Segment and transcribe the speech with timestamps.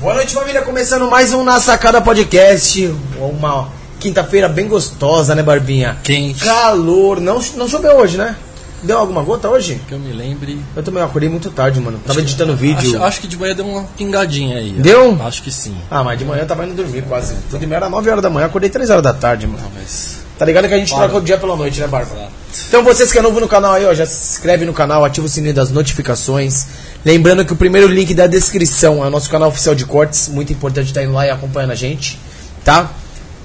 [0.00, 0.62] Boa noite, família.
[0.62, 2.94] Começando mais um Na Sacada Podcast.
[3.18, 5.98] Uma quinta-feira bem gostosa, né, Barbinha?
[6.04, 6.44] Quente.
[6.44, 7.20] Calor.
[7.20, 8.36] Não, não choveu hoje, né?
[8.80, 9.80] Deu alguma gota hoje?
[9.88, 10.60] Que eu me lembre.
[10.76, 11.98] Eu também acordei muito tarde, mano.
[11.98, 12.96] Tava Acho que- editando vídeo.
[12.96, 14.70] Acho, acho que de manhã deu uma pingadinha aí.
[14.70, 15.18] Deu?
[15.22, 15.76] Acho que sim.
[15.90, 17.34] Ah, mas de manhã eu tava indo dormir quase.
[17.50, 18.46] Tudo de manhã era 9 horas da manhã.
[18.46, 19.58] Acordei 3 horas da tarde, mano.
[19.64, 20.18] Não, mas.
[20.38, 21.06] Tá ligado que a gente Claro.
[21.08, 22.28] troca o dia pela noite, né, Bárbara?
[22.68, 25.26] Então vocês que é novo no canal aí, ó, já se inscreve no canal, ativa
[25.26, 26.66] o sininho das notificações.
[27.04, 30.52] Lembrando que o primeiro link da descrição é o nosso canal oficial de cortes, muito
[30.52, 32.18] importante estar indo lá e acompanhando a gente,
[32.64, 32.90] tá?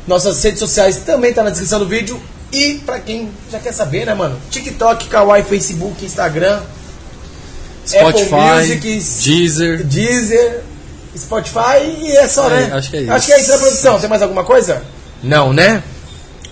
[0.08, 2.20] Nossas redes sociais também tá na descrição do vídeo.
[2.52, 4.38] E pra quem já quer saber, né, mano?
[4.52, 6.62] TikTok, Kawaii, Facebook, Instagram,
[7.86, 9.84] Spotify, Apple Music, Deezer.
[9.84, 10.62] Deezer,
[11.18, 12.74] Spotify e é só, É, né?
[12.74, 13.12] acho que é isso.
[13.12, 14.00] Acho que é isso, né, produção?
[14.00, 14.84] Tem mais alguma coisa?
[15.24, 15.82] Não, né?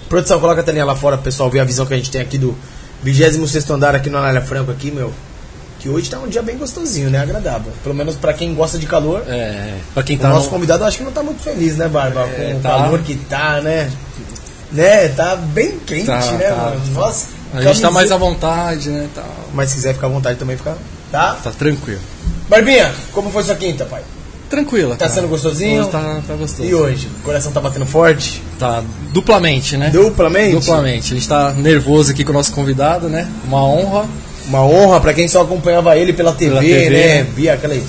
[0.10, 2.38] Produção, coloca a telinha lá fora pessoal ver a visão que a gente tem aqui
[2.38, 2.58] do
[3.04, 5.14] 26 andar aqui no Anália Franco aqui, meu.
[5.82, 7.18] Que hoje tá um dia bem gostosinho, né?
[7.20, 7.72] Agradável.
[7.84, 9.24] Pelo menos pra quem gosta de calor.
[9.28, 10.30] É, pra quem O tá.
[10.30, 12.22] nosso no- convidado acho que não tá muito feliz, né, Barba?
[12.28, 12.70] É, Com o tá.
[12.70, 13.90] calor que tá, né?
[14.72, 15.08] Né?
[15.10, 16.56] Tá bem quente, Tá, né, tá.
[16.56, 16.82] mano?
[16.94, 17.26] Nossa.
[17.54, 19.10] A gente tá mais camiseta- à vontade, né?
[19.54, 20.78] Mas se quiser ficar à vontade também, fica.
[21.12, 21.34] Tá?
[21.44, 22.00] tá tranquilo.
[22.48, 24.02] Barbinha, como foi sua quinta, pai?
[24.50, 24.92] Tranquila.
[24.96, 25.12] Tá cara.
[25.12, 25.82] sendo gostosinho?
[25.82, 26.64] Hoje Tá, tá gostoso.
[26.70, 27.08] E hoje?
[27.20, 28.42] O coração tá batendo forte?
[28.60, 29.90] Tá duplamente, né?
[29.90, 30.56] Duplamente?
[30.56, 31.12] Duplamente.
[31.14, 33.28] A gente tá nervoso aqui com o nosso convidado, né?
[33.46, 34.06] Uma honra.
[34.48, 36.90] Uma honra pra quem só acompanhava ele pela TV, Pela TV.
[36.90, 37.24] né?
[37.36, 37.82] Via aquelas.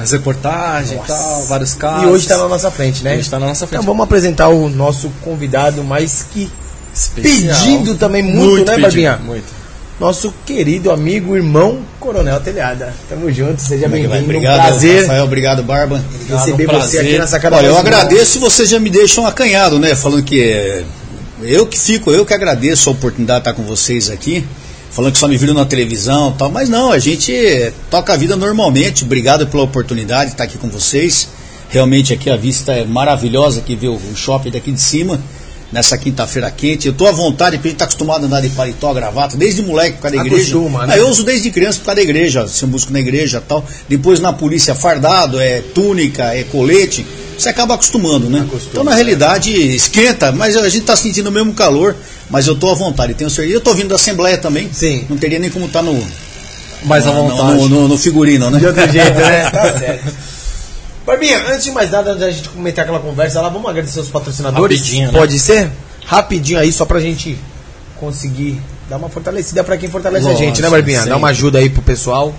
[0.00, 2.04] As reportagens e tal, vários casos.
[2.04, 3.16] E hoje tá na nossa frente, né?
[3.16, 3.80] Hoje tá na nossa frente.
[3.82, 6.48] Então vamos apresentar o nosso convidado mais que
[6.94, 7.58] Especial.
[7.58, 9.16] pedindo também muito, né, pedido, Barbinha?
[9.16, 9.44] Muito.
[9.98, 12.94] nosso querido amigo, irmão Coronel Telhada.
[13.08, 14.14] Tamo junto, seja é bem-vindo.
[14.14, 15.24] Um Obrigado, prazer Rafael.
[15.24, 16.00] Obrigado, Barba.
[16.28, 17.00] receber um você prazer.
[17.00, 19.96] aqui na sacada Olha, eu agradeço vocês já me deixam acanhado, né?
[19.96, 20.84] Falando que é,
[21.42, 24.46] eu que fico, eu que agradeço a oportunidade de estar com vocês aqui.
[24.90, 26.50] Falando que só me viram na televisão e tal.
[26.50, 29.04] Mas não, a gente toca a vida normalmente.
[29.04, 31.28] Obrigado pela oportunidade de estar aqui com vocês.
[31.68, 35.20] Realmente aqui a vista é maravilhosa aqui ver o shopping daqui de cima.
[35.70, 36.86] Nessa quinta-feira quente.
[36.86, 39.60] Eu tô à vontade, porque a gente tá acostumado a andar de paletó, gravata, desde
[39.60, 40.56] moleque por causa da igreja.
[40.56, 40.94] Acostuma, né?
[40.94, 43.40] Aí eu uso desde criança por causa da igreja, se eu busco na igreja e
[43.46, 43.62] tal.
[43.86, 47.06] Depois na polícia fardado, é túnica, é colete.
[47.38, 48.40] Você acaba acostumando, né?
[48.40, 51.94] Acostuma, então na realidade esquenta, mas a gente tá sentindo o mesmo calor,
[52.28, 53.56] mas eu tô à vontade, tenho certeza.
[53.56, 54.68] Eu tô vindo da Assembleia também.
[54.72, 55.06] Sim.
[55.08, 56.04] Não teria nem como estar no,
[56.82, 57.58] Mais à vontade.
[57.58, 58.58] no, no- no figurino, né?
[58.58, 59.48] De outro jeito, né?
[59.54, 60.14] Tá certo.
[61.06, 64.08] Barbinha, antes de mais nada, antes da gente comentar aquela conversa lá, vamos agradecer os
[64.08, 64.78] patrocinadores?
[64.78, 65.18] Rapidinho, né?
[65.18, 65.70] Pode ser?
[66.04, 67.38] Rapidinho aí, só pra gente
[67.98, 68.60] conseguir
[68.90, 71.06] dar uma fortalecida pra quem fortalece a Lógico, gente, né, Barbinha?
[71.06, 72.34] Dá uma ajuda aí pro pessoal.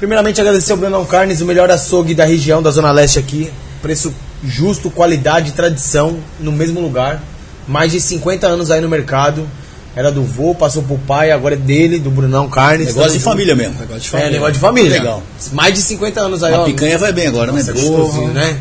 [0.00, 3.52] Primeiramente, agradecer ao Brunão Carnes, o melhor açougue da região, da Zona Leste aqui.
[3.82, 4.12] Preço
[4.42, 7.22] justo, qualidade e tradição no mesmo lugar.
[7.68, 9.46] Mais de 50 anos aí no mercado.
[9.94, 12.86] Era do vô, passou pro pai, agora é dele, do Brunão Carnes.
[12.88, 13.24] Negócio de junto.
[13.24, 13.74] família mesmo.
[13.78, 14.30] Negócio de É, família.
[14.32, 14.90] negócio de família.
[14.90, 15.22] Legal.
[15.52, 16.64] Mais de 50 anos aí, A ó.
[16.64, 17.58] picanha vai bem agora, né?
[17.58, 17.96] Nossa, Porra.
[17.98, 18.56] gostosinho, né?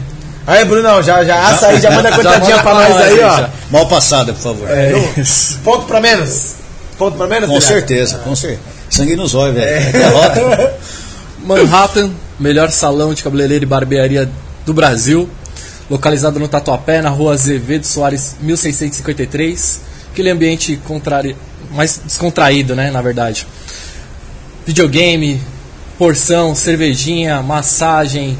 [0.46, 3.48] Aí, Brunão, já, já assa aí, já manda contadinha pra nós aí, aí, ó.
[3.72, 4.70] Mal passada, por favor.
[4.70, 4.92] É,
[5.64, 6.56] Ponto pra menos?
[6.98, 7.48] Ponto pra menos?
[7.50, 7.74] Com Telhado?
[7.74, 8.62] certeza, com certeza.
[8.90, 9.70] Sangue nos olhos, velho.
[9.70, 9.92] É.
[9.92, 10.74] Derrota.
[11.50, 14.30] Manhattan, melhor salão de cabeleireiro e barbearia
[14.68, 15.28] do Brasil,
[15.90, 19.82] localizado no Tatuapé, na rua Azevedo Soares 1653.
[20.12, 21.36] Aquele ambiente contrari...
[21.72, 23.48] mais descontraído, né, na verdade.
[24.64, 25.42] Videogame,
[25.98, 28.38] porção, cervejinha, massagem,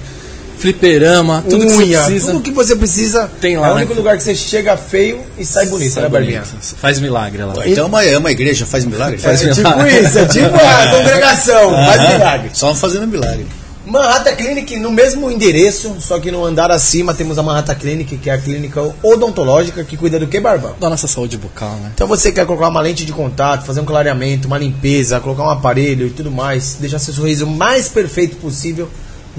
[0.60, 2.32] fliperama, tudo que você Unha, precisa.
[2.32, 3.32] tudo que você precisa.
[3.40, 3.82] Tem lá, É o né?
[3.82, 6.42] único lugar que você chega feio e sai bonito, Sai né, Barbinha?
[6.42, 6.76] bonito.
[6.76, 7.54] Faz milagre lá.
[7.68, 9.16] Então é uma, é uma igreja, faz milagre?
[9.16, 10.00] É Faz tipo milagre.
[10.02, 12.50] isso, é tipo a congregação, faz milagre.
[12.54, 13.46] Só fazendo milagre.
[13.86, 18.30] Manhattan Clinic no mesmo endereço, só que no andar acima temos a Manhattan Clinic, que
[18.30, 20.76] é a clínica odontológica que cuida do que, Barbão?
[20.80, 21.92] Da nossa saúde bucal, né?
[21.96, 25.50] Então você quer colocar uma lente de contato, fazer um clareamento, uma limpeza, colocar um
[25.50, 28.88] aparelho e tudo mais, deixar seu sorriso o mais perfeito possível,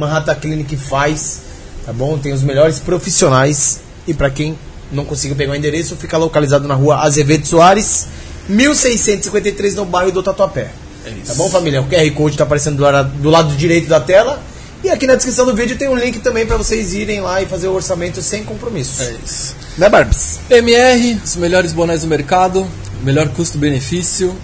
[0.01, 1.41] Manhattan Clinic faz,
[1.85, 2.19] tá bom?
[2.19, 4.59] Tem os melhores profissionais e para quem
[4.91, 8.07] não conseguiu pegar o endereço, fica localizado na rua Azevedo Soares,
[8.49, 10.71] 1653 no bairro do Tatuapé.
[11.05, 11.27] É isso.
[11.27, 11.81] Tá bom, família?
[11.81, 14.43] O QR Code tá aparecendo do lado, do lado direito da tela.
[14.83, 17.47] E aqui na descrição do vídeo tem um link também para vocês irem lá e
[17.47, 19.03] fazer o orçamento sem compromisso.
[19.03, 19.55] É isso.
[19.77, 20.41] Né, Barbs?
[20.49, 22.67] MR, os melhores bonés do mercado,
[23.03, 24.35] melhor custo-benefício,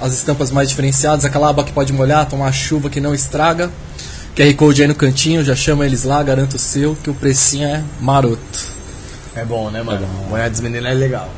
[0.00, 3.70] as estampas mais diferenciadas, aquela aba que pode molhar, tomar chuva que não estraga.
[4.40, 7.68] QR Code aí no cantinho, já chama eles lá, garanto o seu, que o precinho
[7.68, 8.40] é maroto.
[9.36, 10.08] É bom, né, mano?
[10.30, 11.28] Mulher dos meninos é legal.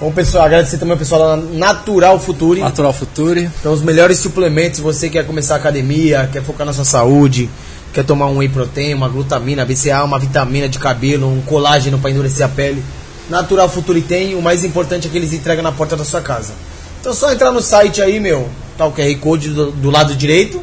[0.00, 2.60] Bom, pessoal, agradecer também ao pessoal da Natural Future.
[2.60, 6.86] Natural Future, Então, os melhores suplementos, você quer começar a academia, quer focar na sua
[6.86, 7.50] saúde,
[7.92, 12.10] quer tomar um whey protein, uma glutamina, BCA, uma vitamina de cabelo, um colágeno para
[12.10, 12.82] endurecer a pele.
[13.28, 16.54] Natural Future tem, o mais importante é que eles entregam na porta da sua casa.
[17.02, 20.58] Então, só entrar no site aí, meu, tá o QR Code do, do lado direito.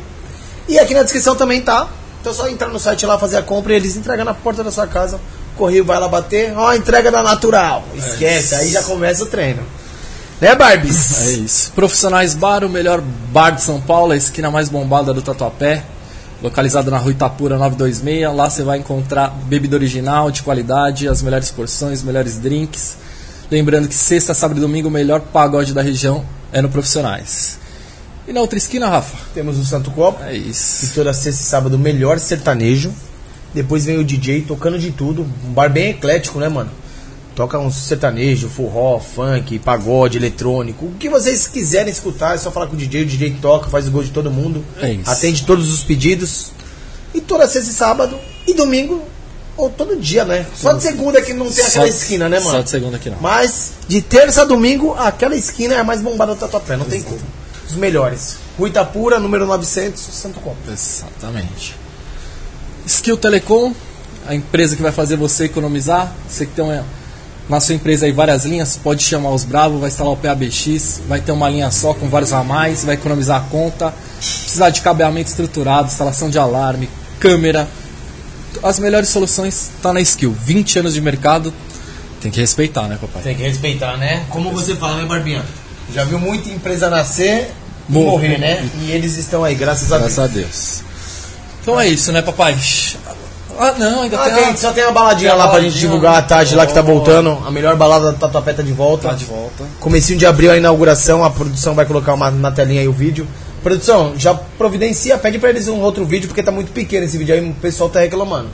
[0.67, 1.87] E aqui na descrição também tá
[2.21, 4.63] Então é só entrar no site lá, fazer a compra e eles entregam na porta
[4.63, 5.19] da sua casa.
[5.53, 7.83] O correio vai lá bater, ó, entrega da Natural.
[7.95, 9.61] Esquece, aí já começa o treino.
[10.41, 11.27] Né, Barbies?
[11.27, 11.71] É isso.
[11.73, 15.83] Profissionais Bar, o melhor bar de São Paulo, a esquina mais bombada do Tatuapé.
[16.41, 18.35] Localizado na rua Itapura 926.
[18.35, 22.97] Lá você vai encontrar bebida original, de qualidade, as melhores porções, os melhores drinks.
[23.49, 27.62] Lembrando que sexta, sábado e domingo o melhor pagode da região é no Profissionais.
[28.27, 29.17] E na outra esquina, Rafa?
[29.33, 30.23] Temos o Santo Copo.
[30.23, 30.91] É E isso.
[30.95, 32.91] toda sexta e sábado o melhor sertanejo.
[33.53, 35.27] Depois vem o DJ tocando de tudo.
[35.45, 36.71] Um bar bem eclético, né, mano?
[37.35, 40.85] Toca um sertanejo, forró, funk, pagode, eletrônico.
[40.85, 43.01] O que vocês quiserem escutar, é só falar com o DJ.
[43.01, 44.63] O DJ toca, faz o gol de todo mundo.
[44.81, 45.09] É isso.
[45.09, 46.51] Atende todos os pedidos.
[47.13, 48.17] E toda sexta e sábado.
[48.47, 49.03] E domingo.
[49.57, 50.47] Ou todo dia, né?
[50.55, 52.51] Só de segunda que não tem aquela Só- esquina, né, mano?
[52.51, 53.17] Só de segunda aqui não.
[53.21, 57.01] Mas de terça a domingo, aquela esquina é a mais bombada do Tatuapé, não tem
[57.03, 57.19] como.
[57.73, 58.37] Os melhores.
[58.55, 60.57] Rua Itapura, número 900, Santo Copo.
[60.71, 61.75] Exatamente.
[62.85, 63.73] Skill Telecom,
[64.27, 66.13] a empresa que vai fazer você economizar.
[66.29, 66.85] Você que tem uma,
[67.49, 71.19] na sua empresa aí várias linhas, pode chamar os bravos, vai instalar o PABX, vai
[71.19, 73.91] ter uma linha só com vários ramais, vai economizar a conta.
[74.19, 76.87] Precisar de cabeamento estruturado, instalação de alarme,
[77.19, 77.67] câmera.
[78.61, 80.31] As melhores soluções tá na Skill.
[80.31, 81.51] 20 anos de mercado,
[82.21, 83.23] tem que respeitar, né, papai?
[83.23, 84.27] Tem que respeitar, né?
[84.29, 85.43] Como você fala, né, Barbinha?
[85.91, 87.51] Já viu muita empresa nascer
[87.87, 88.29] Morrer.
[88.29, 88.69] morrer, né?
[88.81, 90.13] E eles estão aí, graças a Deus.
[90.15, 90.81] Graças a Deus.
[91.61, 92.57] Então é isso, né, papai?
[93.59, 95.69] Ah, não, ainda Ah, tem, tem, só tem uma baladinha Tem lá uma pra gente
[95.71, 97.37] baladinha, divulgar a tarde lá que tá voltando.
[97.45, 99.09] A melhor balada do Tatuapé tá de volta.
[99.09, 99.63] Tá de volta.
[99.79, 103.27] Comecinho de abril a inauguração, a produção vai colocar uma, na telinha aí o vídeo.
[103.61, 107.33] Produção, já providencia, pede pra eles um outro vídeo, porque tá muito pequeno esse vídeo
[107.35, 108.49] aí, o pessoal tá reclamando.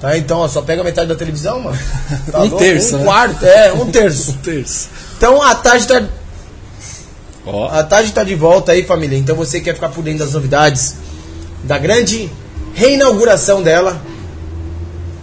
[0.00, 1.78] Tá, então, ó, só pega metade da televisão, mano.
[2.30, 2.58] Tá Um louco?
[2.58, 3.04] terço, Um né?
[3.04, 4.32] quarto, é, um terço.
[4.42, 4.88] terço.
[5.16, 6.02] Então a tarde tá,
[7.46, 9.18] Ó, a tarde tá de volta aí, família.
[9.18, 10.96] Então você quer ficar por dentro das novidades
[11.62, 12.30] da grande
[12.74, 14.00] reinauguração dela.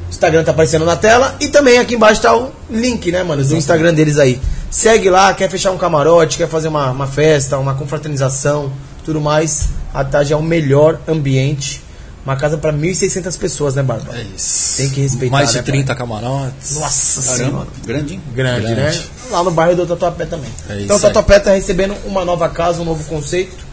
[0.07, 3.43] O Instagram tá aparecendo na tela e também aqui embaixo tá o link, né, mano,
[3.43, 4.39] do Instagram deles aí.
[4.69, 8.71] Segue lá, quer fechar um camarote, quer fazer uma, uma festa, uma confraternização,
[9.03, 9.69] tudo mais.
[9.93, 11.81] A tarde é o melhor ambiente.
[12.23, 14.15] Uma casa pra 1.600 pessoas, né, Barba?
[14.15, 14.77] é isso.
[14.77, 16.75] Tem que respeitar, Mais de né, 30 camarotes.
[16.75, 17.67] Nossa Caramba, senhora.
[17.83, 18.21] grande, hein?
[18.33, 18.97] Grande, Grande.
[18.99, 19.03] né?
[19.31, 20.49] Lá no bairro do Tatuapé também.
[20.69, 20.99] É então o.
[20.99, 23.65] Tatuapé tá recebendo uma nova casa, um novo conceito.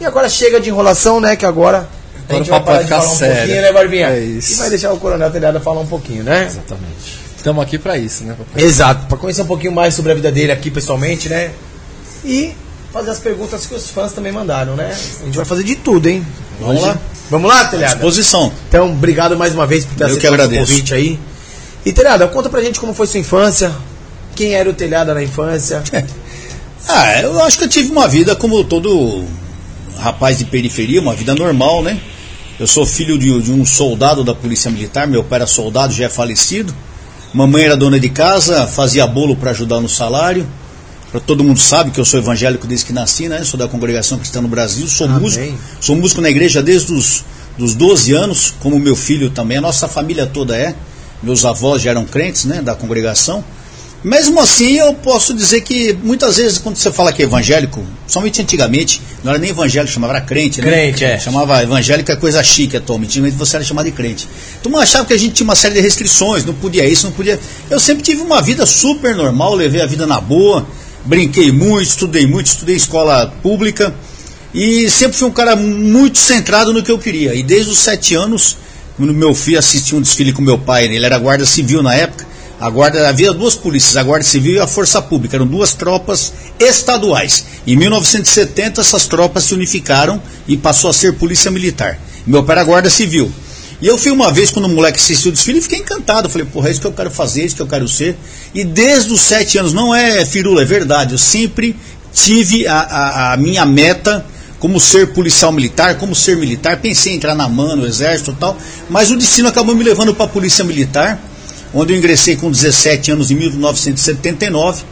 [0.00, 1.34] E agora chega de enrolação, né?
[1.34, 1.88] Que agora,
[2.28, 3.36] a gente vai parar de falar um sério.
[3.38, 4.06] pouquinho, né, Barbinha?
[4.10, 4.52] É isso.
[4.52, 6.46] E vai deixar o Coronel Telhada falar um pouquinho, né?
[6.46, 7.18] Exatamente.
[7.36, 8.62] Estamos aqui pra isso, né, papai?
[8.62, 11.50] Exato, para conhecer um pouquinho mais sobre a vida dele aqui pessoalmente, né?
[12.24, 12.52] E
[12.98, 14.92] fazer as perguntas que os fãs também mandaram, né?
[15.20, 16.26] A gente vai fazer de tudo, hein?
[16.60, 16.98] Vamos Hoje- lá.
[17.30, 17.94] Vamos lá, Telhada?
[17.94, 18.52] Disposição.
[18.68, 21.18] Então, obrigado mais uma vez por ter Eu aceitado o convite aí.
[21.84, 23.70] E Telhada, conta pra gente como foi sua infância,
[24.34, 25.82] quem era o Telhada na infância.
[26.90, 29.22] Ah, eu acho que eu tive uma vida como todo
[29.98, 32.00] rapaz de periferia, uma vida normal, né?
[32.58, 36.06] Eu sou filho de, de um soldado da Polícia Militar, meu pai era soldado, já
[36.06, 36.74] é falecido.
[37.34, 40.48] Mamãe era dona de casa, fazia bolo para ajudar no salário.
[41.26, 43.42] Todo mundo sabe que eu sou evangélico desde que nasci, né?
[43.44, 45.20] Sou da congregação cristã no Brasil, sou Amém.
[45.20, 45.58] músico.
[45.80, 47.24] Sou músico na igreja desde os
[47.58, 49.58] dos 12 anos, como meu filho também.
[49.58, 50.74] A nossa família toda é.
[51.20, 52.62] Meus avós já eram crentes, né?
[52.62, 53.44] Da congregação.
[54.04, 58.40] Mesmo assim, eu posso dizer que muitas vezes, quando você fala que é evangélico, somente
[58.40, 60.68] antigamente, não era nem evangélico, chamava era crente, né?
[60.68, 61.18] Crente, é.
[61.18, 64.28] Chamava evangélico é coisa chique atualmente, antigamente você era chamado de crente.
[64.60, 67.12] Então eu achava que a gente tinha uma série de restrições, não podia isso, não
[67.12, 67.40] podia.
[67.68, 70.64] Eu sempre tive uma vida super normal, levei a vida na boa,
[71.08, 73.94] brinquei muito, estudei muito, estudei escola pública
[74.52, 77.34] e sempre fui um cara muito centrado no que eu queria.
[77.34, 78.58] E desde os sete anos,
[78.96, 82.28] quando meu filho assistia um desfile com meu pai, ele era guarda civil na época.
[82.60, 86.32] A guarda havia duas polícias, a Guarda Civil e a Força Pública, eram duas tropas
[86.58, 87.44] estaduais.
[87.64, 91.96] Em 1970 essas tropas se unificaram e passou a ser Polícia Militar.
[92.26, 93.30] Meu pai era Guarda Civil.
[93.80, 96.28] E eu fui uma vez quando o moleque assistiu o desfile e fiquei encantado.
[96.28, 98.16] Falei, porra, é isso que eu quero fazer, é isso que eu quero ser.
[98.54, 101.12] E desde os sete anos, não é firula, é verdade.
[101.12, 101.76] Eu sempre
[102.12, 104.24] tive a, a, a minha meta
[104.58, 106.80] como ser policial militar, como ser militar.
[106.80, 108.56] Pensei em entrar na MAN, no exército e tal.
[108.90, 111.20] Mas o destino acabou me levando para a Polícia Militar,
[111.72, 114.82] onde eu ingressei com 17 anos em 1979.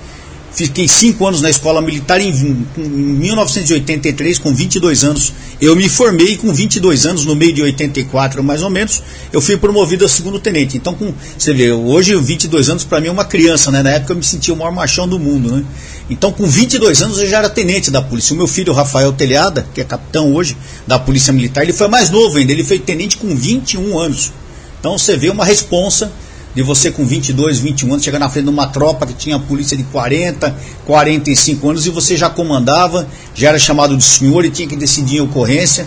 [0.52, 5.32] Fiquei cinco anos na escola militar em, em 1983, com 22 anos.
[5.60, 9.58] Eu me formei com 22 anos, no meio de 84 mais ou menos, eu fui
[9.58, 10.76] promovido a segundo tenente.
[10.76, 13.82] Então, com, você vê, hoje 22 anos para mim é uma criança, né?
[13.82, 15.64] Na época eu me sentia o maior machão do mundo, né?
[16.08, 18.32] Então, com 22 anos eu já era tenente da polícia.
[18.32, 22.08] O meu filho, Rafael Telhada, que é capitão hoje da Polícia Militar, ele foi mais
[22.08, 24.32] novo ainda, ele foi tenente com 21 anos.
[24.80, 26.12] Então, você vê uma responsa
[26.56, 29.76] de você com 22, 21 anos chegar na frente de uma tropa que tinha polícia
[29.76, 34.66] de 40, 45 anos e você já comandava, já era chamado de senhor e tinha
[34.66, 35.86] que decidir em ocorrência.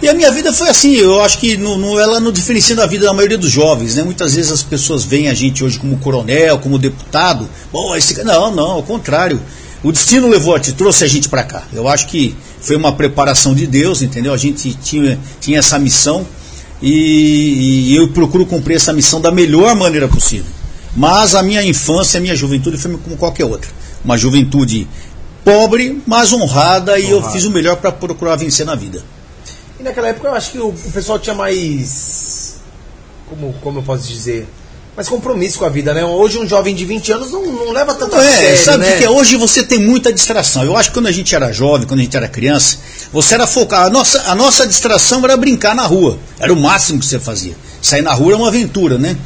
[0.00, 2.86] E a minha vida foi assim, eu acho que no, no, ela não diferencia da
[2.86, 4.02] vida da maioria dos jovens, né?
[4.02, 7.46] Muitas vezes as pessoas veem a gente hoje como coronel, como deputado.
[7.70, 9.38] Bom, esse Não, não, ao contrário.
[9.82, 11.62] O destino levou a trouxe a gente para cá.
[11.74, 14.32] Eu acho que foi uma preparação de Deus, entendeu?
[14.32, 16.26] A gente tinha, tinha essa missão
[16.82, 20.50] e, e eu procuro cumprir essa missão da melhor maneira possível.
[20.96, 23.70] Mas a minha infância, a minha juventude foi como qualquer outra.
[24.04, 24.88] Uma juventude
[25.44, 26.98] pobre, mas honrada, honrada.
[26.98, 29.02] e eu fiz o melhor para procurar vencer na vida.
[29.78, 32.56] E naquela época eu acho que o, o pessoal tinha mais.
[33.28, 34.48] Como, como eu posso dizer?
[35.00, 36.04] Mais compromisso com a vida, né?
[36.04, 38.98] Hoje um jovem de 20 anos não, não leva tanto é, a sério, sabe né?
[38.98, 40.62] que hoje você tem muita distração.
[40.62, 42.76] Eu acho que quando a gente era jovem, quando a gente era criança,
[43.10, 43.86] você era focado.
[43.86, 46.18] A nossa, a nossa distração era brincar na rua.
[46.38, 47.54] Era o máximo que você fazia.
[47.80, 49.16] Sair na rua era uma aventura, né?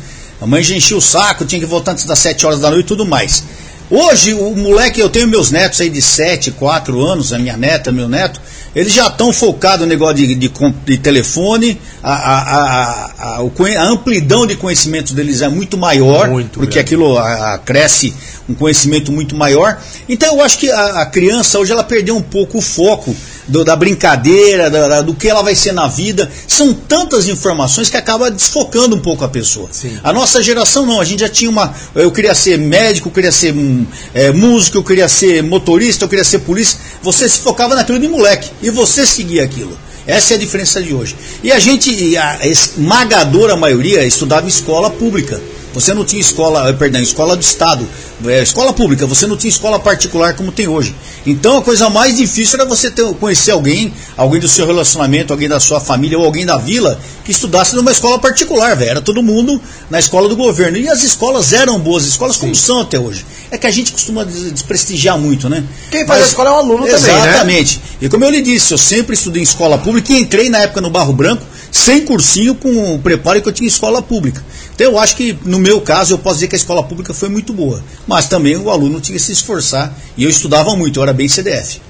[0.41, 2.85] A mãe já enchia o saco, tinha que voltar antes das 7 horas da noite
[2.85, 3.43] e tudo mais.
[3.91, 7.91] Hoje, o moleque, eu tenho meus netos aí de 7, 4 anos, a minha neta,
[7.91, 8.41] meu neto,
[8.75, 10.51] eles já estão focados no negócio de, de,
[10.85, 16.75] de telefone, a, a, a, a, amplidão de conhecimentos deles é muito maior, muito porque
[16.75, 16.81] grande.
[16.81, 17.17] aquilo
[17.65, 18.15] cresce
[18.49, 19.79] um conhecimento muito maior.
[20.09, 23.15] Então eu acho que a, criança hoje ela perdeu um pouco o foco
[23.47, 26.31] do, da brincadeira, da, do que ela vai ser na vida.
[26.47, 29.69] São tantas informações que acaba desfocando um pouco a pessoa.
[29.71, 29.99] Sim.
[30.03, 31.75] A nossa geração não, a gente já tinha uma.
[31.95, 36.09] Eu queria ser médico, eu queria ser um, é, músico, eu queria ser motorista, eu
[36.09, 36.79] queria ser polícia.
[37.03, 39.77] Você se focava naquilo de moleque e você seguia aquilo.
[40.07, 41.17] Essa é a diferença de hoje.
[41.43, 45.41] E a gente, a esmagadora maioria, estudava em escola pública.
[45.75, 47.87] Você não tinha escola, eh, perdão, escola do Estado,
[48.25, 50.95] é, escola pública, você não tinha escola particular como tem hoje.
[51.27, 55.49] Então a coisa mais difícil era você ter, conhecer alguém, alguém do seu relacionamento, alguém
[55.49, 58.91] da sua família ou alguém da vila que estudasse numa escola particular, velho.
[58.93, 60.79] Era todo mundo na escola do governo.
[60.79, 62.63] E as escolas eram boas escolas, como Sim.
[62.63, 63.25] são até hoje.
[63.55, 65.63] É que a gente costuma desprestigiar muito, né?
[65.89, 67.07] Quem faz Mas, a escola é o aluno exatamente.
[67.07, 67.31] também, né?
[67.31, 67.81] Exatamente.
[68.01, 70.81] E como eu lhe disse, eu sempre estudei em escola pública e entrei na época
[70.81, 74.45] no Barro Branco sem cursinho com o preparo que eu tinha em escola pública.
[74.75, 77.29] Então eu acho que, no meu caso, eu posso dizer que a escola pública foi
[77.29, 77.81] muito boa.
[78.09, 79.97] Mas também o aluno tinha que se esforçar.
[80.17, 81.81] E eu estudava muito, eu era bem CDF.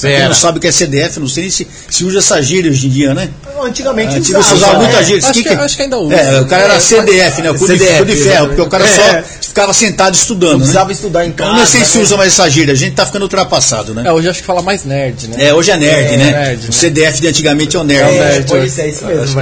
[0.00, 2.86] Quem não sabe o que é CDF, não sei se, se usa essa gíria hoje
[2.86, 3.28] em dia, né?
[3.62, 5.04] Antigamente Antigamente usava, usava muita é.
[5.04, 5.28] gíria.
[5.28, 6.14] Acho, que, acho que ainda usa.
[6.14, 7.50] É, o cara era CDF, né?
[7.50, 9.24] O cu CDF, de, ferro, porque o cara só é.
[9.40, 10.52] ficava sentado estudando.
[10.52, 10.64] Não né?
[10.64, 11.52] precisava estudar em casa.
[11.52, 12.04] Não sei se né?
[12.04, 14.02] usa mais essa gíria, a gente tá ficando ultrapassado, né?
[14.06, 15.36] É, hoje acho que fala mais nerd, né?
[15.38, 16.30] É, hoje é nerd, é, né?
[16.32, 18.14] Nerd, o CDF de antigamente é o nerd.
[18.14, 19.40] É, nerd, pois é, isso mesmo.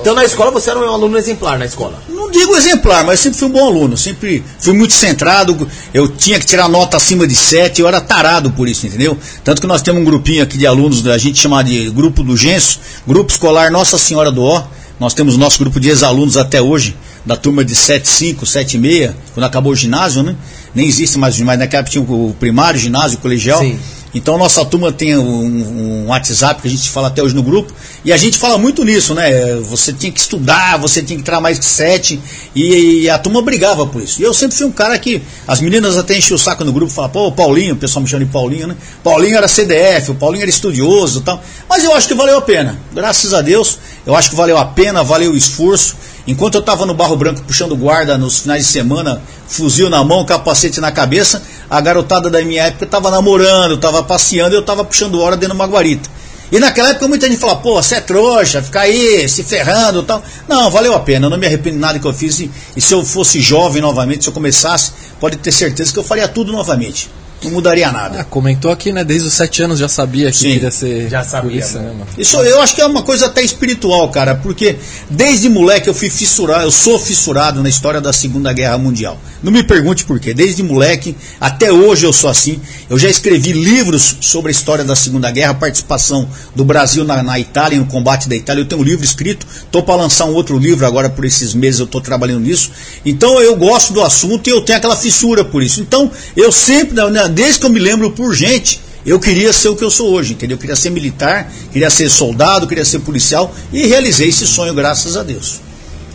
[0.00, 2.02] Então na escola você era um aluno exemplar na escola?
[2.08, 3.96] Não digo exemplar, mas sempre fui um bom aluno.
[3.96, 5.68] Sempre fui muito centrado.
[5.92, 9.18] Eu tinha que tirar nota acima de 7, eu era tarado por isso, entendeu?
[9.44, 12.36] Tanto que nós temos um grupinho aqui de alunos, a gente chama de grupo do
[12.36, 14.62] Genso, grupo escolar Nossa Senhora do Ó.
[14.98, 16.94] Nós temos nosso grupo de ex-alunos até hoje,
[17.24, 20.36] da turma de 75, 76, quando acabou o ginásio, né?
[20.74, 23.60] Nem existe mais, mas naquela época tinha o primário, o ginásio, o colegial.
[23.60, 23.78] Sim.
[24.14, 27.72] Então nossa turma tem um, um, WhatsApp que a gente fala até hoje no grupo
[28.04, 29.56] e a gente fala muito nisso, né?
[29.68, 32.20] Você tinha que estudar, você tinha que entrar mais que sete
[32.54, 34.20] e, e, a turma brigava por isso.
[34.20, 36.92] E eu sempre fui um cara que as meninas até enchiam o saco no grupo,
[36.92, 38.76] falavam, pô, Paulinho, o pessoal me chama de Paulinho, né?
[39.02, 41.42] Paulinho era CDF, o Paulinho era estudioso, tal.
[41.68, 42.78] Mas eu acho que valeu a pena.
[42.92, 45.96] Graças a Deus, eu acho que valeu a pena, valeu o esforço.
[46.26, 50.24] Enquanto eu estava no Barro Branco puxando guarda nos finais de semana, fuzil na mão,
[50.24, 55.20] capacete na cabeça, a garotada da minha época estava namorando, estava passeando eu estava puxando
[55.20, 56.08] hora dentro de uma guarita.
[56.52, 60.04] E naquela época muita gente falava, pô, você é trouxa, fica aí se ferrando e
[60.04, 60.22] tal.
[60.48, 62.40] Não, valeu a pena, eu não me arrependo de nada que eu fiz.
[62.40, 66.02] E, e se eu fosse jovem novamente, se eu começasse, pode ter certeza que eu
[66.02, 67.08] faria tudo novamente
[67.44, 68.20] não mudaria nada.
[68.20, 69.04] Ah, comentou aqui, né?
[69.04, 72.06] Desde os sete anos já sabia que Sim, queria ser já sabia, polícia, né, mano?
[72.18, 74.76] Isso eu acho que é uma coisa até espiritual, cara, porque
[75.08, 79.18] desde moleque eu fui fissurado, eu sou fissurado na história da Segunda Guerra Mundial.
[79.42, 80.34] Não me pergunte por quê.
[80.34, 82.60] Desde moleque, até hoje eu sou assim.
[82.90, 87.22] Eu já escrevi livros sobre a história da Segunda Guerra, a participação do Brasil na,
[87.22, 88.62] na Itália, no combate da Itália.
[88.62, 91.80] Eu tenho um livro escrito, estou para lançar um outro livro agora por esses meses,
[91.80, 92.70] eu estou trabalhando nisso.
[93.04, 95.80] Então eu gosto do assunto e eu tenho aquela fissura por isso.
[95.80, 99.76] Então eu sempre, né, desde que eu me lembro por gente, eu queria ser o
[99.76, 100.56] que eu sou hoje, entendeu?
[100.56, 105.16] Eu queria ser militar, queria ser soldado, queria ser policial e realizei esse sonho, graças
[105.16, 105.60] a Deus.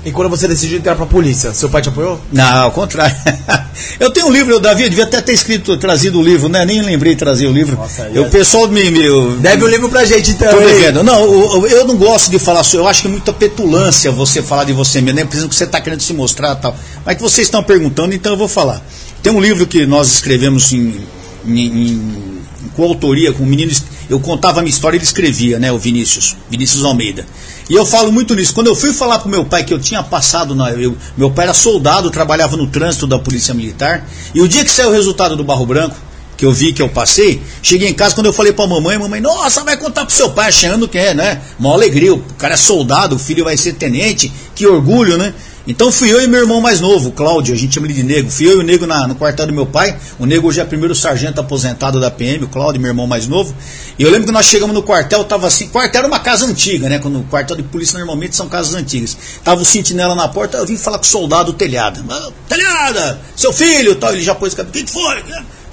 [0.05, 2.22] E quando você decidiu entrar pra polícia, seu pai te apoiou?
[2.31, 3.15] Não, ao contrário.
[4.00, 6.63] eu tenho um livro, eu, Davi, eu devia até ter escrito, trazido o livro, né?
[6.63, 7.75] Nem lembrei de trazer o livro.
[7.75, 10.48] Nossa, eu, o pessoal me, me eu, Deve o um livro pra gente então.
[10.48, 11.03] Tô devendo.
[11.03, 14.65] Não, eu, eu, não gosto de falar, eu acho que é muita petulância você falar
[14.65, 15.25] de você mesmo, né?
[15.25, 16.77] Precisando que você tá querendo se mostrar e tal.
[17.03, 18.86] Mas que vocês estão perguntando, então eu vou falar.
[19.25, 21.01] Tem um livro que nós escrevemos em,
[21.48, 22.41] em, em,
[22.75, 23.72] coautoria com o menino.
[24.08, 25.72] Eu contava a minha história e ele escrevia, né?
[25.72, 27.25] O Vinícius, Vinícius Almeida.
[27.67, 28.53] E eu falo muito nisso.
[28.53, 30.70] Quando eu fui falar pro meu pai que eu tinha passado na.
[30.74, 34.08] Eu, meu pai era soldado, trabalhava no trânsito da Polícia Militar.
[34.32, 35.96] E o dia que saiu o resultado do Barro Branco,
[36.38, 39.22] que eu vi que eu passei, cheguei em casa quando eu falei pra mamãe, mamãe,
[39.22, 41.41] nossa, vai contar pro seu pai, achando que é, né?
[41.58, 45.34] Uma alegria, o cara é soldado, o filho vai ser tenente, que orgulho, né?
[45.67, 48.29] Então fui eu e meu irmão mais novo, Cláudio, a gente chama ele de Nego.
[48.29, 49.98] Fui eu e o Nego na, no quartel do meu pai.
[50.19, 53.55] O Nego hoje é primeiro sargento aposentado da PM, o Cláudio, meu irmão mais novo.
[53.98, 56.88] E eu lembro que nós chegamos no quartel, tava assim, quartel era uma casa antiga,
[56.88, 57.00] né?
[57.00, 59.17] Quando o quartel de polícia normalmente são casas antigas.
[59.43, 62.03] Tava o sentinela na porta, eu vim falar com o soldado telhada.
[62.10, 64.13] Ah, telhada, seu filho, tal.
[64.13, 64.84] Ele já pôs o cabelo.
[64.84, 65.24] O que foi?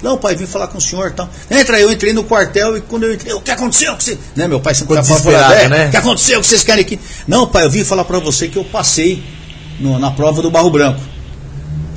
[0.01, 1.29] Não, pai, vim falar com o senhor tal.
[1.49, 3.95] Entra, eu entrei no quartel e quando eu entrei, o que aconteceu?
[3.95, 4.17] Que você...
[4.35, 5.87] né, meu pai sempre ficava furado, é, né?
[5.87, 6.39] O que aconteceu?
[6.39, 6.99] O que vocês querem aqui?
[7.27, 9.23] Não, pai, eu vim falar para você que eu passei
[9.79, 10.99] no, na prova do Barro Branco.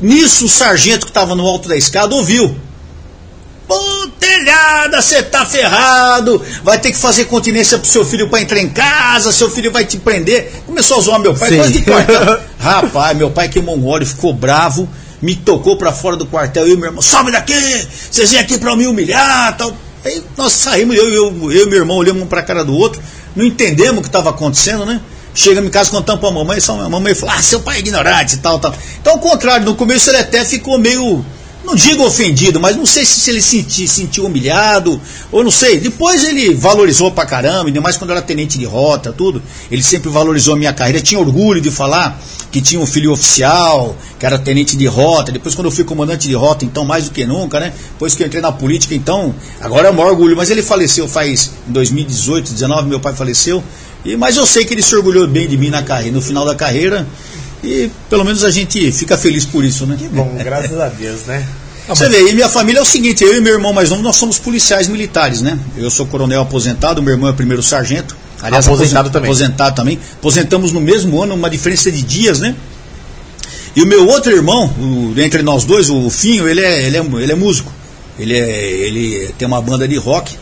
[0.00, 2.54] Nisso, o sargento que estava no alto da escada ouviu.
[3.66, 6.40] Pô, telhada, você tá ferrado.
[6.62, 9.33] Vai ter que fazer continência pro seu filho para entrar em casa.
[9.33, 10.52] Seu filho vai te prender.
[10.66, 11.56] Começou a zoar meu pai, Sim.
[11.56, 12.40] quase de quartel.
[12.59, 14.88] Rapaz, meu pai queimou um óleo, ficou bravo.
[15.21, 16.66] Me tocou para fora do quartel.
[16.66, 17.54] Eu e meu irmão, sobe daqui.
[18.11, 19.56] Vocês vêm aqui para me humilhar.
[19.56, 19.75] Tal.
[20.04, 23.02] Aí nós saímos, eu, eu, eu e meu irmão olhamos um pra cara do outro.
[23.35, 25.00] Não entendemos o que estava acontecendo, né?
[25.36, 28.36] Chega em casa contando pra mamãe, só a mamãe falou, ah, seu pai é ignorante
[28.36, 28.74] e tal, tal.
[28.98, 31.22] Então, ao contrário, no começo ele até ficou meio,
[31.62, 34.98] não digo ofendido, mas não sei se ele se senti, sentiu humilhado,
[35.30, 35.78] ou não sei.
[35.78, 39.42] Depois ele valorizou pra caramba, ainda mais quando era tenente de rota, tudo.
[39.70, 42.18] Ele sempre valorizou a minha carreira, tinha orgulho de falar
[42.50, 45.30] que tinha um filho oficial, que era tenente de rota.
[45.30, 47.74] Depois, quando eu fui comandante de rota, então mais do que nunca, né?
[47.92, 50.34] Depois que eu entrei na política, então, agora é o maior orgulho.
[50.34, 53.62] Mas ele faleceu faz em 2018, 19, meu pai faleceu.
[54.06, 56.44] E, mas eu sei que ele se orgulhou bem de mim na carreira, no final
[56.46, 57.06] da carreira.
[57.64, 59.96] E pelo menos a gente fica feliz por isso, né?
[59.98, 61.44] Que bom, graças a Deus, né?
[61.88, 64.16] Você vê, e minha família é o seguinte, eu e meu irmão mais novo, nós
[64.16, 65.56] somos policiais militares, né?
[65.76, 68.16] Eu sou coronel aposentado, meu irmão é primeiro sargento.
[68.42, 69.30] Aliás, Aposentado também.
[69.30, 69.98] Aposentado também.
[70.18, 72.54] Aposentamos no mesmo ano, uma diferença de dias, né?
[73.75, 77.00] E o meu outro irmão, o- entre nós dois, o Finho, ele é, ele é,
[77.22, 77.72] ele é músico.
[78.18, 80.36] Ele, é, ele tem uma banda de rock.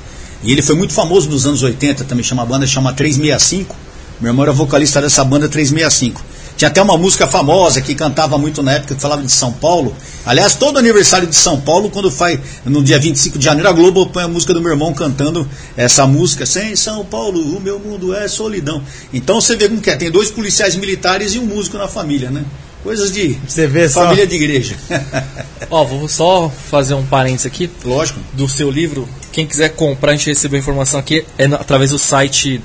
[0.45, 3.75] E ele foi muito famoso nos anos 80, também chama a banda, chama 365.
[4.21, 6.23] Meu irmão era vocalista dessa banda 365.
[6.57, 9.97] Tinha até uma música famosa que cantava muito na época, que falava de São Paulo.
[10.25, 14.07] Aliás, todo aniversário de São Paulo, quando faz no dia 25 de janeiro, a Globo
[14.07, 16.47] põe a música do meu irmão cantando essa música.
[16.47, 18.83] Sem São Paulo, o meu mundo é solidão.
[19.13, 22.31] Então você vê como que é, tem dois policiais militares e um músico na família,
[22.31, 22.45] né?
[22.85, 24.03] Coisas de Você vê só.
[24.05, 24.77] família de igreja.
[25.71, 28.21] Ó, vou só fazer um parênteses aqui Lógico.
[28.35, 29.09] do seu livro.
[29.33, 32.61] Quem quiser comprar, a gente recebeu a informação aqui, é através do site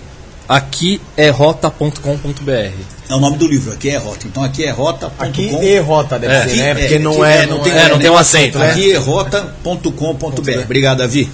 [0.48, 2.52] aqui é rota.com.br.
[3.10, 4.28] É o nome do livro, aqui é Rota.
[4.28, 5.24] Então aqui é rota.com.
[5.24, 6.48] Aqui e rota deve É.
[6.48, 6.72] ser, né?
[6.72, 7.38] Aqui Porque é, não aqui é.
[7.42, 8.72] é, não tem- É, não tem um acento, né?
[8.72, 10.60] Aqui é rota.com.br.
[10.64, 11.30] Obrigado, Davi.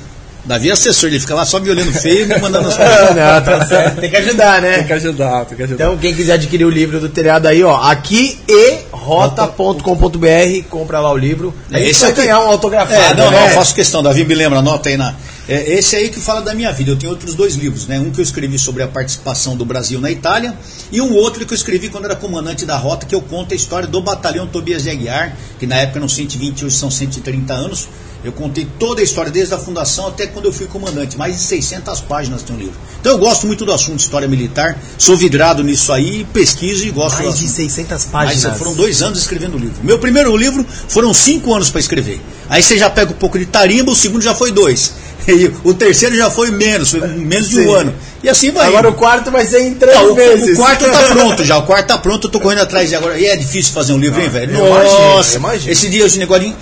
[0.46, 3.16] Davi é assessor, ele fica lá só me olhando feio e me mandando as coisas.
[3.16, 4.00] Não, tá certo.
[4.02, 4.78] Tem que ajudar, né?
[4.78, 5.84] Tem que ajudar, tem que ajudar.
[5.84, 11.12] Então, quem quiser adquirir o livro do telhado aí, ó, aqui e rota.com.br, compra lá
[11.12, 11.54] o livro.
[11.72, 13.40] Gente Esse vai aqui- ganhar um autografado, É, não, né?
[13.42, 15.14] não, faço questão, Davi, me lembra, anota aí na.
[15.48, 16.90] É, esse aí que fala da minha vida.
[16.92, 18.00] Eu tenho outros dois livros, né?
[18.00, 20.56] Um que eu escrevi sobre a participação do Brasil na Itália
[20.92, 23.56] e um outro que eu escrevi quando era comandante da rota, que eu conto a
[23.56, 27.88] história do batalhão Tobias de Aguiar, que na época eram 120, hoje são 130 anos.
[28.24, 31.16] Eu contei toda a história, desde a fundação até quando eu fui comandante.
[31.18, 32.74] Mais de 600 páginas tem um livro.
[33.00, 37.22] Então eu gosto muito do assunto história militar, sou vidrado nisso aí, pesquiso e gosto
[37.22, 37.56] Mais de assunto.
[37.56, 38.58] 600 Mas páginas.
[38.58, 39.76] foram dois anos escrevendo o livro.
[39.84, 42.20] Meu primeiro livro foram cinco anos para escrever.
[42.50, 44.94] Aí você já pega um pouco de tarimba, o segundo já foi dois.
[45.28, 47.76] E o terceiro já foi menos, foi menos de um Sim.
[47.76, 47.94] ano.
[48.22, 48.68] E assim vai.
[48.68, 50.56] Agora o quarto vai ser em três Não, o, meses.
[50.56, 51.58] o quarto tá pronto já.
[51.58, 53.18] O quarto tá pronto, eu tô correndo atrás de agora.
[53.20, 54.56] E é difícil fazer um livro, hein, velho?
[54.56, 55.72] eu imagino, Nossa, eu imagino.
[55.72, 56.54] esse dia esse negócio.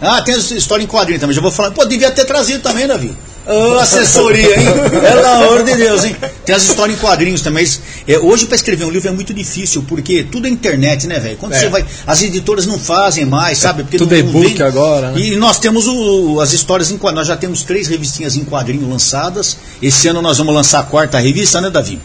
[0.00, 1.34] Ah, tem história em quadrinho também.
[1.34, 1.70] Já vou falar.
[1.72, 3.14] Pô, devia ter trazido também, Davi.
[3.46, 4.66] Ô, assessoria, hein?
[5.00, 6.14] Pelo amor de Deus, hein?
[6.44, 7.66] Tem as histórias em quadrinhos também.
[8.06, 11.36] é, hoje, para escrever um livro é muito difícil, porque tudo é internet, né, velho?
[11.36, 11.58] Quando É.
[11.58, 11.84] você vai.
[12.06, 13.82] As editoras não fazem mais, sabe?
[13.82, 15.20] Porque Tudo não, é vem- agora, né?
[15.20, 17.26] E nós temos o- as histórias em quadrinhos.
[17.26, 19.56] Nós já temos três revistinhas em quadrinho lançadas.
[19.82, 21.98] Esse ano nós vamos lançar a quarta revista, né, Davi?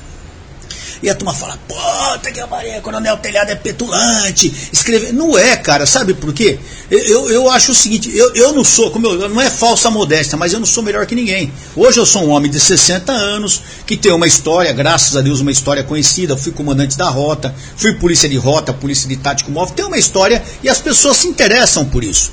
[1.01, 5.13] E a turma fala, puta que Maria, Coronel Telhado é petulante, escrever.
[5.13, 6.59] Não é, cara, sabe por quê?
[6.89, 9.89] Eu, eu, eu acho o seguinte, eu, eu não sou, como eu, não é falsa
[9.89, 11.51] modéstia, mas eu não sou melhor que ninguém.
[11.75, 15.39] Hoje eu sou um homem de 60 anos, que tem uma história, graças a Deus,
[15.39, 19.75] uma história conhecida, fui comandante da rota, fui polícia de rota, polícia de tático móvel,
[19.75, 22.31] tem uma história e as pessoas se interessam por isso.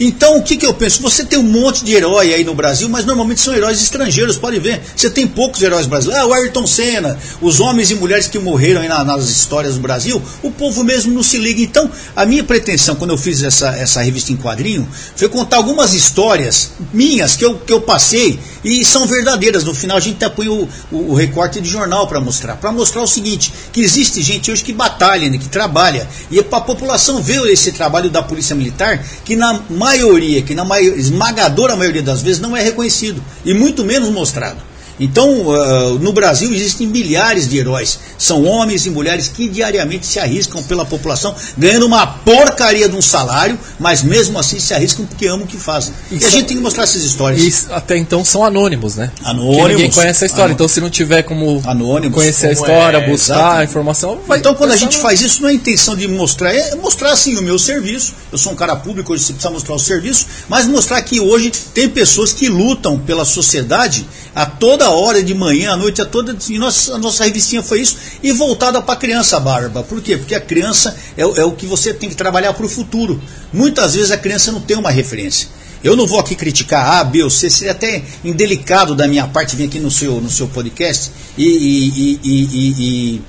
[0.00, 1.02] Então, o que, que eu penso?
[1.02, 4.58] Você tem um monte de herói aí no Brasil, mas normalmente são heróis estrangeiros, pode
[4.58, 4.80] ver.
[4.96, 6.24] Você tem poucos heróis brasileiros.
[6.24, 10.20] Ah, o Ayrton Senna, os homens e mulheres que morreram na- nas histórias do Brasil,
[10.42, 11.60] o povo mesmo não se liga.
[11.60, 15.94] Então, a minha pretensão, quando eu fiz essa, essa revista em quadrinho, foi contar algumas
[15.94, 19.64] histórias minhas que eu, que eu passei e são verdadeiras.
[19.64, 22.72] No final a gente até põe o, o, o recorte de jornal para mostrar, para
[22.72, 26.62] mostrar o seguinte, que existe gente hoje que batalha, né, que trabalha, e para a
[26.62, 32.02] população ver esse trabalho da Polícia Militar, que na maioria, que na maior, esmagadora maioria
[32.02, 34.69] das vezes não é reconhecido, e muito menos mostrado.
[35.00, 37.98] Então, uh, no Brasil existem milhares de heróis.
[38.18, 43.00] São homens e mulheres que diariamente se arriscam pela população, ganhando uma porcaria de um
[43.00, 45.94] salário, mas mesmo assim se arriscam porque amam o que fazem.
[46.12, 47.40] Isso, e a gente tem que mostrar essas histórias.
[47.40, 49.10] E até então são anônimos, né?
[49.24, 49.56] Anônimos.
[49.56, 50.44] Porque ninguém conhece a história.
[50.44, 50.56] Anônimos.
[50.56, 53.60] Então, se não tiver como anônimos, conhecer a história, é, buscar exatamente.
[53.60, 54.38] a informação, vai.
[54.38, 57.42] Então, quando a gente faz isso, não é intenção de mostrar, é mostrar assim o
[57.42, 58.12] meu serviço.
[58.30, 61.50] Eu sou um cara público, hoje você precisa mostrar o serviço, mas mostrar que hoje
[61.72, 66.36] tem pessoas que lutam pela sociedade a toda hora, de manhã, à noite, a toda.
[66.48, 67.96] E nossa, a nossa revistinha foi isso.
[68.22, 69.82] E voltada para a criança, Barba.
[69.82, 70.16] Por quê?
[70.16, 73.20] Porque a criança é, é o que você tem que trabalhar para o futuro.
[73.52, 75.48] Muitas vezes a criança não tem uma referência.
[75.82, 79.56] Eu não vou aqui criticar A, B ou C, seria até indelicado da minha parte
[79.56, 83.22] vir aqui no seu, no seu podcast e, e, e, e,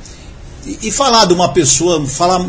[0.66, 2.46] e falar de uma pessoa, falar,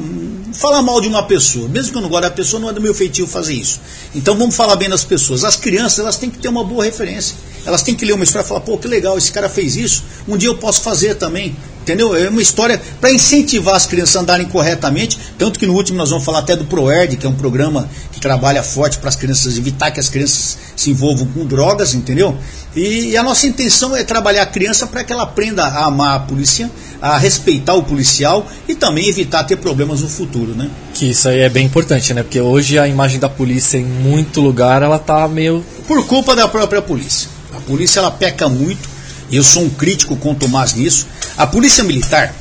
[0.53, 1.69] falar mal de uma pessoa.
[1.69, 3.81] Mesmo que eu não goste da pessoa, não é do meu feitio fazer isso.
[4.15, 5.45] Então vamos falar bem das pessoas.
[5.45, 7.35] As crianças elas têm que ter uma boa referência.
[7.65, 10.03] Elas têm que ler uma história e falar, pô, que legal, esse cara fez isso,
[10.27, 11.57] um dia eu posso fazer também.
[11.83, 12.15] Entendeu?
[12.15, 15.19] É uma história para incentivar as crianças a andarem corretamente.
[15.37, 18.21] Tanto que no último nós vamos falar até do ProERD, que é um programa que
[18.21, 22.37] trabalha forte para as crianças evitar que as crianças se envolvam com drogas, entendeu?
[22.75, 26.17] E, e a nossa intenção é trabalhar a criança para que ela aprenda a amar
[26.17, 30.71] a polícia, a respeitar o policial e também evitar ter problemas no futuro, né?
[30.95, 32.23] Que isso aí é bem importante, né?
[32.23, 36.47] Porque hoje a imagem da polícia em muito lugar ela tá meio por culpa da
[36.47, 37.29] própria polícia.
[37.53, 38.92] A polícia ela peca muito.
[39.33, 41.07] Eu sou um crítico com o Tomás nisso.
[41.39, 42.35] A polícia militar,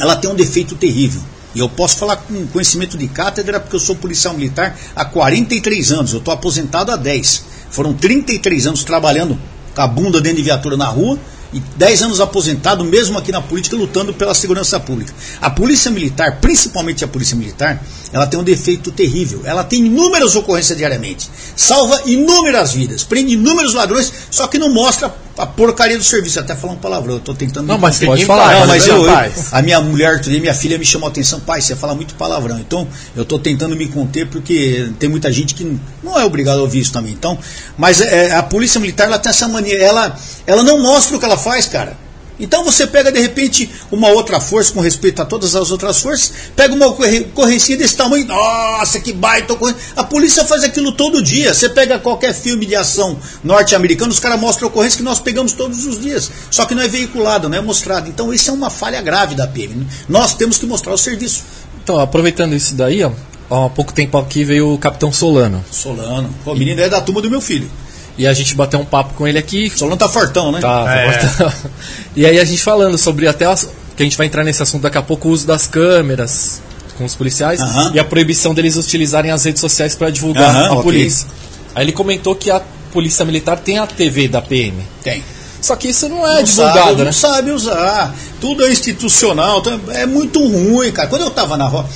[0.00, 1.20] ela tem um defeito terrível.
[1.54, 5.92] E eu posso falar com conhecimento de cátedra porque eu sou policial militar há 43
[5.92, 6.12] anos.
[6.14, 7.44] Eu estou aposentado há 10.
[7.70, 9.38] Foram 33 anos trabalhando
[9.74, 11.18] com a bunda dentro de viatura na rua
[11.52, 15.12] e 10 anos aposentado, mesmo aqui na política, lutando pela segurança pública.
[15.40, 19.42] A polícia militar, principalmente a polícia militar, ela tem um defeito terrível.
[19.44, 21.30] Ela tem inúmeras ocorrências diariamente.
[21.54, 26.40] Salva inúmeras vidas, prende inúmeros ladrões, só que não mostra a porcaria do serviço.
[26.40, 27.66] Até falando palavrão, eu estou tentando.
[27.66, 28.60] Não, mas pode falar.
[28.60, 31.74] Não, mas eu, eu, a minha mulher, minha filha me chamou a atenção, pai, você
[31.74, 32.58] fala muito palavrão.
[32.58, 36.62] Então, eu estou tentando me conter porque tem muita gente que não é obrigado a
[36.62, 37.12] ouvir isso também.
[37.12, 37.38] Então,
[37.76, 41.24] mas é, a polícia militar ela tem essa mania, ela, ela não mostra o que
[41.24, 42.07] ela faz, cara.
[42.38, 46.32] Então você pega de repente uma outra força, com respeito a todas as outras forças,
[46.54, 49.80] pega uma ocorrência desse tamanho, nossa, que baita ocorrência.
[49.96, 51.52] A polícia faz aquilo todo dia.
[51.52, 55.84] Você pega qualquer filme de ação norte-americano, os caras mostram ocorrência que nós pegamos todos
[55.86, 56.30] os dias.
[56.50, 58.08] Só que não é veiculado, não é mostrado.
[58.08, 59.74] Então isso é uma falha grave da PM.
[59.74, 59.86] Né?
[60.08, 61.44] Nós temos que mostrar o serviço.
[61.82, 63.10] Então, aproveitando isso daí, ó,
[63.50, 65.64] há pouco tempo aqui veio o Capitão Solano.
[65.70, 66.28] Solano.
[66.44, 67.70] O menino é da turma do meu filho.
[68.18, 69.72] E a gente bateu um papo com ele aqui.
[69.72, 70.60] O Solano tá fortão, né?
[70.60, 71.12] Tá, tá é.
[71.12, 71.70] fortão.
[72.16, 74.82] E aí a gente falando sobre até as, que a gente vai entrar nesse assunto
[74.82, 76.60] daqui a pouco o uso das câmeras
[76.96, 77.60] com os policiais
[77.94, 80.82] e a proibição deles utilizarem as redes sociais para divulgar a okay.
[80.82, 81.28] polícia.
[81.76, 82.60] Aí ele comentou que a
[82.92, 84.82] polícia militar tem a TV da PM.
[85.00, 85.22] Tem.
[85.60, 87.04] Só que isso não é não divulgado, sabe, né?
[87.04, 88.14] Não sabe usar.
[88.40, 89.60] Tudo é institucional.
[89.60, 91.08] Então é muito ruim, cara.
[91.08, 91.88] Quando eu tava na rua.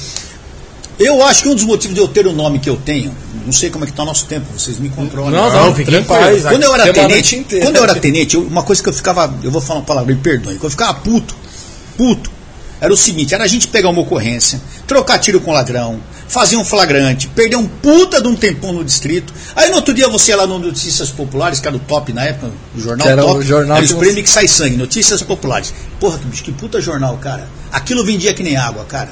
[1.02, 3.52] Eu acho que um dos motivos de eu ter o nome que eu tenho, não
[3.52, 5.30] sei como é que está o nosso tempo, vocês me controlam.
[5.30, 6.42] Não, não, em paz.
[6.42, 9.50] Quando eu era tenente, quando eu era tenente, eu, uma coisa que eu ficava, eu
[9.50, 11.34] vou falar uma palavra, me perdoe, que eu ficava puto,
[11.96, 12.30] puto,
[12.80, 16.64] era o seguinte, era a gente pegar uma ocorrência, trocar tiro com ladrão, fazer um
[16.64, 19.32] flagrante, perder um puta de um tempão no distrito.
[19.54, 22.24] Aí no outro dia você ia lá no Notícias Populares, que era o top na
[22.24, 25.72] época, o jornal era top, o jornal era os prêmios que sai sangue, Notícias Populares.
[26.00, 27.48] Porra, que, bicho, que puta jornal, cara.
[27.70, 29.10] Aquilo vendia que nem água, cara.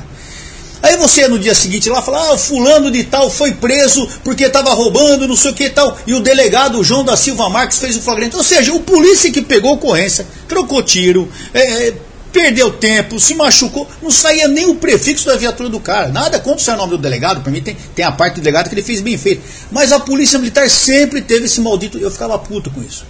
[0.83, 4.71] Aí você no dia seguinte lá fala, ah, fulano de tal foi preso porque estava
[4.71, 5.97] roubando, não sei o que e tal.
[6.07, 8.37] E o delegado João da Silva Marques fez o flagrante.
[8.37, 11.95] Ou seja, o polícia que pegou a ocorrência, trocou tiro, é, é,
[12.33, 16.09] perdeu tempo, se machucou, não saía nem o prefixo da viatura do cara.
[16.09, 18.69] Nada contra o seu nome do delegado, para mim tem, tem a parte do delegado
[18.69, 19.43] que ele fez bem feito.
[19.71, 21.99] Mas a polícia militar sempre teve esse maldito.
[21.99, 23.05] Eu ficava puto com isso.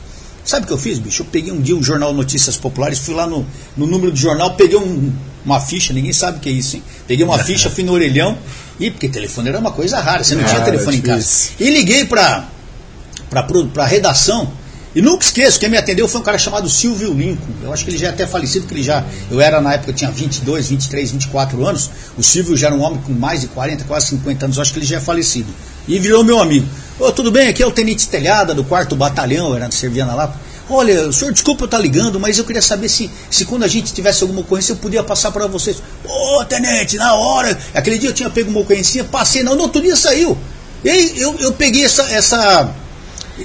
[0.45, 1.23] Sabe o que eu fiz, bicho?
[1.23, 4.55] Eu peguei um dia o jornal Notícias Populares, fui lá no, no número do jornal,
[4.55, 5.13] peguei um,
[5.45, 6.83] uma ficha, ninguém sabe o que é isso, hein?
[7.07, 8.39] Peguei uma ficha, fui no orelhão,
[8.79, 11.51] e porque telefone era uma coisa rara, você não tinha telefone em casa.
[11.59, 12.47] E liguei para
[13.77, 14.53] a redação,
[14.93, 17.53] e nunca esqueço, quem me atendeu foi um cara chamado Silvio Lincoln.
[17.63, 19.05] Eu acho que ele já é até falecido, porque ele já.
[19.31, 21.89] Eu era na época, eu tinha 22, 23, 24 anos.
[22.19, 24.57] O Silvio já era um homem com mais de 40, quase 50 anos.
[24.57, 25.47] Eu acho que ele já é falecido.
[25.87, 26.67] E virou meu amigo.
[26.99, 27.47] Ô, tudo bem?
[27.47, 30.41] Aqui é o Tenente Telhada, do 4 Batalhão, era servia na Lapa.
[30.73, 33.65] Olha, o senhor, desculpa eu estar tá ligando, mas eu queria saber se, se quando
[33.65, 35.83] a gente tivesse alguma ocorrência eu podia passar para vocês.
[36.05, 37.59] Ô, tenente, na hora.
[37.75, 40.39] Aquele dia eu tinha pego uma ocorrência, passei, não, no outro dia saiu.
[40.85, 42.73] E eu, eu peguei essa, essa,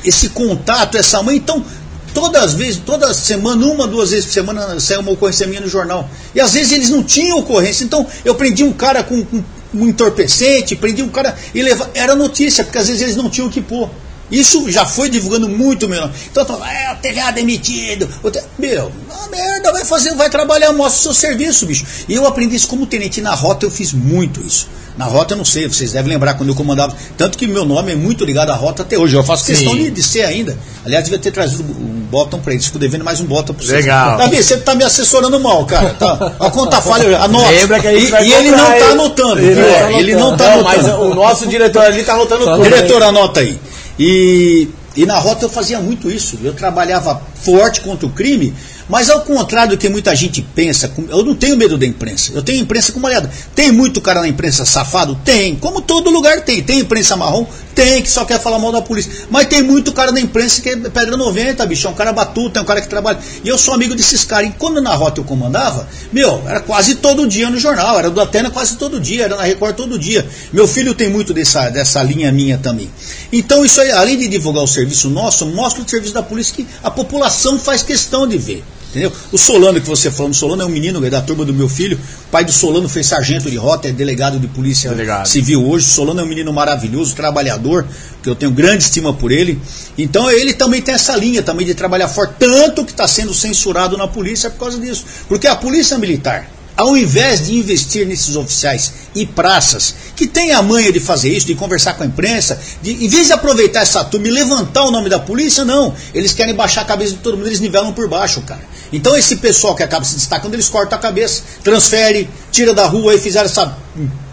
[0.04, 1.66] esse contato, essa mãe, então
[2.14, 5.68] todas as vezes, toda semana, uma, duas vezes por semana, saiu uma ocorrência minha no
[5.68, 6.08] jornal.
[6.34, 7.84] E às vezes eles não tinham ocorrência.
[7.84, 12.16] Então eu prendi um cara com, com um entorpecente, prendi um cara e leva, era
[12.16, 13.90] notícia, porque às vezes eles não tinham o que pôr.
[14.32, 16.12] Isso já foi divulgando muito melhor.
[16.32, 18.08] Então, é, o telhado emitido.
[18.32, 18.42] Te...
[18.58, 21.86] Meu, a merda, vai fazer, vai trabalhar, mostra o seu serviço, bicho.
[22.10, 23.22] E eu aprendi isso como tenente.
[23.22, 24.68] Na rota eu fiz muito isso.
[24.98, 26.96] Na rota eu não sei, vocês devem lembrar quando eu comandava.
[27.18, 29.16] Tanto que meu nome é muito ligado à rota até hoje.
[29.16, 30.58] Eu faço questão de, de, ser ainda.
[30.86, 32.66] Aliás, devia ter trazido um botão para eles.
[32.66, 33.84] Fico devendo mais um botão para vocês.
[33.84, 34.18] Legal.
[34.18, 35.90] Davi, você tá me assessorando mal, cara.
[36.00, 37.50] Tá, a conta falha, anota.
[37.50, 39.40] Lembra que a gente e, e ele não tá anotando.
[39.40, 40.88] Ele, é, tá ele não tá não, anotando.
[40.88, 42.64] Mas o nosso diretor ali tá anotando tudo.
[42.64, 43.60] Diretor, anota aí.
[44.00, 46.38] E, e na rota eu fazia muito isso.
[46.44, 48.54] Eu trabalhava forte contra o crime,
[48.88, 52.32] mas ao contrário do que muita gente pensa, eu não tenho medo da imprensa.
[52.34, 53.30] Eu tenho imprensa como aliada.
[53.56, 55.20] Tem muito cara na imprensa safado?
[55.24, 55.56] Tem.
[55.56, 56.62] Como todo lugar tem.
[56.62, 57.48] Tem imprensa marrom?
[57.74, 59.12] Tem, que só quer falar mal da polícia.
[59.30, 61.88] Mas tem muito cara na imprensa que é pedra 90, bicho.
[61.88, 63.20] É um cara batuta, é um cara que trabalha.
[63.44, 64.50] E eu sou amigo desses caras.
[64.50, 67.98] E quando na rota eu comandava, meu, era quase todo dia no jornal.
[67.98, 70.26] Era do Atena quase todo dia, era na Record todo dia.
[70.54, 72.90] Meu filho tem muito dessa, dessa linha minha também.
[73.32, 76.68] Então, isso aí, além de divulgar o serviço nosso, mostra o serviço da polícia que
[76.82, 78.64] a população faz questão de ver.
[78.96, 79.12] Entendeu?
[79.30, 81.68] O Solano que você falou, o Solano é um menino é da turma do meu
[81.68, 82.00] filho.
[82.28, 85.28] O pai do Solano foi sargento de rota, é delegado de polícia Delegado.
[85.28, 85.86] civil hoje.
[85.86, 87.86] O Solano é um menino maravilhoso, trabalhador,
[88.24, 89.60] que eu tenho grande estima por ele.
[89.98, 93.98] Então ele também tem essa linha também de trabalhar forte, tanto que está sendo censurado
[93.98, 95.04] na polícia por causa disso.
[95.28, 100.62] Porque a polícia militar, ao invés de investir nesses oficiais e praças que têm a
[100.62, 104.04] manha de fazer isso, de conversar com a imprensa, de, em vez de aproveitar essa
[104.04, 105.94] turma e levantar o nome da polícia, não.
[106.14, 108.62] Eles querem baixar a cabeça de todo mundo, eles nivelam por baixo, cara.
[108.92, 113.16] Então esse pessoal que acaba se destacando, eles cortam a cabeça, transfere, tira da rua
[113.16, 113.78] e fizeram essa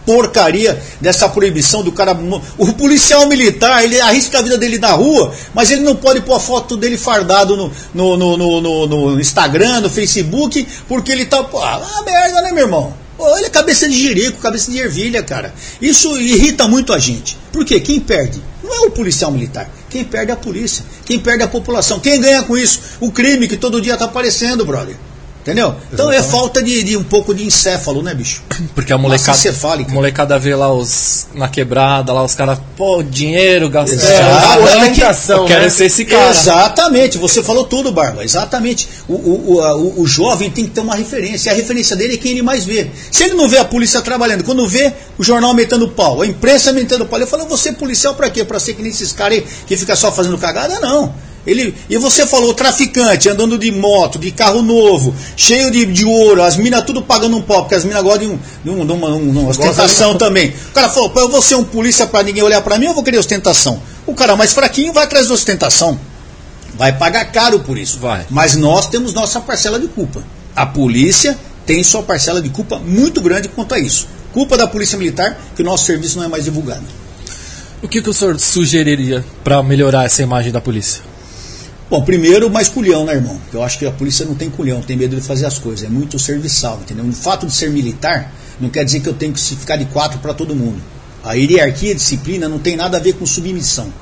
[0.05, 2.17] porcaria dessa proibição do cara.
[2.59, 6.35] O policial militar, ele arrisca a vida dele na rua, mas ele não pode pôr
[6.35, 11.43] a foto dele fardado no, no, no, no, no Instagram, no Facebook, porque ele tá.
[11.43, 13.03] Pô, ah, merda, né, meu irmão?
[13.19, 15.55] Olha a cabeça de jirico, cabeça de ervilha, cara.
[15.81, 17.38] Isso irrita muito a gente.
[17.53, 17.79] Por quê?
[17.79, 18.43] Quem perde?
[18.65, 19.71] Não é o policial militar.
[19.88, 20.85] Quem perde é a polícia.
[21.05, 22.01] Quem perde é a população.
[22.01, 22.81] Quem ganha com isso?
[23.01, 24.97] O crime que todo dia está aparecendo, brother.
[25.43, 25.75] Entendeu?
[25.93, 28.45] Então é falta de, de, um pouco de encéfalo, né, bicho?
[28.77, 29.37] Porque a molecada,
[29.89, 34.01] molecada vê lá os na quebrada, lá os caras, pô, dinheiro, gastando.
[34.01, 35.01] Exatamente.
[35.31, 35.69] Eu quero né?
[35.69, 36.31] ser esse cara.
[36.31, 38.23] Exatamente, você falou tudo, Barba.
[38.23, 38.89] Exatamente.
[39.09, 41.51] O, o, o, o, jovem tem que ter uma referência.
[41.51, 42.89] E a referência dele é quem ele mais vê.
[43.11, 46.73] Se ele não vê a polícia trabalhando, quando vê o jornal metendo pau, a imprensa
[46.73, 48.45] metendo pau, ele fala, você policial pra quê?
[48.45, 50.79] Pra ser que nem esses caras aí que fica só fazendo cagada?
[50.79, 51.13] Não.
[51.47, 56.43] Ele, e você falou, traficante, andando de moto, de carro novo, cheio de, de ouro,
[56.43, 59.49] as minas tudo pagando um pau, porque as minas gostam de, um, de, uma, uma
[59.49, 60.55] ostentação também.
[60.71, 63.03] O cara falou, eu vou ser um polícia para ninguém olhar para mim, eu vou
[63.03, 63.83] querer ostentação.
[64.07, 65.99] O cara mais fraquinho vai atrás da ostentação.
[66.75, 67.99] Vai pagar caro por isso.
[67.99, 68.27] Vai.
[68.31, 70.23] Mas nós temos nossa parcela de culpa.
[70.55, 74.09] A polícia tem sua parcela de culpa muito grande quanto a isso.
[74.33, 76.85] Culpa da polícia militar, que o nosso serviço não é mais divulgado.
[77.83, 81.03] O que, que o senhor sugeriria para melhorar essa imagem da polícia?
[81.93, 83.39] Bom, primeiro, mais culhão, né, irmão?
[83.53, 85.85] Eu acho que a polícia não tem culhão, tem medo de fazer as coisas.
[85.85, 87.05] É muito serviçal, entendeu?
[87.05, 90.19] O fato de ser militar não quer dizer que eu tenho que ficar de quatro
[90.19, 90.81] para todo mundo.
[91.23, 93.93] A hierarquia, a disciplina não tem nada a ver com submissão.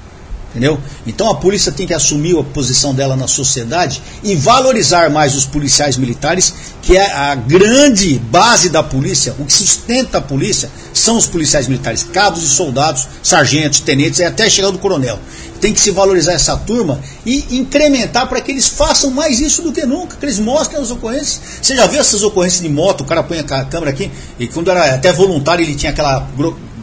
[0.51, 0.81] Entendeu?
[1.07, 5.45] Então a polícia tem que assumir a posição dela na sociedade e valorizar mais os
[5.45, 11.17] policiais militares, que é a grande base da polícia, o que sustenta a polícia são
[11.17, 15.21] os policiais militares, cabos e soldados, sargentos, tenentes e até chegar do coronel
[15.61, 19.73] tem que se valorizar essa turma e incrementar para que eles façam mais isso do
[19.73, 21.41] que nunca, que eles mostrem as ocorrências.
[21.61, 24.71] Você já viu essas ocorrências de moto, o cara põe a câmera aqui, e quando
[24.71, 26.29] era até voluntário ele tinha aquela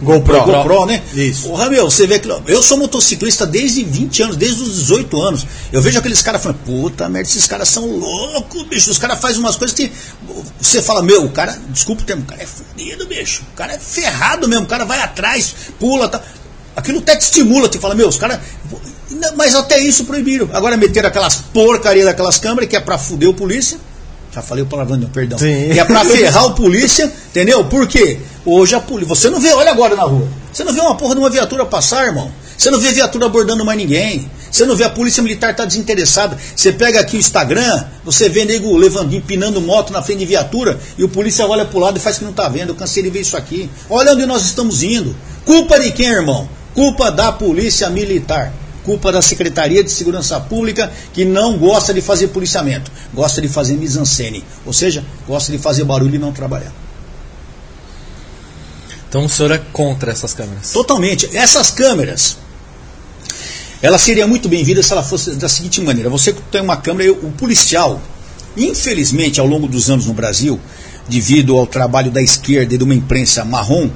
[0.01, 0.43] GoPro.
[0.43, 1.01] GoPro, né?
[1.13, 1.49] Isso.
[1.49, 2.29] Porra, meu, você vê que.
[2.45, 5.47] Eu sou motociclista desde 20 anos, desde os 18 anos.
[5.71, 8.91] Eu vejo aqueles caras falando, puta merda, esses caras são loucos, bicho.
[8.91, 9.91] Os caras fazem umas coisas que.
[10.61, 13.43] Você fala, meu, o cara, desculpa o termo, o cara é fudido, bicho.
[13.53, 16.21] O cara é ferrado mesmo, o cara vai atrás, pula, tá.
[16.77, 18.39] Aquilo até te estimula, te fala, meu, os caras.
[19.35, 20.47] Mas até isso proibiram.
[20.53, 23.79] Agora meteram aquelas porcaria daquelas câmeras que é pra fuder o polícia.
[24.31, 25.39] Já falei o palavrão, perdão.
[25.39, 25.71] Sim.
[25.73, 27.65] Que é pra ferrar o polícia, entendeu?
[27.65, 28.19] Por quê?
[28.45, 29.15] Hoje a polícia.
[29.15, 30.27] Você não vê, olha agora na rua.
[30.53, 32.31] Você não vê uma porra de uma viatura passar, irmão.
[32.55, 34.29] Você não vê viatura abordando mais ninguém.
[34.51, 36.37] Você não vê a polícia militar tá desinteressada.
[36.55, 40.79] Você pega aqui o Instagram, você vê nego levando, empinando moto na frente de viatura
[40.95, 42.69] e o polícia olha pro lado e faz que não tá vendo.
[42.69, 43.67] Eu cansei de ver isso aqui.
[43.89, 45.15] Olha onde nós estamos indo.
[45.43, 46.47] Culpa de quem, irmão?
[46.77, 48.53] Culpa da polícia militar.
[48.85, 53.73] Culpa da Secretaria de Segurança Pública que não gosta de fazer policiamento, gosta de fazer
[53.73, 56.71] mise-en-scène, ou seja, gosta de fazer barulho e não trabalhar.
[59.09, 60.69] Então o senhor é contra essas câmeras?
[60.71, 61.35] Totalmente.
[61.35, 62.37] Essas câmeras,
[63.81, 67.31] ela seria muito bem-vinda se ela fosse da seguinte maneira: você tem uma câmera, o
[67.31, 67.99] policial,
[68.55, 70.59] infelizmente, ao longo dos anos no Brasil,
[71.09, 73.89] devido ao trabalho da esquerda e de uma imprensa marrom,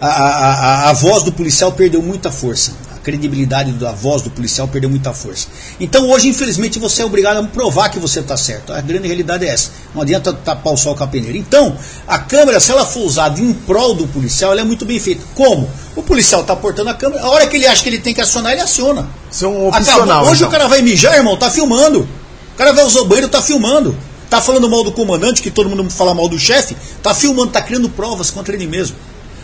[0.00, 2.72] a, a, a, a voz do policial perdeu muita força
[3.06, 5.46] credibilidade da voz do policial perdeu muita força.
[5.78, 8.72] Então hoje, infelizmente, você é obrigado a provar que você está certo.
[8.72, 9.70] A grande realidade é essa.
[9.94, 11.38] Não adianta tapar o sol com a peneira.
[11.38, 14.98] Então, a câmera, se ela for usada em prol do policial, ela é muito bem
[14.98, 15.22] feita.
[15.36, 15.70] Como?
[15.94, 18.20] O policial está portando a câmera, a hora que ele acha que ele tem que
[18.20, 19.08] acionar, ele aciona.
[19.30, 20.24] Isso é opcional.
[20.24, 20.48] Hoje então.
[20.48, 22.00] o cara vai mijar, irmão, tá filmando.
[22.00, 23.96] O cara vai usar o banheiro, tá filmando.
[24.28, 27.62] Tá falando mal do comandante, que todo mundo fala mal do chefe, tá filmando, tá
[27.62, 28.96] criando provas contra ele mesmo.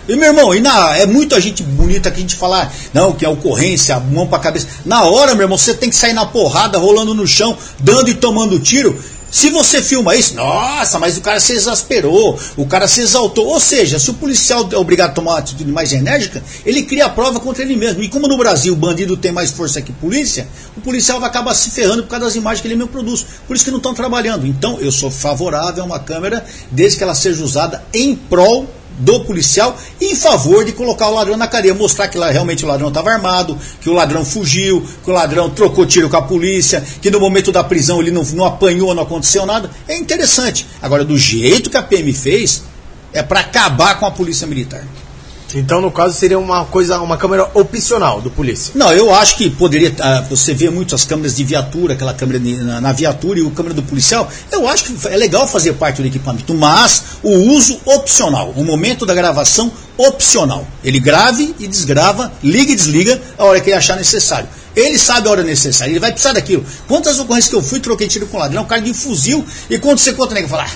[0.08, 3.24] E meu irmão, e na, é muita gente bonita que a gente falar, não, que
[3.24, 4.66] é ocorrência, mão pra cabeça.
[4.84, 8.14] Na hora, meu irmão, você tem que sair na porrada, rolando no chão, dando e
[8.14, 8.98] tomando tiro.
[9.32, 13.46] Se você filma isso, nossa, mas o cara se exasperou, o cara se exaltou.
[13.46, 17.06] Ou seja, se o policial é obrigado a tomar uma atitude mais enérgica, ele cria
[17.06, 18.02] a prova contra ele mesmo.
[18.02, 21.54] E como no Brasil o bandido tem mais força que polícia, o policial vai acabar
[21.54, 23.24] se ferrando por causa das imagens que ele mesmo produz.
[23.46, 24.46] Por isso que não estão trabalhando.
[24.46, 29.20] Então, eu sou favorável a uma câmera, desde que ela seja usada em prol do
[29.20, 32.88] policial em favor de colocar o ladrão na cadeia, mostrar que lá realmente o ladrão
[32.88, 37.10] estava armado, que o ladrão fugiu, que o ladrão trocou tiro com a polícia, que
[37.10, 39.70] no momento da prisão ele não, não apanhou, não aconteceu nada.
[39.88, 40.66] É interessante.
[40.80, 42.62] Agora, do jeito que a PM fez,
[43.12, 44.84] é para acabar com a polícia militar.
[45.54, 48.72] Então, no caso, seria uma coisa, uma câmera opcional do polícia.
[48.74, 49.90] Não, eu acho que poderia.
[49.90, 53.42] Uh, você vê muito as câmeras de viatura, aquela câmera de, na, na, viatura e
[53.42, 54.28] o câmera do policial.
[54.50, 59.04] Eu acho que é legal fazer parte do equipamento, mas o uso opcional, o momento
[59.04, 60.66] da gravação opcional.
[60.82, 64.48] Ele grave e desgrava, liga e desliga a hora que ele achar necessário.
[64.74, 66.64] Ele sabe a hora necessária, ele vai precisar daquilo.
[66.88, 70.14] Quantas ocorrências que eu fui, troquei tiro com ladrão, cara de fuzil, e quando você
[70.14, 70.70] conta, nego fala, ah,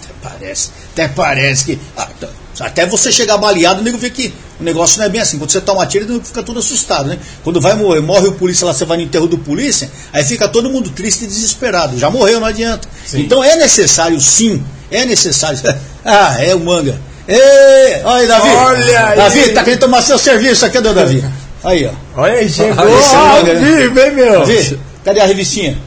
[0.00, 1.78] até parece, até parece que.
[1.96, 2.28] Ah, tá.
[2.60, 5.38] Até você chegar baleado, o nego vê que o negócio não é bem assim.
[5.38, 7.18] Quando você toma tiro, o nego fica todo assustado, né?
[7.42, 10.46] Quando vai morrer, morre o polícia lá, você vai no enterro do polícia, aí fica
[10.46, 11.98] todo mundo triste e desesperado.
[11.98, 12.86] Já morreu, não adianta.
[13.06, 13.22] Sim.
[13.22, 15.58] Então é necessário, sim, é necessário.
[16.04, 17.00] ah, é o manga.
[17.26, 18.48] Ei, olha aí, Davi.
[18.48, 19.52] Olha Davi, aí.
[19.52, 21.24] tá querendo tomar seu serviço aqui, do Davi.
[21.64, 22.20] Aí, ó.
[22.20, 22.84] Olha aí, chegou.
[22.84, 23.60] Olha manga, né?
[23.60, 24.40] Davi, vem, meu.
[24.40, 25.78] Davi, cadê a revistinha?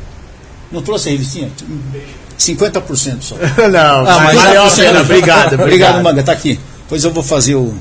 [0.72, 1.52] Não trouxe a revistinha?
[2.40, 3.36] 50% só.
[3.70, 5.02] não, Ah, mas valeu a pena.
[5.02, 6.60] Obrigado, Obrigado, Manga, tá aqui.
[6.88, 7.74] Pois eu vou fazer o.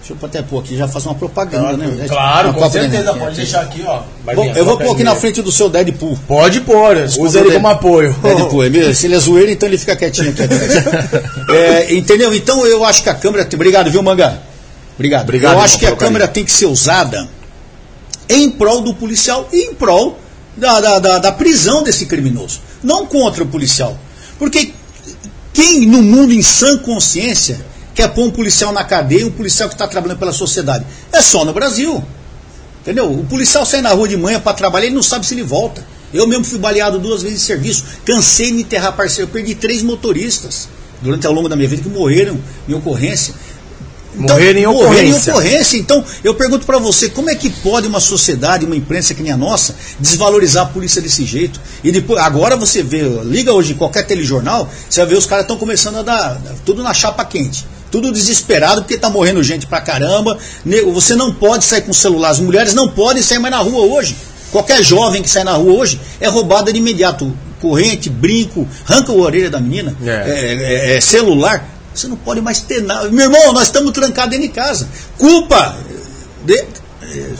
[0.00, 2.06] Deixa eu até pôr aqui, já faz uma propaganda, né?
[2.08, 3.14] Claro, Uma com certeza.
[3.14, 4.00] Pode deixar aqui, ó.
[4.34, 6.18] Vou- eu vou pôr aqui na frente do seu Deadpool.
[6.26, 6.96] Pode pôr.
[7.20, 8.12] Usa ele como apoio.
[8.20, 8.94] Deadpool, é mesmo?
[8.94, 10.42] Se ele é zoeiro, então ele fica quietinho aqui.
[11.52, 12.34] É, entendeu?
[12.34, 13.48] Então eu acho que a câmera.
[13.54, 14.42] Obrigado, viu, Manga?
[14.96, 15.22] Obrigado.
[15.22, 17.28] Obrigado, eu acho que a câmera tem que ser usada
[18.28, 20.18] em prol do policial e em prol
[20.56, 22.60] da, da, da, da prisão desse criminoso.
[22.82, 23.98] Não contra o policial.
[24.38, 24.72] Porque
[25.52, 27.64] quem no mundo em sã consciência
[27.94, 30.84] quer pôr um policial na cadeia, um policial que está trabalhando pela sociedade?
[31.12, 32.02] É só no Brasil.
[32.80, 33.12] Entendeu?
[33.12, 35.86] O policial sai na rua de manhã para trabalhar, ele não sabe se ele volta.
[36.12, 37.84] Eu mesmo fui baleado duas vezes em serviço.
[38.04, 39.30] Cansei de enterrar parceiro.
[39.30, 40.68] Perdi três motoristas
[41.00, 43.34] durante ao longo da minha vida que morreram em ocorrência.
[44.14, 45.32] Morreram em ocorrência.
[45.32, 45.76] ocorrência.
[45.78, 49.32] Então, eu pergunto para você, como é que pode uma sociedade, uma imprensa que nem
[49.32, 51.60] a nossa, desvalorizar a polícia desse jeito?
[51.82, 55.44] E depois, agora você vê, liga hoje em qualquer telejornal, você vai ver os caras
[55.44, 57.66] estão começando a dar tudo na chapa quente.
[57.90, 60.38] Tudo desesperado porque tá morrendo gente pra caramba.
[60.94, 62.30] Você não pode sair com celular.
[62.30, 64.16] As mulheres não podem sair mais na rua hoje.
[64.50, 67.34] Qualquer jovem que sai na rua hoje é roubada de imediato.
[67.60, 70.10] Corrente, brinco, arranca a orelha da menina, É.
[70.10, 71.64] é, é, é, celular.
[71.94, 73.10] Você não pode mais ter nada.
[73.10, 74.88] Meu irmão, nós estamos trancados dentro de casa.
[75.18, 75.76] Culpa.
[76.44, 76.64] de-
[77.02, 77.30] é,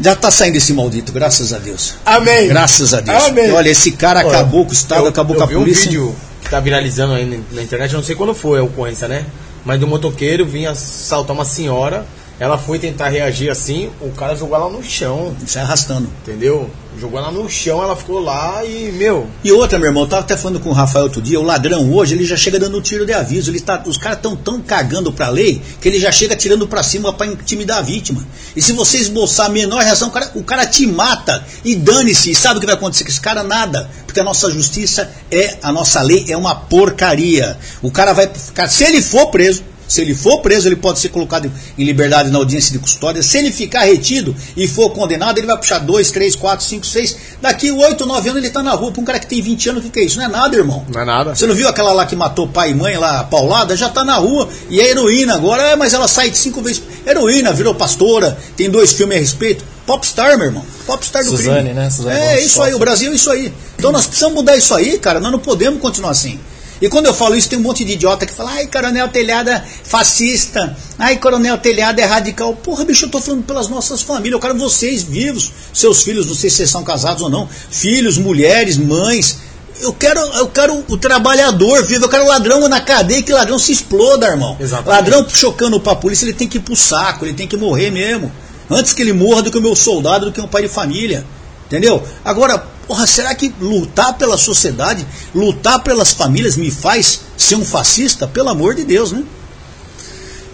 [0.00, 1.94] já está saindo esse maldito, graças a Deus.
[2.04, 2.48] Amém.
[2.48, 3.24] Graças a Deus.
[3.24, 3.52] Amém.
[3.52, 5.82] Olha, esse cara acabou com o Estado, eu- acabou eu com a vi polícia.
[5.82, 8.62] um vídeo que tá viralizando aí na- na internet, eu não sei quando foi a
[8.62, 9.24] ocorrência, né?
[9.64, 12.04] Mas do motoqueiro vinha assaltar uma senhora,
[12.40, 16.08] ela foi tentar reagir assim, o cara jogou ela no chão, Sai arrastando.
[16.22, 16.68] entendeu?
[16.98, 20.20] Jogou ela no chão, ela ficou lá e, meu, E outra, meu irmão, eu tava
[20.22, 23.06] até falando com o Rafael outro dia, o ladrão hoje, ele já chega dando tiro
[23.06, 23.50] de aviso.
[23.50, 26.82] Ele tá, os caras estão tão cagando pra lei que ele já chega tirando pra
[26.82, 28.22] cima pra intimidar a vítima.
[28.54, 32.30] E se você esboçar a menor reação, o cara, o cara te mata e dane-se.
[32.32, 33.42] E sabe o que vai acontecer com esse cara?
[33.42, 33.88] Nada.
[34.04, 37.56] Porque a nossa justiça é, a nossa lei é uma porcaria.
[37.80, 39.62] O cara vai ficar, se ele for preso,
[39.92, 43.22] se ele for preso, ele pode ser colocado em liberdade na audiência de custódia.
[43.22, 47.16] Se ele ficar retido e for condenado, ele vai puxar 2, 3, 4, 5, 6.
[47.42, 48.90] Daqui 8, 9 anos ele está na rua.
[48.90, 50.16] Para um cara que tem 20 anos, o que, que é isso?
[50.16, 50.86] Não é nada, irmão.
[50.88, 51.34] não é nada.
[51.34, 53.76] Você não viu aquela lá que matou pai e mãe lá, paulada?
[53.76, 54.48] Já tá na rua.
[54.70, 56.82] E é heroína agora, é, mas ela sai de cinco vezes.
[57.06, 59.62] Heroína, virou pastora, tem dois filmes a respeito.
[59.84, 60.64] Popstar, meu irmão.
[60.86, 61.74] Popstar do Suzane, crime.
[61.74, 61.90] né?
[61.90, 63.52] Suzane é, isso aí, o Brasil é isso aí.
[63.76, 65.20] Então nós precisamos mudar isso aí, cara.
[65.20, 66.40] Nós não podemos continuar assim.
[66.82, 69.48] E quando eu falo isso, tem um monte de idiota que fala, ai, coronel telhado
[69.48, 72.56] é fascista, ai, coronel telhado é radical.
[72.56, 76.34] Porra, bicho, eu tô falando pelas nossas famílias, eu quero vocês vivos, seus filhos, não
[76.34, 79.38] sei se vocês são casados ou não, filhos, mulheres, mães.
[79.80, 83.60] Eu quero, eu quero o trabalhador vivo, eu quero o ladrão na cadeia, que ladrão
[83.60, 84.56] se exploda, irmão.
[84.58, 84.88] Exatamente.
[84.88, 88.30] Ladrão chocando pra polícia, ele tem que ir pro saco, ele tem que morrer mesmo.
[88.68, 91.24] Antes que ele morra do que o meu soldado, do que um pai de família.
[91.66, 92.02] Entendeu?
[92.24, 98.26] Agora, porra, será que lutar pela sociedade, lutar pelas famílias me faz ser um fascista?
[98.26, 99.24] Pelo amor de Deus, né?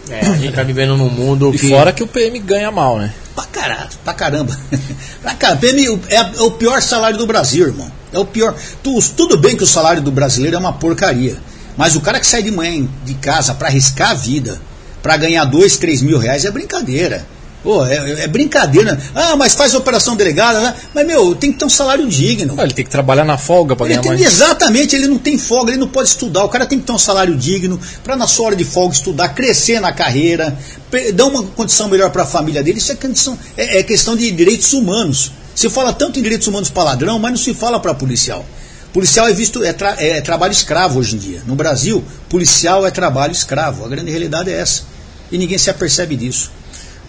[0.09, 1.69] É, a gente tá vivendo num mundo E que.
[1.69, 3.13] fora que o PM ganha mal, né?
[3.35, 4.57] Pra caralho, pra caramba.
[5.21, 5.61] pra caramba.
[5.61, 7.91] PM é, é o pior salário do Brasil, irmão.
[8.13, 8.55] É o pior.
[8.85, 11.37] Tu- tudo bem que o salário do brasileiro é uma porcaria.
[11.77, 14.61] Mas o cara que sai de manhã de casa pra arriscar a vida,
[15.03, 17.27] pra ganhar dois, três mil reais, é brincadeira.
[17.63, 18.99] Pô, é, é brincadeira.
[19.15, 20.75] Ah, mas faz operação delegada, né?
[20.95, 22.55] Mas, meu, tem que ter um salário digno.
[22.57, 24.23] Ah, ele tem que trabalhar na folga Ele ganhar tem- mais.
[24.23, 26.45] exatamente, ele não tem folga, ele não pode estudar.
[26.45, 29.31] O cara tem que ter um salário digno para na sua hora de folga estudar,
[29.31, 30.57] crescer na carreira,
[31.15, 32.79] dar uma condição melhor para a família dele.
[32.79, 35.33] Isso é questão, é, é questão de direitos humanos.
[35.55, 38.47] Se fala tanto em direitos humanos para ladrão, mas não se fala para policial.
[38.93, 41.43] Policial é visto é, tra- é trabalho escravo hoje em dia.
[41.45, 43.85] No Brasil, policial é trabalho escravo.
[43.85, 44.85] A grande realidade é essa.
[45.31, 46.53] E ninguém se apercebe disso.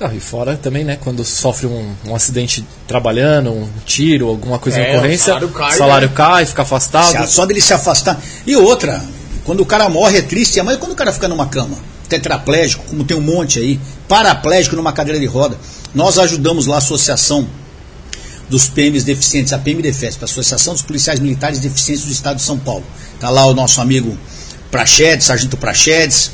[0.02, 4.80] Ah, e fora também, né, quando sofre um, um acidente trabalhando, um tiro, alguma coisa
[4.80, 6.14] É, em ocorrência, o salário cai, salário né?
[6.16, 7.28] cai, fica afastado.
[7.28, 8.18] Se- Só dele se afastar.
[8.48, 9.04] E outra,
[9.44, 11.78] quando o cara morre é triste, mas quando o cara fica numa cama,
[12.08, 13.78] tetraplégico, como tem um monte aí,
[14.08, 15.58] paraplégico numa cadeira de roda,
[15.94, 17.46] nós ajudamos lá a associação
[18.50, 22.42] dos PMs deficientes, a PM Defesp, a Associação dos Policiais Militares Deficientes do Estado de
[22.44, 22.84] São Paulo.
[23.16, 24.18] Está lá o nosso amigo
[24.72, 26.32] Prachedes, Sargento Prachedes,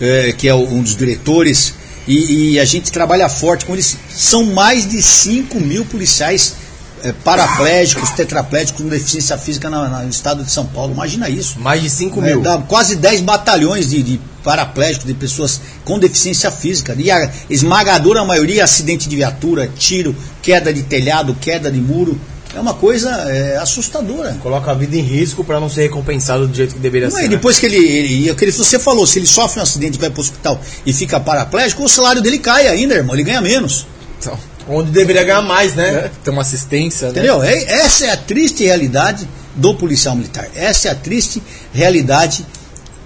[0.00, 1.74] eh, que é um dos diretores,
[2.06, 3.96] e, e a gente trabalha forte com eles.
[4.14, 6.54] São mais de 5 mil policiais
[7.02, 10.92] eh, paraplégicos, tetraplégicos com deficiência física na- na- no estado de São Paulo.
[10.94, 11.58] Imagina isso.
[11.60, 12.40] Mais de 5 É, mil.
[12.42, 16.94] dá quase 10 batalhões de, de paraplégicos, de pessoas com deficiência física.
[16.98, 22.18] E a esmagadora maioria acidente de viatura, tiro, queda de telhado, queda de muro.
[22.54, 24.36] É uma coisa é, assustadora.
[24.42, 27.22] Coloca a vida em risco pra não ser recompensado do jeito que deveria Não, ser.
[27.24, 27.36] e né?
[27.36, 30.22] depois que ele, ele, aquele- você falou, se ele sofre um acidente vai para o
[30.22, 33.14] hospital e fica paraplégico, o salário dele cai ainda, irmão.
[33.14, 33.86] Ele ganha menos.
[34.18, 34.38] Então,
[34.68, 35.92] Onde deveria ganhar mais, né?
[35.92, 37.12] né, tem uma assistência, né?
[37.12, 37.42] Entendeu?
[37.42, 40.48] É- essa é a triste realidade do policial militar.
[40.54, 41.42] Essa é a triste
[41.72, 42.44] realidade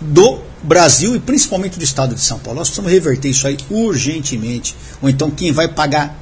[0.00, 2.58] do Brasil e principalmente do estado de São Paulo.
[2.58, 4.74] Nós precisamos reverter isso aí urgentemente.
[5.02, 6.18] Ou então quem vai pagar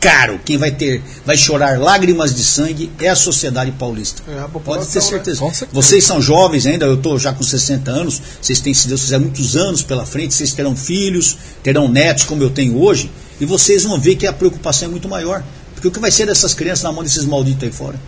[0.00, 4.22] caro, quem vai ter, vai chorar lágrimas de sangue é a sociedade paulista.
[4.26, 5.00] É, a Pode ter né?
[5.00, 5.40] certeza.
[5.40, 5.68] Certeza.
[5.70, 9.20] Vocês são jovens ainda, eu estou já com 60 anos, vocês têm, se Deus quiser,
[9.20, 13.84] muitos anos pela frente, vocês terão filhos, terão netos como eu tenho hoje, e vocês
[13.84, 15.44] vão ver que a preocupação é muito maior.
[15.74, 17.98] Porque o que vai ser dessas crianças na mão desses malditos aí fora?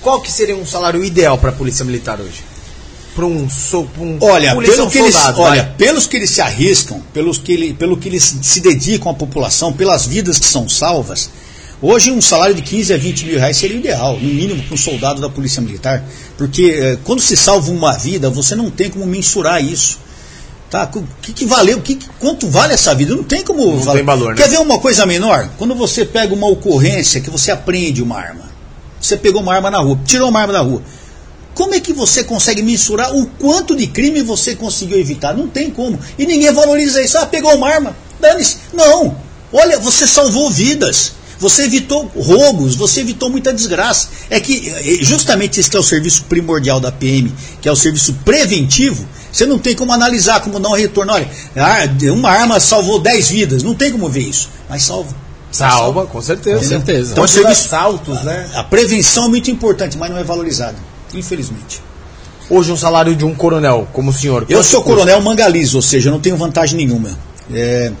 [0.00, 2.51] Qual que seria um salário ideal pra polícia militar hoje?
[3.14, 5.72] Pra um, pra um Olha, pelo que eles, soldado, olha, vai.
[5.76, 9.70] pelos que eles se arriscam, pelos que ele, pelo que eles se dedicam à população,
[9.70, 11.28] pelas vidas que são salvas,
[11.82, 14.78] hoje um salário de 15 a 20 mil reais seria ideal, no mínimo para um
[14.78, 16.02] soldado da Polícia Militar.
[16.38, 19.98] Porque eh, quando se salva uma vida, você não tem como mensurar isso.
[20.72, 20.88] Tá?
[20.94, 21.82] O que, que valeu?
[21.82, 23.14] Que, quanto vale essa vida?
[23.14, 23.62] Não tem como.
[23.62, 23.98] Não valer.
[23.98, 24.42] tem valor, né?
[24.42, 25.50] Quer ver uma coisa menor?
[25.58, 28.50] Quando você pega uma ocorrência que você apreende uma arma.
[28.98, 30.82] Você pegou uma arma na rua, tirou uma arma da rua.
[31.54, 35.34] Como é que você consegue mensurar o quanto de crime você conseguiu evitar?
[35.34, 35.98] Não tem como.
[36.18, 37.18] E ninguém valoriza isso.
[37.18, 37.96] Ah, pegou uma arma.
[38.20, 38.58] Dane-se.
[38.72, 39.16] Não.
[39.52, 41.12] Olha, você salvou vidas.
[41.38, 44.08] Você evitou roubos, você evitou muita desgraça.
[44.30, 47.74] É que eh, justamente esse que é o serviço primordial da PM, que é o
[47.74, 51.12] serviço preventivo, você não tem como analisar, como dar um retorno.
[51.12, 53.62] Olha, ah, uma arma salvou 10 vidas.
[53.64, 54.48] Não tem como ver isso.
[54.70, 55.14] Mas salva.
[55.50, 56.58] Salva, com certeza.
[56.58, 57.12] Com certeza.
[57.12, 58.48] Então, Então, serviço assaltos, né?
[58.54, 60.76] A prevenção é muito importante, mas não é valorizada.
[61.14, 61.82] Infelizmente.
[62.50, 64.46] Hoje um salário de um coronel, como o senhor.
[64.48, 64.96] Eu sou custa?
[64.96, 67.16] coronel mangalizo, ou seja, eu não tenho vantagem nenhuma.
[67.52, 67.92] É,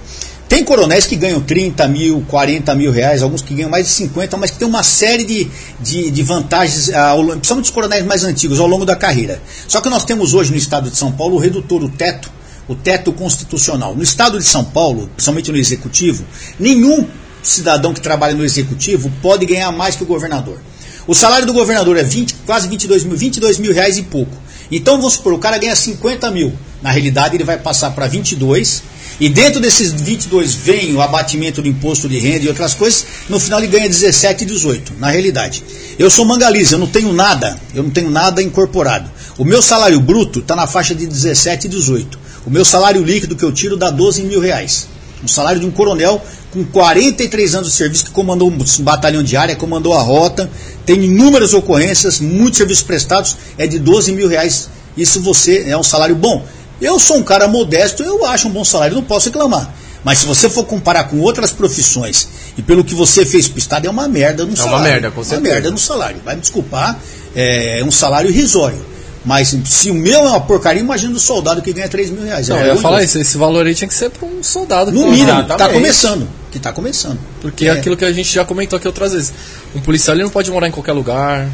[0.52, 4.36] tem coronéis que ganham 30 mil, 40 mil reais, alguns que ganham mais de 50,
[4.36, 5.48] mas que tem uma série de,
[5.80, 9.40] de, de vantagens, ao principalmente os coronéis mais antigos, ao longo da carreira.
[9.66, 12.30] Só que nós temos hoje no estado de São Paulo o redutor, o teto,
[12.68, 13.94] o teto constitucional.
[13.94, 16.22] No estado de São Paulo, principalmente no executivo,
[16.60, 17.06] nenhum
[17.42, 20.60] cidadão que trabalha no executivo pode ganhar mais que o governador.
[21.06, 24.36] O salário do governador é 20, quase 22 mil, 22 mil reais e pouco.
[24.70, 26.52] Então vamos supor, o cara ganha 50 mil.
[26.80, 28.82] Na realidade, ele vai passar para 22.
[29.20, 33.04] E dentro desses 22 vem o abatimento do imposto de renda e outras coisas.
[33.28, 35.62] No final ele ganha 17 e 18, na realidade.
[35.98, 37.58] Eu sou mangaliza, eu não tenho nada.
[37.74, 39.10] Eu não tenho nada incorporado.
[39.38, 42.18] O meu salário bruto está na faixa de 17 e 18.
[42.46, 44.88] O meu salário líquido que eu tiro dá 12 mil reais.
[45.22, 46.20] O salário de um coronel
[46.52, 50.50] com 43 anos de serviço, que comandou um batalhão de área, comandou a rota,
[50.84, 54.68] tem inúmeras ocorrências, muitos serviços prestados, é de 12 mil reais.
[54.96, 56.44] Isso você é um salário bom.
[56.80, 59.72] Eu sou um cara modesto, eu acho um bom salário, não posso reclamar.
[60.04, 62.28] Mas se você for comparar com outras profissões
[62.58, 64.76] e pelo que você fez pro Estado, é uma merda no É salário.
[64.78, 65.54] uma merda, com Uma certeza.
[65.54, 66.20] merda no salário.
[66.24, 66.98] Vai me desculpar,
[67.34, 68.91] é um salário irrisório.
[69.24, 72.48] Mas se o meu é uma porcaria, imagina o soldado que ganha 3 mil reais.
[72.48, 74.90] Não, É eu ia falar isso, esse valor aí tinha que ser para um soldado.
[74.90, 75.58] No mínimo, que Exatamente.
[75.58, 76.28] tá começando.
[76.50, 77.18] Que tá começando.
[77.40, 79.32] Porque é aquilo que a gente já comentou aqui outras vezes.
[79.74, 81.48] Um policial ele não pode morar em qualquer lugar.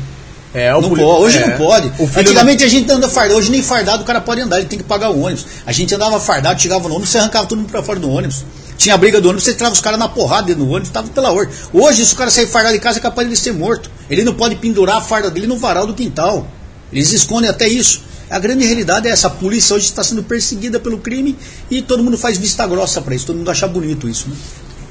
[0.54, 1.46] É, Não pode, hoje é.
[1.46, 1.92] não pode.
[2.16, 4.84] Antigamente a gente anda fardado, hoje nem fardado o cara pode andar, ele tem que
[4.84, 5.44] pagar o ônibus.
[5.66, 8.44] A gente andava fardado, chegava no ônibus, você arrancava todo mundo pra fora do ônibus.
[8.78, 11.30] Tinha briga do ônibus, você trava os caras na porrada dentro do ônibus, tava pela
[11.32, 11.54] ordem.
[11.72, 13.90] Hoje, se o cara sair fardado de casa, é capaz de ele ser morto.
[14.08, 16.46] Ele não pode pendurar a farda dele no varal do quintal.
[16.92, 18.02] Eles escondem até isso.
[18.30, 21.36] A grande realidade é essa, a polícia hoje está sendo perseguida pelo crime
[21.70, 24.36] e todo mundo faz vista grossa pra isso, todo mundo acha bonito isso, né?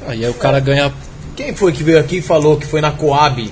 [0.08, 0.92] Aí o cara ganha.
[1.36, 3.52] Quem foi que veio aqui e falou que foi na Coab?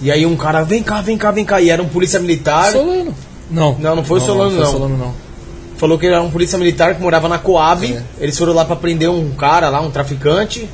[0.00, 1.60] E aí um cara, vem cá, vem cá, vem cá.
[1.60, 2.72] E era um polícia militar.
[2.72, 3.14] Solano.
[3.50, 3.76] Não.
[3.78, 4.72] Não, não foi o Solano, Não, foi não.
[4.72, 5.14] Solano, não.
[5.76, 7.84] Falou que era um polícia militar que morava na Coab.
[7.84, 8.02] É.
[8.18, 10.68] Eles foram lá pra prender um cara lá, um traficante.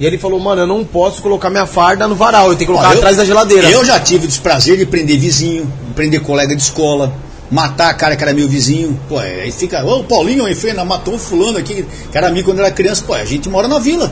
[0.00, 2.76] E ele falou, mano, eu não posso colocar minha farda no varal, eu tenho que
[2.76, 3.68] colocar eu- atrás da geladeira.
[3.68, 7.12] Eu já tive o desprazer de prender vizinho, de prender colega de escola,
[7.50, 8.98] matar cara que era meu vizinho.
[9.08, 12.50] Pô, é, aí fica, ô Paulinho, aí foi, matou o fulano aqui, que era amigo
[12.50, 13.02] quando era criança.
[13.04, 14.10] Pô, a gente mora na vila.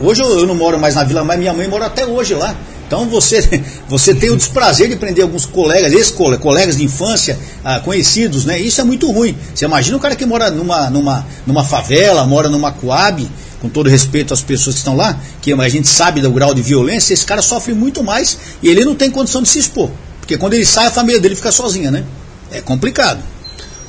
[0.00, 2.54] Hoje eu, eu não moro mais na vila, mas minha mãe mora até hoje lá.
[2.86, 8.44] Então você, você tem o desprazer de prender alguns colegas, ex-colegas de infância, ah, conhecidos,
[8.44, 8.58] né?
[8.58, 9.36] Isso é muito ruim.
[9.54, 13.26] Você imagina o cara que mora numa, numa, numa favela, mora numa coab,
[13.64, 16.60] com todo respeito às pessoas que estão lá, que a gente sabe do grau de
[16.60, 19.88] violência, esse cara sofre muito mais e ele não tem condição de se expor.
[20.20, 22.04] Porque quando ele sai, a família dele fica sozinha, né?
[22.52, 23.20] É complicado.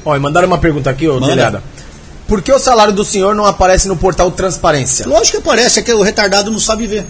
[0.06, 1.28] Ó, e mandaram uma pergunta aqui, ô Manda.
[1.28, 1.64] Telhada.
[2.26, 5.06] Por que o salário do senhor não aparece no portal Transparência?
[5.06, 7.06] Lógico que aparece, é que o retardado não sabe ver.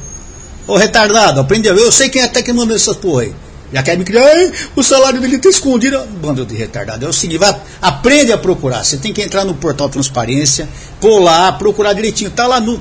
[0.65, 1.81] Ô retardado, aprende a ver.
[1.81, 3.35] Eu sei quem é até que mandou essas porra aí.
[3.73, 5.99] Já quer me criar, "Ai, o salário dele tá escondido.
[6.21, 7.05] Bando de retardado.
[7.05, 8.83] É o seguinte, vai, aprende a procurar.
[8.83, 12.29] Você tem que entrar no portal Transparência, colar, procurar direitinho.
[12.29, 12.79] Tá lá no.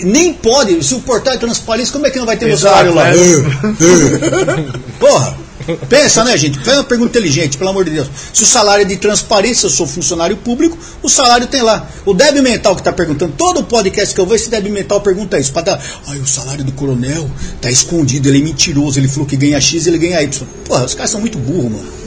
[0.00, 2.74] Nem pode, se o portal é transparência, como é que não vai ter meu Exato,
[2.74, 3.04] salário lá?
[3.10, 3.14] né?
[4.98, 5.43] Porra!
[5.88, 6.58] Pensa, né, gente?
[6.58, 8.08] Faz uma pergunta inteligente, pelo amor de Deus.
[8.32, 11.88] Se o salário é de transparência, eu sou funcionário público, o salário tem lá.
[12.04, 15.38] O débil mental que está perguntando, todo podcast que eu vejo, esse débil mental pergunta
[15.38, 15.52] isso.
[15.52, 19.36] Para dar, ai, o salário do coronel tá escondido, ele é mentiroso, ele falou que
[19.36, 20.46] ganha X, ele ganha Y.
[20.66, 22.03] Porra, os caras são muito burros, mano.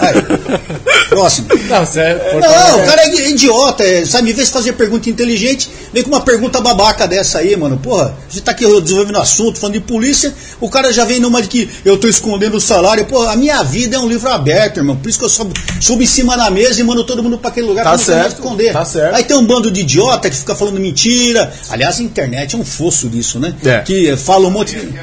[0.00, 0.14] Aí,
[1.08, 1.48] próximo.
[1.68, 2.38] Não, você é.
[2.40, 4.30] Não, o cara é idiota, é, sabe?
[4.30, 7.76] Em vez de fazer pergunta inteligente, vem com uma pergunta babaca dessa aí, mano.
[7.78, 11.40] Porra, a gente tá aqui desenvolvendo assunto, falando de polícia, o cara já vem numa
[11.40, 13.04] de que eu tô escondendo o salário.
[13.06, 14.96] Porra, a minha vida é um livro aberto, irmão.
[14.96, 17.50] Por isso que eu subo, subo em cima da mesa e mando todo mundo pra
[17.50, 18.72] aquele lugar Tá pra não certo, esconder.
[18.72, 19.14] tá certo.
[19.14, 21.52] Aí tem um bando de idiota que fica falando mentira.
[21.70, 23.54] Aliás, a internet é um fosso disso, né?
[23.64, 23.78] É.
[23.80, 24.94] Que fala um monte de.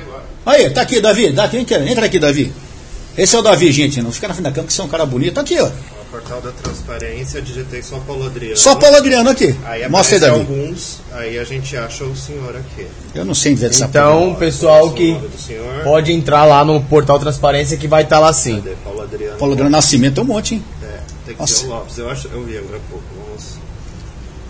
[0.46, 1.32] Aí, tá aqui, Davi.
[1.32, 1.88] Dá, quer?
[1.88, 2.52] Entra aqui, Davi.
[3.22, 4.02] Esse é o Davi, gente.
[4.02, 5.36] Não fica na frente da cama que você é um cara bonito.
[5.36, 5.70] Tá aqui, ó.
[6.10, 8.58] Portal da transparência, digitei só Paulo Adriano.
[8.58, 9.56] Só Paulo Adriano aqui.
[9.64, 10.40] Aí Mostra aí, Davi.
[10.40, 12.86] alguns, aí a gente acha o senhor aqui.
[13.16, 15.84] Eu não sei ver essa Então, pessoal é que senhor.
[15.84, 18.56] pode entrar lá no portal Transparência que vai estar lá sim.
[18.58, 18.76] Cadê?
[18.84, 19.38] Paulo Adriano.
[19.38, 20.64] Paulo Adriano Nascimento é um monte, hein?
[20.84, 20.88] É,
[21.28, 21.54] tem que Nossa.
[21.54, 21.98] ser o Lopes.
[21.98, 23.06] Eu, acho, eu vi agora há pouco.
[23.28, 23.44] Vamos.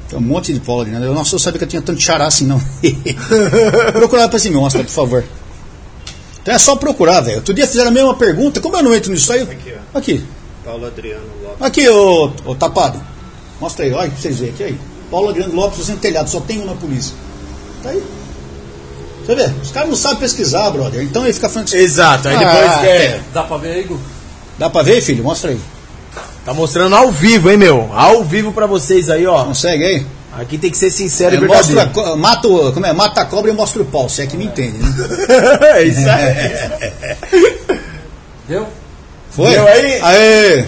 [0.09, 1.05] Tem um monte de Paulo Adriano.
[1.05, 2.59] Eu não sabia que eu tinha tanto xará assim, não.
[3.93, 5.23] Procurar pra cima, mostra, por favor.
[6.41, 7.37] Então é só procurar, velho.
[7.37, 8.59] Outro dia fizeram a mesma pergunta.
[8.59, 9.41] Como eu não entro nisso aí?
[9.43, 9.97] Aqui, ó.
[9.97, 10.25] Aqui.
[10.65, 11.61] Paulo Adriano Lopes.
[11.61, 13.01] Aqui, ô, ô tapado.
[13.59, 14.53] Mostra aí, olha pra vocês verem.
[14.53, 14.77] Aqui aí.
[15.09, 17.13] Paulo Adriano Lopes, sem telhado, só tem um na polícia.
[17.83, 18.03] Tá aí.
[19.25, 19.51] Você vê?
[19.61, 21.03] Os caras não sabem pesquisar, brother.
[21.03, 21.77] Então ele fica falando que.
[21.77, 23.21] Exato, aí Ah, depois é, é.
[23.33, 23.99] Dá pra ver aí, Gu?
[24.57, 25.23] Dá pra ver, filho?
[25.23, 25.59] Mostra aí.
[26.43, 27.89] tá mostrando ao vivo, hein, meu?
[27.93, 29.43] Ao vivo pra vocês aí, ó.
[29.45, 30.05] Consegue aí?
[30.33, 32.01] Aqui tem que ser sincero É, e mostra, verdadeiro.
[32.07, 32.93] a co- mata, o- como é?
[32.93, 34.89] mata a cobra e mostra o pau, se é que me entende, né?
[35.75, 37.77] é isso aí.
[38.47, 38.65] Deu?
[39.29, 39.51] Foi?
[39.51, 39.99] Deu aí?
[40.01, 40.65] Aê!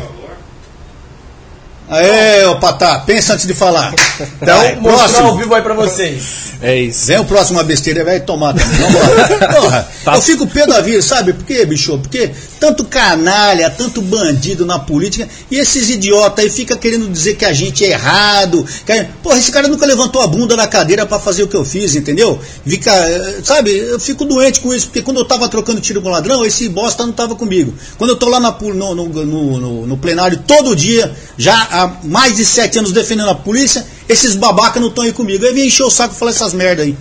[1.94, 3.94] Aê, ô Patá, pensa antes de falar.
[4.42, 5.38] Então, Vai, mostrar ao próximo.
[5.38, 6.24] vivo aí pra vocês.
[6.62, 7.06] É isso.
[7.08, 8.78] Vem o próximo uma besteira, vai tomar também.
[8.80, 9.28] Vambora.
[9.54, 11.98] Porra, eu fico pé da vida, sabe por quê, bicho?
[12.00, 17.44] Porque tanto canalha, tanto bandido na política, e esses idiotas aí ficam querendo dizer que
[17.46, 18.66] a gente é errado.
[18.86, 21.56] que a- Porra, esse cara nunca levantou a bunda da cadeira pra fazer o que
[21.56, 22.40] eu fiz, entendeu?
[22.66, 26.10] Fica, eh, sabe, eu fico doente com isso, porque quando eu tava trocando tiro com
[26.10, 27.74] ladrão, esse bosta não tava comigo.
[27.98, 31.92] Quando eu tô lá na, no, no, no, no- no plenário todo dia, já há
[32.04, 35.46] mais de sete anos defendendo a polícia, esses babacas não estão aí comigo.
[35.46, 36.98] Aí vem encher o saco e falar essas merda aí.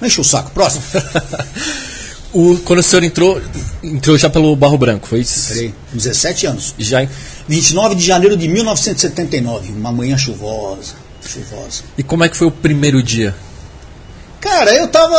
[0.00, 0.50] Não enche o saco.
[0.50, 0.82] Próximo.
[2.30, 3.40] O, quando o senhor entrou,
[3.82, 5.48] entrou já pelo Barro Branco, foi isso?
[5.48, 6.74] Peraí, 17 anos.
[6.78, 7.08] Já, em-
[7.48, 9.72] 29 de janeiro de 1979.
[9.72, 10.92] Uma manhã chuvosa.
[11.26, 11.82] Chuvosa.
[11.96, 13.34] e como é que foi o primeiro dia?
[14.40, 15.16] Cara, Cara, eu tava.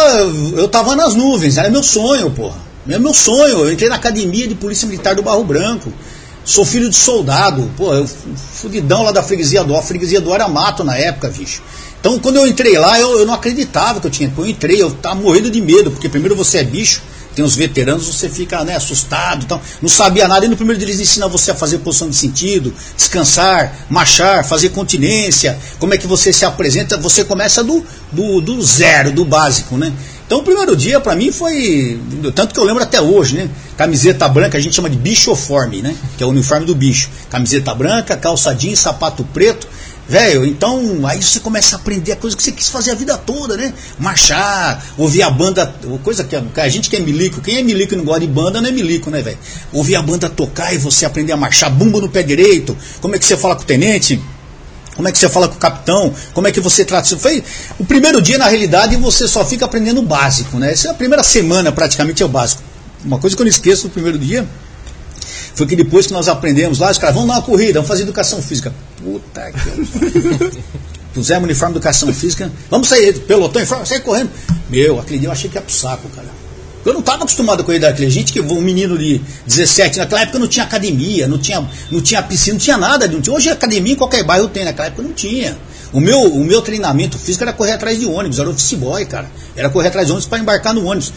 [0.55, 2.57] Eu tava nas nuvens, era meu sonho, porra.
[2.87, 3.65] Era meu sonho.
[3.65, 5.91] Eu entrei na academia de Polícia Militar do Barro Branco.
[6.49, 10.47] Sou filho de soldado, pô, eu fudidão lá da freguesia do A freguesia do era
[10.47, 11.61] mato na época, bicho.
[11.99, 14.33] Então quando eu entrei lá, eu, eu não acreditava que eu tinha.
[14.35, 17.03] Eu entrei, eu tava morrendo de medo, porque primeiro você é bicho,
[17.35, 20.43] tem os veteranos, você fica né, assustado, então, não sabia nada.
[20.43, 25.55] E no primeiro eles ensinam você a fazer posição de sentido, descansar, marchar, fazer continência,
[25.77, 26.97] como é que você se apresenta.
[26.97, 29.93] Você começa do, do, do zero, do básico, né?
[30.29, 31.99] Então o primeiro dia para mim foi.
[32.35, 33.49] Tanto que eu lembro até hoje, né?
[33.75, 35.95] Camiseta branca, a gente chama de bichoforme, né?
[36.19, 37.09] Que é o uniforme do bicho.
[37.31, 39.67] Camiseta branca, calça jeans, sapato preto.
[40.07, 43.17] Velho, então aí você começa a aprender a coisa que você quis fazer a vida
[43.17, 43.73] toda, né?
[43.97, 45.73] Marchar, ouvir a banda,
[46.03, 48.61] coisa que a gente que é milico, quem é milico e não gosta de banda
[48.61, 49.37] não é milico, né, velho?
[49.73, 53.19] Ouvir a banda tocar e você aprender a marchar, bumbo no pé direito, como é
[53.19, 54.21] que você fala com o tenente?
[54.95, 56.13] Como é que você fala com o capitão?
[56.33, 57.15] Como é que você trata?
[57.17, 57.43] Foi
[57.77, 60.71] o primeiro dia, na realidade, você só fica aprendendo o básico, né?
[60.71, 62.61] Essa é a primeira semana, praticamente, é o básico.
[63.03, 64.45] Uma coisa que eu não esqueço do primeiro dia
[65.55, 68.03] foi que depois que nós aprendemos lá, os caras, vamos dar uma corrida, vamos fazer
[68.03, 68.73] educação física.
[68.97, 70.63] Puta que.
[71.13, 74.29] Pusemos uniforme de educação física, vamos sair, pelotão, sair correndo.
[74.69, 76.27] Meu, aquele dia eu achei que ia pro saco, cara.
[76.85, 78.09] Eu não estava acostumado a correr daquele.
[78.09, 82.21] Gente que um menino de 17, naquela época não tinha academia, não tinha, não tinha
[82.23, 83.07] piscina, não tinha nada.
[83.07, 83.35] Não tinha.
[83.35, 85.57] Hoje academia em qualquer bairro tem, naquela época não tinha.
[85.91, 89.29] O meu, o meu treinamento físico era correr atrás de ônibus, era office boy, cara.
[89.55, 91.11] Era correr atrás de ônibus para embarcar no ônibus.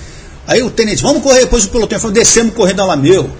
[0.46, 3.30] Aí o tenente, vamos correr, depois o pelotão falou, descemos correndo lá, meu.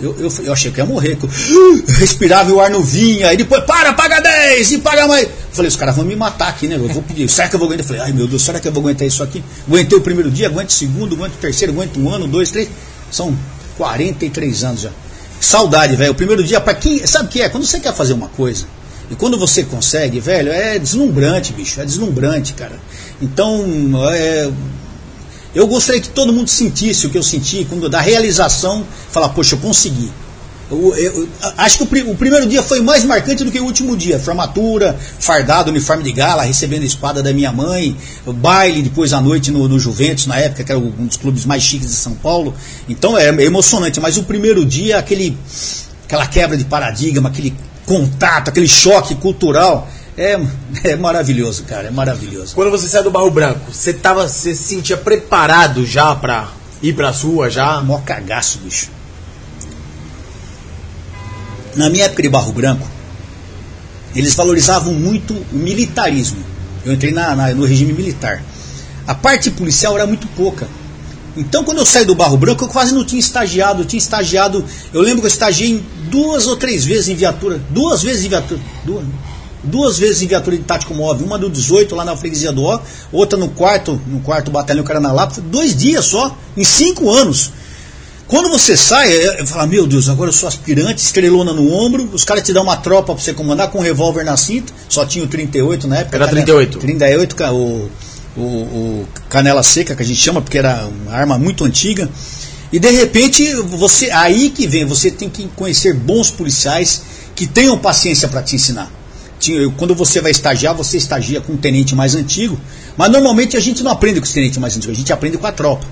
[0.00, 1.16] Eu, eu, eu achei que ia morrer.
[1.22, 3.28] Eu respirava e o ar não vinha.
[3.28, 5.28] Aí depois, para, paga 10 e paga mais.
[5.52, 6.76] Falei, os caras vão me matar aqui, né?
[6.76, 7.28] Eu vou pedir.
[7.28, 7.84] Será que eu vou aguentar?
[7.84, 9.44] Eu falei, ai meu Deus, será que eu vou aguentar isso aqui?
[9.68, 12.68] Aguentei o primeiro dia, aguento o segundo, aguento o terceiro, aguento um ano, dois, três.
[13.10, 13.36] São
[13.76, 14.90] 43 anos já.
[15.40, 16.12] Saudade, velho.
[16.12, 17.06] O primeiro dia, para quem.
[17.06, 17.48] Sabe o que é?
[17.48, 18.64] Quando você quer fazer uma coisa.
[19.10, 21.80] E quando você consegue, velho, é deslumbrante, bicho.
[21.80, 22.80] É deslumbrante, cara.
[23.20, 23.66] Então,
[24.10, 24.50] é,
[25.54, 29.54] eu gostaria que todo mundo sentisse o que eu senti, quando da realização, falar, poxa,
[29.54, 30.10] eu consegui.
[30.72, 33.96] Eu, eu, acho que o, o, primeiro dia foi mais marcante do que o último
[33.96, 34.18] dia.
[34.18, 37.96] Formatura, fardado, uniforme de gala, recebendo a espada da minha mãe,
[38.26, 41.62] baile depois à noite no, no Juventus, na época, que era um dos clubes mais
[41.62, 42.54] chiques de São Paulo.
[42.88, 45.36] Então é, é emocionante, mas o primeiro dia, aquele,
[46.04, 47.54] aquela quebra de paradigma, aquele
[47.84, 50.38] contato, aquele choque cultural é,
[50.84, 52.54] é maravilhoso, cara, é maravilhoso.
[52.54, 56.48] Quando você saiu do Barro Branco, você tava, você se sentia preparado já pra
[56.82, 57.80] ir pra sua já?
[57.80, 59.01] Mó cagaço, bicho.
[61.74, 62.86] Na minha época de Barro Branco,
[64.14, 66.38] eles valorizavam muito o militarismo.
[66.84, 68.42] Eu entrei na, na, no regime militar.
[69.06, 70.68] A parte policial era muito pouca.
[71.36, 73.82] Então, quando eu saí do Barro Branco, eu quase não tinha estagiado.
[73.82, 74.64] Eu tinha estagiado.
[74.92, 77.60] Eu lembro que eu estagiei duas ou três vezes em viatura.
[77.70, 78.60] Duas vezes em viatura.
[78.84, 79.04] Duas,
[79.62, 82.80] duas vezes em viatura de tático móvel, uma do 18 lá na freguesia do O,
[83.12, 87.52] outra no quarto, no quarto batalhão Caranalapa, dois dias só, em cinco anos.
[88.32, 92.24] Quando você sai, eu falo, meu Deus, agora eu sou aspirante, estrelona no ombro, os
[92.24, 95.22] caras te dão uma tropa para você comandar com um revólver na cinta, só tinha
[95.22, 96.16] o 38 na época.
[96.16, 96.78] Era 38.
[96.78, 97.90] 38, o,
[98.34, 102.08] o, o canela seca, que a gente chama, porque era uma arma muito antiga.
[102.72, 107.02] E de repente, você aí que vem, você tem que conhecer bons policiais
[107.36, 108.90] que tenham paciência para te ensinar
[109.76, 112.58] quando você vai estagiar, você estagia com um tenente mais antigo,
[112.96, 115.46] mas normalmente a gente não aprende com os tenentes mais antigos, a gente aprende com
[115.46, 115.84] a tropa.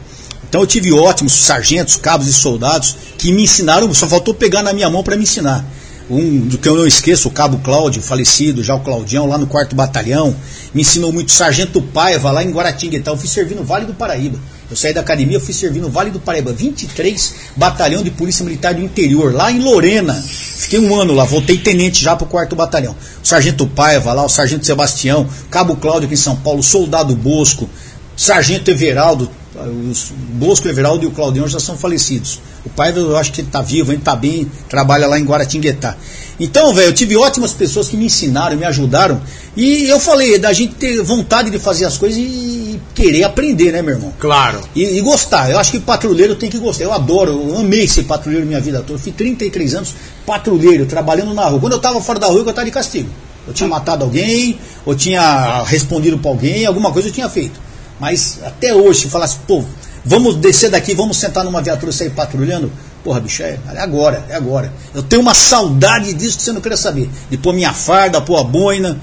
[0.50, 4.72] Então eu tive ótimos sargentos, cabos e soldados que me ensinaram, só faltou pegar na
[4.72, 5.64] minha mão para me ensinar.
[6.10, 9.46] Um do que eu não esqueço, o cabo Cláudio, falecido, já o Claudião, lá no
[9.46, 10.34] quarto batalhão,
[10.74, 11.30] me ensinou muito.
[11.30, 14.40] Sargento Paiva, lá em Guaratinguetá, eu fui servir no Vale do Paraíba.
[14.68, 18.44] Eu saí da academia, eu fui servir no Vale do Paraíba, 23 batalhão de polícia
[18.44, 20.14] militar do interior, lá em Lorena.
[20.14, 22.96] Fiquei um ano lá, voltei tenente já pro quarto batalhão.
[23.22, 27.70] O sargento Paiva lá, o sargento Sebastião, cabo Cláudio aqui em São Paulo, soldado Bosco,
[28.16, 32.40] sargento Everaldo, os Bosco, Everaldo e o Claudião já são falecidos.
[32.64, 35.96] O pai eu acho que ele está vivo, ele está bem, trabalha lá em Guaratinguetá.
[36.38, 39.20] Então, velho, eu tive ótimas pessoas que me ensinaram, me ajudaram.
[39.56, 43.82] E eu falei da gente ter vontade de fazer as coisas e querer aprender, né,
[43.82, 44.12] meu irmão?
[44.18, 44.60] Claro.
[44.74, 45.50] E, e gostar.
[45.50, 46.84] Eu acho que patrulheiro tem que gostar.
[46.84, 48.94] Eu adoro, eu amei ser patrulheiro minha vida toda.
[48.94, 49.94] Eu fui 33 anos
[50.24, 51.60] patrulheiro, trabalhando na rua.
[51.60, 53.10] Quando eu estava fora da rua, eu estava de castigo.
[53.46, 57.69] Eu tinha matado alguém, ou tinha respondido para alguém, alguma coisa eu tinha feito.
[58.00, 59.62] Mas até hoje, se falasse, pô,
[60.04, 62.72] vamos descer daqui, vamos sentar numa viatura e sair patrulhando,
[63.04, 64.72] porra, bicho, é, é, agora, é agora.
[64.94, 67.10] Eu tenho uma saudade disso que você não queria saber.
[67.28, 68.98] De pôr minha farda, pôr a boina.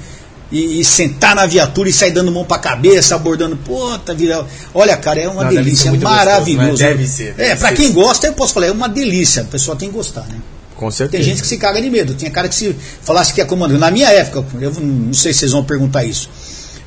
[0.49, 4.45] E, e, sentar na viatura e sair dando mão pra cabeça, abordando, puta, vira.
[4.73, 6.69] Olha, cara, é uma não, delícia, é maravilhoso.
[6.69, 7.33] Gostoso, deve ser.
[7.33, 9.41] Deve é, pra quem gosta, eu posso falar, é uma delícia.
[9.41, 10.37] A pessoa tem que gostar, né?
[10.77, 11.21] Com certeza.
[11.21, 12.13] Tem gente que se caga de medo.
[12.13, 13.77] Tinha cara que se falasse que ia comandar.
[13.77, 16.29] Na minha época, eu não sei se vocês vão perguntar isso.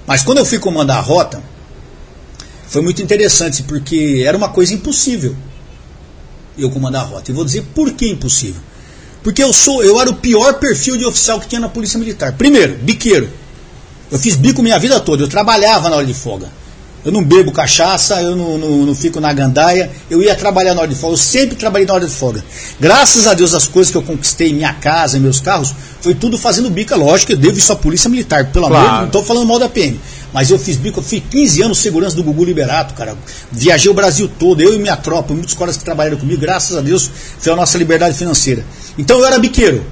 [0.07, 1.43] Mas quando eu fui comandar a rota,
[2.71, 5.35] foi muito interessante, porque era uma coisa impossível
[6.57, 7.31] eu comandar a rota.
[7.31, 8.61] E vou dizer por que impossível.
[9.25, 12.33] Porque eu sou, eu era o pior perfil de oficial que tinha na Polícia Militar.
[12.35, 13.29] Primeiro, biqueiro.
[14.09, 16.49] Eu fiz bico minha vida toda, eu trabalhava na hora de folga.
[17.05, 20.83] Eu não bebo cachaça, eu não, não, não, fico na gandaia, eu ia trabalhar na
[20.83, 22.45] hora de folga, eu sempre trabalhei na hora de folga.
[22.79, 26.71] Graças a Deus, as coisas que eu conquistei, minha casa, meus carros, foi tudo fazendo
[26.71, 26.93] bico.
[26.93, 28.87] É lógico eu devo isso à Polícia Militar, pelo Claro.
[28.87, 29.99] amor, não estou falando mal da PM.
[30.33, 33.16] Mas eu fiz bico, eu fiz 15 anos segurança do Gugu Liberato, cara.
[33.51, 36.81] Viajei o Brasil todo, eu e minha tropa, muitos colegas que trabalharam comigo, graças a
[36.81, 38.64] Deus, foi a nossa liberdade financeira.
[38.97, 39.85] Então eu era biqueiro.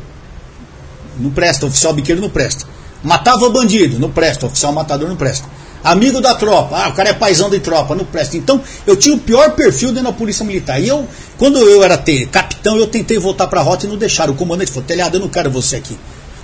[1.18, 2.64] Não presta, oficial biqueiro não presta.
[3.03, 5.47] Matava bandido, não presta, oficial matador não presta.
[5.82, 8.36] Amigo da tropa, ah, o cara é paizão de tropa, não presta.
[8.36, 10.80] Então, eu tinha o pior perfil dentro da polícia militar.
[10.80, 14.32] E eu, quando eu era ter, capitão, eu tentei voltar pra rota e não deixaram.
[14.32, 15.97] O comandante falou, telhado, eu não quero você aqui.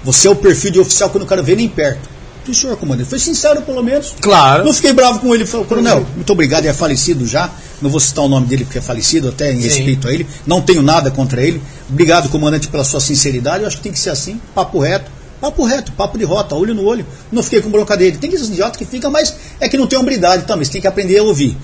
[0.05, 2.09] Você é o perfil de oficial que eu não quero ver nem perto.
[2.47, 4.15] E senhor, comandante, foi sincero pelo menos.
[4.21, 4.65] Claro.
[4.65, 5.47] Não fiquei bravo com ele.
[5.47, 7.51] Falei, coronel, muito obrigado, ele é falecido já.
[7.81, 9.69] Não vou citar o nome dele porque é falecido, até em Sim.
[9.69, 10.27] respeito a ele.
[10.47, 11.61] Não tenho nada contra ele.
[11.89, 13.63] Obrigado, comandante, pela sua sinceridade.
[13.63, 15.11] Eu acho que tem que ser assim, papo reto.
[15.41, 17.05] Papo reto, papo de rota, olho no olho.
[17.31, 18.17] Não fiquei com bronca dele.
[18.17, 20.65] Tem esses idiotas que ficam, mas é que não tem hombridade também.
[20.65, 21.57] Você tem que aprender a ouvir.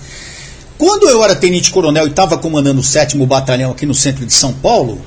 [0.77, 4.53] Quando eu era tenente-coronel e estava comandando o 7 Batalhão aqui no centro de São
[4.53, 5.01] Paulo,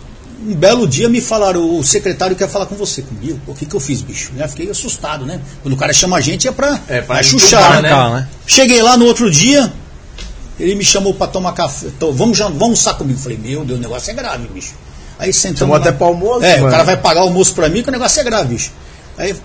[0.45, 3.39] um belo dia me falaram, o secretário quer falar com você, comigo.
[3.47, 4.31] O que, que eu fiz, bicho?
[4.37, 5.39] Eu fiquei assustado, né?
[5.61, 7.89] Quando o cara chama a gente é pra, É, pra pra chuchar, né?
[7.89, 8.27] Calma, né?
[8.45, 9.71] Cheguei lá no outro dia,
[10.59, 11.87] ele me chamou pra tomar café.
[11.99, 13.19] Tô, vamos, já, vamos almoçar comigo.
[13.19, 14.73] Falei, meu Deus, o negócio é grave, bicho.
[15.19, 16.71] Aí sentamos Chamou até pro almoço, É, o mano.
[16.71, 18.71] cara vai pagar o almoço pra mim que o negócio é grave, bicho.
[19.17, 19.35] Aí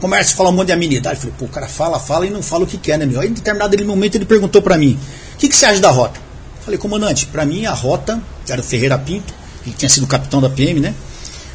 [0.00, 1.18] começa a falar um monte de amenidade.
[1.18, 3.20] Falei, pô, o cara fala, fala e não fala o que quer, né, meu?
[3.20, 4.98] Aí em determinado momento ele perguntou pra mim,
[5.34, 6.20] o que, que você acha da rota?
[6.64, 10.40] Falei, comandante, pra mim a rota, que era o Ferreira Pinto, que tinha sido capitão
[10.40, 10.94] da PM, né?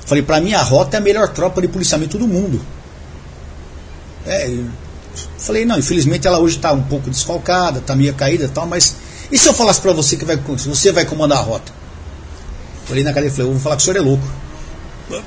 [0.06, 2.62] Falei, pra mim a rota é a melhor tropa de policiamento do mundo.
[4.26, 4.58] É,
[5.38, 8.96] falei, não, infelizmente ela hoje está um pouco desfalcada, está meio caída e tal, mas
[9.32, 11.72] e se eu falasse para você que vai, você vai comandar a rota?
[12.86, 14.24] Falei na cadeia, falei, eu vou falar que o senhor é louco.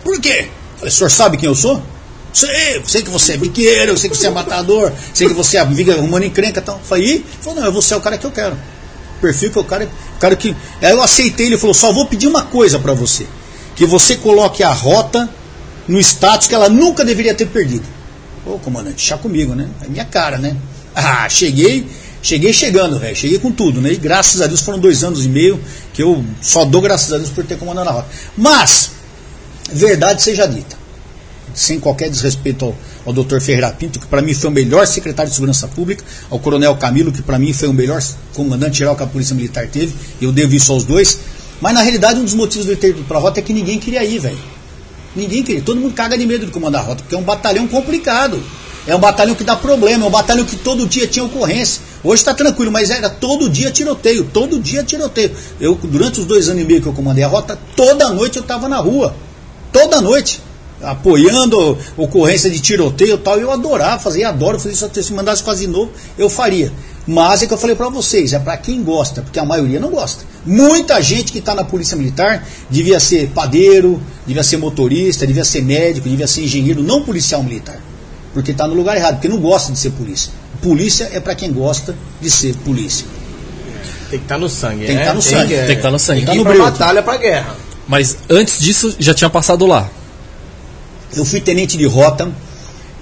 [0.05, 0.49] Por quê?
[0.77, 1.83] Falei, o senhor sabe quem eu sou?
[2.33, 5.65] Sei, sei que você é biqueiro, sei que você é matador, sei que você é
[5.65, 6.79] viga arrumando encrenca e tal.
[6.85, 7.27] Falei, e?
[7.41, 8.57] Falou, não, eu vou ser o cara que eu quero.
[9.21, 10.55] Perfil que quero, o cara que.
[10.81, 13.27] Aí eu aceitei, ele falou, só vou pedir uma coisa para você.
[13.75, 15.29] Que você coloque a rota
[15.87, 17.85] no status que ela nunca deveria ter perdido.
[18.47, 19.69] Ô, comandante, chá comigo, né?
[19.85, 20.57] É minha cara, né?
[21.01, 21.87] Ah, cheguei,
[22.21, 23.15] cheguei chegando, velho.
[23.15, 23.93] Cheguei com tudo, né?
[23.93, 25.61] E graças a Deus foram dois anos e meio
[25.95, 28.09] que eu só dou graças a Deus por ter comandado a rota.
[28.37, 28.91] Mas,
[29.73, 30.77] verdade seja dita,
[31.55, 32.77] sem qualquer desrespeito ao,
[33.09, 36.39] ao doutor Ferreira Pinto, que para mim foi o melhor secretário de Segurança Pública, ao
[36.39, 38.03] coronel Camilo, que para mim foi o melhor
[38.35, 41.19] comandante-geral que a Polícia Militar teve, eu devo isso aos dois.
[41.59, 43.79] Mas na realidade, um dos motivos eu ter ido para a rota é que ninguém
[43.79, 44.39] queria ir, velho.
[45.17, 45.63] Ninguém queria.
[45.63, 48.43] Todo mundo caga de medo de comandar a rota, porque é um batalhão complicado.
[48.87, 51.81] É um batalhão que dá problema, é um batalhão que todo dia tinha ocorrência.
[52.05, 55.33] Hoje está tranquilo, mas era todo dia tiroteio, todo dia tiroteio.
[55.59, 58.43] Eu, durante os dois anos e meio que eu comandei a rota, toda noite eu
[58.43, 59.17] estava na rua.
[59.73, 60.43] Toda noite.
[60.83, 63.39] Apoiando ocorrência de tiroteio e tal.
[63.39, 64.91] Eu adorava fazer, adoro fazer isso.
[65.03, 66.73] Se mandasse fazer de novo, eu faria.
[67.07, 69.89] Mas é que eu falei para vocês, é para quem gosta, porque a maioria não
[69.91, 70.25] gosta.
[70.45, 75.63] Muita gente que está na polícia militar devia ser padeiro, devia ser motorista, devia ser
[75.63, 77.81] médico, devia ser engenheiro, não policial militar.
[78.35, 80.31] Porque está no lugar errado, porque não gosta de ser polícia.
[80.61, 83.07] Polícia é para quem gosta de ser polícia.
[84.11, 85.05] Tem que estar no sangue, Tem que né?
[85.07, 85.55] tá no sangue.
[85.55, 86.19] é, Tem que estar no sangue.
[86.21, 87.57] Tem Tá que ir no pra batalha, pra guerra.
[87.87, 89.89] Mas antes disso, já tinha passado lá.
[91.17, 92.31] Eu fui tenente de rota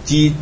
[0.07, 0.33] de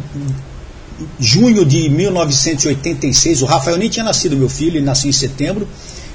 [1.19, 3.43] junho de 1986.
[3.43, 5.67] O Rafael nem tinha nascido, meu filho, ele nasceu em setembro.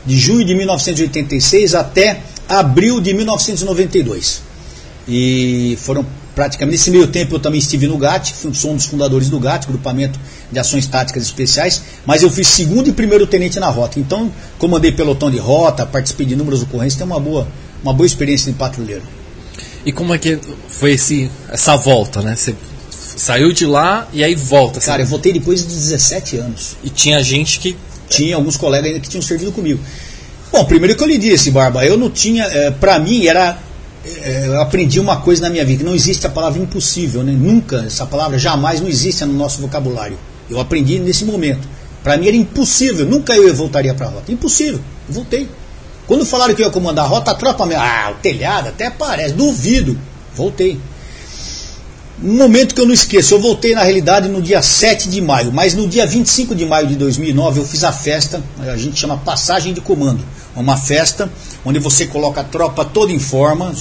[0.06, 4.42] De junho de 1986 até abril de 1992.
[5.08, 9.30] E foram praticamente nesse meio tempo eu também estive no GAT, sou um dos fundadores
[9.30, 10.18] do GAT, Grupamento
[10.50, 14.00] de Ações Táticas Especiais, mas eu fui segundo e primeiro tenente na rota.
[14.00, 17.48] Então, comandei pelotão de rota, participei de inúmeras ocorrências, tem uma boa,
[17.84, 19.19] uma boa experiência de patrulheiro.
[19.86, 22.36] E como é que foi esse, essa volta, né?
[22.36, 22.56] Você
[22.90, 24.80] saiu de lá e aí volta.
[24.80, 25.12] Cara, eu assim.
[25.12, 26.78] voltei depois de 17 anos.
[26.84, 27.76] E tinha gente que.
[28.10, 29.80] Tinha alguns colegas ainda que tinham servido comigo.
[30.52, 32.44] Bom, primeiro que eu lhe disse, Barba, eu não tinha.
[32.46, 33.58] É, para mim era.
[34.04, 37.32] é, eu aprendi uma coisa na minha vida, que não existe a palavra impossível, né?
[37.32, 40.18] Nunca, essa palavra jamais não existe no nosso vocabulário.
[40.50, 41.68] Eu aprendi nesse momento.
[42.04, 44.32] Para mim era impossível, nunca eu voltaria para a rota.
[44.32, 45.48] Impossível, eu voltei.
[46.10, 47.76] Quando falaram que eu ia comandar a rota, a tropa me.
[47.76, 49.96] Ah, o telhado até parece, duvido.
[50.36, 50.80] Voltei.
[52.24, 55.54] Um momento que eu não esqueço, eu voltei na realidade no dia 7 de maio,
[55.54, 59.18] mas no dia 25 de maio de 2009 eu fiz a festa, a gente chama
[59.18, 60.26] Passagem de Comando.
[60.56, 61.32] É Uma festa
[61.64, 63.72] onde você coloca a tropa toda em forma,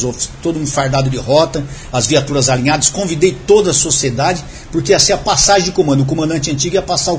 [0.43, 2.91] todo mundo fardado de rota, as viaturas alinhadas.
[2.91, 6.03] Convidei toda a sociedade porque ia ser a passagem de comando.
[6.03, 7.16] O comandante antigo ia passar o,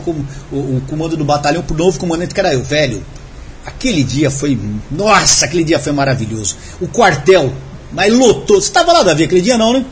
[0.52, 3.04] o- o comando do batalhão pro novo comandante que era eu, velho.
[3.70, 4.60] Aquele dia foi.
[4.92, 6.56] Nossa, aquele dia foi maravilhoso.
[6.82, 7.54] O quartel,
[7.92, 8.60] mas lotou.
[8.60, 9.86] Você estava lá, Davi, aquele dia não, né?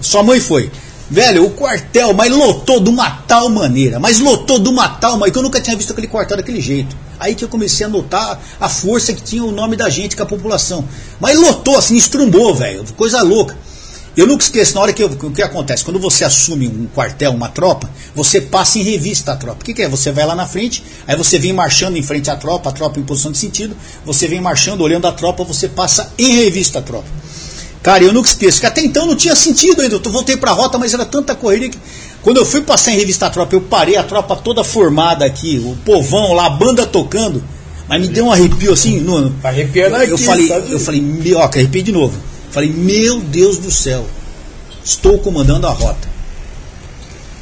[0.00, 0.70] Sua mãe foi.
[1.10, 5.32] Velho, o quartel, mas lotou de uma tal maneira, mas lotou de uma tal maneira,
[5.32, 6.96] que eu nunca tinha visto aquele quartel daquele jeito.
[7.18, 10.22] Aí que eu comecei a notar a força que tinha o nome da gente com
[10.22, 10.84] a população.
[11.20, 13.56] Mas lotou, assim, estrumbou, velho, coisa louca.
[14.16, 17.32] Eu nunca esqueço, na hora que eu- o que acontece, quando você assume um quartel,
[17.32, 19.60] uma tropa, você passa em revista a tropa.
[19.60, 19.88] O que, que é?
[19.88, 22.98] Você vai lá na frente, aí você vem marchando em frente à tropa, a tropa
[22.98, 26.82] em posição de sentido, você vem marchando, olhando a tropa, você passa em revista a
[26.82, 27.08] tropa.
[27.82, 29.96] Cara, eu nunca esqueço, que até então não tinha sentido ainda.
[30.02, 31.78] Eu voltei pra rota, mas era tanta correria que.
[32.22, 35.62] Quando eu fui passar em revista a tropa, eu parei a tropa toda formada aqui,
[35.64, 37.44] o povão lá, a banda tocando.
[37.86, 40.72] Mas me deu um arrepio assim, no, Tá arrepiando eu aqui, falei, sabe?
[40.72, 42.14] eu falei, ó, que arrepiei de novo.
[42.50, 44.06] Falei, meu Deus do céu,
[44.84, 46.16] estou comandando a rota.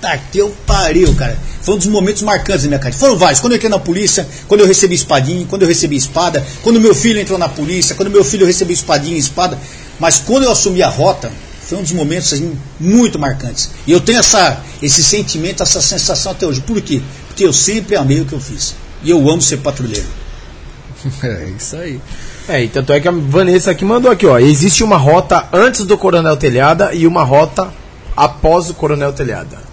[0.00, 1.38] Tá que eu pariu, cara.
[1.62, 2.98] Foi um dos momentos marcantes da minha carreira.
[2.98, 3.40] Foram vários.
[3.40, 6.94] Quando eu entrei na polícia, quando eu recebi espadinha, quando eu recebi espada, quando meu
[6.94, 9.59] filho entrou na polícia, quando meu filho recebeu espadinha e espada.
[9.98, 11.32] Mas quando eu assumi a rota,
[11.62, 13.70] foi um dos momentos assim, muito marcantes.
[13.86, 16.61] E eu tenho essa, esse sentimento, essa sensação até hoje.
[16.61, 17.00] Por quê?
[17.28, 18.74] Porque eu sempre amei o que eu fiz.
[19.02, 20.07] E eu amo ser patrulheiro.
[21.22, 22.00] É isso aí.
[22.49, 24.38] É, e tanto é que a Vanessa aqui mandou aqui, ó.
[24.38, 27.72] Existe uma rota antes do Coronel Telhada e uma rota
[28.16, 29.64] após o Coronel Telhada.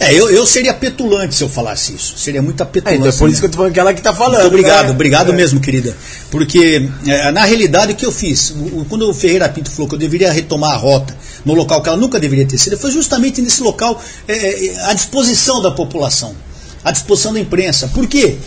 [0.00, 2.18] É, eu, eu seria petulante se eu falasse isso.
[2.18, 2.96] Seria muita É, petulância.
[2.98, 3.46] então é por isso que mesmo.
[3.46, 4.40] eu tô falando que ela que tá falando.
[4.40, 4.90] Muito obrigado, né?
[4.90, 5.34] obrigado É.
[5.36, 5.94] mesmo, querida.
[6.30, 8.50] Porque, é, na realidade, o que eu fiz?
[8.50, 11.14] O- quando o Ferreira Pinto falou que eu deveria retomar a rota
[11.44, 14.92] no local que ela nunca deveria ter sido, foi justamente nesse local é, é, à
[14.94, 16.34] disposição da população,
[16.82, 17.86] à disposição da imprensa.
[17.94, 18.38] Por quê?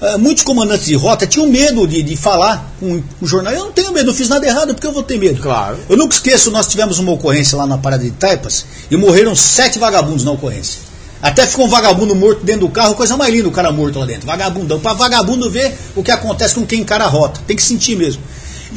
[0.00, 3.52] É, muitos comandantes de rota tinham medo de, de falar com o jornal.
[3.52, 5.40] Eu não tenho medo, não fiz nada errado, porque eu vou ter medo.
[5.42, 5.78] Claro.
[5.88, 9.78] Eu nunca esqueço, nós tivemos uma ocorrência lá na Parada de Taipas e morreram sete
[9.78, 10.90] vagabundos na ocorrência.
[11.22, 14.06] Até ficou um vagabundo morto dentro do carro, coisa mais linda o cara morto lá
[14.06, 14.26] dentro.
[14.26, 14.80] Vagabundão.
[14.80, 17.42] Para vagabundo ver o que acontece com quem encara a rota.
[17.46, 18.22] Tem que sentir mesmo.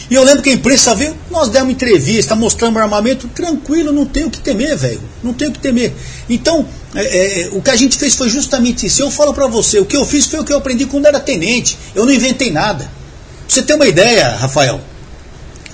[0.09, 4.25] E eu lembro que a imprensa veio, nós demos entrevista, mostramos armamento, tranquilo, não tem
[4.25, 5.01] o que temer, velho.
[5.21, 5.93] Não tem o que temer.
[6.27, 9.01] Então, é, é, o que a gente fez foi justamente isso.
[9.01, 11.19] Eu falo pra você, o que eu fiz foi o que eu aprendi quando era
[11.19, 11.77] tenente.
[11.93, 12.85] Eu não inventei nada.
[12.85, 14.81] Pra você ter uma ideia, Rafael,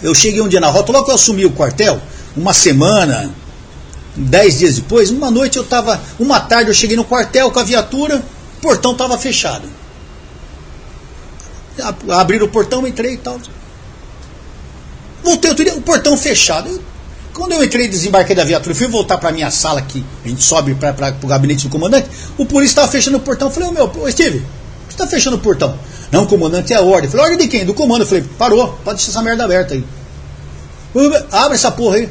[0.03, 2.01] eu cheguei um dia na rota, logo que eu assumi o quartel,
[2.35, 3.33] uma semana,
[4.15, 7.63] dez dias depois, uma noite eu estava, uma tarde eu cheguei no quartel com a
[7.63, 8.17] viatura,
[8.57, 9.67] o portão estava fechado.
[12.09, 13.39] Abriram o portão, entrei e tal.
[15.23, 16.69] Voltei outro dia, o portão fechado.
[16.69, 16.81] Eu-
[17.33, 20.75] quando eu entrei desembarquei da viatura, fui voltar para minha sala que a gente sobe
[20.75, 23.47] para o gabinete do comandante, o polícia estava fechando o portão.
[23.47, 24.45] Eu falei, ô meu, Steve, você
[24.89, 25.77] está fechando o portão?
[26.11, 27.05] Não, comandante, é a ordem.
[27.05, 27.65] Eu falei, ordem de quem?
[27.65, 28.01] Do comando.
[28.01, 29.85] Eu falei, parou, pode deixar essa merda aberta aí.
[31.31, 32.09] Abre essa porra aí.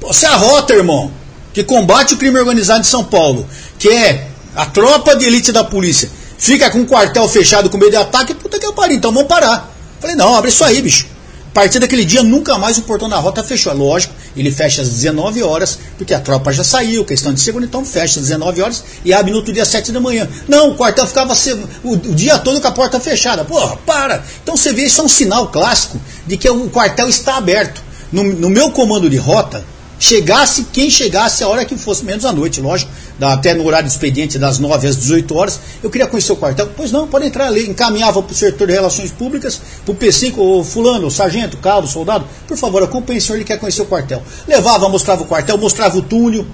[0.00, 1.12] Você é a rota, irmão,
[1.52, 3.46] que combate o crime organizado de São Paulo,
[3.78, 7.90] que é a tropa de elite da polícia, fica com o quartel fechado com medo
[7.90, 9.70] de ataque, puta que eu pariu, então vamos parar.
[10.00, 11.06] Falei, não, abre isso aí, bicho.
[11.50, 13.72] A partir daquele dia, nunca mais o portão da rota fechou.
[13.72, 17.68] É lógico, ele fecha às 19 horas, porque a tropa já saiu, questão de segurança,
[17.68, 20.28] então fecha às 19 horas e abre no outro dia às 7 da manhã.
[20.46, 21.34] Não, o quartel ficava
[21.82, 23.44] o, o dia todo com a porta fechada.
[23.44, 24.24] Porra, para!
[24.40, 27.82] Então você vê, isso é um sinal clássico de que o quartel está aberto.
[28.12, 29.64] No, no meu comando de rota,
[30.00, 32.90] chegasse quem chegasse a hora que fosse, menos à noite, lógico,
[33.20, 36.70] até no horário expediente das 9 às 18 horas, eu queria conhecer o quartel.
[36.74, 40.38] Pois não, pode entrar ali, encaminhava para o setor de relações públicas, para o P5,
[40.38, 43.58] o fulano, o sargento, o cabo, o soldado, por favor, acompanhe o senhor, ele quer
[43.58, 44.22] conhecer o quartel.
[44.48, 46.46] Levava, mostrava o quartel, mostrava o túnel,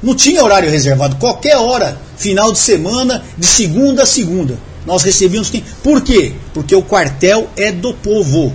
[0.00, 4.56] não tinha horário reservado, qualquer hora, final de semana, de segunda a segunda.
[4.86, 5.64] Nós recebíamos quem?
[5.82, 6.32] Por quê?
[6.52, 8.52] Porque o quartel é do povo.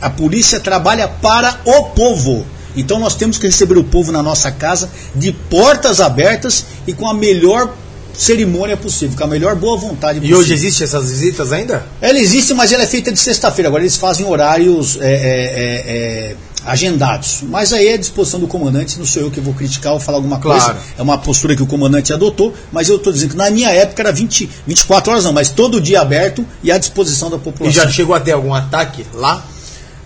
[0.00, 2.46] A polícia trabalha para o povo.
[2.76, 7.08] Então nós temos que receber o povo na nossa casa de portas abertas e com
[7.08, 7.74] a melhor
[8.14, 10.38] cerimônia possível, com a melhor boa vontade E possível.
[10.38, 11.86] hoje existe essas visitas ainda?
[12.00, 13.68] Ela existe, mas ela é feita de sexta-feira.
[13.68, 17.38] Agora eles fazem horários é, é, é, é, agendados.
[17.42, 20.18] Mas aí é a disposição do comandante, não sou eu que vou criticar ou falar
[20.18, 20.60] alguma coisa.
[20.66, 20.78] Claro.
[20.98, 24.02] É uma postura que o comandante adotou, mas eu estou dizendo que na minha época
[24.02, 27.82] era 20, 24 horas não, mas todo dia aberto e à disposição da E população.
[27.82, 29.44] já chegou a ter algum ataque lá?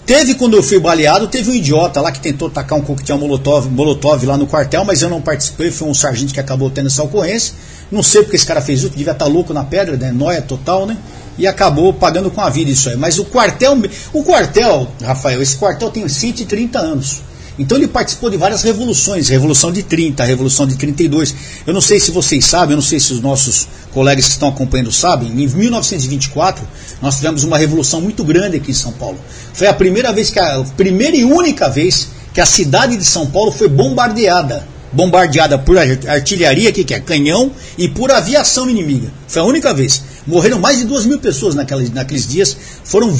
[0.06, 3.68] Teve quando eu fui baleado, teve um idiota lá que tentou tacar um coquetel molotov,
[3.68, 7.02] molotov lá no quartel, mas eu não participei, foi um sargento que acabou tendo essa
[7.02, 7.54] ocorrência.
[7.90, 10.12] Não sei porque esse cara fez isso, devia estar louco na pedra, né?
[10.12, 10.96] Noia total, né?
[11.36, 12.96] E acabou pagando com a vida isso aí.
[12.96, 13.76] Mas o quartel,
[14.12, 17.20] o quartel, Rafael, esse quartel tem 130 anos.
[17.58, 21.34] Então ele participou de várias revoluções, Revolução de 30, Revolução de 32.
[21.66, 24.48] Eu não sei se vocês sabem, eu não sei se os nossos colegas que estão
[24.48, 26.66] acompanhando sabem, em 1924
[27.00, 29.18] nós tivemos uma revolução muito grande aqui em São Paulo.
[29.54, 33.26] Foi a primeira vez que a, primeira e única vez que a cidade de São
[33.26, 39.12] Paulo foi bombardeada bombardeada por ar- artilharia, que, que é canhão, e por aviação inimiga.
[39.28, 40.00] Foi a única vez.
[40.26, 42.56] Morreram mais de duas mil pessoas naquelas, naqueles dias.
[42.82, 43.12] Foram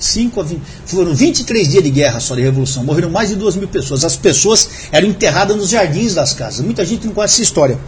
[0.00, 2.82] 25 a 20, foram 23 dias de guerra só de revolução.
[2.82, 4.02] Morreram mais de duas mil pessoas.
[4.02, 6.64] As pessoas eram enterradas nos jardins das casas.
[6.64, 7.78] Muita gente não conhece essa história.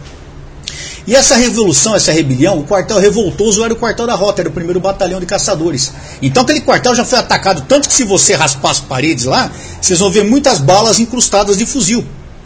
[1.05, 4.53] E essa revolução, essa rebelião, o quartel revoltoso era o quartel da Rota, era o
[4.53, 5.91] primeiro batalhão de caçadores.
[6.21, 9.51] Então aquele quartel já foi atacado, tanto que se você raspar as paredes lá,
[9.81, 12.05] vocês vão ver muitas balas incrustadas de fuzil.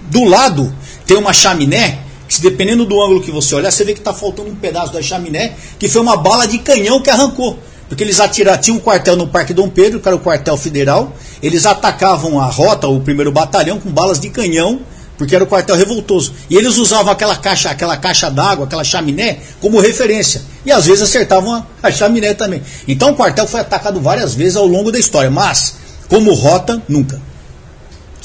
[0.09, 0.74] Do lado
[1.05, 4.49] tem uma chaminé, que dependendo do ângulo que você olhar, você vê que está faltando
[4.49, 7.59] um pedaço da chaminé, que foi uma bala de canhão que arrancou.
[7.88, 11.13] Porque eles atiraram, tinha um quartel no Parque Dom Pedro, que era o quartel federal,
[11.41, 14.81] eles atacavam a rota, o primeiro batalhão, com balas de canhão,
[15.17, 16.33] porque era o quartel revoltoso.
[16.49, 20.41] E eles usavam aquela caixa, aquela caixa d'água, aquela chaminé, como referência.
[20.65, 22.61] E às vezes acertavam a, a chaminé também.
[22.88, 25.75] Então o quartel foi atacado várias vezes ao longo da história, mas
[26.07, 27.21] como rota, nunca.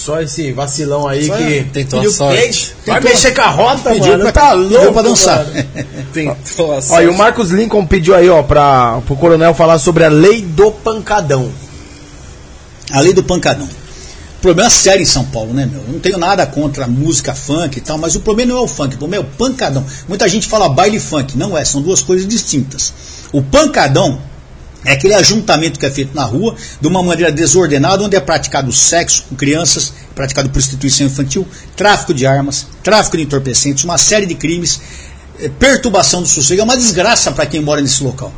[0.05, 2.74] Só esse vacilão aí Só que tentou a sorte.
[2.84, 4.22] Vai Tentou- mexer com a rota, Pediu mano.
[4.24, 5.46] pra- tá louco pra dançar.
[6.12, 7.07] Tentou a Ó, e sorte.
[7.09, 11.50] o Marcos Lincoln pediu aí, ó, pra, pro coronel falar sobre a lei do pancadão.
[12.90, 13.68] A lei do pancadão.
[14.40, 15.80] Problema sério em São Paulo, né, meu?
[15.86, 18.62] Eu não tenho nada contra a música funk e tal, mas o problema não é
[18.64, 19.86] o funk, o problema é o pancadão.
[20.09, 21.38] Muita gente fala baile funk.
[21.38, 22.92] Não é, são duas coisas distintas.
[23.32, 24.18] O pancadão
[24.85, 28.72] é aquele ajuntamento que é feito na rua de uma maneira desordenada, onde é praticado
[28.72, 34.35] sexo com crianças, praticado prostituição infantil, tráfico de armas, tráfico de entorpecentes, uma série de
[34.35, 34.80] crimes,
[35.41, 36.61] eh, perturbação do sossego.
[36.61, 38.33] É uma desgraça para quem mora nesse local.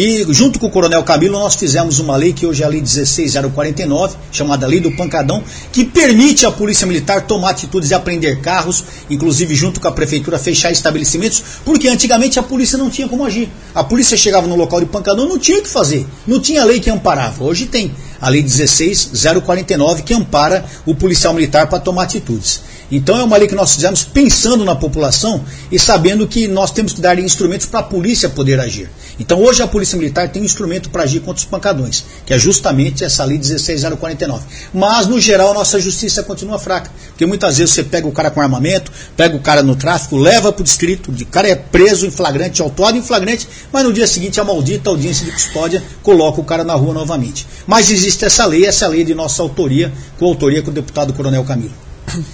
[0.00, 2.80] E junto com o Coronel Camilo, nós fizemos uma lei que hoje é a Lei
[2.80, 5.42] 16049, chamada Lei do Pancadão,
[5.72, 10.38] que permite à Polícia Militar tomar atitudes de apreender carros, inclusive junto com a Prefeitura
[10.38, 13.48] fechar estabelecimentos, porque antigamente a polícia não tinha como agir.
[13.74, 16.78] A polícia chegava no local de pancadão, não tinha o que fazer, não tinha lei
[16.78, 17.42] que amparava.
[17.42, 17.90] Hoje tem
[18.20, 22.60] a Lei 16049 que ampara o policial militar para tomar atitudes.
[22.90, 26.92] Então é uma lei que nós fizemos pensando na população e sabendo que nós temos
[26.94, 28.88] que dar instrumentos para a polícia poder agir.
[29.20, 32.38] Então hoje a Polícia Militar tem um instrumento para agir contra os pancadões, que é
[32.38, 34.44] justamente essa lei 16049.
[34.72, 38.30] Mas no geral a nossa justiça continua fraca, porque muitas vezes você pega o cara
[38.30, 42.06] com armamento, pega o cara no tráfico, leva para o distrito, o cara é preso
[42.06, 46.40] em flagrante, autuado em flagrante, mas no dia seguinte a maldita audiência de custódia coloca
[46.40, 47.46] o cara na rua novamente.
[47.66, 51.44] Mas existe essa lei, essa lei de nossa autoria, com autoria com o deputado Coronel
[51.44, 51.87] Camilo.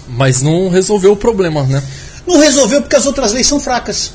[0.09, 1.83] Mas não resolveu o problema, né?
[2.27, 4.13] Não resolveu porque as outras leis são fracas.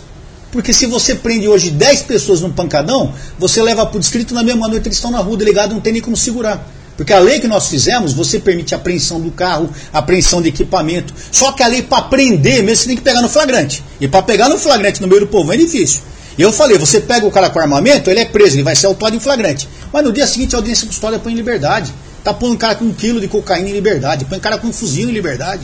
[0.51, 4.43] Porque se você prende hoje 10 pessoas num pancadão, você leva para o distrito na
[4.43, 6.68] mesma noite eles estão na rua, o delegado não tem nem como segurar.
[6.97, 11.14] Porque a lei que nós fizemos, você permite apreensão do carro, apreensão de equipamento.
[11.32, 13.84] Só que a lei para prender mesmo você tem que pegar no flagrante.
[14.01, 16.01] E para pegar no flagrante no meio do povo é difícil.
[16.38, 18.88] E eu falei, você pega o cara com armamento, ele é preso, ele vai ser
[18.88, 19.70] autuado em flagrante.
[19.93, 21.93] Mas no dia seguinte a audiência custódia põe em liberdade.
[22.24, 24.67] Tá pondo um cara com um quilo de cocaína em liberdade, põe um cara com
[24.67, 25.63] um fuzil em liberdade.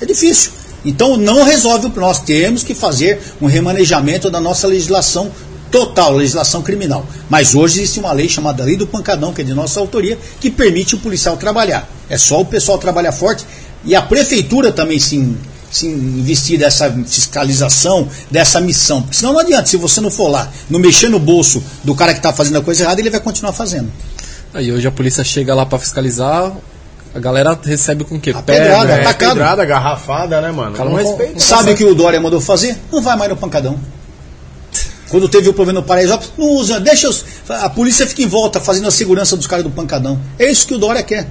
[0.00, 0.52] É difícil.
[0.84, 5.30] Então não resolve o nós temos que fazer um remanejamento da nossa legislação
[5.70, 7.06] total, legislação criminal.
[7.28, 10.50] Mas hoje existe uma lei chamada Lei do Pancadão, que é de nossa autoria, que
[10.50, 11.88] permite o policial trabalhar.
[12.08, 13.44] É só o pessoal trabalhar forte
[13.84, 15.36] e a prefeitura também se,
[15.70, 19.02] se investir dessa fiscalização, dessa missão.
[19.02, 22.12] Porque senão não adianta, se você não for lá, não mexer no bolso do cara
[22.12, 23.90] que está fazendo a coisa errada, ele vai continuar fazendo.
[24.54, 26.52] Aí hoje a polícia chega lá pra fiscalizar,
[27.14, 28.30] a galera recebe com o quê?
[28.30, 29.28] A pedrada, Pedra, tá atacado.
[29.30, 30.76] pedrada, garrafada, né, mano?
[30.76, 31.40] Cara, não não- respeita.
[31.40, 32.78] Sabe o que o Dória mandou fazer?
[32.92, 33.78] Não vai mais no pancadão.
[35.08, 38.58] Quando teve o problema no Paraisópolis, não usa, deixa os, a polícia fica em volta
[38.60, 40.18] fazendo a segurança dos caras do pancadão.
[40.38, 41.26] É isso que o Dória quer.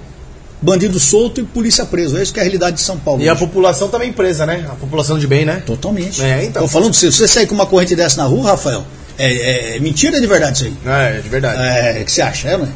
[0.61, 2.17] Bandido solto e polícia preso.
[2.17, 3.21] É isso que é a realidade de São Paulo.
[3.21, 3.39] E a hoje.
[3.45, 4.65] população também presa, né?
[4.69, 5.61] A população de bem, né?
[5.65, 6.21] Totalmente.
[6.23, 6.61] É, então.
[6.61, 8.85] Tô falando se você sair com uma corrente dessa na rua, Rafael,
[9.17, 11.17] é, é mentira ou é de verdade isso aí?
[11.17, 11.57] É, de verdade.
[11.61, 12.47] É, o que você acha?
[12.47, 12.69] É, não é?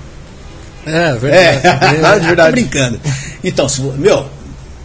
[0.87, 1.61] É, É, verdade.
[1.91, 2.49] verdade, verdade.
[2.49, 2.99] Tô brincando.
[3.43, 4.25] Então, se, meu,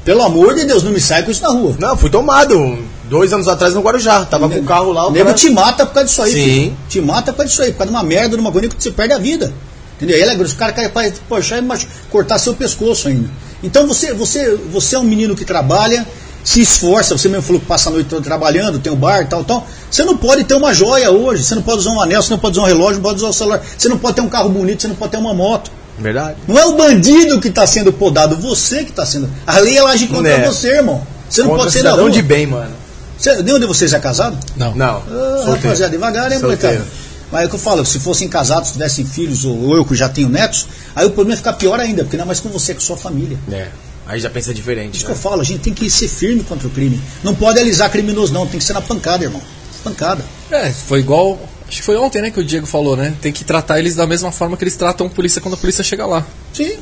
[0.05, 1.77] pelo amor de Deus, não me sai com isso na rua.
[1.79, 4.25] Não, fui tomado dois anos atrás no Guarujá.
[4.25, 5.07] Tava com o carro lá.
[5.07, 5.37] O nego cara...
[5.39, 6.33] te mata por causa disso aí.
[6.33, 6.45] Sim.
[6.45, 6.77] filho.
[6.89, 8.83] Te mata por causa disso aí, por causa de uma merda, de uma coisa que
[8.83, 9.53] você perde a vida.
[9.97, 10.19] Entendeu?
[10.19, 13.29] E ele é grosso, o cara quer quer puxar e machu- cortar seu pescoço ainda.
[13.63, 16.05] Então você, você, você é um menino que trabalha,
[16.43, 19.45] se esforça, você mesmo falou que passa a noite trabalhando, tem um bar e tal,
[19.45, 19.65] tal.
[19.89, 22.39] Você não pode ter uma joia hoje, você não pode usar um anel, você não
[22.39, 24.49] pode usar um relógio, não pode usar o celular, você não pode ter um carro
[24.49, 25.71] bonito, você não pode ter uma moto.
[25.99, 26.37] Verdade.
[26.49, 29.29] Não é o bandido que está sendo podado, você que está sendo.
[29.47, 30.47] A lei ela age contra É.
[30.47, 31.07] você, irmão.
[31.29, 32.15] Você não Contra pode ser da cidadão rua.
[32.15, 32.71] de bem, mano.
[33.19, 34.37] Você, nenhum de vocês é casado?
[34.57, 34.75] Não.
[34.75, 34.97] Não.
[34.97, 35.03] Ah,
[35.37, 35.63] solteiro.
[35.63, 36.67] rapaziada, devagar, hein, Solteiro.
[36.79, 37.03] molecada?
[37.31, 40.09] Mas é o que eu falo, se fossem casados, tivessem filhos, ou eu que já
[40.09, 42.73] tenho netos, aí o problema ia ficar pior ainda, porque não é mais com você,
[42.73, 43.39] é com sua família.
[43.51, 43.69] É.
[44.07, 44.97] Aí já pensa diferente.
[44.97, 45.13] Isso né?
[45.13, 47.01] que eu falo, a gente tem que ser firme contra o crime.
[47.23, 49.41] Não pode alisar criminoso, não, tem que ser na pancada, irmão.
[49.85, 50.23] Pancada.
[50.51, 51.39] É, foi igual.
[51.73, 53.15] Acho que foi ontem, né, que o Diego falou, né?
[53.23, 55.83] Tem que tratar eles da mesma forma que eles tratam a polícia quando a polícia
[55.83, 56.23] chega lá.
[56.53, 56.77] Sim.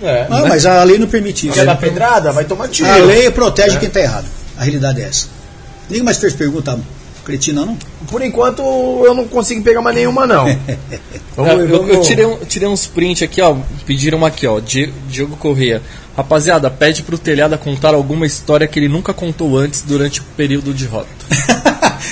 [0.00, 1.56] É, Ah, mas a lei não permite isso.
[1.56, 2.30] Quer dar pedrada?
[2.30, 2.88] Vai tomar tiro.
[2.88, 4.26] A lei protege quem tá errado.
[4.56, 5.26] A realidade é essa.
[5.90, 6.78] Ninguém mais fez pergunta
[7.24, 7.76] cretina, não?
[8.08, 8.62] Por enquanto
[9.04, 10.44] eu não consigo pegar mais nenhuma, não.
[11.36, 13.56] Vamos- É, eu, eu vamos- tirei, um- tirei uns print aqui, ó.
[13.86, 14.60] Pediram aqui, ó.
[14.60, 15.82] Di- Diogo Correia.
[16.16, 20.72] Rapaziada, pede pro telhado contar alguma história que ele nunca contou antes durante o período
[20.72, 21.08] de rota.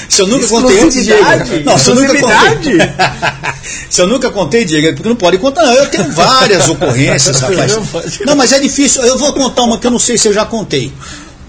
[0.09, 1.05] Se eu nunca contei antes?
[1.05, 1.23] Diego.
[1.65, 2.79] Não, se eu nunca contei.
[3.91, 5.73] Se eu nunca contei, Diego, é porque não pode contar, não.
[5.73, 7.73] Eu tenho várias ocorrências, rapaz.
[8.27, 9.03] Não, mas é difícil.
[9.03, 10.93] Eu vou contar uma que eu não sei se eu já contei.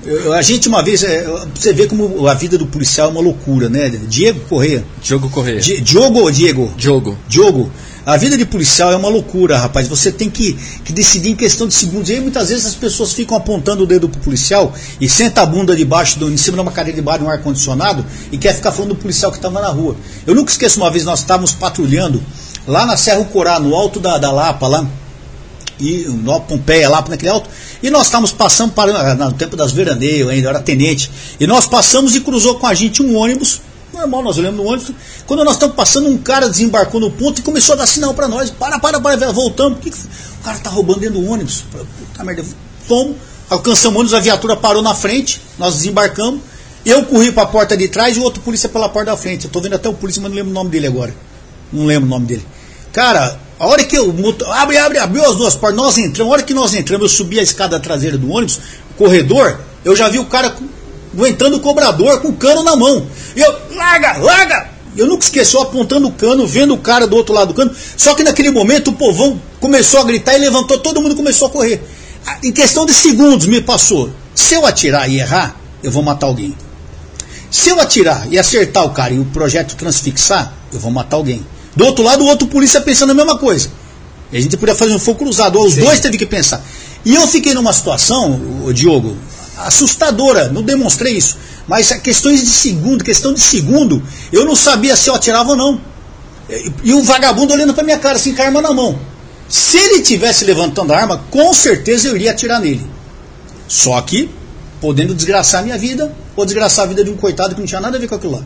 [0.06, 3.22] Eu- a gente uma vez, é, você vê como a vida do policial é uma
[3.22, 3.90] loucura, né?
[4.08, 4.84] Diego Correia.
[5.02, 5.60] Diogo Correia.
[5.60, 6.72] Di- Diogo ou Diego?
[6.78, 7.18] Diogo.
[7.28, 7.72] Diogo,
[8.08, 9.86] a vida de policial é uma loucura, rapaz.
[9.90, 10.54] Você tem que,
[10.86, 12.10] que decidir em questão de segundos.
[12.10, 15.46] E aí, muitas vezes as pessoas ficam apontando o dedo pro policial e senta a
[15.46, 18.72] bunda debaixo, do, em cima de uma cadeira debaixo de um ar-condicionado e quer ficar
[18.72, 19.98] falando do policial que estava na rua.
[20.26, 22.24] Eu nunca esqueço uma vez, nós estávamos patrulhando
[22.66, 24.88] lá na Serra Corá, no alto da, da Lapa, lá
[25.78, 27.50] e no Pompeia, lá naquele alto,
[27.84, 32.16] e nós estávamos passando para, no tempo das veraneios ainda, era tenente, e nós passamos
[32.16, 33.62] e cruzou com a gente um ônibus,
[33.98, 34.92] normal, nós olhamos no ônibus,
[35.26, 38.28] quando nós estamos passando, um cara desembarcou no ponto e começou a dar sinal para
[38.28, 41.64] nós, para, para, para, voltamos, o que que o cara tá roubando dentro do ônibus,
[41.72, 42.44] puta merda,
[42.88, 43.16] fomos,
[43.50, 46.42] alcançamos o ônibus, a viatura parou na frente, nós desembarcamos,
[46.86, 49.46] eu corri para a porta de trás e o outro polícia pela porta da frente,
[49.46, 51.14] eu tô vendo até o polícia, mas não lembro o nome dele agora,
[51.74, 52.46] não lembro o nome dele.
[52.94, 54.14] Cara, a hora que eu.
[54.54, 56.32] Abre, abre, abriu as duas portas, nós entramos.
[56.32, 58.60] A hora que nós entramos, eu subi a escada traseira do ônibus,
[58.98, 60.66] corredor, eu já vi o cara com-
[61.14, 63.06] aguentando o cobrador com o cano na mão.
[63.36, 64.70] E eu, larga, larga!
[64.96, 67.72] Eu nunca esqueci, eu apontando o cano, vendo o cara do outro lado do cano.
[67.96, 71.52] Só que naquele momento o povão começou a gritar e levantou, todo mundo começou a
[71.52, 71.84] correr.
[72.26, 74.10] Ah, Em questão de segundos me passou.
[74.34, 76.56] Se eu atirar e errar, eu vou matar alguém.
[77.52, 81.46] Se eu atirar e acertar o cara e o projeto transfixar, eu vou matar alguém.
[81.76, 83.70] Do outro lado, o outro polícia pensando a mesma coisa.
[84.32, 86.62] E a gente podia fazer um fogo cruzado, ou os dois teve que pensar.
[87.06, 88.32] E eu fiquei numa situação,
[88.66, 89.16] o Diogo,
[89.58, 91.38] assustadora, não demonstrei isso.
[91.68, 94.02] Mas questões de segundo, questão de segundo,
[94.32, 95.82] eu não sabia se eu atirava ou não.
[96.84, 98.98] E, o vagabundo olhando pra minha cara, assim, com a arma na mão.
[99.50, 102.86] Se ele tivesse levantando a arma, com certeza eu iria atirar nele.
[103.68, 104.30] Só que,
[104.80, 107.82] podendo desgraçar a minha vida, ou desgraçar a vida de um coitado que não tinha
[107.82, 108.44] nada a ver com aquilo lá.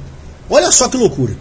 [0.49, 1.35] Olha só que loucura.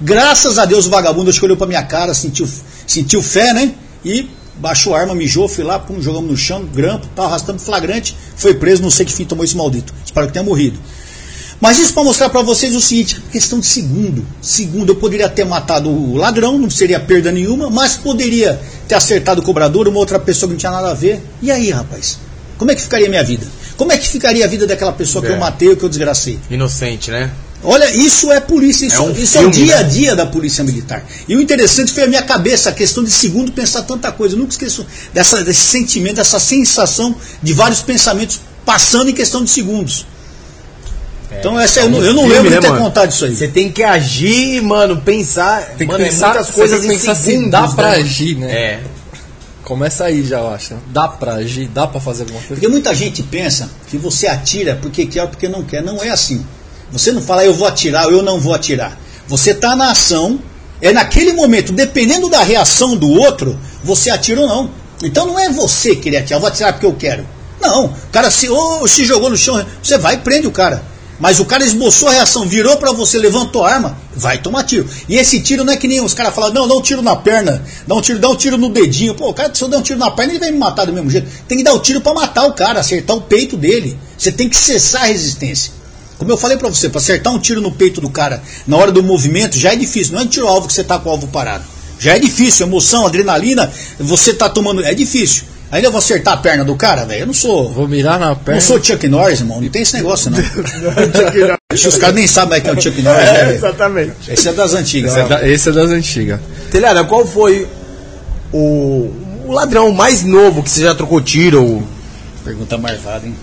[0.00, 2.48] Graças a Deus o vagabundo acho que olhou pra minha cara, sentiu,
[2.86, 3.74] sentiu fé, né?
[4.04, 8.16] E baixou a arma, mijou, fui lá, pum, jogamos no chão, grampo, tal, arrastando flagrante,
[8.36, 9.92] foi preso, não sei que fim tomou esse maldito.
[10.04, 10.78] Espero que tenha morrido.
[11.60, 14.26] Mas isso para mostrar para vocês o seguinte, questão de segundo.
[14.42, 19.40] Segundo, eu poderia ter matado o ladrão, não seria perda nenhuma, mas poderia ter acertado
[19.40, 21.22] o cobrador, uma outra pessoa que não tinha nada a ver.
[21.40, 22.18] E aí, rapaz?
[22.58, 23.46] Como é que ficaria a minha vida?
[23.76, 25.34] Como é que ficaria a vida daquela pessoa que É.
[25.34, 26.38] eu matei ou que eu desgracei?
[26.50, 27.30] Inocente, né?
[27.64, 29.88] Olha, isso é polícia, isso, É um isso é o filme, dia a né?
[29.88, 31.02] dia da polícia militar.
[31.26, 34.34] E o interessante foi a minha cabeça, a questão de segundo pensar tanta coisa.
[34.34, 39.50] Eu nunca esqueço dessa, desse sentimento, dessa sensação de vários pensamentos passando em questão de
[39.50, 40.06] segundos.
[41.38, 42.82] então essa eu, É um não- eu não filme, lembro né, de ter mano?
[42.84, 43.34] contado isso aí.
[43.34, 45.62] Você tem que agir, mano, pensar.
[45.76, 47.90] Tem que mano, pensar, é muitas coisas tem que pensar em se segundos, dá pra
[47.90, 47.96] né?
[47.96, 48.52] agir, né?
[48.52, 48.80] É.
[49.64, 50.74] Começa aí já, eu acho.
[50.92, 52.54] Dá pra agir, dá pra fazer alguma coisa.
[52.54, 55.82] Porque muita gente pensa que você atira porque quer ou porque não quer.
[55.82, 56.44] Não é assim.
[56.94, 58.96] Você não fala eu vou atirar ou eu não vou atirar.
[59.26, 60.38] Você está na ação,
[60.80, 64.70] é naquele momento, dependendo da reação do outro, você atira ou não.
[65.02, 67.26] Então não é você querer atirar, eu vou atirar porque eu quero.
[67.60, 70.84] Não, o cara se, ou se jogou no chão, você vai e prende o cara.
[71.18, 74.88] Mas o cara esboçou a reação, virou pra você, levantou a arma, vai tomar tiro.
[75.08, 77.16] E esse tiro não é que nem os caras falam, não, dá um tiro na
[77.16, 79.16] perna, dá um tiro, dá um tiro no dedinho.
[79.16, 80.92] Pô, o cara, se eu der um tiro na perna, ele vai me matar do
[80.92, 81.28] mesmo jeito.
[81.48, 83.98] Tem que dar o tiro pra matar o cara, acertar o peito dele.
[84.16, 85.72] Você tem que cessar a resistência.
[86.18, 88.92] Como eu falei pra você, pra acertar um tiro no peito do cara na hora
[88.92, 90.14] do movimento já é difícil.
[90.14, 91.64] Não é um tiro alvo que você tá com o alvo parado.
[91.98, 94.84] Já é difícil, emoção, adrenalina, você tá tomando.
[94.84, 95.44] É difícil.
[95.72, 97.22] Ainda eu vou acertar a perna do cara, velho.
[97.22, 97.72] Eu não sou.
[97.72, 98.60] Vou mirar na perna.
[98.60, 99.60] Não sou Chuck Norris, irmão.
[99.60, 100.38] Não tem esse negócio, não.
[101.72, 103.56] Acho que os caras nem sabem quem é o Chuck Norris, né, velho?
[103.56, 104.12] exatamente.
[104.28, 105.10] Esse é das antigas.
[105.12, 105.28] Esse é, ó.
[105.28, 106.40] da- esse é das antigas.
[106.70, 107.66] Telhada, qual foi
[108.52, 109.10] o,
[109.46, 111.82] o ladrão mais novo que você já trocou tiro?
[112.44, 113.34] Pergunta marvada, hein?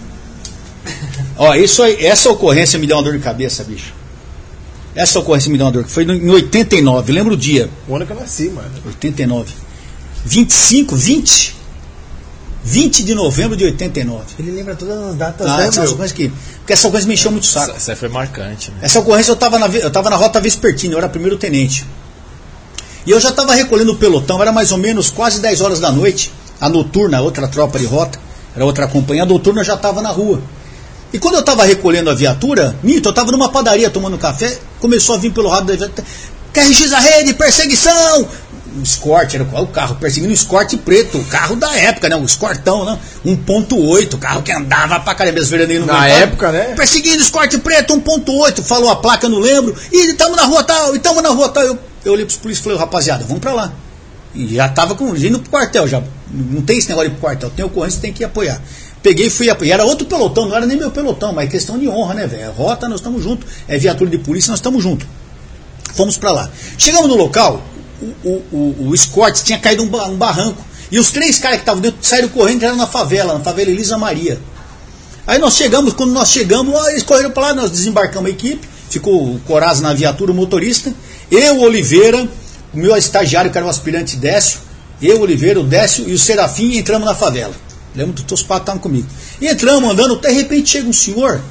[1.43, 3.93] Ó, isso aí, essa ocorrência me deu uma dor de cabeça, bicho.
[4.93, 5.85] Essa ocorrência me deu uma dor.
[5.88, 7.68] Foi no- em 89, lembra o dia?
[7.88, 8.69] O ano que eu nasci, mano.
[8.85, 9.51] 89.
[10.23, 11.55] 25, 20.
[12.63, 14.23] 20 de novembro de 89.
[14.38, 15.91] Ele lembra todas as datas, Ah, né, essa meu?
[15.93, 17.72] ocorrência que, porque essa ocorrência me encheu muito o saco.
[17.72, 18.77] Essa, essa foi marcante, né?
[18.84, 21.84] Essa ocorrência eu estava na, eu tava na rota Vespertina, eu era primeiro tenente.
[23.03, 25.91] E eu já estava recolhendo o pelotão, era mais ou menos quase 10 horas da
[25.91, 26.31] noite.
[26.59, 28.19] A noturna, a outra tropa de rota,
[28.55, 30.39] era outra companhia, a noturna já estava na rua.
[31.14, 35.16] E quando eu estava recolhendo a viatura, Mito, eu estava numa padaria tomando café, começou
[35.16, 36.08] a vir pelo rádio da viatura,
[36.54, 38.28] KRX a rede, perseguição!
[38.78, 39.96] um Escort, era qual o carro?
[39.96, 42.16] Perseguindo um Escort preto, o carro da época, né?
[42.16, 42.98] O Escortão, né?
[43.26, 46.24] 1.8, carro que andava pra caramba, não Na aguentavam.
[46.24, 46.74] época, né?
[46.76, 49.76] Perseguindo Escort preto, 1.8, falou a placa, não lembro.
[49.92, 51.64] E estamos na rua tal, e estamos na rua tal.
[51.64, 53.74] Eu, eu olhei pros polícias e falei, rapaziada, vamos pra lá.
[54.34, 56.02] E já tava com, indo pro quartel, já.
[56.30, 58.62] Não tem esse negócio de ir pro quartel, tem ocorrência, tem que ir apoiar.
[59.03, 59.76] Peguei e fui apoiar.
[59.76, 62.52] Era outro pelotão, não era nem meu pelotão, mas é questão de honra, né, velho?
[62.52, 63.48] Rota, nós estamos juntos.
[63.68, 65.07] É viatura de polícia, nós estamos juntos.
[65.94, 66.49] Fomos pra lá.
[66.78, 67.61] Chegamos no local,
[68.02, 70.64] o, o, o, o escorte tinha caído um, ba- barranco.
[70.91, 73.69] E os três caras que estavam dentro saíram correndo e entraram na favela, na favela
[73.72, 74.40] Elisa Maria.
[75.26, 79.36] Aí nós chegamos, quando nós chegamos, eles correram para lá, nós desembarcamos a equipe, ficou
[79.36, 80.94] o Coraz na viatura, o motorista,
[81.30, 82.28] eu, Oliveira,
[82.73, 84.60] o meu estagiário, que era o aspirante Décio,
[85.02, 87.53] eu, Oliveira, o Décio e o Serafim entramos na favela.
[87.95, 89.07] Lembro os patos estavam comigo.
[89.39, 91.41] E entramos andando, de repente chega um senhor,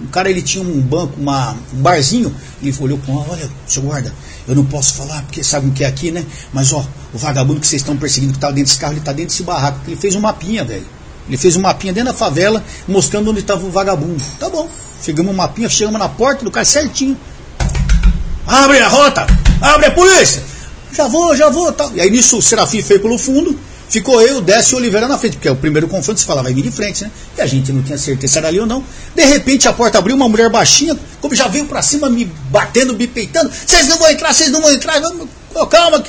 [0.00, 4.12] um cara ele tinha um banco, uma, um barzinho, ele olhou com olha, seu guarda,
[4.48, 6.24] eu não posso falar, porque sabe o que é aqui, né?
[6.52, 9.12] Mas ó, o vagabundo que vocês estão perseguindo que estava dentro desse carro, ele está
[9.12, 9.80] dentro desse barraco.
[9.86, 10.86] Ele fez um mapinha, velho.
[11.28, 14.22] Ele fez um mapinha dentro da favela, mostrando onde estava o vagabundo.
[14.40, 14.68] Tá bom.
[15.02, 17.16] Chegamos um mapinha, chegamos na porta do cara certinho.
[18.46, 19.26] Abre a rota!
[19.60, 20.42] Abre a polícia!
[20.92, 21.72] Já vou, já vou.
[21.72, 21.92] Tal.
[21.94, 23.58] E aí nisso o Serafim foi pelo fundo,
[23.92, 26.52] ficou eu, Décio e Oliveira na frente, porque é o primeiro confronto, você fala, vai
[26.54, 27.10] vir de frente, né?
[27.36, 28.82] E a gente não tinha certeza se era ali ou não.
[29.14, 32.94] De repente a porta abriu, uma mulher baixinha, como já veio pra cima, me batendo,
[32.94, 33.50] me peitando.
[33.50, 34.98] Vocês não vão entrar, vocês não vão entrar.
[35.00, 35.28] Vamos-
[35.70, 36.02] calma.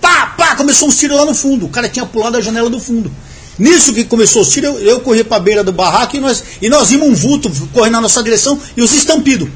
[0.00, 1.66] Pá, pá, começou uns tiros lá no fundo.
[1.66, 3.12] O cara tinha pulado da janela do fundo.
[3.58, 6.68] Nisso que começou os tiros, eu, eu corri pra beira do barraco e nós, e
[6.68, 9.48] nós vimos um vulto correndo na nossa direção e os estampidos.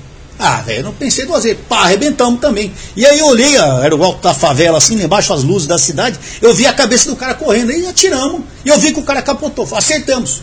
[0.43, 1.59] Ah, velho, não pensei duas vezes.
[1.69, 2.73] Pá, arrebentamos também.
[2.97, 5.77] E aí eu olhei, ó, era o alto da favela, assim, embaixo, as luzes da
[5.77, 6.19] cidade.
[6.41, 8.41] Eu vi a cabeça do cara correndo e atiramos.
[8.65, 9.69] E eu vi que o cara capotou.
[9.77, 10.41] Acertamos.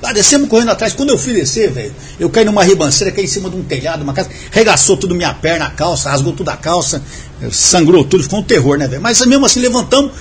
[0.00, 0.92] Ah, descemos correndo atrás.
[0.92, 4.02] Quando eu fui descer, velho, eu caí numa ribanceira, caí em cima de um telhado,
[4.04, 7.02] uma casa, regaçou tudo minha perna, a calça, rasgou tudo a calça,
[7.40, 9.02] eh, sangrou tudo, ficou um terror, né, velho?
[9.02, 10.12] Mas mesmo assim levantamos.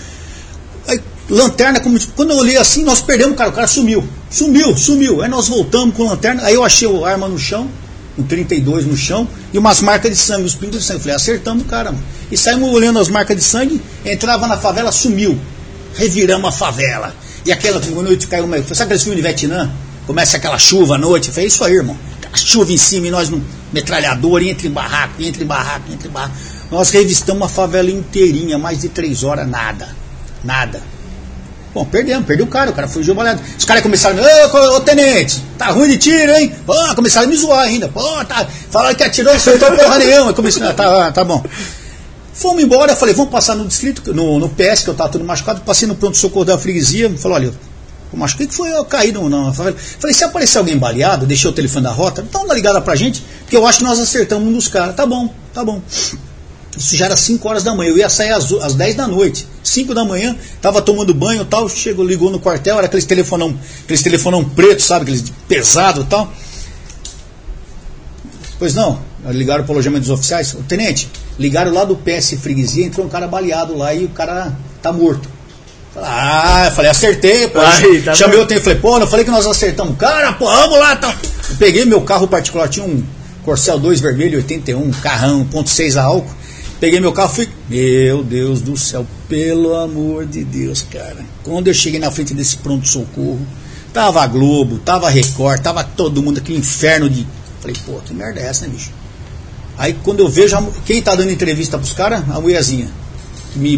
[0.87, 0.99] Aí,
[1.29, 4.03] lanterna, como, quando eu olhei assim, nós perdemos o cara, o cara sumiu.
[4.29, 5.21] Sumiu, sumiu.
[5.21, 7.67] Aí nós voltamos com lanterna, aí eu achei a arma no chão,
[8.17, 10.99] um 32 no chão, e umas marcas de sangue, os pingos de sangue.
[10.99, 12.03] Eu falei, acertamos o cara, mano.
[12.31, 15.37] E saímos olhando as marcas de sangue, entrava na favela, sumiu.
[15.95, 17.13] Reviramos a favela.
[17.45, 18.57] E aquela uma noite caiu uma.
[18.57, 19.71] Sabe aqueles filmes de Vietnã?
[20.05, 21.27] Começa aquela chuva à noite.
[21.27, 21.97] Eu falei, isso aí, irmão.
[22.17, 23.43] Aquela chuva em cima e nós no
[23.73, 26.35] metralhador, entre em barraco, entre em barraco, entre em barraco.
[26.71, 29.95] Nós revistamos a favela inteirinha, mais de três horas, nada.
[30.43, 30.81] Nada.
[31.73, 33.41] Bom, perdemos, perdeu o cara, o cara fugiu baleado.
[33.57, 36.53] Os caras começaram, ô, ô tenente, tá ruim de tiro, hein?
[36.65, 37.87] Pô, começaram a me zoar ainda.
[37.87, 38.45] Pô, tá.
[38.69, 40.33] Falaram que atirou, acertou porra nenhuma.
[40.33, 41.41] Comecei, ah, tá, tá bom.
[42.33, 45.61] Fomos embora, falei, vamos passar no distrito, no, no PS, que eu tava todo machucado,
[45.61, 47.53] passei no pronto-socorro da freguesia, falou, olha,
[48.11, 49.77] eu machuquei que foi eu caí no, na favela.
[49.99, 53.23] Falei, se aparecer alguém baleado, deixei o telefone da rota, dá uma ligada pra gente,
[53.41, 54.95] porque eu acho que nós acertamos um dos caras.
[54.95, 55.81] Tá bom, tá bom.
[56.77, 59.47] Isso já era 5 horas da manhã, eu ia sair às, às 10 da noite.
[59.63, 63.57] 5 da manhã, tava tomando banho e tal, chegou, ligou no quartel, era aqueles telefonão,
[63.83, 66.31] aqueles telefonão preto, sabe, aqueles pesado e tal.
[68.57, 70.53] Pois não, ligaram pro alojamento dos oficiais.
[70.53, 74.55] Ô, tenente, ligaram lá do PS Freguesia, entrou um cara baleado lá e o cara
[74.81, 75.27] tá morto.
[75.95, 77.59] Ah, eu falei, acertei, pô.
[77.59, 78.45] Tá Chamei vendo?
[78.45, 79.97] o tempo, falei, pô, não falei que nós acertamos.
[79.97, 81.13] Cara, pô, vamos lá, tá.
[81.49, 83.03] Eu peguei meu carro particular, tinha um
[83.43, 86.40] Corcel 2 vermelho, 81, um carrão, 1.6 a álcool.
[86.81, 87.47] Peguei meu carro, fui.
[87.69, 91.23] Meu Deus do céu, pelo amor de Deus, cara.
[91.43, 93.45] Quando eu cheguei na frente desse pronto-socorro,
[93.93, 97.27] tava a Globo, tava a Record, tava todo mundo, aquele inferno de.
[97.59, 98.89] Falei, pô, que merda é essa, né, bicho?
[99.77, 102.27] Aí quando eu vejo, a quem tá dando entrevista pros caras?
[102.31, 102.89] A mulherzinha.
[103.53, 103.77] Que me,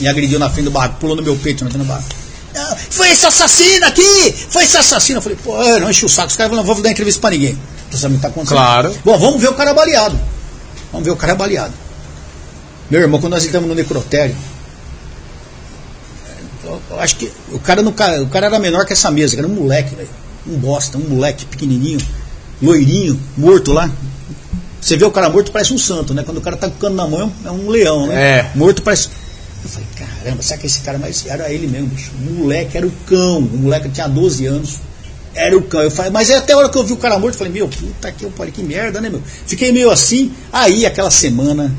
[0.00, 2.08] me agrediu na frente do barraco, pulou no meu peito, do barraco.
[2.56, 4.34] Ah, Foi esse assassino aqui!
[4.50, 5.18] Foi esse assassino!
[5.18, 7.56] Eu falei, pô, não enche o saco, os caras não vão dar entrevista pra ninguém.
[7.88, 8.56] Você sabe o que tá acontecendo?
[8.56, 8.92] Claro.
[9.04, 10.18] Bom, vamos ver o cara baleado.
[10.90, 11.72] Vamos ver o cara baleado.
[12.90, 14.34] Meu irmão, quando nós entramos no necrotério,
[16.64, 19.50] eu, acho que o cara, ca- o cara era menor que essa mesa, era um
[19.54, 20.08] moleque, velho.
[20.46, 22.00] Um bosta, um moleque pequenininho,
[22.62, 23.90] loirinho, morto lá.
[24.80, 26.22] Você vê o cara morto, parece um santo, né?
[26.22, 28.38] Quando o cara tá com o cano na mão, é um leão, né?
[28.38, 28.50] É.
[28.54, 29.08] Morto parece.
[29.62, 31.26] Eu falei, caramba, será que esse cara mais.
[31.26, 32.10] Era ele mesmo, bicho.
[32.18, 33.38] O moleque era o cão.
[33.38, 34.76] O moleque tinha 12 anos.
[35.34, 35.82] Era o cão.
[35.82, 37.52] Eu falei, mas aí até a hora que eu vi o cara morto, eu falei,
[37.52, 39.22] meu, puta que eu falei, que merda, né, meu?
[39.46, 40.32] Fiquei meio assim.
[40.50, 41.70] Aí, aquela semana,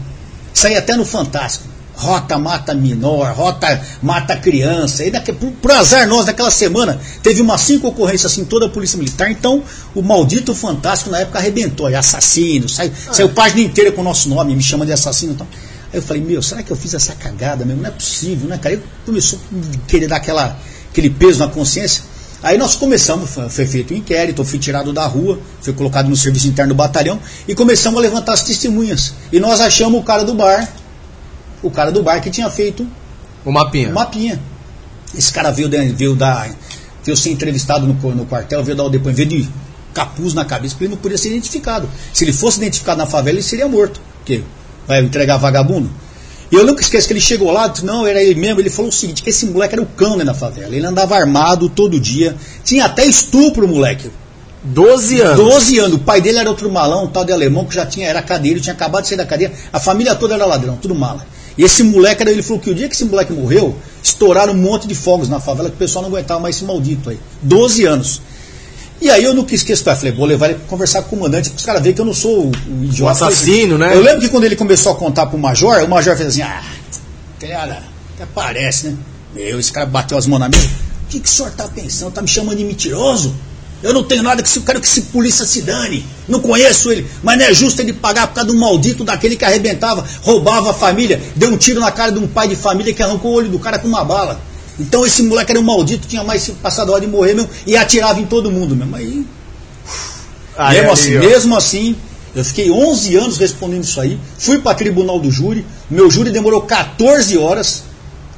[0.53, 1.69] saí até no Fantástico.
[1.94, 5.06] Rota mata menor, rota mata criança.
[5.06, 8.69] E daqui, por, por azar nós, naquela semana, teve umas cinco ocorrências assim, toda a
[8.69, 9.30] polícia militar.
[9.30, 9.64] Então,
[9.94, 11.88] o maldito Fantástico na época arrebentou.
[11.90, 15.34] É assassino, saiu, saiu página inteira com o nosso nome, me chama de assassino.
[15.34, 15.48] Então.
[15.94, 17.82] Aí eu falei, meu, será que eu fiz essa cagada mesmo?
[17.82, 18.76] Não é possível, né, cara?
[18.76, 20.57] Aí começou a querer dar aquela,
[20.90, 22.03] aquele peso na consciência.
[22.43, 26.15] Aí nós começamos, foi, feito um inquérito, eu fui tirado da rua, fui colocado no
[26.15, 29.13] serviço interno do batalhão e começamos a levantar as testemunhas.
[29.31, 30.68] E nós achamos o cara do bar,
[31.61, 32.88] o cara do bar que tinha feito
[33.45, 33.89] O mapinha.
[33.89, 34.41] um mapinha.
[35.15, 36.49] Esse cara veio, da- veio, dar,
[37.03, 39.49] veio ser entrevistado no, no quartel, veio dar o depoimento, veio de
[39.93, 41.88] capuz na cabeça, porque ele não podia ser identificado.
[42.13, 44.01] Se ele fosse identificado na favela, ele seria morto.
[44.18, 44.41] Porque
[44.88, 45.91] vai entregar vagabundo.
[46.52, 48.90] E eu nunca esqueço que ele chegou lá, disse, não, era ele mesmo, ele falou
[48.90, 50.76] o seguinte, que esse moleque era o cão né, na favela.
[50.76, 54.11] Ele andava armado todo dia, tinha até estupro, moleque.
[54.64, 55.38] 12 anos.
[55.38, 55.94] 12 anos.
[55.95, 58.60] O pai dele era outro malão, um tal de alemão, que já tinha, era cadeiro,
[58.60, 59.52] tinha acabado de sair da cadeia.
[59.72, 61.26] A família toda era ladrão, tudo mala.
[61.57, 64.57] E esse moleque, era- ele falou que o dia que esse moleque morreu, estouraram um
[64.57, 67.19] monte de fogos na favela, que o pessoal não aguentava mais esse maldito aí.
[67.41, 68.22] 12 anos.
[69.02, 71.49] E aí eu nunca esqueço, eu falei, vou levar ele pra conversar com o comandante,
[71.49, 73.26] para os caras verem que eu não sou o, o idiota.
[73.26, 73.95] O assassino, né?
[73.95, 76.64] Eu lembro que quando ele começou a contar pro major, o major fez assim, ah,
[77.40, 77.84] cara,
[78.15, 78.98] até parece, né?
[79.34, 80.69] Meu, esse cara bateu as mãos na mesa.
[81.06, 82.11] O que, que o senhor tá pensando?
[82.11, 83.34] Tá me chamando de mentiroso?
[83.82, 86.06] Eu não tenho nada que se eu quero que esse polícia se dane.
[86.28, 89.44] Não conheço ele, mas não é justo ele pagar por causa um maldito daquele que
[89.44, 93.02] arrebentava, roubava a família, deu um tiro na cara de um pai de família que
[93.02, 94.40] arrancou o olho do cara com uma bala.
[94.82, 97.76] Então esse moleque era um maldito, tinha mais passado a hora de morrer mesmo e
[97.78, 98.95] atirava em todo mundo mesmo.
[98.95, 99.26] Aí
[100.58, 101.20] Aí, mesmo, assim, ó.
[101.20, 101.95] mesmo assim,
[102.36, 104.20] eu fiquei 11 anos respondendo isso aí.
[104.38, 105.66] Fui para tribunal do júri.
[105.90, 107.84] Meu júri demorou 14 horas.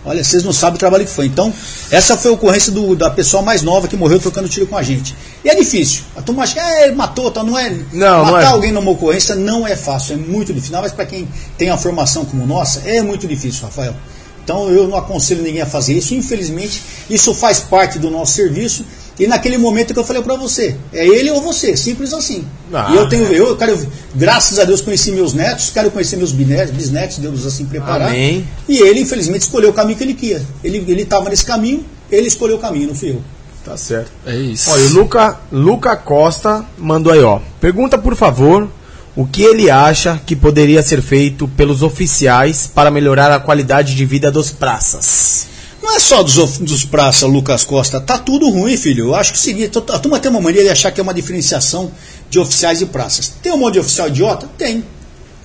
[0.06, 1.28] Olha, vocês não sabem o trabalho que foi.
[1.28, 1.54] Então,
[1.90, 4.84] essa foi a ocorrência do- da pessoa mais nova que morreu trocando tiro com a
[4.84, 5.16] gente.
[5.46, 6.04] E é difícil.
[6.16, 7.70] A turma acha que é, matou, tá, não é.
[7.94, 8.46] Não, matar não é.
[8.46, 10.76] alguém numa ocorrência não é fácil, é muito difícil.
[10.76, 13.96] Não, mas para quem tem a formação como nossa, é muito difícil, Rafael.
[14.44, 16.14] Então eu não aconselho ninguém a fazer isso.
[16.14, 18.86] Infelizmente, isso faz parte do nosso serviço.
[19.20, 22.46] E naquele momento que eu falei para você, é ele ou você, simples assim.
[22.74, 26.32] Ah, e eu tenho, eu quero, graças a Deus, conheci meus netos, quero conhecer meus
[26.32, 28.10] bisnetos, bisnetos, Deus assim preparar.
[28.10, 28.48] Amém.
[28.68, 30.42] E ele, infelizmente, escolheu o caminho que ele queria.
[30.64, 33.22] Ele ele estava nesse caminho, ele escolheu o caminho, não fui eu.
[33.64, 34.12] Tá certo.
[34.26, 34.70] É isso.
[34.72, 37.40] Olha, o Luca, Luca Costa mandou aí, ó.
[37.62, 38.68] Pergunta, por favor,
[39.16, 44.06] o que ele acha que poderia ser feito pelos oficiais para melhorar a qualidade de
[44.06, 45.48] vida dos praças?
[45.84, 49.08] Não é só dos, dos praça, Lucas Costa, tá tudo ruim, filho.
[49.08, 51.14] Eu acho que o seguinte, a turma tem uma mania de achar que é uma
[51.14, 51.92] diferenciação
[52.30, 53.34] de oficiais e praças.
[53.42, 54.50] Tem um monte de oficial idiota?
[54.58, 54.84] Tem.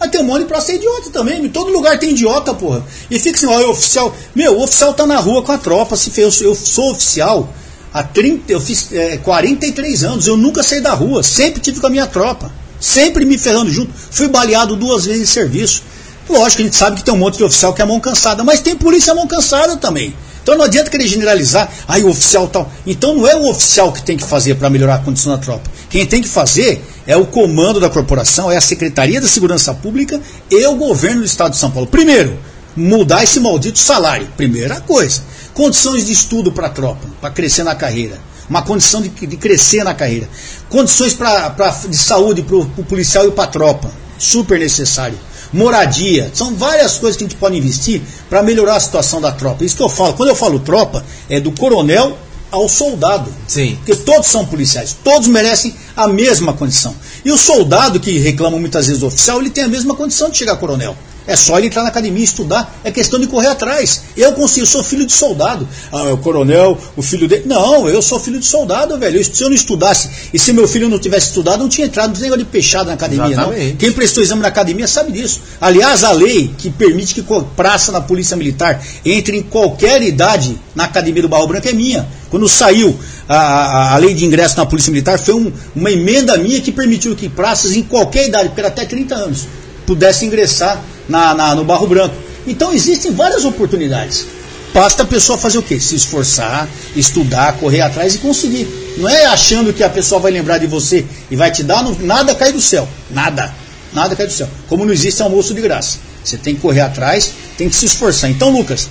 [0.00, 1.44] Mas tem um monte de praça idiota também.
[1.44, 2.86] Em todo lugar tem idiota, porra.
[3.10, 4.14] E fica assim, ó, oficial.
[4.34, 5.96] Meu, o oficial tá na rua com a tropa.
[5.96, 7.52] Se fez, eu sou oficial
[7.92, 10.26] há 30, eu fiz é, 43 anos.
[10.26, 11.22] Eu nunca saí da rua.
[11.22, 12.50] Sempre tive com a minha tropa.
[12.80, 13.92] Sempre me ferrando junto.
[14.10, 15.82] Fui baleado duas vezes em serviço.
[16.28, 18.44] Lógico que a gente sabe que tem um monte de oficial que é mão cansada,
[18.44, 20.14] mas tem polícia mão cansada também.
[20.42, 22.70] Então não adianta querer generalizar, aí o oficial tal.
[22.86, 25.70] Então não é o oficial que tem que fazer para melhorar a condição da tropa.
[25.90, 30.20] Quem tem que fazer é o comando da corporação, é a Secretaria da Segurança Pública
[30.50, 31.86] e o governo do Estado de São Paulo.
[31.86, 32.38] Primeiro,
[32.76, 34.28] mudar esse maldito salário.
[34.36, 35.22] Primeira coisa.
[35.52, 38.18] Condições de estudo para a tropa, para crescer na carreira.
[38.48, 40.28] Uma condição de, de crescer na carreira.
[40.68, 43.90] Condições pra, pra, de saúde para o policial e para a tropa.
[44.18, 45.18] Super necessário
[45.52, 49.64] moradia, são várias coisas que a gente pode investir para melhorar a situação da tropa.
[49.64, 52.18] Isso que eu falo, quando eu falo tropa, é do coronel
[52.50, 53.32] ao soldado.
[53.46, 53.76] Sim.
[53.76, 56.94] Porque todos são policiais, todos merecem a mesma condição.
[57.24, 60.38] E o soldado que reclama muitas vezes do oficial, ele tem a mesma condição de
[60.38, 60.96] chegar a coronel.
[61.28, 62.80] É só ele entrar na academia e estudar.
[62.82, 64.00] É questão de correr atrás.
[64.16, 65.68] Eu consigo, eu sou filho de soldado.
[65.92, 67.44] Ah, o coronel, o filho dele.
[67.46, 69.22] Não, eu sou filho de soldado, velho.
[69.22, 72.20] Se eu não estudasse, e se meu filho não tivesse estudado, não tinha entrado no
[72.20, 73.70] negócio de peixada na academia, Exatamente.
[73.72, 73.76] não.
[73.76, 75.42] Quem prestou exame na academia sabe disso.
[75.60, 77.22] Aliás, a lei que permite que
[77.54, 82.08] praça na Polícia Militar entre em qualquer idade na academia do Barro Branco é minha.
[82.30, 82.98] Quando saiu
[83.28, 86.72] a, a- a lei de ingresso na Polícia Militar, foi um- uma emenda minha que
[86.72, 89.46] permitiu que praças em qualquer idade, porque era até 30 anos,
[89.86, 92.14] pudessem ingressar na, na- no Barro Branco.
[92.46, 94.26] Então existem várias oportunidades.
[94.72, 95.80] Basta a pessoa fazer o quê?
[95.80, 98.68] Se esforçar, estudar, correr atrás e conseguir.
[98.98, 102.34] Não é achando que a pessoa vai lembrar de você e vai te dar, nada
[102.34, 102.86] cai do céu.
[103.10, 103.52] Nada.
[103.92, 104.48] Nada cai do céu.
[104.68, 105.98] Como não existe almoço de graça.
[106.22, 108.30] Você tem que correr atrás, tem que se esforçar.
[108.30, 108.88] Então, Lucas,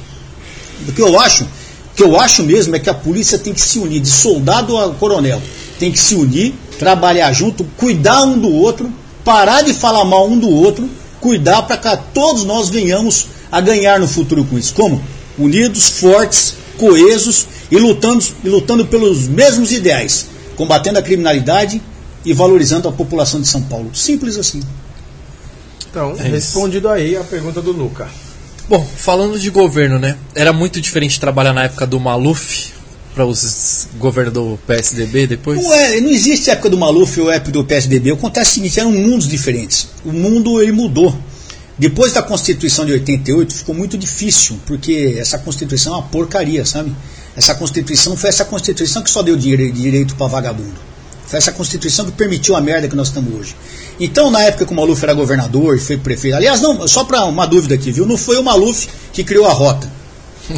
[0.87, 1.47] o que eu acho,
[1.95, 4.89] que eu acho mesmo é que a polícia tem que se unir, de soldado a
[4.95, 5.39] coronel.
[5.79, 8.91] Tem que se unir, trabalhar junto, cuidar um do outro,
[9.23, 10.89] parar de falar mal um do outro,
[11.19, 14.73] cuidar para que todos nós venhamos a ganhar no futuro com isso.
[14.73, 15.01] Como?
[15.37, 21.81] Unidos, fortes, coesos e lutando, e lutando pelos mesmos ideais, combatendo a criminalidade
[22.25, 23.95] e valorizando a população de São Paulo.
[23.95, 24.61] Simples assim.
[25.89, 28.07] Então, É respondido aí a pergunta do Luca.
[28.67, 30.17] Bom, falando de governo, né?
[30.35, 32.76] Era muito diferente trabalhar na época do Maluf
[33.17, 35.59] para os governos do PSDB depois?
[35.59, 38.11] Não, é, não existe época do Maluf ou época do PSDB.
[38.11, 39.87] Acontece o seguinte, eram mundos diferentes.
[40.05, 41.17] O mundo ele mudou.
[41.79, 46.95] Depois da Constituição de 88 ficou muito difícil, porque essa Constituição é uma porcaria, sabe?
[47.35, 50.75] Essa Constituição foi essa Constituição que só deu dire- direito para vagabundo.
[51.25, 53.55] Foi essa Constituição que permitiu a merda que nós estamos hoje.
[53.99, 57.25] Então, na época que o Maluf era governador e foi prefeito, aliás, não, só para
[57.25, 58.05] uma dúvida aqui, viu?
[58.05, 59.91] Não foi o Maluf que criou a rota.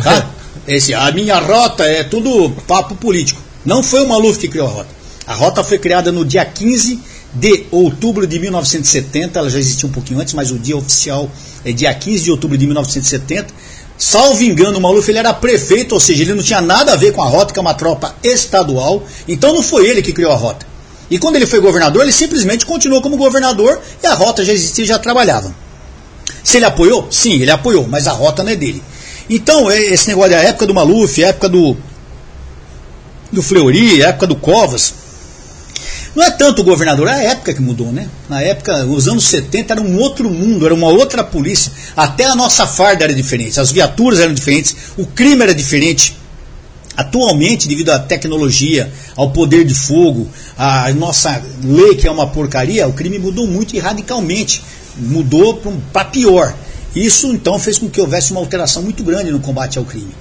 [0.03, 0.30] Tá?
[0.68, 3.41] Esse, a minha rota é tudo papo político.
[3.65, 4.90] Não foi o Maluf que criou a rota.
[5.26, 6.99] A rota foi criada no dia 15
[7.34, 11.30] de outubro de 1970, ela já existia um pouquinho antes, mas o dia oficial
[11.64, 13.53] é dia 15 de outubro de 1970.
[13.98, 17.11] Salvo engano, o Maluf ele era prefeito, ou seja, ele não tinha nada a ver
[17.11, 19.03] com a rota, que é uma tropa estadual.
[19.27, 20.65] Então não foi ele que criou a rota.
[21.11, 24.86] E quando ele foi governador, ele simplesmente continuou como governador e a rota já existia
[24.86, 25.53] já trabalhava.
[26.44, 27.07] Se ele apoiou?
[27.11, 28.81] Sim, ele apoiou, mas a rota não é dele.
[29.30, 31.77] Então, é, esse negócio da época do Maluf, época do,
[33.31, 34.93] do Fleury, época do Covas,
[36.15, 38.10] não é tanto o governador, é a época que mudou, né?
[38.27, 41.72] Na época, os anos 70 era um outro mundo, era uma outra polícia.
[41.95, 46.18] Até a nossa farda era diferente, as viaturas eram diferentes, o crime era diferente.
[46.97, 50.27] Atualmente, devido à tecnologia, ao poder de fogo,
[50.57, 54.61] a nossa lei que é uma porcaria, o crime mudou muito e radicalmente.
[54.97, 55.61] Mudou
[55.93, 56.53] para pior.
[56.95, 60.11] Isso então fez com que houvesse uma alteração muito grande no combate ao crime.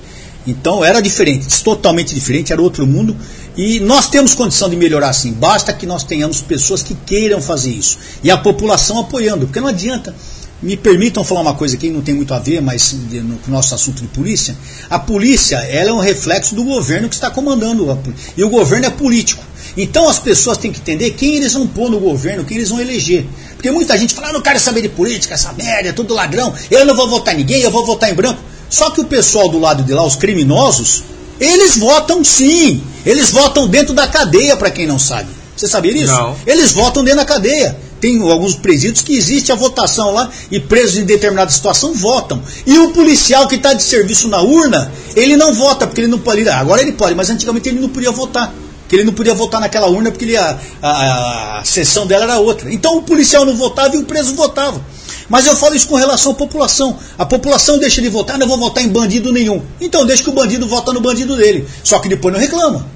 [0.46, 3.16] Então era diferente, totalmente diferente, era outro mundo.
[3.56, 7.70] E nós temos condição de melhorar sim, basta que nós tenhamos pessoas que queiram fazer
[7.70, 7.98] isso.
[8.22, 10.14] E a população apoiando, porque não adianta.
[10.60, 14.02] Me permitam falar uma coisa que não tem muito a ver, mas no nosso assunto
[14.02, 14.56] de polícia.
[14.90, 17.96] A polícia ela é um reflexo do governo que está comandando.
[18.36, 19.44] E o governo é político.
[19.76, 22.80] Então as pessoas têm que entender quem eles vão pôr no governo, quem eles vão
[22.80, 23.24] eleger.
[23.58, 26.54] Porque muita gente fala, ah, não quero saber de política, essa merda, é tudo ladrão,
[26.70, 28.40] eu não vou votar em ninguém, eu vou votar em branco.
[28.70, 31.02] Só que o pessoal do lado de lá, os criminosos,
[31.40, 32.80] eles votam sim.
[33.04, 35.28] Eles votam dentro da cadeia, para quem não sabe.
[35.56, 36.12] Você sabia disso?
[36.12, 36.36] Não.
[36.46, 37.76] Eles votam dentro da cadeia.
[38.00, 42.40] Tem alguns presídios que existe a votação lá e presos em determinada situação votam.
[42.64, 46.20] E o policial que está de serviço na urna, ele não vota, porque ele não
[46.20, 46.48] pode.
[46.48, 48.54] Agora ele pode, mas antigamente ele não podia votar.
[48.88, 52.38] Que ele não podia votar naquela urna porque ele, a, a, a sessão dela era
[52.38, 52.72] outra.
[52.72, 54.82] Então o policial não votava e o preso votava.
[55.28, 56.98] Mas eu falo isso com relação à população.
[57.18, 59.62] A população deixa de votar, não vou votar em bandido nenhum.
[59.80, 61.68] Então deixa que o bandido vota no bandido dele.
[61.84, 62.86] Só que depois não reclama.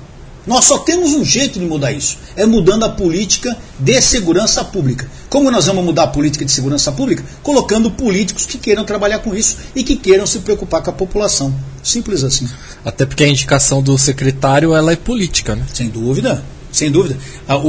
[0.47, 2.19] Nós só temos um jeito de mudar isso.
[2.35, 5.09] É mudando a política de segurança pública.
[5.28, 7.24] Como nós vamos mudar a política de segurança pública?
[7.43, 11.55] Colocando políticos que queiram trabalhar com isso e que queiram se preocupar com a população.
[11.83, 12.49] Simples assim.
[12.85, 15.65] Até porque a indicação do secretário ela é política, né?
[15.73, 17.19] Sem dúvida, sem dúvida.
[17.49, 17.61] Ah,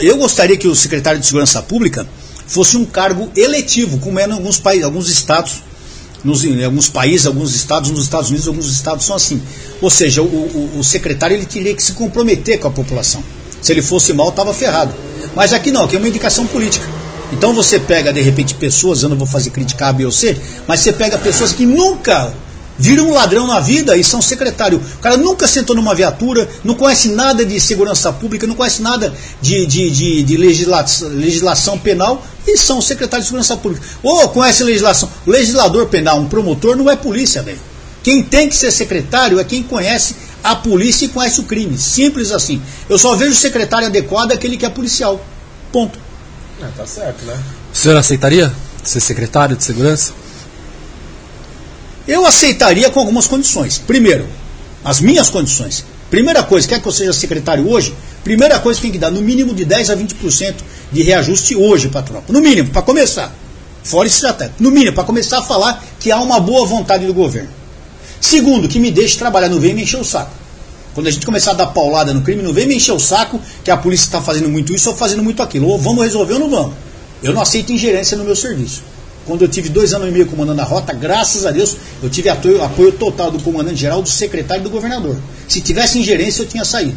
[0.00, 2.06] eu gostaria que o secretário de Segurança Pública
[2.46, 5.62] fosse um cargo eletivo, como é em alguns países, alguns estados,
[6.24, 9.40] nos, em alguns países, alguns estados, nos Estados Unidos, alguns estados são assim.
[9.80, 13.22] Ou seja, o, o, o secretário ele teria que se comprometer com a população.
[13.60, 14.94] Se ele fosse mal, estava ferrado.
[15.34, 16.86] Mas aqui não, aqui é uma indicação política.
[17.32, 20.36] Então você pega, de repente, pessoas, eu não vou fazer criticar A, B ou C,
[20.66, 22.32] mas você pega pessoas que nunca
[22.78, 24.78] viram um ladrão na vida e são secretário.
[24.78, 29.12] O cara nunca sentou numa viatura, não conhece nada de segurança pública, não conhece nada
[29.40, 33.86] de, de, de, de legislação, legislação penal e são secretários de segurança pública.
[34.02, 35.08] Ou conhece legislação.
[35.26, 37.60] O legislador penal, um promotor, não é polícia, velho.
[38.02, 41.78] Quem tem que ser secretário é quem conhece a polícia e conhece o crime.
[41.78, 42.60] Simples assim.
[42.88, 45.24] Eu só vejo secretário adequado aquele que é policial.
[45.70, 45.98] Ponto.
[46.60, 47.38] Ah, tá certo, né?
[47.72, 50.12] O senhor aceitaria ser secretário de segurança?
[52.06, 53.78] Eu aceitaria com algumas condições.
[53.78, 54.26] Primeiro,
[54.84, 55.84] as minhas condições.
[56.10, 57.94] Primeira coisa, quer que eu seja secretário hoje?
[58.24, 60.54] Primeira coisa que tem que dar no mínimo de 10 a 20%
[60.90, 62.32] de reajuste hoje para a tropa.
[62.32, 63.32] No mínimo, para começar.
[63.84, 64.36] Fora isso já.
[64.58, 67.50] No mínimo, para começar a falar que há uma boa vontade do governo.
[68.20, 70.32] Segundo, que me deixe trabalhar, não vem me encher o saco.
[70.94, 73.40] Quando a gente começar a dar paulada no crime, não vem me encher o saco
[73.64, 75.68] que a polícia está fazendo muito isso ou fazendo muito aquilo.
[75.68, 76.74] Ou vamos resolver ou não vamos.
[77.22, 78.82] Eu não aceito ingerência no meu serviço.
[79.26, 82.28] Quando eu tive dois anos e meio comandando a rota, graças a Deus, eu tive
[82.28, 85.16] apoio, apoio total do comandante geral, do secretário e do governador.
[85.46, 86.96] Se tivesse ingerência, eu tinha saído.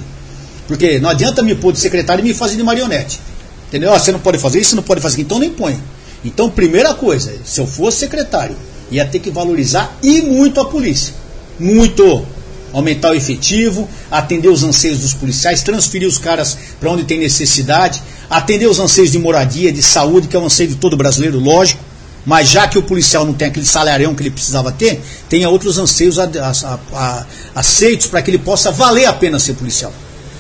[0.68, 3.19] Porque não adianta me pôr de secretário e me fazer de marionete.
[3.68, 3.91] Entendeu?
[3.91, 5.80] você não pode fazer isso, você não pode fazer aquilo, então nem põe.
[6.23, 8.56] Então, primeira coisa, se eu fosse secretário,
[8.89, 11.14] ia ter que valorizar e muito a polícia.
[11.60, 12.26] Muito.
[12.73, 18.02] Aumentar o efetivo, atender os anseios dos policiais, transferir os caras para onde tem necessidade,
[18.30, 21.81] atender os anseios de moradia, de saúde, que é o anseio de todo brasileiro, lógico.
[22.26, 25.77] Mas já que o policial não tem aquele salarião que ele precisava ter, tenha outros
[25.77, 29.93] anseios a, a, a, aceitos para que ele possa valer a pena ser policial.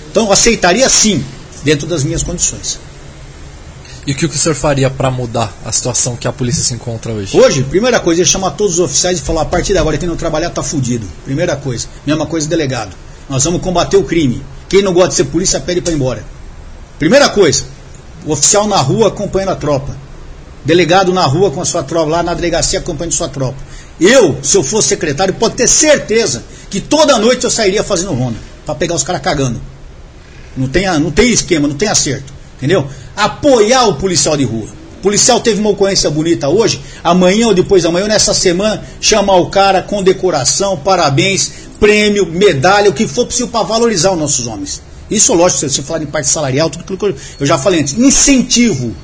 [0.09, 1.23] Então eu aceitaria sim,
[1.63, 2.79] dentro das minhas condições.
[4.07, 7.11] E o que o senhor faria para mudar a situação que a polícia se encontra
[7.11, 7.35] hoje?
[7.35, 10.07] Hoje, primeira coisa, é chamar todos os oficiais e falar: a partir de agora, quem
[10.07, 11.07] não trabalhar está fudido.
[11.23, 11.87] Primeira coisa.
[12.05, 12.95] Mesma coisa, delegado.
[13.27, 14.43] Nós vamos combater o crime.
[14.69, 16.23] Quem não gosta de ser polícia, pede para ir embora.
[16.99, 17.63] Primeira coisa,
[18.25, 19.97] o oficial na rua acompanhando a tropa.
[20.65, 23.57] Delegado na rua com a sua tropa, lá na delegacia acompanhando sua tropa.
[23.99, 28.37] Eu, se eu fosse secretário, pode ter certeza que toda noite eu sairia fazendo ronda
[28.65, 29.61] para pegar os caras cagando.
[30.57, 32.33] Não tem, não tem esquema, não tem acerto.
[32.57, 32.87] Entendeu?
[33.15, 34.67] Apoiar o policial de rua.
[34.99, 39.35] O policial teve uma ocorrência bonita hoje, amanhã ou depois da manhã, nessa semana, chamar
[39.35, 44.47] o cara com decoração, parabéns, prêmio, medalha, o que for possível para valorizar os nossos
[44.47, 44.81] homens.
[45.11, 47.93] Isso, lógico, se você falar em parte salarial, tudo aquilo que eu já falei antes.
[47.93, 48.95] Incentivo.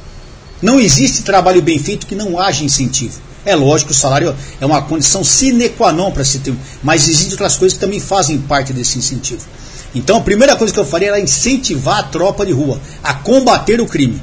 [0.62, 3.20] Não existe trabalho bem feito que não haja incentivo.
[3.44, 7.08] É lógico que o salário é uma condição sine qua non para se ter, mas
[7.08, 9.42] existem outras coisas que também fazem parte desse incentivo.
[9.96, 13.82] Então a primeira coisa que eu faria era incentivar a tropa de rua a combater
[13.82, 14.22] o crime.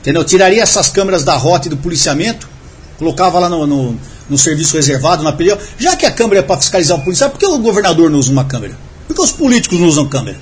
[0.00, 0.24] Entendeu?
[0.24, 2.48] Tiraria essas câmeras da rota e do policiamento,
[2.96, 5.58] colocava lá no, no, no serviço reservado, na PDO.
[5.76, 8.30] Já que a câmera é para fiscalizar o policial, por que o governador não usa
[8.30, 8.78] uma câmera?
[9.08, 10.38] Por que os políticos não usam câmera?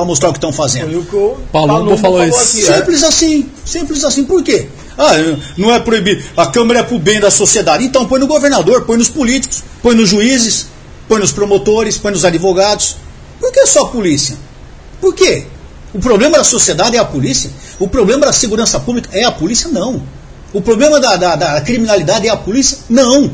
[0.00, 0.90] Para mostrar o que estão fazendo.
[0.90, 2.38] Foi o que o Palumbo falou isso.
[2.58, 2.76] aqui, é.
[2.78, 4.24] Simples assim, simples assim.
[4.24, 4.66] Por quê?
[4.98, 5.12] Ah,
[5.56, 6.22] não é proibido.
[6.36, 7.84] A Câmara é pro bem da sociedade.
[7.84, 10.66] Então põe no governador, põe nos políticos, põe nos juízes,
[11.08, 12.96] põe nos promotores, põe nos advogados.
[13.38, 14.36] Por que só a polícia?
[15.00, 15.44] Por quê?
[15.94, 17.50] O problema da sociedade é a polícia?
[17.78, 19.68] O problema da segurança pública é a polícia?
[19.68, 20.02] Não.
[20.52, 22.78] O problema da, da- da criminalidade é a polícia?
[22.88, 23.30] Não.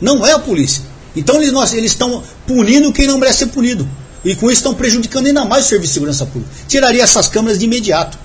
[0.00, 0.82] Não é a polícia.
[1.16, 1.52] Então eles
[1.84, 3.88] estão punindo quem não merece ser punido.
[4.24, 6.50] E com isso estão prejudicando ainda mais o serviço de segurança pública.
[6.66, 8.18] Tiraria essas câmeras de imediato.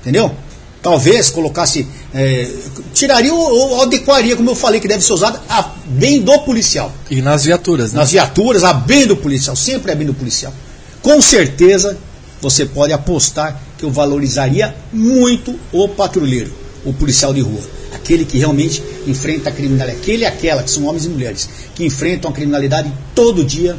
[0.00, 0.34] Entendeu?
[0.82, 1.86] Talvez colocasse.
[2.14, 2.48] é,
[2.94, 6.92] tiraria ou, ou adequaria, como eu falei, que deve ser usada a bem do policial.
[7.10, 7.98] E nas viaturas, né?
[7.98, 9.56] Nas viaturas, a bem do policial.
[9.56, 10.54] Sempre a bem do policial.
[11.02, 11.98] Com certeza,
[12.40, 16.52] você pode apostar que eu valorizaria muito o patrulheiro,
[16.84, 17.60] o policial de rua.
[17.92, 20.00] Aquele que realmente enfrenta a criminalidade.
[20.00, 23.76] Aquele e aquela, que são homens e mulheres, que enfrentam a criminalidade todo dia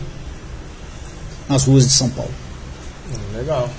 [1.49, 2.31] nas ruas de São Paulo.
[3.11, 3.69] Hum, Legal.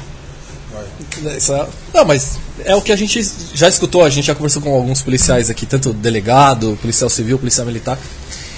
[1.36, 4.62] Isso é- Não, mas é o que a gente já escutou, a gente já conversou
[4.62, 7.98] com alguns policiais aqui, tanto delegado, policial civil, policial militar.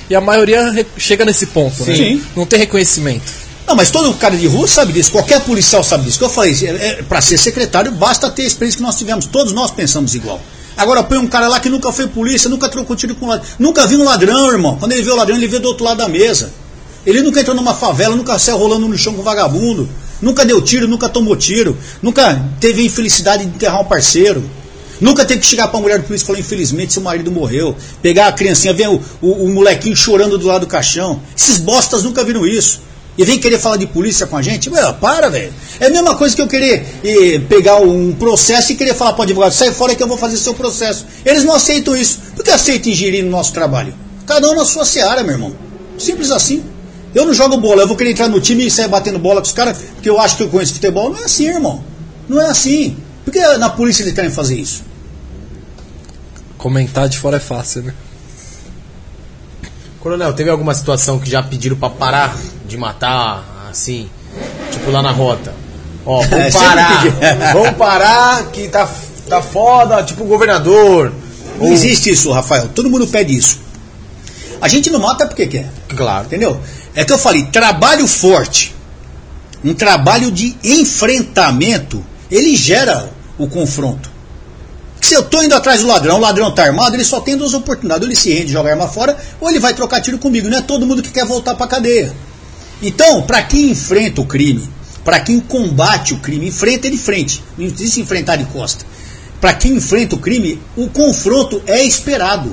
[0.09, 1.97] E a maioria chega nesse ponto, né?
[1.97, 2.23] Sim.
[2.37, 3.25] Não tem reconhecimento.
[3.67, 6.19] Não, mas todo cara de rua sabe disso, qualquer policial sabe disso.
[6.19, 9.53] Que eu falei, é, para ser secretário basta ter a experiência que nós tivemos, todos
[9.53, 10.41] nós pensamos igual.
[10.77, 13.87] Agora põe um cara lá que nunca foi polícia, nunca trocou tiro com ladrão, nunca
[13.87, 14.77] viu um ladrão, irmão.
[14.77, 16.53] Quando ele vê o ladrão, ele vê do outro lado da mesa.
[17.07, 19.89] Ele nunca entrou numa favela, nunca saiu rolando no chão com vagabundo,
[20.21, 24.43] nunca deu tiro, nunca tomou tiro, nunca teve a infelicidade de enterrar um parceiro.
[25.01, 27.77] Nunca teve que chegar pra mulher do polícia e falar, infelizmente, seu marido morreu.
[28.01, 31.21] Pegar a criancinha, ver o, o, o molequinho chorando do lado do caixão.
[31.37, 32.81] Esses bostas nunca viram isso.
[33.17, 34.71] E vem querer falar de polícia com a gente?
[34.71, 35.53] Meu, para, velho.
[35.79, 36.85] É a mesma coisa que eu querer
[37.49, 40.37] pegar um processo e querer falar para o advogado, sai fora que eu vou fazer
[40.37, 41.07] seu processo.
[41.25, 42.21] Eles não aceitam isso.
[42.35, 43.95] Por que aceitam ingerir no nosso trabalho?
[44.27, 45.55] Cada um na sua seara, meu irmão.
[45.99, 46.65] Simples assim.
[47.15, 49.47] Eu não jogo bola, eu vou querer entrar no time e sair batendo bola com
[49.47, 51.11] os caras, porque eu acho que eu conheço futebol.
[51.11, 51.85] Não é assim, irmão.
[52.29, 52.97] Não é assim.
[53.25, 54.83] Por que na polícia eles querem fazer isso?
[56.59, 57.95] Comentar de fora é fácil, né?
[60.01, 62.37] Coronel, teve alguma situação que já pediram pra parar
[62.67, 64.11] de matar, assim,
[64.71, 65.55] tipo lá na rota?
[66.05, 68.91] Ó, É, vamos sempre parar, vamos parar que tá,
[69.29, 71.13] tá foda, tipo o governador.
[71.59, 72.69] Não existe isso, Rafael.
[72.75, 73.61] Todo mundo pede isso.
[74.61, 75.71] A gente não mata porque quer.
[75.89, 76.27] Claro.
[76.27, 76.61] Entendeu?
[76.95, 78.75] É que eu falei, trabalho forte,
[79.65, 84.15] um trabalho de enfrentamento, ele gera o confronto.
[85.01, 87.53] Se eu tô indo atrás do ladrão, o ladrão tá armado, ele só tem duas
[87.53, 88.03] oportunidades.
[88.03, 90.49] Ou ele se rende, joga a arma fora, ou ele vai trocar tiro comigo.
[90.49, 92.15] Não é todo mundo que quer voltar pra cadeia.
[92.81, 94.67] Então, para quem enfrenta o crime,
[95.05, 97.43] para quem combate o crime, enfrenta de frente.
[97.59, 98.87] Não existe enfrentar de costa.
[99.41, 102.51] Para quem enfrenta o crime, o confronto é esperado.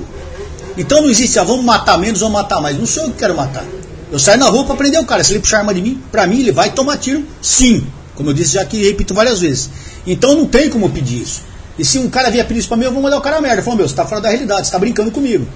[0.76, 2.78] Então não existe, ah, vamos matar menos ou matar mais.
[2.78, 3.64] Não sou eu que quero matar.
[4.12, 5.24] Eu saio na rua para prender o cara.
[5.24, 7.86] Se ele puxar arma de mim, para mim ele vai tomar tiro, sim.
[8.14, 9.70] Como eu disse já aqui, repito várias vezes.
[10.06, 11.40] Então não tem como pedir isso.
[11.78, 13.40] E se um cara vier pedir isso pra mim, eu vou mandar o cara a
[13.40, 13.60] merda.
[13.60, 15.48] Eu falo, meu, você tá fora da realidade, você tá brincando comigo.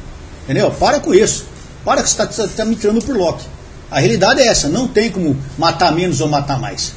[0.44, 0.70] Entendeu?
[0.70, 1.44] Para com isso.
[1.84, 3.44] Para que você tá, você tá me tirando por Loki.
[3.90, 6.94] A realidade é essa, não tem como matar menos ou matar mais.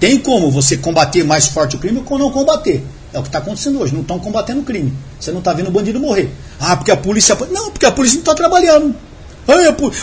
[0.00, 2.84] Tem como você combater mais forte o crime ou não combater.
[3.12, 4.92] É o que está acontecendo hoje, não estão combatendo o crime.
[5.20, 6.30] Você não está vendo o bandido morrer.
[6.58, 7.36] Ah, porque a polícia.
[7.50, 8.94] Não, porque a polícia não está trabalhando.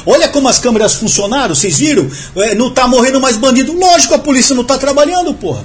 [0.05, 2.09] Olha como as câmeras funcionaram, vocês viram?
[2.37, 3.73] É, não está morrendo mais bandido.
[3.77, 5.63] Lógico, a polícia não está trabalhando, porra.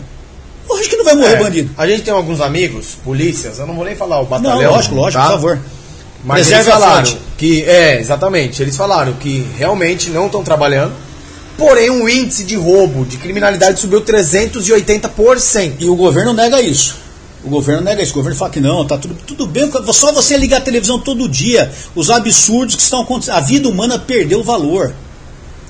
[0.68, 1.70] Lógico que não vai morrer É, bandido.
[1.78, 4.70] A gente tem alguns amigos, polícias, eu não vou nem falar o Não, batalhão.
[4.72, 5.28] lógico, lógico, tá?
[5.28, 5.58] por favor.
[6.24, 10.92] Mas Reserve eles falaram que é, exatamente, eles falaram que realmente não estão trabalhando.
[11.56, 15.74] Porém, o índice de roubo, de criminalidade subiu 380%.
[15.80, 16.96] E o governo nega isso.
[17.48, 18.12] O governo nega isso.
[18.12, 19.70] O governo fala que não, tá tudo, tudo bem.
[19.90, 23.36] Só você ligar a televisão todo dia, os absurdos que estão acontecendo.
[23.36, 24.94] A vida humana perdeu valor.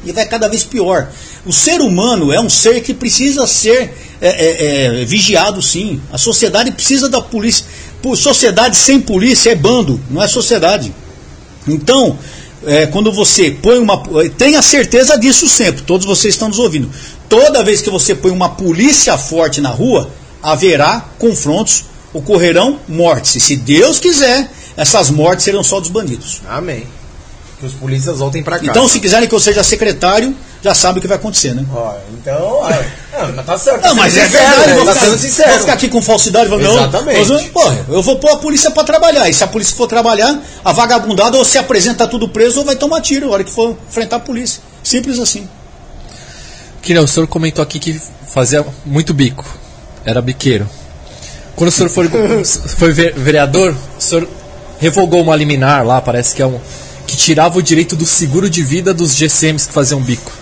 [0.04, 1.08] E vai cada vez pior.
[1.46, 6.00] O ser humano é um ser que precisa ser é, é, é, vigiado, sim.
[6.12, 7.64] A sociedade precisa da polícia.
[8.02, 10.92] Pô, sociedade sem polícia é bando, não é sociedade.
[11.66, 12.18] Então,
[12.66, 14.02] é, quando você põe uma.
[14.36, 16.90] Tenha certeza disso sempre, todos vocês estão nos ouvindo.
[17.28, 20.10] Toda vez que você põe uma polícia forte na rua,
[20.52, 23.36] haverá confrontos, ocorrerão mortes.
[23.36, 26.40] E se Deus quiser, essas mortes serão só dos bandidos.
[26.48, 26.86] Amém.
[27.58, 28.70] Que os polícias voltem pra casa.
[28.70, 31.64] Então, se quiserem que eu seja secretário, já sabe o que vai acontecer, né?
[31.72, 32.36] Ó, então.
[32.40, 33.82] ó, não, mas tá certo.
[33.84, 34.76] Não, mas é sincero, verdade, né?
[34.76, 35.50] vou Tá ficar, sendo sincero.
[35.50, 37.28] vou ficar aqui com falsidade, não, Exatamente.
[37.28, 40.40] mas, porra, eu vou pôr a polícia pra trabalhar, e se a polícia for trabalhar,
[40.64, 43.76] a vagabundada ou se apresenta tudo preso ou vai tomar tiro na hora que for
[43.88, 44.60] enfrentar a polícia.
[44.84, 45.48] Simples assim.
[46.80, 48.00] Que não, o senhor comentou aqui que
[48.32, 49.44] fazia muito bico.
[50.08, 50.66] Era biqueiro.
[51.54, 52.08] Quando o senhor foi,
[52.44, 54.26] foi ve- vereador, o senhor
[54.78, 56.58] revogou uma liminar lá, parece que é um.
[57.06, 60.32] que tirava o direito do seguro de vida dos GCMs que faziam bico.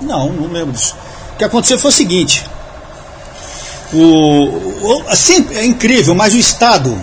[0.00, 0.94] Não, não lembro disso.
[1.34, 2.44] O que aconteceu foi o seguinte.
[3.92, 7.02] O, o- assim, é incrível, mas o Estado, o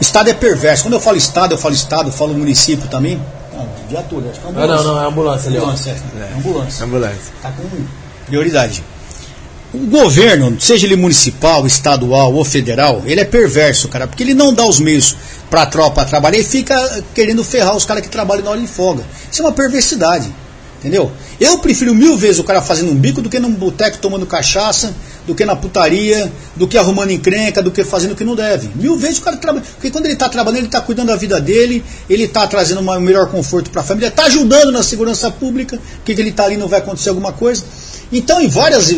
[0.00, 0.84] Estado é perverso.
[0.84, 3.20] Quando eu falo Estado, eu falo Estado, eu falo município também.
[3.54, 4.84] Não, viatura, acho que é Ah, ambulância.
[4.86, 5.58] não, não, é ambulância ali.
[5.58, 6.84] Ambulância, é, é ambulância.
[6.84, 7.32] Ambulância.
[7.36, 7.62] Está com
[8.26, 8.84] prioridade.
[9.72, 14.54] O governo, seja ele municipal, estadual ou federal, ele é perverso, cara, porque ele não
[14.54, 15.14] dá os meios
[15.50, 18.66] para a tropa trabalhar e fica querendo ferrar os caras que trabalham na hora de
[18.66, 19.04] folga.
[19.30, 20.32] Isso é uma perversidade,
[20.78, 21.12] entendeu?
[21.38, 24.94] Eu prefiro mil vezes o cara fazendo um bico do que num boteco tomando cachaça,
[25.26, 28.70] do que na putaria, do que arrumando encrenca, do que fazendo o que não deve.
[28.74, 29.66] Mil vezes o cara trabalha.
[29.74, 33.00] Porque quando ele está trabalhando, ele está cuidando da vida dele, ele está trazendo um
[33.00, 36.56] melhor conforto para a família, está ajudando na segurança pública, porque que ele está ali
[36.56, 37.62] não vai acontecer alguma coisa.
[38.12, 38.90] Então, em várias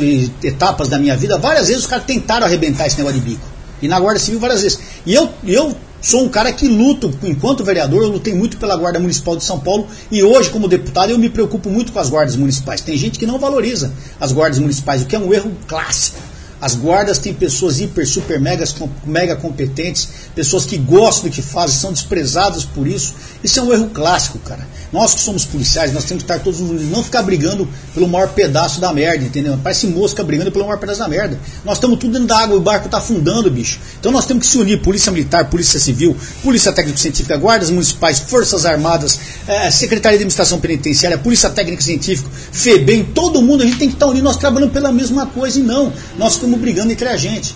[0.42, 3.46] etapas da minha vida, várias vezes os caras tentaram arrebentar esse negócio de bico.
[3.82, 4.78] E na Guarda Civil várias vezes.
[5.04, 8.98] E eu, eu sou um cara que luto, enquanto vereador, eu lutei muito pela Guarda
[8.98, 12.36] Municipal de São Paulo e hoje, como deputado, eu me preocupo muito com as guardas
[12.36, 12.80] municipais.
[12.80, 16.18] Tem gente que não valoriza as guardas municipais, o que é um erro clássico.
[16.60, 21.40] As guardas têm pessoas hiper, super, megas, com- mega competentes, pessoas que gostam do que
[21.40, 23.14] fazem, são desprezadas por isso.
[23.42, 24.68] Isso é um erro clássico, cara.
[24.92, 28.28] Nós que somos policiais, nós temos que estar todos unidos, não ficar brigando pelo maior
[28.30, 29.58] pedaço da merda, entendeu?
[29.62, 31.38] Parece mosca brigando pelo maior pedaço da merda.
[31.64, 33.78] Nós estamos tudo dentro da água, o barco está afundando, bicho.
[33.98, 38.66] Então nós temos que se unir, polícia militar, polícia civil, polícia técnico-científica, guardas municipais, forças
[38.66, 39.18] armadas,
[39.48, 43.94] eh, secretaria de administração penitenciária, polícia técnica científica, FEBEM, todo mundo, a gente tem que
[43.94, 47.54] estar unido, nós trabalhando pela mesma coisa e não, nós brigando entre a gente.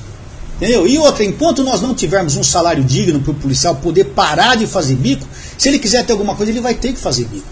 [0.57, 0.87] Entendeu?
[0.87, 4.67] E outra, enquanto nós não tivermos um salário digno para o policial poder parar de
[4.67, 5.27] fazer bico,
[5.59, 7.47] se ele quiser ter alguma coisa, ele vai ter que fazer bico.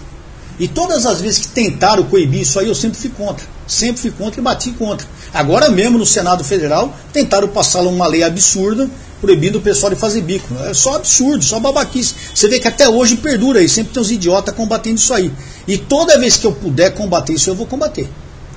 [0.59, 3.44] E todas as vezes que tentaram coibir isso aí, eu sempre fui contra.
[3.66, 5.06] Sempre fui contra e bati contra.
[5.35, 8.89] Agora mesmo no Senado Federal, tentaram passar uma lei absurda
[9.20, 10.55] proibindo o pessoal de fazer bico.
[10.64, 12.14] É só absurdo, só babaquice.
[12.35, 15.32] Você vê que até hoje perdura aí, sempre tem uns idiotas combatendo isso aí.
[15.66, 18.09] E toda vez que eu puder combater isso, eu vou combater.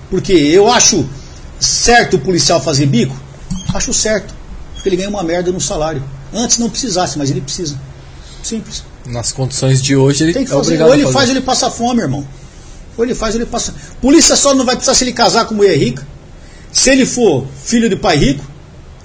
[0.09, 1.07] Porque eu acho
[1.59, 3.15] certo o policial fazer bico?
[3.73, 4.33] Acho certo.
[4.73, 6.03] Porque ele ganha uma merda no salário.
[6.33, 7.79] Antes não precisasse, mas ele precisa.
[8.43, 8.83] Simples.
[9.05, 10.61] Nas condições de hoje, ele Tem que é fazer.
[10.67, 11.13] obrigado Ou a ele fazer.
[11.17, 12.27] faz ou ele passa fome, irmão.
[12.97, 13.73] Ou ele faz ou ele passa.
[14.01, 16.05] Polícia só não vai precisar se ele casar com mulher rica.
[16.71, 18.43] Se ele for filho de pai rico.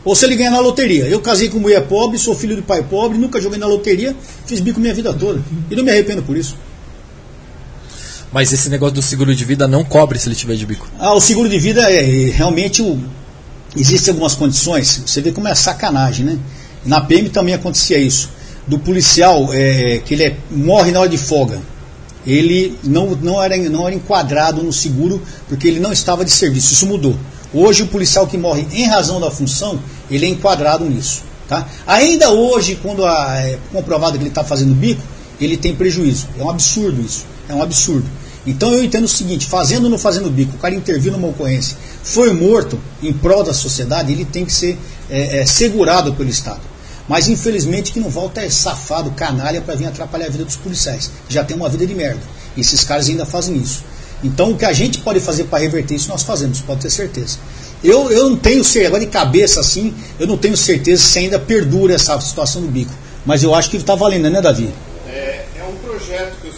[0.04, 1.04] Ou se ele ganhar na loteria.
[1.06, 4.16] Eu casei com mulher pobre, sou filho de pai pobre, nunca joguei na loteria,
[4.46, 5.42] fiz bico minha vida toda.
[5.70, 6.56] E não me arrependo por isso.
[8.32, 10.88] Mas esse negócio do seguro de vida não cobre se ele tiver de bico.
[10.98, 12.98] Ah, o seguro de vida é é, realmente o.
[13.76, 16.38] Existem algumas condições, você vê como é sacanagem, né?
[16.84, 18.30] Na PM também acontecia isso.
[18.66, 21.60] Do policial, é, que ele é- morre na hora de folga.
[22.26, 26.72] Ele não, não, era, não era enquadrado no seguro porque ele não estava de serviço.
[26.74, 27.16] Isso mudou.
[27.52, 29.80] Hoje o policial que morre em razão da função,
[30.10, 31.22] ele é enquadrado nisso.
[31.48, 31.66] Tá?
[31.86, 35.02] Ainda hoje, quando a- é comprovado que ele está fazendo bico,
[35.40, 36.28] ele tem prejuízo.
[36.38, 37.24] É um absurdo isso.
[37.50, 38.08] É um absurdo.
[38.46, 41.76] Então eu entendo o seguinte, fazendo ou não fazendo bico, o cara interviu numa ocorrência,
[42.02, 44.78] foi morto em prol da sociedade, ele tem que ser
[45.10, 46.60] é, é, segurado pelo Estado.
[47.08, 51.10] Mas infelizmente que não volta é safado, canalha, para vir atrapalhar a vida dos policiais.
[51.28, 52.22] Já tem uma vida de merda.
[52.56, 53.82] E esses caras ainda fazem isso.
[54.22, 57.36] Então o que a gente pode fazer para reverter isso, nós fazemos, pode ter certeza.
[57.82, 61.38] Eu, eu não tenho certeza, agora de cabeça assim, eu não tenho certeza se ainda
[61.38, 62.92] perdura essa situação do bico.
[63.26, 64.72] Mas eu acho que está valendo, né, Davi?
[65.08, 66.52] É, é um projeto que o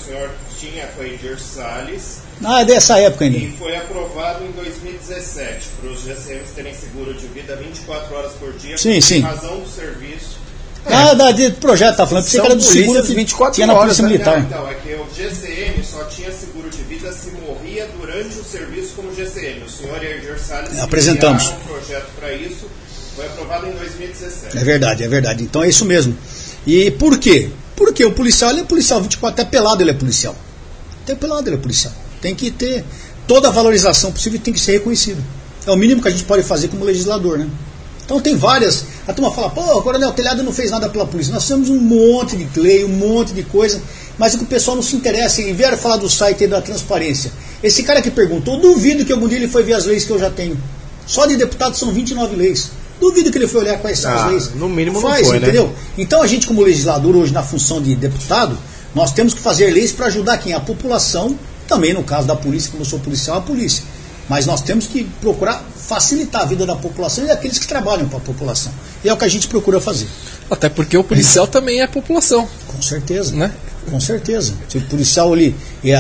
[1.02, 3.38] senhor tinha com a Edir Salles Ah, é dessa época ainda.
[3.38, 8.52] e foi aprovado em 2017 para os GCMs terem seguro de vida 24 horas por
[8.54, 9.20] dia Sim, em sim.
[9.20, 10.40] razão do serviço.
[10.84, 12.24] Ah, da, de projeto, tá falando.
[12.24, 14.08] Pensei São que era do seguro que 24 tinha na horas, polícia né?
[14.08, 14.40] militar.
[14.40, 18.94] Então, é que o GCM só tinha seguro de vida se morria durante o serviço
[18.96, 19.62] como GCM.
[19.64, 21.50] O senhor Edir Salles Apresentamos.
[21.50, 22.66] um projeto para isso,
[23.14, 24.58] foi aprovado em 2017.
[24.58, 25.44] É verdade, é verdade.
[25.44, 26.18] Então é isso mesmo.
[26.66, 27.50] E por quê?
[27.76, 30.34] Porque o policial, ele é policial 24, até pelado ele é policial.
[31.02, 31.92] Até pelado ele é policial.
[32.20, 32.84] Tem que ter
[33.26, 35.22] toda a valorização possível e tem que ser reconhecido.
[35.66, 37.48] É o mínimo que a gente pode fazer como legislador, né?
[38.04, 38.84] Então tem várias.
[39.06, 41.32] A turma fala, pô, o Coronel Telhado não fez nada pela polícia.
[41.32, 43.80] Nós temos um monte de lei, um monte de coisa.
[44.18, 46.60] Mas é que o pessoal não se interessa e vieram falar do site aí da
[46.60, 47.32] transparência.
[47.62, 50.18] Esse cara que perguntou, duvido que algum dia ele foi ver as leis que eu
[50.18, 50.58] já tenho.
[51.06, 52.70] Só de deputado são 29 leis.
[53.00, 54.50] Duvido que ele foi olhar quais são Ah, as leis.
[54.54, 55.46] no mínimo não Faz, foi, né?
[55.48, 55.72] entendeu?
[55.96, 58.58] Então a gente, como legislador, hoje na função de deputado,
[58.94, 60.52] nós temos que fazer leis para ajudar quem?
[60.52, 63.84] A população, também no caso da polícia, como eu sou policial, a polícia.
[64.28, 68.18] Mas nós temos que procurar facilitar a vida da população e daqueles que trabalham para
[68.18, 68.72] a população.
[69.04, 70.06] E é o que a gente procura fazer.
[70.50, 73.34] Até porque o policial também é população, Com certeza.
[73.34, 73.52] né?
[73.90, 74.54] Com certeza.
[74.68, 75.54] Se o policial ali.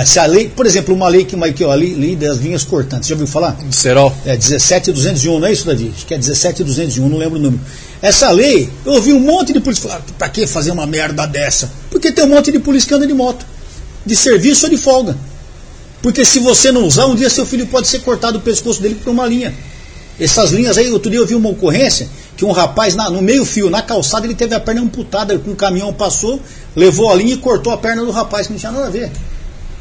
[0.06, 2.64] Se a lei, por exemplo, uma lei que aqui, ó, a lei, lei das linhas
[2.64, 3.50] cortantes, já ouviu falar?
[3.50, 4.14] Do Serol.
[4.24, 5.92] É 17201, não é isso, Davi?
[5.94, 7.62] Acho que é 17201, não lembro o número.
[8.00, 11.70] Essa lei, eu ouvi um monte de polícia falar, pra que fazer uma merda dessa?
[11.90, 13.46] Porque tem um monte de polícia que anda de moto,
[14.04, 15.16] de serviço ou de folga.
[16.00, 18.96] Porque se você não usar, um dia seu filho pode ser cortado o pescoço dele
[18.96, 19.54] por uma linha.
[20.18, 23.44] Essas linhas aí, outro dia eu vi uma ocorrência que um rapaz na- no meio
[23.44, 26.40] fio, na calçada, ele teve a perna amputada, com um caminhão passou,
[26.74, 29.10] levou a linha e cortou a perna do rapaz, que não tinha nada a ver.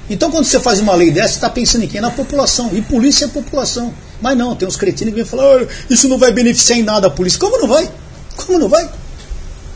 [0.09, 2.01] Então, quando você faz uma lei dessa, você está pensando em quem?
[2.01, 2.69] Na população.
[2.73, 3.93] E polícia é população.
[4.21, 7.07] Mas não, tem uns cretinos que vêm falar: "Ah, isso não vai beneficiar em nada
[7.07, 7.39] a polícia.
[7.39, 7.89] Como não vai?
[8.35, 8.89] Como não vai?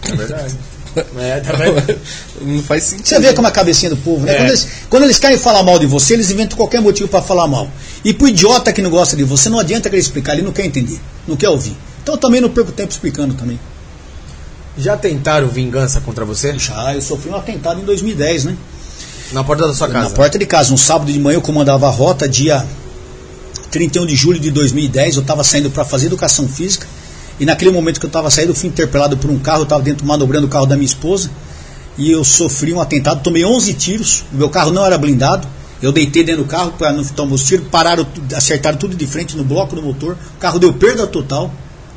[0.03, 0.55] É verdade.
[1.19, 1.51] É, tá?
[2.41, 3.05] Não faz sentido.
[3.07, 4.31] Você vê como é a cabecinha do povo, né?
[4.31, 4.37] É.
[4.37, 7.49] Quando, eles, quando eles querem falar mal de você, eles inventam qualquer motivo para falar
[7.49, 7.67] mal.
[8.05, 10.63] E pro idiota que não gosta de você, não adianta querer explicar, ele não quer
[10.65, 10.97] entender,
[11.27, 11.75] não quer ouvir.
[12.05, 13.59] Então eu também não perco tempo explicando também.
[14.77, 16.55] Já tentaram vingança contra você?
[16.59, 18.55] Já, eu sofri um atentado em 2010, né?
[19.31, 20.09] Na porta da sua casa?
[20.09, 22.63] Na porta de casa, um sábado de manhã eu comandava a rota, dia
[23.71, 26.85] 31 de julho de 2010, eu estava saindo para fazer educação física,
[27.39, 29.81] e naquele momento que eu estava saindo, eu fui interpelado por um carro, eu estava
[29.81, 31.31] dentro manobrando o carro da minha esposa,
[31.97, 35.47] e eu sofri um atentado, tomei 11 tiros, o meu carro não era blindado,
[35.81, 38.05] eu deitei dentro do carro para não tomar os tiros, pararam,
[38.35, 41.51] acertaram tudo de frente no bloco do motor, o carro deu perda total,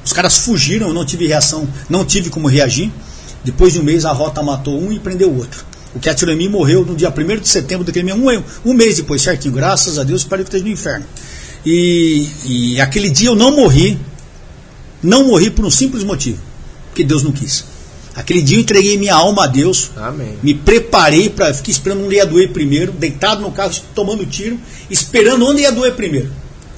[0.08, 2.90] os caras fugiram, eu não tive reação, não tive como reagir,
[3.44, 5.66] depois de um mês a rota matou um e prendeu o outro.
[5.94, 8.18] O que atirou em mim morreu no dia 1 de setembro daquele mês,
[8.64, 9.52] um, um mês depois, certinho.
[9.52, 11.04] Graças a Deus, parei que esteja no inferno.
[11.64, 14.00] E, e aquele dia eu não morri,
[15.02, 16.38] não morri por um simples motivo,
[16.86, 17.66] porque Deus não quis.
[18.14, 20.38] Aquele dia eu entreguei minha alma a Deus, Amém.
[20.42, 24.58] me preparei para, fiquei esperando onde ia doer primeiro, deitado no carro, tomando tiro,
[24.88, 26.30] esperando onde ia doer primeiro.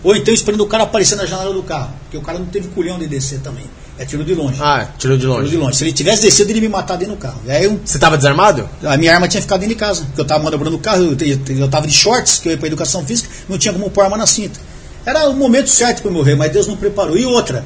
[0.02, 2.68] Ou então esperando o cara aparecer na janela do carro, porque o cara não teve
[2.68, 3.64] culhão de descer também.
[3.98, 4.56] É tiro de longe.
[4.62, 5.50] Ah, tirou de Tiro longe.
[5.50, 5.76] de longe.
[5.76, 7.38] Se ele tivesse descido, ele ia me matar dentro do carro.
[7.46, 8.66] Aí eu Você tava desarmado?
[8.82, 11.16] a minha arma tinha ficado dentro de casa, porque eu estava manobrando o carro, eu,
[11.28, 14.00] eu, eu tava de shorts, que eu ia para educação física, não tinha como pôr
[14.00, 14.58] a arma na cinta.
[15.04, 17.14] Era o momento certo para eu morrer, mas Deus não preparou.
[17.18, 17.62] E outra,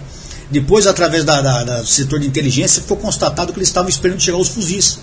[0.51, 4.21] depois, através da, da- da- do setor de inteligência, ficou constatado que eles estavam esperando
[4.21, 4.99] chegar os fuzis.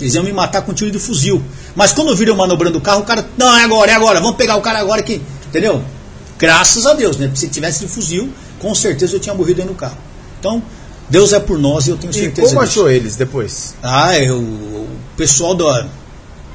[0.00, 1.42] Eles iam me matar com tiro de fuzil.
[1.74, 4.36] Mas quando viram eu manobrando o carro, o cara, não, é agora, é agora, vamos
[4.36, 5.20] pegar o cara agora aqui.
[5.48, 5.82] Entendeu?
[6.42, 7.30] Graças a Deus, né?
[7.36, 8.28] Se tivesse de fuzil,
[8.58, 9.96] com certeza eu tinha morrido dentro do carro.
[10.40, 10.60] Então,
[11.08, 12.80] Deus é por nós e eu tenho E certeza como disso.
[12.80, 13.74] achou eles depois?
[13.80, 15.86] Ah, eu, o pessoal da,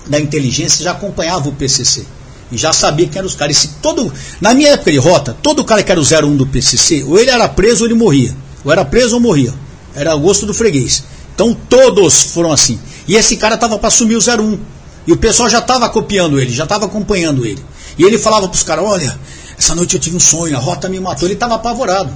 [0.07, 2.03] da inteligência já acompanhava o PCC.
[2.51, 3.55] E já sabia quem eram os caras.
[3.55, 4.11] E se todo,
[4.41, 7.30] na minha época de rota, todo cara que era o 01 do PCC, ou ele
[7.30, 8.35] era preso ou ele morria.
[8.65, 9.53] Ou era preso ou morria.
[9.95, 11.01] Era o gosto do freguês.
[11.34, 12.77] Então todos foram assim.
[13.07, 14.59] E esse cara estava para assumir o 01.
[15.07, 17.64] E o pessoal já estava copiando ele, já estava acompanhando ele.
[17.97, 19.18] E ele falava para os caras: Olha,
[19.57, 21.27] essa noite eu tive um sonho, a rota me matou.
[21.27, 22.11] Ele estava apavorado.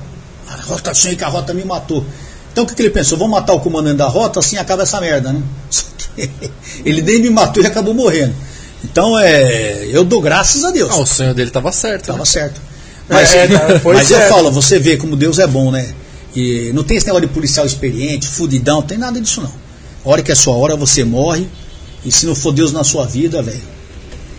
[0.47, 2.05] A rota sonhei que a rota me matou.
[2.51, 3.18] Então o que, que ele pensou?
[3.18, 5.41] Vou matar o comandante da rota, assim acaba essa merda, né?
[6.84, 8.35] Ele nem me matou e acabou morrendo.
[8.84, 10.91] Então é, eu dou graças a Deus.
[10.91, 12.01] Ah, o sonho dele tava certo.
[12.01, 12.26] Estava né?
[12.26, 12.59] certo.
[13.07, 15.93] Mas, É, tá, foi mas eu falo, você vê como Deus é bom, né?
[16.35, 19.53] E não tem esse negócio de policial experiente, fudidão, não tem nada disso não.
[20.05, 21.47] A hora que é sua hora, você morre.
[22.03, 23.61] E se não for Deus na sua vida, velho,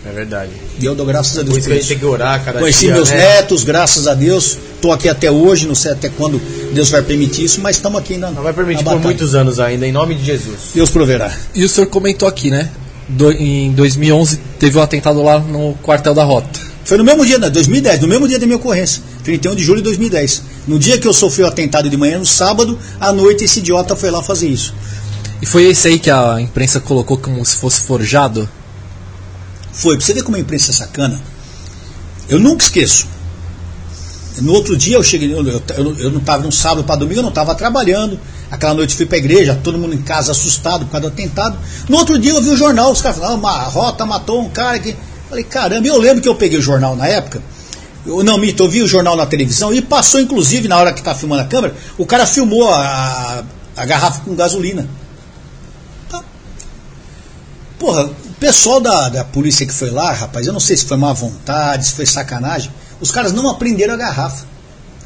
[0.05, 0.51] É verdade.
[0.79, 1.89] e eu dou graças a Por Deus isso por que a gente isso.
[1.89, 3.17] tem que orar cada Conheci dia, meus né?
[3.17, 4.57] netos, graças a Deus.
[4.75, 6.41] Estou aqui até hoje, não sei até quando
[6.73, 8.29] Deus vai permitir isso, mas estamos aqui na.
[8.31, 10.57] Não vai permitir na por muitos anos ainda, em nome de Jesus.
[10.75, 11.33] Deus proverá.
[11.55, 12.69] E o senhor comentou aqui, né?
[13.07, 16.59] Do- em 2011 teve um atentado lá no quartel da Rota.
[16.85, 19.77] Foi no mesmo dia, né, 2010, no mesmo dia da minha ocorrência, 31 de julho
[19.77, 20.41] de 2010.
[20.67, 23.95] No dia que eu sofri o atentado de manhã, no sábado, à noite, esse idiota
[23.95, 24.73] foi lá fazer isso.
[25.41, 28.49] E foi esse aí que a imprensa colocou como se fosse forjado?
[29.73, 31.19] Foi, pra você ver como a imprensa é sacana.
[32.29, 33.07] Eu nunca esqueço.
[34.41, 35.61] No outro dia eu cheguei, eu, eu,
[35.97, 38.19] eu não estava no sábado para domingo, eu não estava trabalhando.
[38.49, 41.57] Aquela noite fui para a igreja, todo mundo em casa assustado por causa do atentado.
[41.89, 44.49] No outro dia eu vi o jornal, os caras falaram, ah, a rota matou um
[44.49, 44.95] cara que.
[45.29, 47.41] Falei, caramba, eu lembro que eu peguei o jornal na época.
[48.05, 51.01] Eu não mito, eu vi o jornal na televisão e passou, inclusive, na hora que
[51.01, 53.43] tá filmando a câmera, o cara filmou a,
[53.75, 54.87] a garrafa com gasolina.
[56.09, 56.21] Tá.
[57.79, 58.11] Porra,
[58.43, 61.87] pessoal da, da polícia que foi lá, rapaz, eu não sei se foi má vontade,
[61.87, 64.45] se foi sacanagem, os caras não aprenderam a garrafa.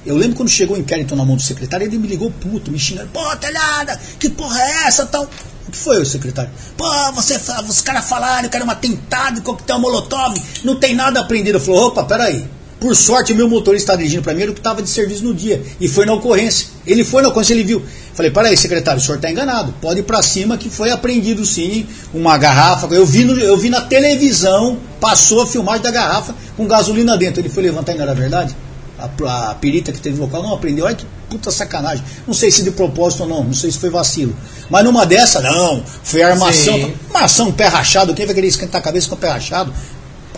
[0.04, 2.80] Eu lembro quando chegou o inquérito na mão do secretário, ele me ligou puto, me
[2.80, 5.30] xingando, pô, telhada, que porra é essa tal?
[5.68, 6.50] O que foi, secretário?
[6.76, 7.40] Pô, você,
[7.70, 11.58] os caras falaram que era um atentado, coquetel molotov, não tem nada aprendido.
[11.58, 12.44] Eu falei, opa, peraí.
[12.80, 15.34] Por sorte, o meu motorista estava dirigindo para mim, ele que estava de serviço no
[15.34, 15.64] dia.
[15.80, 16.68] E foi na ocorrência.
[16.86, 17.84] Ele foi na ocorrência, ele viu.
[18.18, 19.72] Falei, peraí, secretário, o senhor está enganado.
[19.80, 22.88] Pode ir para cima que foi apreendido sim uma garrafa.
[22.88, 27.40] Eu vi, no, eu vi na televisão, passou a filmagem da garrafa com gasolina dentro.
[27.40, 28.56] Ele foi levantar não era verdade?
[28.98, 30.86] A, a perita que teve local não aprendeu.
[30.86, 32.04] Olha que puta sacanagem.
[32.26, 34.36] Não sei se de propósito ou não, não sei se foi vacilo.
[34.68, 35.84] Mas numa dessa, não.
[36.04, 36.74] Foi armação.
[36.74, 36.94] Sim.
[37.12, 38.16] Uma ação, pé rachado.
[38.16, 39.72] Quem vai querer esquentar a cabeça com o pé rachado?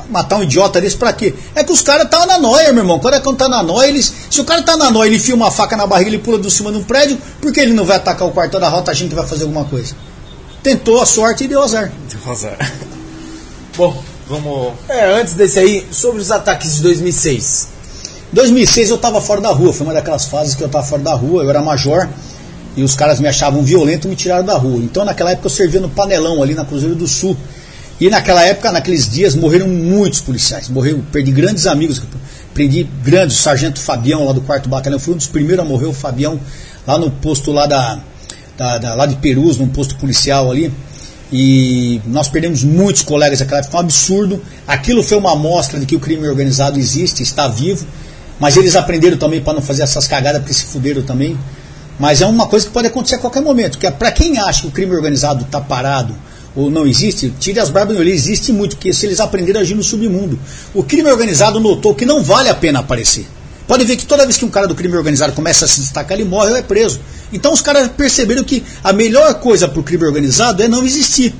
[0.10, 1.36] Matar um idiota desse pra quê?
[1.54, 3.00] É que os caras estavam na noia, meu irmão.
[3.00, 4.12] Quando é quando tá na noia, eles.
[4.30, 6.50] Se o cara tá na noia, ele enfia uma faca na barriga, ele pula de
[6.50, 9.10] cima de um prédio, por que ele não vai atacar o quartel da rota achando
[9.10, 9.96] que vai fazer alguma coisa?
[10.64, 11.92] Tentou a sorte e deu azar.
[12.10, 12.58] Deu azar.
[13.78, 14.74] Bom, vamos.
[14.90, 17.68] É, antes desse aí, sobre os ataques de 2006.
[18.32, 21.14] 2006 eu estava fora da rua, foi uma daquelas fases que eu estava fora da
[21.14, 22.08] rua, eu era major
[22.76, 24.78] e os caras me achavam violento e me tiraram da rua.
[24.78, 27.36] Então naquela época eu servia no Panelão ali na Cruzeiro do Sul.
[28.00, 30.70] E naquela época, naqueles dias, morreram muitos policiais.
[30.70, 32.02] Morreu, perdi grandes amigos,
[32.54, 35.86] perdi grandes, o sargento Fabião lá do quarto batalhão, foi um dos primeiros a morrer,
[35.86, 36.40] o Fabião,
[36.88, 38.00] lá no posto lá da,
[38.58, 40.72] da, da lá de Perus, num posto policial ali.
[41.32, 44.42] E nós perdemos muitos colegas naquela época, foi um absurdo.
[44.66, 47.86] Aquilo foi uma amostra de que o crime organizado existe, está vivo.
[48.40, 51.38] Mas eles aprenderam também para não fazer essas cagadas, porque se fuderam também.
[52.00, 53.78] Mas é uma coisa que pode acontecer a qualquer momento.
[53.78, 56.16] Que é para quem acha que o crime organizado está parado
[56.60, 59.76] ou não existe, tire as barbas ele existe muito, porque se eles aprenderam a agir
[59.76, 60.38] no submundo.
[60.74, 63.26] O crime organizado notou que não vale a pena aparecer.
[63.66, 66.18] Pode ver que toda vez que um cara do crime organizado começa a se destacar,
[66.18, 67.00] ele morre ou é preso.
[67.32, 71.34] Então os caras perceberam que a melhor coisa para o crime organizado é não existir.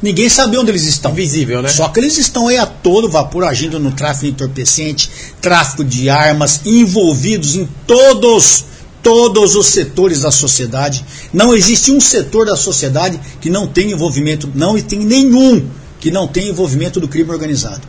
[0.00, 1.10] Ninguém sabe onde eles estão.
[1.12, 1.70] Invisível, né?
[1.70, 5.10] Só que eles estão aí a todo vapor agindo no tráfico entorpecente,
[5.40, 8.66] tráfico de armas, envolvidos em todos
[9.04, 11.04] todos os setores da sociedade.
[11.32, 15.68] Não existe um setor da sociedade que não tenha envolvimento, não tem nenhum
[16.00, 17.82] que não tenha envolvimento do crime organizado.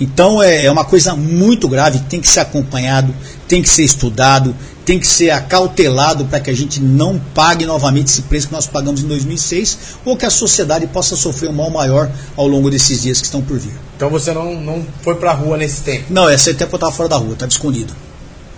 [0.00, 3.14] Então é, é uma coisa muito grave, tem que ser acompanhado,
[3.46, 8.06] tem que ser estudado, tem que ser acautelado para que a gente não pague novamente
[8.06, 11.70] esse preço que nós pagamos em 2006 ou que a sociedade possa sofrer um mal
[11.70, 13.74] maior ao longo desses dias que estão por vir.
[13.96, 16.06] Então você não, não foi para a rua nesse tempo?
[16.08, 17.92] Não, esse tempo eu estava fora da rua, estava escondido.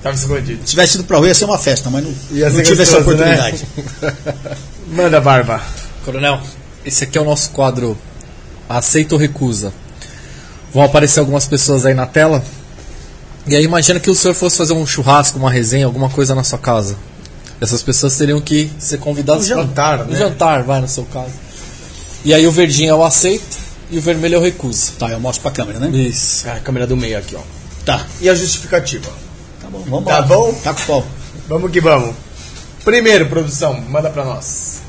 [0.03, 0.63] Estava escondido.
[0.63, 2.97] Se tivesse ido para a rua ia ser uma festa, mas não, não tive essa
[2.97, 3.03] né?
[3.03, 3.65] oportunidade.
[4.03, 4.15] Né?
[4.91, 5.63] Manda, Barba.
[6.05, 6.41] Coronel,
[6.85, 7.97] esse aqui é o nosso quadro
[8.69, 9.73] Aceita ou Recusa.
[10.75, 12.43] Vão aparecer algumas pessoas aí na tela
[13.47, 16.43] e aí imagina que o senhor fosse fazer um churrasco, uma resenha, alguma coisa na
[16.43, 16.97] sua casa.
[17.61, 20.07] Essas pessoas teriam que ser convidadas um jantar, pra...
[20.07, 20.15] né?
[20.15, 21.33] Um jantar, vai no seu caso.
[22.25, 23.57] E aí o verdinho é o aceito
[23.89, 24.93] e o vermelho é o recuso.
[24.99, 25.89] Tá, eu mostro pra câmera, né?
[25.97, 26.49] Isso.
[26.49, 27.41] Ah, a câmera do meio aqui, ó.
[27.85, 28.05] Tá.
[28.21, 29.09] E a justificativa?
[29.73, 30.23] Tá bom, vamos Tá lá.
[30.23, 30.53] bom?
[30.63, 31.07] Tá com pau.
[31.49, 32.15] Vamos que vamos.
[32.85, 34.81] Primeiro, produção, manda pra nós.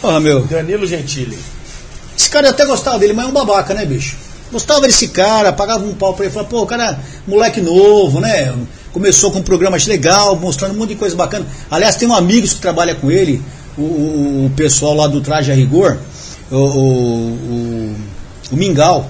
[0.00, 0.44] Porra, meu.
[0.46, 1.38] Danilo Gentili.
[2.16, 4.16] Esse cara eu até gostava dele, mas é um babaca, né, bicho?
[4.52, 8.20] Gostava desse cara, pagava um pau pra ele, falava, pô, o cara é moleque novo,
[8.20, 8.54] né?
[8.92, 11.46] Começou com um programa legal, mostrando um monte de coisa bacana.
[11.70, 13.40] Aliás, tem um amigos que trabalha com ele,
[13.78, 15.98] o, o, o pessoal lá do Traje a Rigor,
[16.50, 17.96] o, o,
[18.50, 19.08] o, Mingau,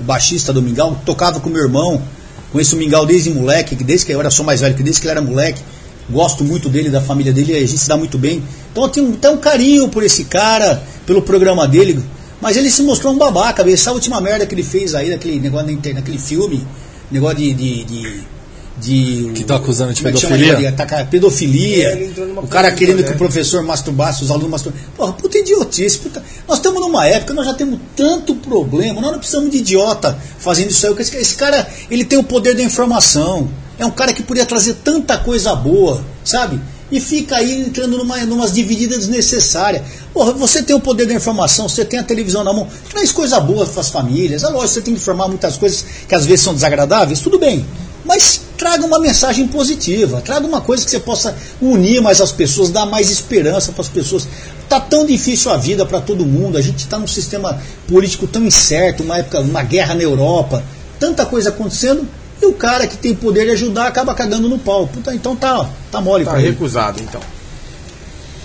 [0.00, 2.02] o baixista do Mingau, tocava com meu irmão,
[2.50, 5.06] conheço o Mingau desde moleque, que desde que eu era só mais velho, desde que
[5.06, 5.62] ele era moleque,
[6.08, 8.42] gosto muito dele, da família dele, a gente se dá muito bem.
[8.72, 12.02] Então eu tenho, tenho um carinho por esse cara, pelo programa dele,
[12.40, 15.66] mas ele se mostrou um babaca, essa última merda que ele fez aí, daquele negócio
[15.66, 16.66] na internet, naquele filme,
[17.10, 17.54] negócio de.
[17.54, 18.39] de, de,
[18.80, 20.56] de que tá acusando de é pedofilia?
[20.56, 22.12] De atacar pedofilia.
[22.36, 23.02] O cara querendo né?
[23.02, 24.88] que o professor masturbasse, os alunos masturbassem.
[24.96, 25.98] Porra, puta idiotice.
[25.98, 26.22] Puta.
[26.48, 30.70] Nós estamos numa época, nós já temos tanto problema, nós não precisamos de idiota fazendo
[30.70, 30.92] isso aí.
[30.92, 33.48] porque Esse, esse cara, ele tem o poder da informação.
[33.78, 36.60] É um cara que podia trazer tanta coisa boa, sabe?
[36.90, 39.82] E fica aí entrando numa numas divididas desnecessárias.
[40.12, 43.38] Porra, você tem o poder da informação, você tem a televisão na mão, traz coisa
[43.38, 44.42] boa para as famílias.
[44.42, 47.64] É lógico, você tem que informar muitas coisas que às vezes são desagradáveis, tudo bem.
[48.10, 51.32] Mas traga uma mensagem positiva, traga uma coisa que você possa
[51.62, 54.26] unir mais as pessoas, dar mais esperança para as pessoas.
[54.68, 58.44] Tá tão difícil a vida para todo mundo, a gente está num sistema político tão
[58.44, 60.60] incerto, uma época, uma guerra na Europa,
[60.98, 62.04] tanta coisa acontecendo,
[62.42, 64.88] e o cara que tem poder de ajudar acaba cagando no pau.
[64.88, 66.50] Puta, então tá, tá mole Tá pra ele.
[66.50, 67.20] recusado, então.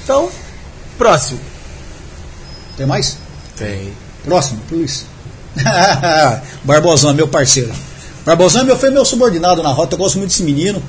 [0.03, 0.29] Então,
[0.95, 1.39] próximo.
[2.77, 3.17] Tem mais?
[3.57, 3.91] Tem.
[4.23, 5.05] Próximo, Luiz.
[6.63, 7.73] Barbosão, meu parceiro.
[8.25, 10.81] Barbosão meu, foi meu subordinado na rota, eu gosto muito desse menino.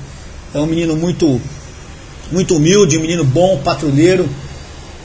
[0.53, 1.39] É um menino muito,
[2.31, 4.27] muito humilde, um menino bom, patrulheiro.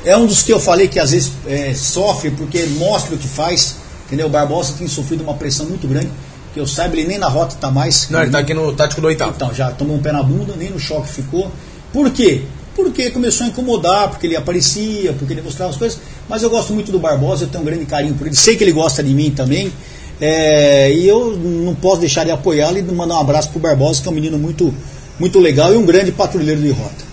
[0.05, 3.29] É um dos que eu falei que às vezes é, sofre porque mostra o que
[3.29, 3.77] faz.
[4.07, 4.27] Entendeu?
[4.27, 6.11] O Barbosa tem sofrido uma pressão muito grande.
[6.55, 8.09] Que eu saiba, ele nem na rota tá mais.
[8.11, 9.33] Não, ele tá aqui no tático do oitavo.
[9.37, 11.51] Então, já tomou um pé na bunda, nem no choque ficou.
[11.93, 12.43] Por quê?
[12.75, 15.99] porque começou a incomodar, porque ele aparecia, porque ele mostrava as coisas.
[16.29, 18.37] Mas eu gosto muito do Barbosa, eu tenho um grande carinho por ele.
[18.37, 19.73] Sei que ele gosta de mim também.
[20.21, 24.09] É, e eu não posso deixar de apoiá-lo e mandar um abraço pro Barbosa, que
[24.09, 24.73] é um menino muito,
[25.19, 27.13] muito legal e um grande patrulheiro de rota.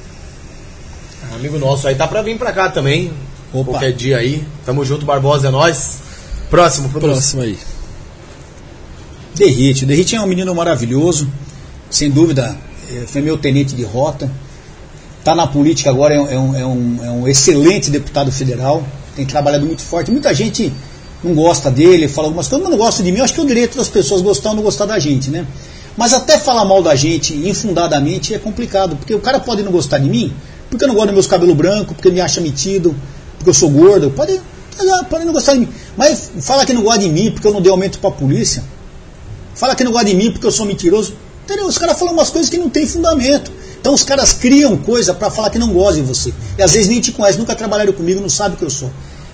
[1.33, 3.11] Amigo nosso aí tá pra vir pra cá também.
[3.53, 3.71] Opa.
[3.71, 4.43] Qualquer dia aí.
[4.65, 5.99] Tamo junto, Barbosa, é nóis.
[6.49, 7.13] Próximo, produção.
[7.13, 7.57] Próximo aí.
[9.35, 9.85] Derrite.
[9.85, 11.31] Derrite é um menino maravilhoso,
[11.89, 12.57] sem dúvida,
[12.91, 14.29] eh, foi meu tenente de rota.
[15.19, 18.83] Está na política agora, é um, é, um, é, um, é um excelente deputado federal,
[19.15, 20.11] tem trabalhado muito forte.
[20.11, 20.73] Muita gente
[21.23, 23.19] não gosta dele, fala algumas coisas, mas não gosta de mim.
[23.19, 25.45] Eu acho que é o direito das pessoas gostar ou não gostar da gente, né?
[25.97, 29.97] Mas até falar mal da gente infundadamente é complicado, porque o cara pode não gostar
[29.97, 30.33] de mim,
[30.69, 32.95] porque eu não gosto dos meus cabelos brancos, porque me acha metido,
[33.37, 34.39] porque eu sou gordo, pode,
[35.09, 35.69] pode não gostar de mim.
[35.97, 38.63] Mas fala que não gosta de mim porque eu não dei aumento para a polícia,
[39.53, 41.13] fala que não gosta de mim porque eu sou mentiroso.
[41.43, 41.65] Entendeu?
[41.65, 43.51] Os caras falam umas coisas que não tem fundamento.
[43.81, 46.33] Então os caras criam coisa para falar que não gostam de você.
[46.57, 48.91] E às vezes nem te conhecem, nunca trabalharam comigo, não sabe que eu sou.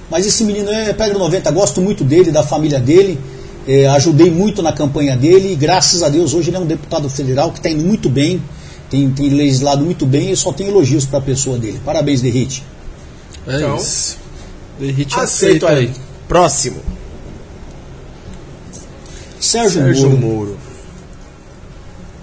[0.10, 3.19] Mas esse menino é Pedro 90, gosto muito dele, da família dele,
[3.68, 7.10] é, ajudei muito na campanha dele e graças a Deus hoje ele é um deputado
[7.10, 8.41] federal que está indo muito bem,
[8.90, 11.82] tem, tem legislado muito bem e só tenho elogios para a pessoa dele.
[11.84, 12.64] Parabéns, Derrite.
[13.48, 14.18] É Então, isso.
[14.80, 15.88] Derrite Aceito aceita aí.
[15.88, 15.94] aí.
[16.27, 16.77] Próximo.
[19.40, 20.22] Sérgio, Sérgio Moro.
[20.22, 20.57] Moro.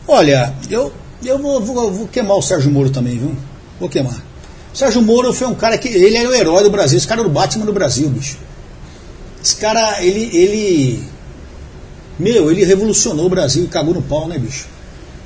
[0.08, 0.92] Olha, eu,
[1.24, 3.34] eu vou, vou- vou queimar o Sérgio Moro também, viu?
[3.78, 4.22] Vou queimar.
[4.74, 5.88] Sérgio Moro foi um cara que.
[5.88, 8.38] Ele era o herói do Brasil, esse cara era o Batman do Brasil, bicho.
[9.42, 10.30] Esse cara, ele.
[10.36, 11.12] ele
[12.18, 14.66] meu, ele revolucionou o Brasil e cagou no pau, né, bicho?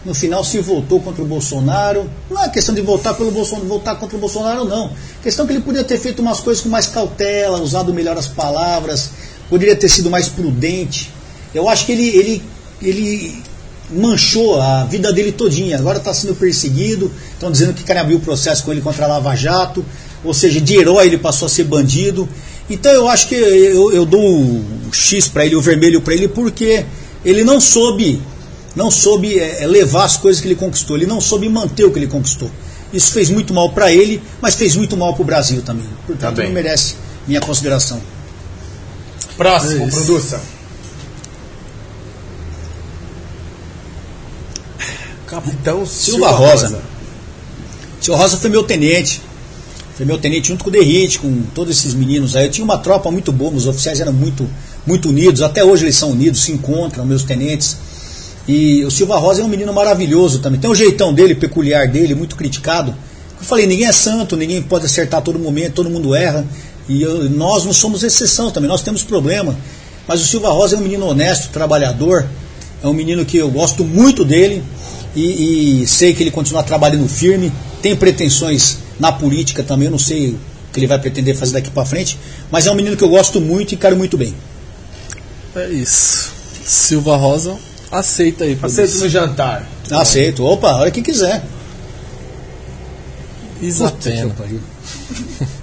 [0.05, 2.09] No final se voltou contra o Bolsonaro.
[2.31, 4.93] Não é questão de voltar pelo Bolsonaro, voltar contra o Bolsonaro, não.
[5.23, 9.10] questão que ele podia ter feito umas coisas com mais cautela, usado melhor as palavras,
[9.51, 11.12] poderia ter sido mais prudente.
[11.52, 12.43] Eu acho que ele, ele,
[12.81, 13.43] ele
[13.91, 15.77] manchou a vida dele todinha.
[15.79, 19.09] Agora está sendo perseguido, estão dizendo que querem abrir o processo com ele contra a
[19.09, 19.85] Lava Jato,
[20.25, 22.29] ou seja, de herói ele passou a ser bandido.
[22.69, 26.27] Então eu acho que eu, eu dou o X para ele, o vermelho para ele,
[26.29, 26.85] porque
[27.25, 28.21] ele não soube,
[28.75, 31.99] não soube é, levar as coisas que ele conquistou, ele não soube manter o que
[31.99, 32.51] ele conquistou.
[32.93, 35.87] Isso fez muito mal para ele, mas fez muito mal para o Brasil também.
[36.07, 36.47] Portanto, Também.
[36.47, 36.95] não merece
[37.27, 38.01] minha consideração.
[39.37, 40.41] Próximo, É produção.
[45.41, 46.81] Capitão Silva Rosa.
[48.01, 49.21] Seu Rosa foi meu tenente.
[49.95, 52.47] Foi meu tenente junto com o Derrite, com todos esses meninos aí.
[52.47, 54.49] Eu tinha uma tropa muito boa, os oficiais eram muito,
[54.87, 55.43] muito unidos.
[55.43, 57.77] Até hoje eles são unidos, se encontram, meus tenentes.
[58.49, 60.59] E o Silva Rosa é um menino maravilhoso também.
[60.59, 62.95] Tem um jeitão dele, peculiar dele, muito criticado.
[63.39, 66.47] Eu falei, ninguém é santo, ninguém pode acertar a todo momento, todo mundo erra.
[66.89, 69.55] E eu- nós não somos exceção também, nós temos problema.
[70.09, 72.25] Mas o Silva Rosa é um menino honesto, trabalhador.
[72.83, 74.63] É um menino que eu gosto muito dele
[75.16, 77.52] e, e sei que ele continua trabalhando firme.
[77.82, 80.38] Tem pretensões na política também, eu não sei o
[80.72, 82.18] que ele vai pretender fazer daqui para frente.
[82.51, 84.34] Mas é um menino que eu gosto muito e quero muito bem.
[85.55, 86.32] É isso.
[86.64, 87.56] Silva Rosa,
[87.90, 88.52] aceita aí.
[88.60, 89.01] Aceito produção.
[89.05, 89.68] no jantar.
[89.90, 90.44] Aceito.
[90.44, 91.43] Opa, a hora que quiser.
[94.36, 94.60] Pariu.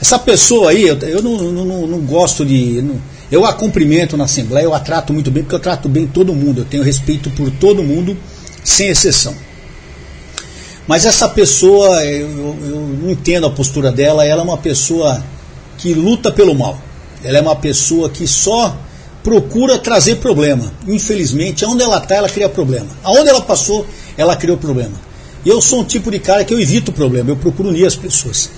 [0.00, 2.80] Essa pessoa aí, eu, eu não, não- não- não gosto de.
[2.82, 3.00] não-
[3.30, 6.34] eu a cumprimento na Assembleia, eu a trato muito bem, porque eu trato bem todo
[6.34, 6.62] mundo.
[6.62, 8.16] Eu tenho respeito por todo mundo,
[8.64, 9.34] sem exceção.
[10.86, 15.22] Mas essa pessoa, eu, eu- não entendo a postura dela, ela é uma pessoa
[15.76, 16.80] que luta pelo mal.
[17.22, 18.76] Ela é uma pessoa que só
[19.22, 20.72] procura trazer problema.
[20.86, 22.86] Infelizmente, aonde ela está, ela cria problema.
[23.02, 23.86] Aonde ela passou,
[24.16, 24.94] ela criou problema.
[25.44, 27.94] E eu sou um tipo de cara que eu evito problema, eu procuro unir as
[27.94, 28.50] pessoas.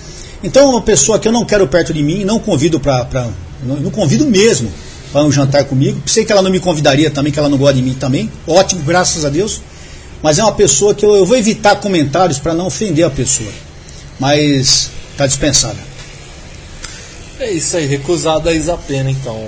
[0.42, 3.28] Então, uma pessoa que eu não quero perto de mim, não convido para.
[3.64, 4.70] Não, não convido mesmo
[5.12, 6.00] para um jantar comigo.
[6.06, 8.30] Sei que ela não me convidaria também, que ela não gosta de mim também.
[8.46, 9.60] Ótimo, graças a Deus.
[10.22, 13.50] Mas é uma pessoa que eu, eu vou evitar comentários para não ofender a pessoa.
[14.18, 15.78] Mas está dispensada.
[17.38, 19.42] É isso aí, recusada a Isa Pena, então.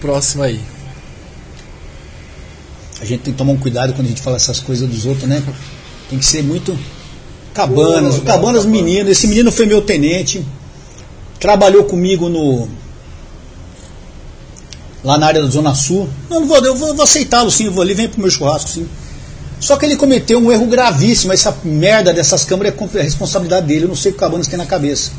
[0.00, 0.60] Próximo aí.
[3.00, 5.28] A gente tem que tomar um cuidado quando a gente fala essas coisas dos outros,
[5.28, 5.42] né?
[6.08, 6.76] Tem que ser muito.
[7.52, 10.44] Cabanas, o Cabanas menino, esse menino foi meu tenente,
[11.38, 12.68] trabalhou comigo no.
[15.04, 16.08] Lá na área da Zona Sul.
[16.28, 18.68] Não, não vou, eu vou, vou aceitá-lo sim, eu vou ali, vem pro meu churrasco
[18.68, 18.86] sim.
[19.60, 23.84] Só que ele cometeu um erro gravíssimo, essa merda dessas câmeras é é responsabilidade dele,
[23.84, 25.10] eu não sei o que o Cabanas tem na cabeça.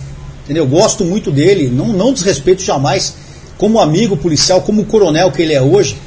[0.43, 0.63] Entendeu?
[0.63, 3.15] Eu gosto muito dele, não, não desrespeito jamais,
[3.57, 5.97] como amigo policial, como coronel que ele é hoje,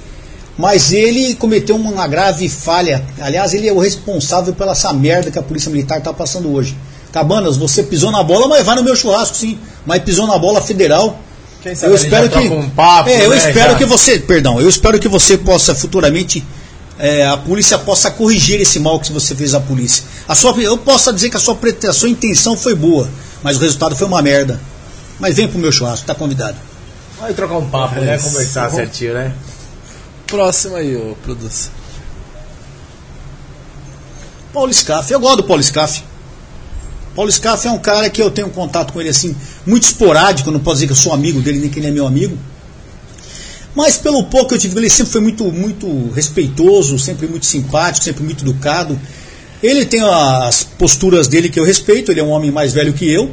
[0.56, 3.04] mas ele cometeu uma grave falha.
[3.20, 6.76] Aliás, ele é o responsável pela essa merda que a Polícia Militar está passando hoje.
[7.12, 9.58] Cabanas, você pisou na bola, mas vai no meu churrasco sim.
[9.84, 11.18] Mas pisou na bola federal.
[11.62, 12.38] Quem sabe Eu espero que.
[12.40, 13.78] troca um papo, é, eu né, espero já.
[13.78, 14.18] que você.
[14.18, 16.44] Perdão, eu espero que você possa futuramente
[17.00, 20.04] é, a polícia possa corrigir esse mal que você fez à polícia.
[20.28, 21.58] A sua, eu posso dizer que a sua,
[21.88, 23.08] a sua intenção foi boa,
[23.42, 24.60] mas o resultado foi uma merda.
[25.18, 26.56] Mas vem pro meu churrasco, tá convidado.
[27.18, 28.18] Vai trocar um papo, É né?
[28.18, 29.32] Conversar certinho, né?
[30.26, 31.72] Próximo aí, ô produção.
[34.52, 36.02] Paulo Scaff, eu gosto do Paulo Scaff.
[37.20, 39.36] Paulo Scaff é um cara que eu tenho contato com ele assim,
[39.66, 42.06] muito esporádico, não posso dizer que eu sou amigo dele, nem que ele é meu
[42.06, 42.34] amigo.
[43.74, 47.44] Mas pelo pouco que eu tive com ele, sempre foi muito, muito respeitoso, sempre muito
[47.44, 48.98] simpático, sempre muito educado.
[49.62, 53.06] Ele tem as posturas dele que eu respeito, ele é um homem mais velho que
[53.06, 53.30] eu,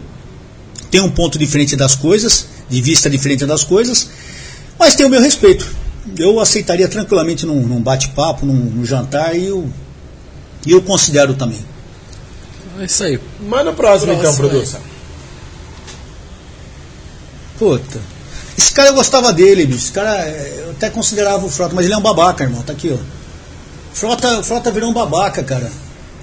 [0.91, 4.09] tem um ponto diferente das coisas, de vista diferente das coisas,
[4.77, 5.65] mas tem o meu respeito.
[6.19, 9.65] Eu aceitaria tranquilamente num, num bate-papo, num, num jantar, e eu,
[10.67, 11.76] eu considero também.
[12.79, 13.19] É isso aí.
[13.39, 14.49] Manda o próximo, então, Próximo aí.
[14.51, 14.79] produção.
[17.57, 17.99] Puta.
[18.57, 19.79] Esse cara eu gostava dele, bicho.
[19.85, 22.61] Esse cara, é, eu até considerava o Frota, mas ele é um babaca, irmão.
[22.61, 22.97] Tá aqui, ó.
[23.93, 25.71] Frota, Frota virou um babaca, cara.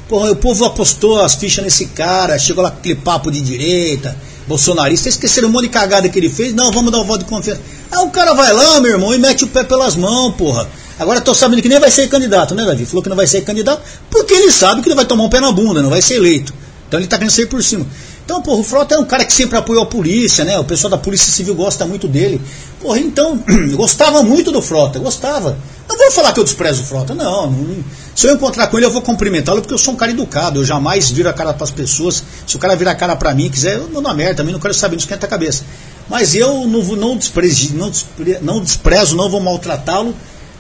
[0.09, 4.17] Porra, o povo apostou as fichas nesse cara, chegou lá com aquele papo de direita,
[4.47, 5.09] bolsonarista.
[5.09, 6.53] Esqueceram um monte de cagada que ele fez.
[6.55, 7.61] Não, vamos dar um voto de confiança.
[7.91, 10.69] Ah, o cara vai lá, meu irmão, e mete o pé pelas mãos, porra.
[10.99, 12.87] Agora tô sabendo que nem vai ser candidato, né, Davi?
[12.87, 15.41] Falou que não vai ser candidato porque ele sabe que ele vai tomar um pé
[15.41, 16.53] na bunda, não vai ser eleito.
[16.87, 17.87] Então ele tá querendo sair por cima.
[18.25, 20.59] Então, porra, o Frota é um cara que sempre apoiou a polícia, né?
[20.59, 22.41] O pessoal da Polícia Civil gosta muito dele.
[22.81, 23.39] Porra, então,
[23.77, 25.59] gostava muito do Frota, gostava.
[25.87, 27.51] Não vou falar que eu desprezo o Frota, não.
[27.51, 27.85] não-
[28.15, 30.61] se eu encontrar com ele, eu vou cumprimentá-lo porque eu sou um cara educado.
[30.61, 32.23] Eu jamais viro a cara para as pessoas.
[32.47, 34.61] Se o cara virar a cara para mim, quiser, eu não na merda também, não
[34.61, 35.65] quero saber, não esquenta a cabeça.
[36.09, 40.15] Mas eu não, não, desprezo, não, despre- não desprezo, não vou maltratá-lo.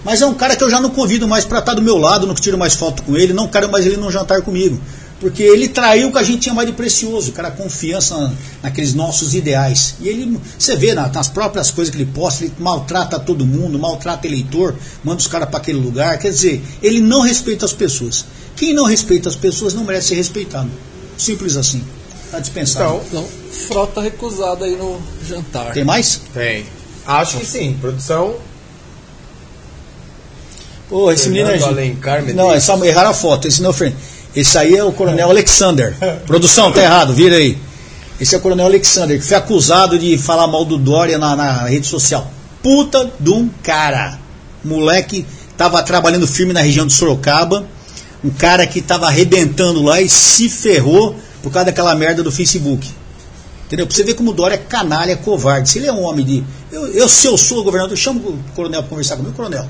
[0.05, 2.27] Mas é um cara que eu já não convido mais para estar do meu lado,
[2.27, 4.79] não tiro mais foto com ele, não quero mais ele num jantar comigo.
[5.21, 8.33] Porque ele traiu o que a gente tinha mais de precioso, cara, a confiança na-
[8.65, 9.95] naqueles nossos ideais.
[10.01, 13.79] E ele, você vê na- nas próprias coisas que ele posta, ele maltrata todo mundo,
[13.79, 16.19] maltrata eleitor, manda os caras para aquele lugar.
[16.19, 18.27] Quer dizer, ele não respeita as pessoas.
[18.57, 20.71] Quem não respeita as pessoas não merece ser respeitado.
[21.17, 21.83] Simples assim.
[22.31, 23.01] Tá dispensado.
[23.09, 23.29] Então, Então,
[23.69, 25.73] frota recusada aí no jantar.
[25.73, 26.21] Tem mais?
[26.35, 26.67] tem.
[27.07, 27.79] Acho que sim.
[27.81, 28.35] Produção.
[30.89, 31.53] Pô, esse menino é.
[31.53, 32.35] Fernando Alencar.
[32.35, 33.49] Não, é só erraram a foto.
[33.49, 33.99] Esse não é o Fernando.
[34.35, 35.95] Esse aí é o Coronel Alexander.
[36.27, 37.57] Produção, tá errado, vira aí.
[38.21, 41.53] Esse é o Coronel Alexander, que foi acusado de falar mal do Dória na, na
[41.67, 42.31] rede social.
[42.63, 44.19] Puta de um cara.
[44.65, 45.25] Moleque
[45.57, 47.65] tava trabalhando firme na região de Sorocaba.
[48.25, 52.91] Um cara que tava arrebentando lá e se ferrou por causa daquela merda do Facebook.
[53.67, 53.87] Entendeu?
[53.87, 55.69] Pra você ver como o Dória é canalha, é covarde.
[55.69, 56.45] Se ele é um homem de.
[56.73, 59.69] Eu, eu se eu sou o governador, eu chamo o coronel pra conversar comigo, coronel.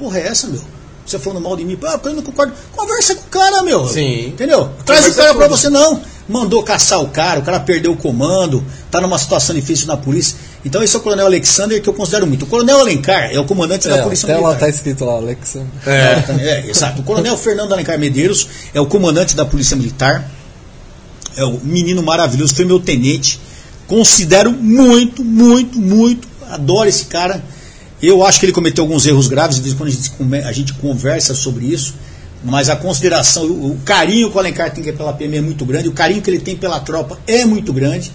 [0.00, 0.62] Porra é essa, meu?
[1.06, 2.54] Você falando mal de mim, ah, porque eu não concordo.
[2.72, 3.86] Conversa com o cara, meu.
[3.86, 4.28] Sim.
[4.28, 4.70] Entendeu?
[4.86, 6.00] Traz o Conversa cara pra você, não.
[6.26, 10.36] Mandou caçar o cara, o cara perdeu o comando, tá numa situação difícil na polícia.
[10.64, 12.44] Então esse é o coronel Alexander que eu considero muito.
[12.44, 14.60] O coronel Alencar é o comandante da É, polícia até lá militar.
[14.60, 15.68] tá escrito lá, Alexandre.
[15.84, 16.20] É.
[16.20, 17.00] Também, É, exato.
[17.00, 20.30] O coronel Fernando Alencar Medeiros é o comandante da Polícia Militar.
[21.36, 23.40] É o menino maravilhoso, foi meu tenente.
[23.88, 26.28] Considero muito, muito, muito.
[26.48, 27.42] Adoro esse cara.
[28.02, 30.52] Eu acho que ele cometeu alguns erros graves, de vez em quando a gente, a
[30.52, 31.94] gente conversa sobre isso.
[32.42, 35.88] Mas a consideração, o, o carinho que o Alencar tem pela PM é muito grande,
[35.88, 38.10] o carinho que ele tem pela tropa é muito grande.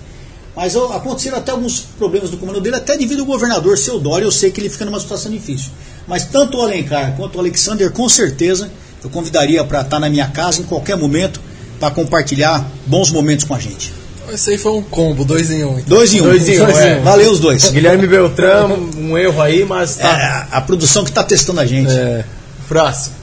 [0.55, 4.31] Mas aconteceram até alguns problemas do comando dele, até devido ao governador seu Dória, eu
[4.31, 5.69] sei que ele fica numa situação difícil.
[6.07, 8.71] Mas tanto o Alencar quanto o Alexander, com certeza,
[9.03, 11.41] eu convidaria para estar na minha casa em qualquer momento
[11.79, 13.93] para compartilhar bons momentos com a gente.
[14.31, 15.79] Esse aí foi um combo, dois em um.
[15.79, 15.97] então.
[15.97, 16.23] Dois em um.
[16.23, 16.99] Dois em um, é.
[16.99, 17.69] Valeu os dois.
[17.69, 20.47] Guilherme Beltrão, um erro aí, mas É, tá.
[20.51, 21.91] a, a produção que está testando a gente.
[21.91, 22.25] É,
[22.67, 23.15] Próximo.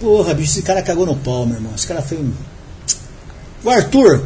[0.00, 1.72] Porra, bicho, esse cara cagou no pau, meu irmão.
[1.74, 2.32] Esse cara foi um.
[3.64, 4.22] O Arthur.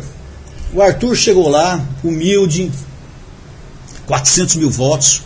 [0.72, 2.70] O Arthur chegou lá, humilde,
[4.06, 5.22] 400 mil votos.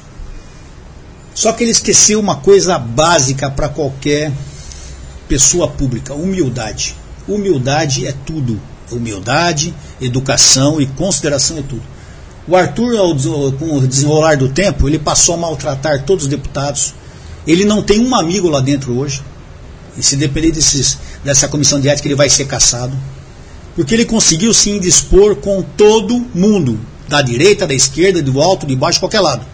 [1.34, 4.30] Só que ele esqueceu uma coisa básica para qualquer
[5.28, 6.94] pessoa pública: humildade.
[7.26, 8.60] Humildade é tudo.
[8.90, 11.82] Humildade, educação e consideração é tudo.
[12.46, 12.92] O Arthur,
[13.58, 16.94] com o desenrolar do tempo, ele passou a maltratar todos os deputados.
[17.46, 19.22] Ele não tem um amigo lá dentro hoje.
[19.96, 22.94] E se depender desses, dessa comissão de ética, ele vai ser caçado.
[23.74, 26.78] Porque ele conseguiu se indispor com todo mundo,
[27.08, 29.44] da direita, da esquerda, do alto, de baixo, qualquer lado.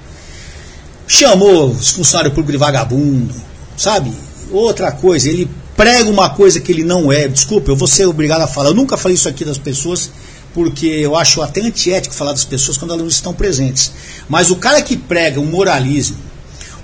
[1.06, 3.34] Chamou os funcionários públicos de vagabundo,
[3.76, 4.12] sabe?
[4.50, 5.48] Outra coisa, ele
[5.80, 7.26] prega uma coisa que ele não é.
[7.26, 8.68] Desculpa, eu vou ser obrigado a falar.
[8.68, 10.10] Eu nunca falei isso aqui das pessoas,
[10.52, 13.90] porque eu acho até antiético falar das pessoas quando elas não estão presentes.
[14.28, 16.18] Mas o cara que prega o moralismo,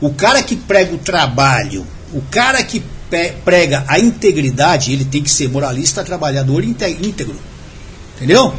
[0.01, 2.83] o cara que prega o trabalho, o cara que
[3.45, 7.37] prega a integridade, ele tem que ser moralista, trabalhador íntegro.
[8.17, 8.55] Entendeu?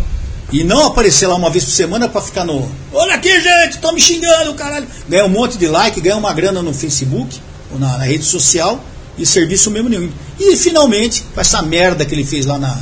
[0.52, 2.72] E não aparecer lá uma vez por semana pra ficar no.
[2.94, 4.88] Olha aqui, gente, tô me xingando, caralho.
[5.10, 7.42] Ganhar um monte de like, ganhar uma grana no Facebook,
[7.72, 8.80] ou na, na rede social,
[9.18, 10.10] E serviço mesmo nenhum.
[10.40, 12.78] E finalmente, com essa merda que ele fez lá na,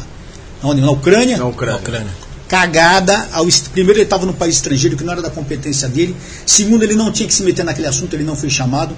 [0.63, 0.81] onde?
[0.81, 1.79] na Ucrânia, Na Ucrânia.
[1.79, 2.11] Ucrânia.
[2.47, 3.27] cagada.
[3.31, 6.15] Ao, primeiro, ele estava no país estrangeiro, que não era da competência dele.
[6.45, 8.95] Segundo, ele não tinha que se meter naquele assunto, ele não foi chamado.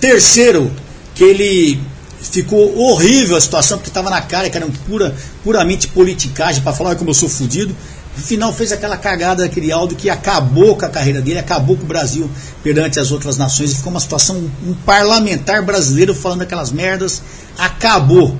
[0.00, 0.70] Terceiro,
[1.14, 1.80] que ele
[2.20, 6.72] ficou horrível a situação, porque estava na cara, que era um pura, puramente politicagem, para
[6.72, 7.74] falar "Olha como eu sou fudido.
[8.18, 11.84] No final, fez aquela cagada daquele áudio que acabou com a carreira dele, acabou com
[11.84, 12.28] o Brasil
[12.64, 13.70] perante as outras nações.
[13.70, 17.22] E ficou uma situação, um parlamentar brasileiro falando aquelas merdas.
[17.56, 18.36] Acabou.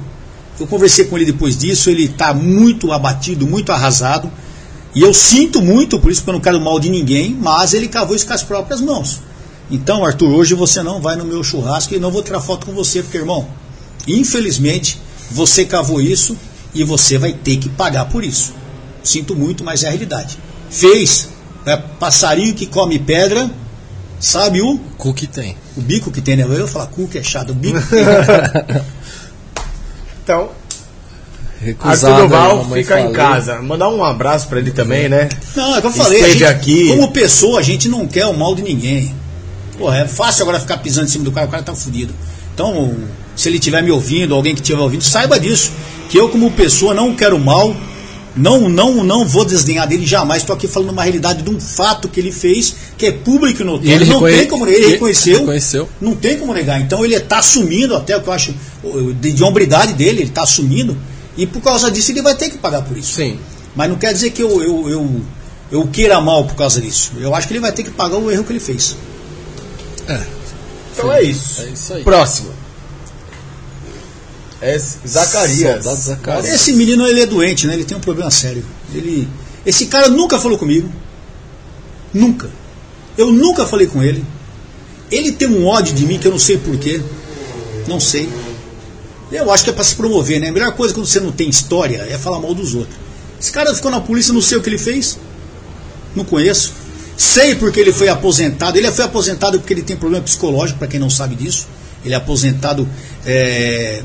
[0.59, 4.29] Eu conversei com ele depois disso, ele está muito abatido, muito arrasado.
[4.97, 7.87] E eu sinto muito por isso, porque eu não quero mal de ninguém, mas ele
[7.87, 9.21] cavou isso com as próprias mãos.
[9.71, 12.73] Então, Arthur, hoje você não vai no meu churrasco e não vou tirar foto com
[12.73, 13.47] você, porque, irmão,
[14.09, 15.01] infelizmente,
[15.31, 16.37] você cavou isso
[16.75, 18.58] e você vai ter que pagar por isso.
[19.09, 20.39] Sinto muito, mas é a realidade.
[20.71, 21.31] Fez.
[21.65, 23.51] É passarinho que come pedra,
[24.21, 25.57] sabe o, Cu que tem.
[25.77, 26.43] o bico que tem, né?
[26.45, 28.83] Eu ia falar cu que é chato, o bico que tem.
[30.23, 30.51] Então,
[31.61, 32.13] Recusado.
[32.13, 33.17] Arthur Duval mamãe fica em falei.
[33.17, 33.63] casa.
[33.63, 35.29] Mandar um abraço pra ele também, né?
[35.57, 36.33] Não, é o que eu falei.
[36.33, 36.89] Gente, aqui.
[36.89, 39.15] Como pessoa, a gente não quer o mal de ninguém.
[39.79, 42.13] Porra, é fácil agora ficar pisando em cima do cara, o cara tá fudido.
[42.55, 42.95] Então,
[43.35, 45.73] se ele estiver me ouvindo, alguém que estiver ouvindo, saiba disso.
[46.11, 47.75] Que eu, como pessoa, não quero mal.
[48.39, 50.43] Não, não, não vou desdenhar dele jamais.
[50.43, 53.65] Estou aqui falando uma realidade de um fato que ele fez, que é público e
[53.65, 53.91] notório.
[53.91, 55.41] E ele não tem como ele ele reconheceu.
[55.41, 55.89] reconheceu.
[56.01, 56.81] Não tem como negar.
[56.81, 58.55] Então ele está assumindo até o que eu acho
[59.21, 60.97] de, de hombridade dele, ele está assumindo.
[61.37, 63.15] E por causa disso ele vai ter que pagar por isso.
[63.15, 63.39] Sim.
[63.75, 65.21] Mas não quer dizer que eu, eu, eu,
[65.71, 67.13] eu queira mal por causa disso.
[67.21, 68.97] Eu acho que ele vai ter que pagar o erro que ele fez.
[70.09, 70.21] É,
[70.93, 71.63] Então é isso.
[71.63, 72.05] é isso aí.
[72.05, 72.58] Próximo.
[74.61, 75.85] É Zacarias.
[75.85, 76.55] Zacarias.
[76.55, 77.75] Esse menino ele é doente, né?
[77.75, 78.65] Ele tem um problema sério.
[78.93, 79.29] Ele,
[79.65, 80.91] esse cara nunca falou comigo.
[82.13, 82.51] Nunca.
[83.17, 84.25] Eu nunca falei com ele.
[85.11, 87.01] Ele tem um ódio de mim que eu não sei porquê.
[87.87, 88.29] Não sei.
[89.31, 90.49] Eu acho que é para se promover, né?
[90.49, 92.97] A melhor coisa quando você não tem história é falar mal dos outros.
[93.41, 95.19] Esse cara ficou na polícia, não sei o que ele fez.
[96.17, 96.73] Não conheço.
[97.17, 98.77] Sei porque ele foi aposentado.
[98.77, 101.67] Ele foi aposentado porque ele tem problema psicológico, para quem não sabe disso.
[102.05, 102.89] Ele é aposentado
[103.27, 104.03] é,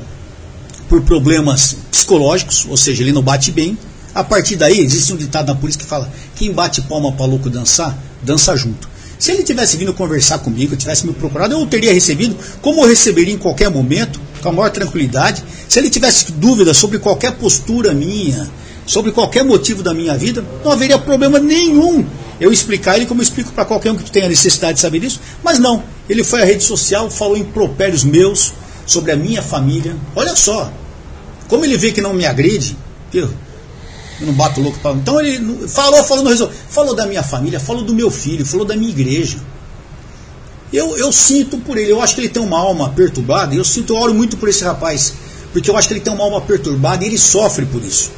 [0.93, 3.75] por problemas psicológicos, ou seja, ele não bate bem.
[4.13, 7.49] A partir daí, existe um ditado na polícia que fala: quem bate palma para louco
[7.49, 8.87] dançar, dança junto.
[9.17, 12.87] Se ele tivesse vindo conversar comigo, tivesse me procurado, eu o teria recebido, como eu
[12.87, 15.43] receberia em qualquer momento, com a maior tranquilidade.
[15.67, 18.47] Se ele tivesse dúvidas sobre qualquer postura minha,
[18.85, 22.05] sobre qualquer motivo da minha vida, não haveria problema nenhum
[22.39, 25.19] eu explicar ele como eu explico para qualquer um que tenha necessidade de saber disso.
[25.43, 28.53] Mas não, ele foi à rede social, falou impropérios meus
[28.85, 29.95] sobre a minha família.
[30.15, 30.71] Olha só,
[31.47, 32.77] como ele vê que não me agride,
[33.13, 33.31] eu,
[34.21, 34.93] não bato louco para.
[34.93, 36.55] Então ele falou, falou, não resolveu.
[36.69, 39.37] Falou da minha família, falou do meu filho, falou da minha igreja.
[40.71, 43.93] Eu, eu sinto por ele, eu acho que ele tem uma alma perturbada, eu sinto,
[43.93, 45.13] eu oro muito por esse rapaz,
[45.51, 48.11] porque eu acho que ele tem uma alma perturbada e ele sofre por isso.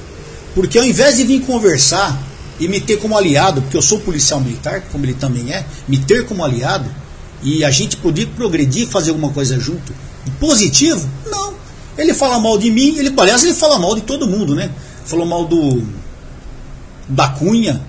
[0.54, 2.18] Porque ao invés de vir conversar
[2.58, 5.98] e me ter como aliado, porque eu sou policial militar, como ele também é, me
[5.98, 6.90] ter como aliado,
[7.44, 9.94] e a gente poder progredir, fazer alguma coisa junto,
[10.40, 11.45] positivo, não.
[11.98, 14.70] Ele fala mal de mim, ele, aliás, ele fala mal de todo mundo, né?
[15.06, 15.84] Falou mal do
[17.08, 17.82] da Cunha,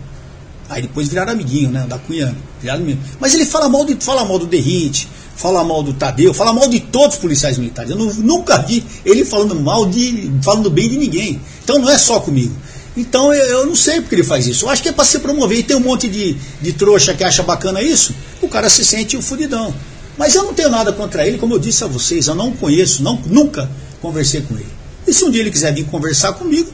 [0.68, 1.86] aí depois viraram amiguinho, né?
[1.88, 3.04] Da Cunha viraram amiguinho.
[3.18, 6.68] Mas ele fala mal, de, fala mal do Derrite, fala mal do Tadeu, fala mal
[6.68, 7.90] de todos os policiais militares.
[7.90, 10.30] Eu nu- nunca vi ele falando mal de.
[10.42, 11.40] falando bem de ninguém.
[11.64, 12.54] Então não é só comigo.
[12.96, 14.66] Então eu, eu não sei porque ele faz isso.
[14.66, 15.58] Eu acho que é para se promover.
[15.58, 19.16] E tem um monte de, de trouxa que acha bacana isso, o cara se sente
[19.16, 19.74] o fudidão.
[20.18, 23.02] Mas eu não tenho nada contra ele, como eu disse a vocês, eu não conheço,
[23.02, 23.68] não, nunca
[24.00, 24.68] conversei com ele.
[25.06, 26.70] E se um dia ele quiser vir conversar comigo,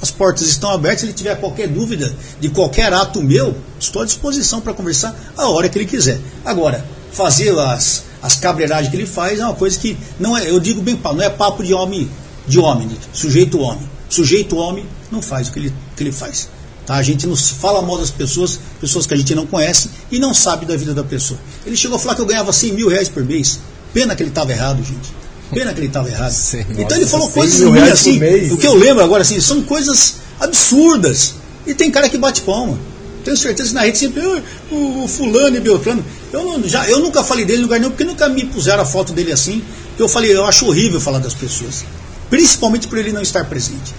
[0.00, 1.00] as portas estão abertas.
[1.00, 5.48] Se ele tiver qualquer dúvida de qualquer ato meu, estou à disposição para conversar a
[5.48, 6.20] hora que ele quiser.
[6.44, 10.60] Agora, fazer as, as cabreiragens que ele faz é uma coisa que não é, eu
[10.60, 12.10] digo bem, não é papo de homem,
[12.46, 13.88] de homem, de sujeito homem.
[14.08, 16.48] Sujeito homem não faz o que ele, que ele faz.
[16.86, 16.96] Tá?
[16.96, 20.34] A gente não fala mal das pessoas, pessoas que a gente não conhece e não
[20.34, 21.40] sabe da vida da pessoa.
[21.64, 23.58] Ele chegou a falar que eu ganhava 100 mil reais por mês.
[23.92, 25.23] Pena que ele estava errado, gente.
[25.52, 26.32] Pena que ele estava errado.
[26.32, 28.18] Sim, então ele falou 100 coisas ruins assim.
[28.52, 31.34] O que eu lembro agora assim, são coisas absurdas.
[31.66, 32.78] E tem cara que bate palma.
[33.24, 36.04] Tenho certeza que na rede sempre, "Ah, o, o fulano e Beltrano.
[36.32, 38.86] Eu, não, já, eu nunca falei dele em lugar nenhum, porque nunca me puseram a
[38.86, 39.62] foto dele assim.
[39.96, 41.84] Que eu falei, eu acho horrível falar das pessoas.
[42.28, 43.94] Principalmente por ele não estar presente.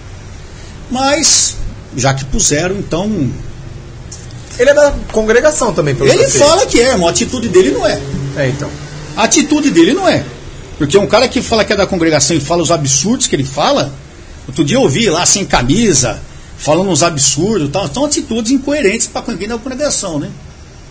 [0.92, 1.56] Mas,
[1.96, 3.30] já que puseram, então.
[4.60, 7.86] Ele é da congregação também, pelo Ele fala que é, mas a atitude dele não
[7.86, 8.00] é.
[8.38, 8.70] É, então.
[9.16, 10.24] A atitude dele não é.
[10.78, 13.46] Porque um cara que fala que é da congregação e fala os absurdos que ele
[13.46, 13.94] fala,
[14.48, 16.22] outro dia eu ouvi lá sem camisa,
[16.58, 20.30] falando uns absurdos e tal, são atitudes incoerentes para quem é da congregação, né?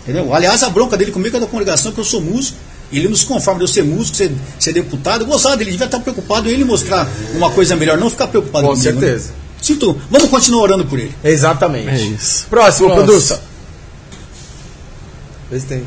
[0.03, 0.33] Entendeu?
[0.33, 2.57] Aliás, a bronca dele comigo é da congregação, que eu sou músico,
[2.91, 6.49] Ele nos conforma de eu ser músico, ser, ser deputado, gostava dele, devia estar preocupado
[6.49, 9.01] em ele mostrar uma coisa melhor, não ficar preocupado Com comigo, né?
[9.01, 9.33] certeza.
[9.61, 11.13] Sinto, vamos continuar orando por ele.
[11.23, 11.89] Exatamente.
[11.89, 12.45] É isso.
[12.47, 13.41] Próximo, produça.
[15.49, 15.83] Vê se tem.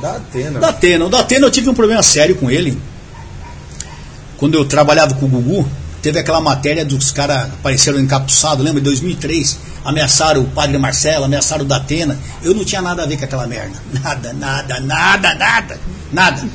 [0.00, 0.60] Da Atena.
[0.60, 1.04] Da Atena.
[1.04, 2.78] O da Atena eu tive um problema sério com ele.
[4.38, 5.68] Quando eu trabalhava com o Gugu,
[6.00, 8.80] teve aquela matéria dos caras apareceram encapuçados, lembra?
[8.80, 9.58] Em 2003.
[9.84, 12.18] Ameaçaram o padre Marcelo, ameaçaram o da Atena.
[12.42, 13.76] Eu não tinha nada a ver com aquela merda.
[14.02, 15.80] Nada, nada, nada, nada.
[16.12, 16.48] Nada.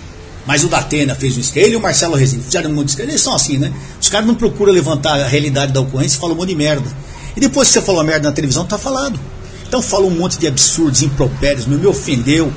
[0.46, 1.66] Mas o da Atena fez um esquema.
[1.66, 3.10] Ele e o Marcelo Rezende fizeram um monte de esquema.
[3.12, 3.72] Eles são assim, né?
[4.00, 6.90] Os caras não procuram levantar a realidade da ocorrência e falam um monte de merda.
[7.36, 9.20] E depois que você falou merda na televisão, tá falado.
[9.68, 12.54] Então fala um monte de absurdos, impropérios, me, ofendeu.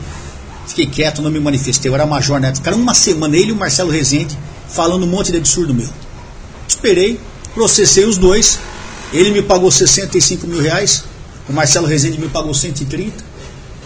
[0.67, 1.91] Fiquei quieto, não me manifestei.
[1.91, 2.63] Eu era major na época.
[2.63, 4.37] Ficaram uma semana, ele e o Marcelo Rezende,
[4.69, 5.89] falando um monte de absurdo meu.
[6.69, 7.19] Esperei,
[7.55, 8.59] processei os dois.
[9.13, 11.05] Ele me pagou 65 mil reais,
[11.49, 13.25] o Marcelo Rezende me pagou 130.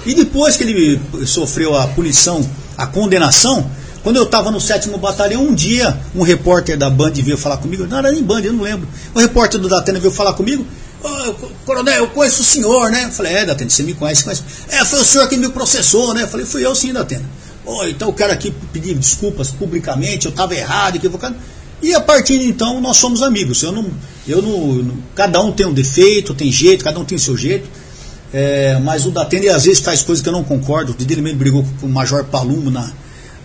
[0.07, 3.70] E depois que ele sofreu a punição, a condenação,
[4.02, 7.86] quando eu estava no sétimo batalhão, um dia um repórter da Band veio falar comigo,
[7.86, 8.89] não era nem Band, eu não lembro.
[9.15, 10.66] O repórter do Datena veio falar comigo,
[11.02, 11.35] "Ô,
[11.66, 13.05] coronel, eu conheço o senhor, né?
[13.05, 14.43] Eu falei, é, Datena, você me conhece, conhece.
[14.70, 16.23] É, foi o senhor que me processou, né?
[16.23, 17.24] Eu falei, fui eu sim, Datena.
[17.65, 21.35] Ô, então eu quero aqui pedir desculpas publicamente, eu estava errado, equivocado.
[21.82, 23.62] E a partir de então nós somos amigos.
[23.62, 23.87] Eu não,
[24.27, 27.37] eu não, não- cada um tem um defeito, tem jeito, cada um tem o seu
[27.37, 27.69] jeito.
[28.32, 30.93] É, mas o Datena às vezes faz coisas que eu não concordo.
[30.93, 32.91] O dele mesmo brigou com o Major Palumbo na,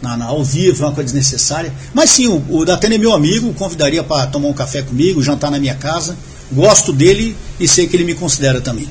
[0.02, 1.74] na, na- ao vivo, é uma coisa desnecessária.
[1.94, 5.50] Mas sim, o, o Datena é meu amigo, convidaria para tomar um café comigo, jantar
[5.50, 6.16] na minha casa.
[6.52, 8.88] Gosto dele e sei que ele me considera também.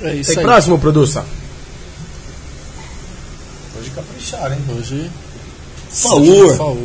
[0.00, 0.44] É isso Tem aí.
[0.44, 1.24] próximo, produça.
[3.82, 4.60] Hoje capricharam, hein?
[4.78, 5.10] Hoje.
[5.90, 6.56] Faur.
[6.56, 6.76] Faur.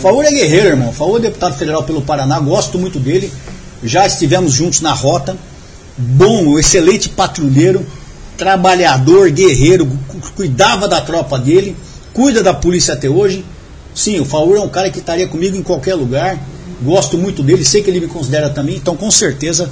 [0.00, 0.92] Faur é guerreiro, irmão.
[0.92, 3.32] Faur é deputado federal pelo Paraná, gosto muito dele.
[3.82, 5.36] Já estivemos juntos na rota.
[5.96, 7.84] Bom, excelente patrulheiro,
[8.36, 11.76] trabalhador, guerreiro, cu- cuidava da tropa dele,
[12.14, 13.44] cuida da polícia até hoje.
[13.92, 16.38] Sim, o Faur é um cara que estaria comigo em qualquer lugar.
[16.80, 19.68] Gosto muito dele, sei que ele me considera também, então com certeza,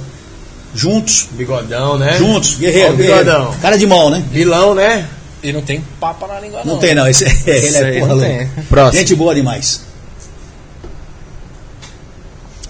[0.75, 2.17] juntos, Bigodão, né?
[2.17, 3.19] juntos, guerreiro, o guerreiro.
[3.23, 3.55] bigodão.
[3.61, 4.21] Cara de mal, né?
[4.29, 5.07] Vilão, né?
[5.43, 6.73] E não tem papa na língua, não.
[6.73, 8.49] Não tem não, esse, ele é aí porra não louca.
[8.69, 8.99] Próximo.
[8.99, 9.81] Gente boa demais.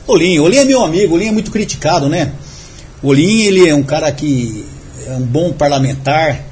[0.05, 2.31] Olinho, Olinho é meu amigo, Olinho é muito criticado, né?
[3.03, 4.65] Olinho, ele é um cara que
[5.05, 6.45] é um bom parlamentar,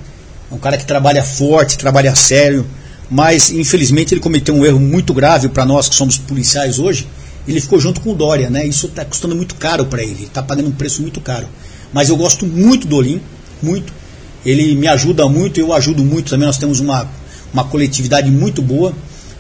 [0.52, 2.66] é um cara que trabalha forte, trabalha sério,
[3.10, 7.08] mas infelizmente ele cometeu um erro muito grave para nós que somos policiais hoje.
[7.48, 8.66] Ele ficou junto com o Dória, né?
[8.66, 11.48] Isso está custando muito caro para ele, ele está pagando um preço muito caro.
[11.94, 13.22] Mas eu gosto muito do Olinho,
[13.62, 13.94] muito.
[14.46, 16.46] Ele me ajuda muito, eu ajudo muito também.
[16.46, 17.10] Nós temos uma,
[17.54, 18.94] uma coletividade muito boa.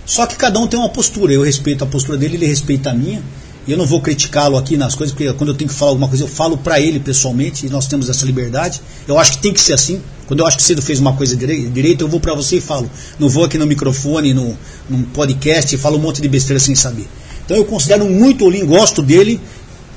[0.06, 1.32] Só que cada um tem uma postura.
[1.34, 3.22] Eu respeito a postura dele, ele respeita a minha.
[3.68, 6.08] E eu não vou criticá-lo aqui nas coisas, porque quando eu tenho que falar alguma
[6.08, 8.80] coisa, eu falo para ele pessoalmente, e nós temos essa liberdade.
[9.08, 10.00] Eu acho que tem que ser assim.
[10.28, 12.62] Quando eu acho que você fez uma coisa direi- direita, eu vou para você e
[12.62, 12.88] falo.
[13.18, 14.56] Não vou aqui no microfone, no,
[14.88, 17.08] num podcast, e falo um monte de besteira sem saber.
[17.44, 19.42] Então eu considero muito o Olim, gosto dele,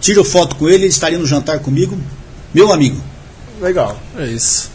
[0.01, 1.99] tiro foto com ele, ele estaria no jantar comigo.
[2.55, 2.99] Meu amigo.
[3.61, 4.01] Legal.
[4.19, 4.71] É isso.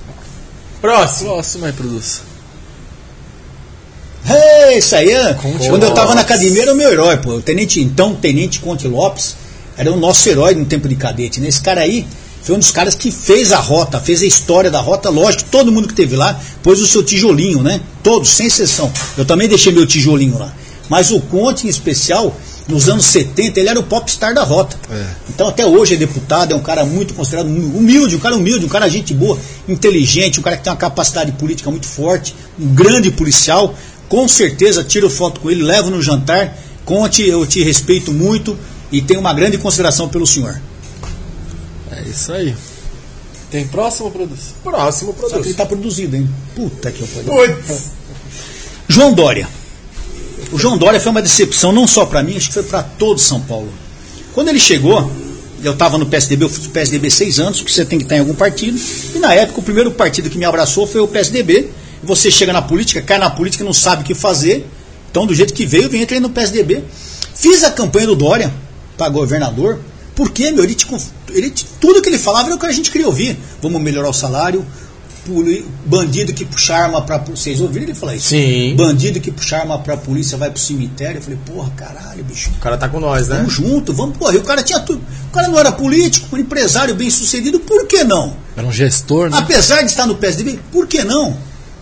[0.84, 1.30] Próximo.
[1.30, 2.22] Próximo aí, produz.
[4.77, 6.15] Isso aí, é- Conte quando eu estava Lopes.
[6.15, 7.35] na academia era o meu herói, pô.
[7.35, 9.35] O tenente, então, Tenente Conte Lopes,
[9.77, 11.47] era o nosso herói no tempo de cadete, né?
[11.47, 12.05] Esse cara aí
[12.41, 15.72] foi um dos caras que fez a rota, fez a história da rota, lógico, todo
[15.72, 17.80] mundo que teve lá pôs o seu tijolinho, né?
[18.03, 18.91] Todos, sem exceção.
[19.18, 20.53] Eu também deixei meu tijolinho lá.
[20.89, 22.35] Mas o Conte, em especial,
[22.68, 24.77] nos anos 70, ele era o popstar da rota.
[24.90, 25.06] É.
[25.30, 28.69] Então até hoje é deputado, é um cara muito considerado humilde, um cara humilde, um
[28.69, 29.38] cara gente boa,
[29.68, 33.76] inteligente, um cara que tem uma capacidade política muito forte, um grande policial.
[34.07, 36.57] Com certeza tiro foto com ele, levo no jantar.
[36.85, 38.57] Conte, eu te respeito muito
[38.91, 40.61] e tenho uma grande consideração pelo senhor.
[41.91, 42.56] É isso aí.
[43.49, 44.56] Tem próximo, produz?
[44.64, 46.30] Próximo, Só que ele está produzido, hein?
[46.56, 47.56] Puta que pariu.
[47.56, 47.90] Putz.
[48.88, 49.48] João Dória.
[50.54, 53.20] O João Dória foi uma decepção não só para mim, acho que foi para todo
[53.20, 53.74] São Paulo.
[54.36, 55.12] Quando ele chegou,
[55.64, 58.18] eu estava no PSDB, eu fui do PSDB seis anos, porque você tem que estar
[58.18, 58.80] em algum partido.
[59.16, 61.72] E na época, o primeiro partido que me abraçou foi o PSDB.
[62.04, 64.70] Você chega na política, cai na política, não sabe o que fazer.
[65.10, 66.84] Então, do jeito que veio, vem entrei no PSDB.
[67.34, 68.54] Fiz a campanha do Dória
[68.96, 69.80] para governador.
[70.16, 70.78] Porque, meu, ele,
[71.32, 71.52] ele
[71.82, 73.40] tudo que ele falava era o que a gente queria ouvir.
[73.60, 74.64] Vamos melhorar o salário.
[75.86, 77.18] Bandido que puxa arma para.
[77.20, 78.30] Vocês ouviram ele falar isso?
[78.30, 78.76] Sim.
[78.76, 81.18] Bandido que puxa arma pra polícia vai pro cemitério.
[81.18, 82.50] Eu falei, porra, caralho, bicho.
[82.50, 83.38] O cara tá com nós, né?
[83.38, 84.34] Vamos junto, vamos, porra.
[84.34, 85.02] E o cara tinha tudo.
[85.30, 88.36] O cara não era político, um empresário bem sucedido, por que não?
[88.56, 89.38] Era um gestor, né?
[89.38, 91.36] Apesar de estar no PSDB, por que não?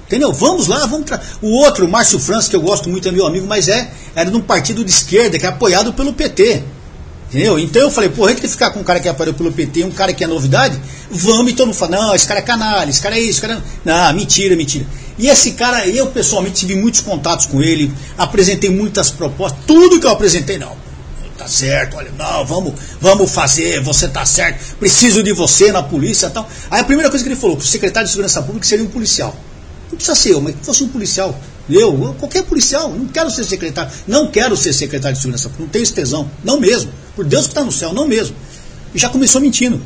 [0.05, 0.33] Entendeu?
[0.33, 1.05] Vamos lá, vamos.
[1.05, 1.21] Tra...
[1.41, 4.29] O outro, o Márcio França, que eu gosto muito, é meu amigo, mas é, era
[4.29, 6.63] de um partido de esquerda que é apoiado pelo PT.
[7.31, 7.57] Entendeu?
[7.57, 9.91] Então eu falei, porra, que ficar com um cara que é apoiado pelo PT um
[9.91, 10.77] cara que é novidade,
[11.09, 13.41] vamos e todo mundo fala, não, esse cara é canalha, esse cara é isso, esse
[13.41, 13.61] cara é...
[13.85, 14.85] Não, mentira, mentira.
[15.17, 20.05] E esse cara, eu pessoalmente tive muitos contatos com ele, apresentei muitas propostas, tudo que
[20.05, 20.75] eu apresentei, não.
[21.37, 26.27] Tá certo, olha, não, vamos, vamos fazer, você tá certo, preciso de você na polícia
[26.27, 26.47] e tal.
[26.69, 28.89] Aí a primeira coisa que ele falou, que o secretário de Segurança Pública seria um
[28.89, 29.33] policial.
[29.89, 31.33] Não precisa ser eu, mas que fosse um policial.
[31.69, 35.83] Eu, qualquer policial, não quero ser secretário, não quero ser secretário de Segurança não tenho
[35.83, 36.91] esse tesão, não mesmo.
[37.15, 38.35] Por Deus que está no céu, não mesmo.
[38.93, 39.81] E já começou mentindo.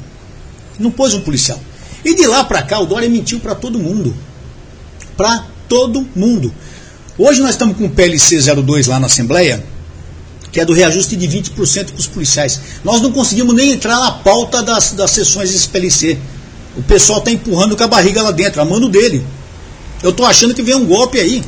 [0.80, 1.60] Não pôs um policial.
[2.04, 4.16] E de lá para cá, o Dória mentiu para todo mundo.
[5.18, 6.54] Para todo mundo.
[7.18, 9.64] Hoje nós estamos com o PLC 02 lá na Assembleia,
[10.52, 12.60] que é do reajuste de 20% para os policiais.
[12.84, 16.18] Nós não conseguimos nem entrar na pauta das, das sessões desse PLC.
[16.76, 19.26] O pessoal está empurrando com a barriga lá dentro, a mano dele.
[20.04, 21.42] Eu estou achando que vem um golpe aí.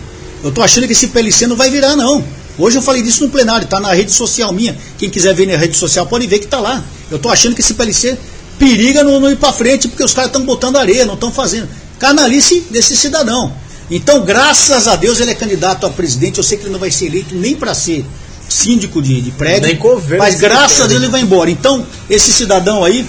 [0.44, 2.24] Eu estou achando que esse PLC não vai virar, não.
[2.58, 4.78] Hoje eu falei disso no plenário, está na rede social minha.
[4.98, 6.84] Quem quiser ver na rede social pode ver que está lá.
[7.10, 8.18] Eu estou achando que esse PLC
[8.58, 11.70] periga não, não ir para frente, porque os caras estão botando areia, não estão fazendo.
[12.00, 13.54] Canalice desse cidadão.
[13.90, 16.38] Então, graças a Deus, ele é candidato a presidente.
[16.38, 18.06] Eu sei que ele não vai ser eleito nem para ser
[18.50, 19.68] síndico de, de prédio.
[19.68, 21.50] Nem governo, mas graças a Deus ele vai embora.
[21.50, 23.06] Então, esse cidadão aí,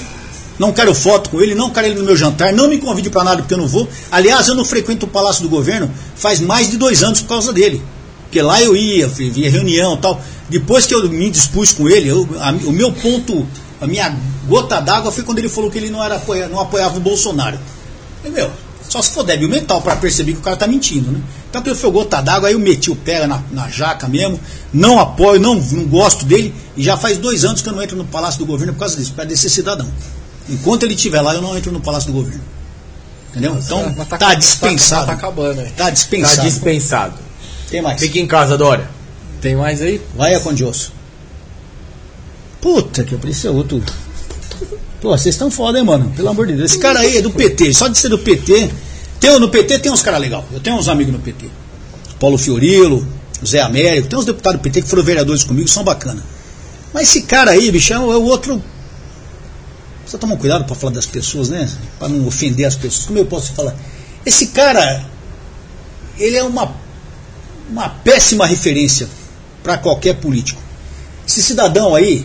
[0.59, 3.25] não quero foto com ele, não quero ele no meu jantar, não me convide para
[3.25, 3.89] nada porque eu não vou.
[4.11, 7.53] Aliás, eu não frequento o Palácio do Governo faz mais de dois anos por causa
[7.53, 7.83] dele.
[8.25, 10.21] Porque lá eu ia, via reunião tal.
[10.49, 13.47] Depois que eu me dispus com ele, eu, a- o meu ponto,
[13.81, 14.15] a minha
[14.47, 16.21] gota d'água foi quando ele falou que ele não, era,
[16.51, 17.59] não apoiava o Bolsonaro.
[18.25, 18.51] Eu, meu,
[18.89, 21.21] só se for débil mental para perceber que o cara tá mentindo, né?
[21.49, 24.39] Então ele foi gota d'água, aí eu meti o pé na, na jaca mesmo,
[24.73, 27.97] não apoio, não, não gosto dele, e já faz dois anos que eu não entro
[27.97, 29.89] no Palácio do Governo por causa disso, para desse cidadão.
[30.49, 32.43] Enquanto ele estiver lá, eu não entro no Palácio do Governo.
[33.31, 33.59] Entendeu?
[33.63, 35.07] Então, Mas tá, dispensado.
[35.07, 35.69] Tá, acabando aí.
[35.71, 36.49] Tá Tá dispensado.
[36.49, 37.15] dispensado.
[37.71, 38.01] Tem mais.
[38.01, 38.89] Fica em casa, Dória.
[39.41, 40.01] Tem mais aí?
[40.17, 40.93] Vai, Acondioso.
[42.61, 43.83] Puta que eu preciso outro.
[45.01, 46.11] Pô, vocês estão foda, hein, mano?
[46.17, 46.73] Pelo amor de Deus.
[46.73, 47.73] Esse cara aí é do PT.
[47.73, 48.71] Só de ser do PT.
[49.21, 50.45] Tem, no PT tem uns caras legais.
[50.53, 51.47] Eu tenho uns amigos no PT.
[52.19, 53.07] Paulo Fiorilo,
[53.47, 54.09] Zé Américo.
[54.09, 56.23] Tem uns deputados do PT que foram vereadores comigo, são bacana.
[56.93, 58.61] Mas esse cara aí, bichão, é o outro.
[60.09, 61.71] Precisa tomar cuidado para falar das pessoas, né?
[61.99, 63.05] Para não ofender as pessoas.
[63.05, 63.75] Como eu posso falar?
[64.25, 65.05] Esse cara,
[66.19, 66.75] ele é uma,
[67.71, 69.07] uma péssima referência
[69.63, 70.59] para qualquer político.
[71.29, 72.25] Esse cidadão aí,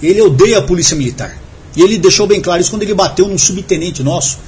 [0.00, 1.36] ele odeia a polícia militar.
[1.74, 4.38] E ele deixou bem claro isso quando ele bateu num subtenente nosso.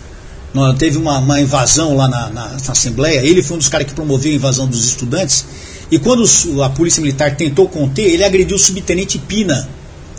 [0.78, 3.18] Teve uma, uma invasão lá na, na- na Assembleia.
[3.24, 5.44] Ele foi um dos caras que promoveu a invasão dos estudantes.
[5.90, 6.24] E quando
[6.62, 9.68] a polícia militar tentou conter, ele agrediu o subtenente Pina.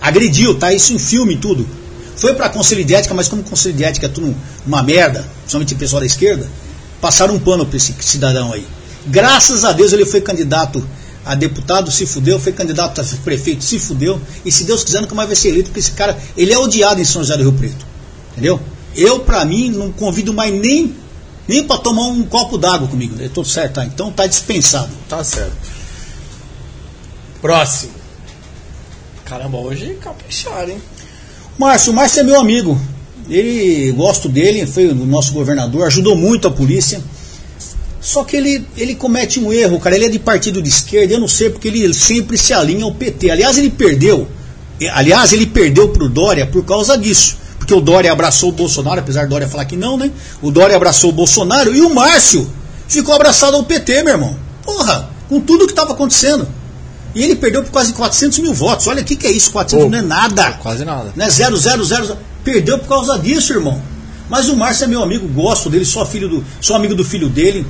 [0.02, 0.74] Agrediu, tá?
[0.74, 1.79] Isso em filme e tudo.
[2.20, 4.36] Foi para Conselho de Ética, mas como Conselho de Ética é tudo
[4.68, 6.50] uma merda, principalmente o pessoal da esquerda,
[7.00, 8.68] passaram um pano para esse cidadão aí.
[9.08, 10.86] Graças a Deus ele foi candidato
[11.26, 15.16] a deputado, se fudeu, foi candidato a prefeito, se fudeu, e se Deus quiser nunca
[15.16, 17.54] mais vai ser eleito, porque esse cara, ele é odiado em São José do Rio
[17.54, 17.86] Preto.
[18.34, 18.60] Entendeu?
[18.98, 20.94] Eu, pra mim, não convido mais nem,
[21.48, 23.16] nem para tomar um copo d'água comigo.
[23.18, 23.86] Eu tô certo, tá?
[23.86, 24.92] Então tá dispensado.
[25.08, 25.56] Tá certo.
[27.42, 27.94] Próximo.
[29.24, 30.82] Caramba, hoje capricharam, hein?
[31.60, 32.80] Márcio, o Márcio é meu amigo.
[33.30, 37.04] Ele gosto dele, foi o nosso governador, ajudou muito a polícia.
[38.00, 39.94] Só que ele, ele comete um erro, cara.
[39.94, 42.94] Ele é de partido de esquerda, eu não sei porque ele sempre se alinha ao
[42.94, 43.30] PT.
[43.30, 44.26] Aliás, ele perdeu.
[44.94, 47.38] Aliás, ele perdeu pro Dória por causa disso.
[47.58, 50.10] Porque o Dória abraçou o Bolsonaro, apesar do Dória falar que não, né?
[50.42, 52.50] O Dória abraçou o Bolsonaro e o Márcio
[52.88, 54.40] ficou abraçado ao PT, meu irmão.
[54.64, 56.48] Porra, com tudo que estava acontecendo.
[57.16, 58.88] E ele perdeu por quase 400 mil votos.
[58.88, 59.92] Olha o que, que é isso, 400 Pô.
[59.92, 61.12] não é nada Quase nada.
[61.16, 61.30] né?
[61.30, 63.82] 0, 0, 0, Perdeu por causa disso, irmão.
[64.30, 67.28] Mas o Márcio é meu amigo, gosto dele, sou filho do, sou amigo do filho
[67.30, 67.66] dele,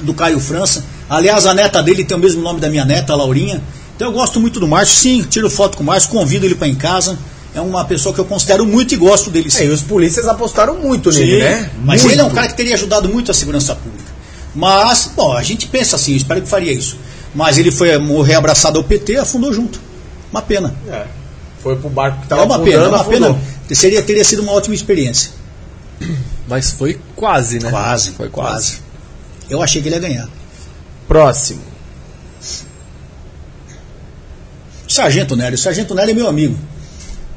[0.00, 0.84] do Caio França.
[1.10, 3.60] Aliás, a neta dele tem o mesmo nome da minha neta, a Laurinha.
[3.96, 6.68] Então eu gosto muito do Márcio, sim, tiro foto com o Márcio, convido ele para
[6.68, 7.18] em casa.
[7.54, 9.46] É uma pessoa que eu considero muito e gosto dele.
[9.46, 9.66] É, Sim.
[9.66, 11.70] e os polícias apostaram muito nele, Sim, né?
[11.84, 12.14] Mas Muito.
[12.14, 14.10] ele é um cara que teria ajudado muito a segurança pública.
[14.52, 16.96] Mas, bom, a gente pensa assim, espero que faria isso.
[17.34, 19.80] Mas ele foi morrer abraçado ao PT, afundou junto.
[20.30, 20.74] Uma pena.
[20.88, 21.06] É.
[21.62, 23.34] Foi pro barco que É tava uma afundando, pena, é uma afundou.
[23.34, 23.74] pena.
[23.74, 25.30] Seria, teria sido uma ótima experiência.
[26.46, 27.70] Mas foi quase, né?
[27.70, 28.78] Quase, Foi quase.
[29.48, 30.28] Eu achei que ele ia ganhar.
[31.08, 31.60] Próximo.
[34.88, 35.54] Sargento Nery.
[35.54, 36.56] O Sargento Nery é meu amigo.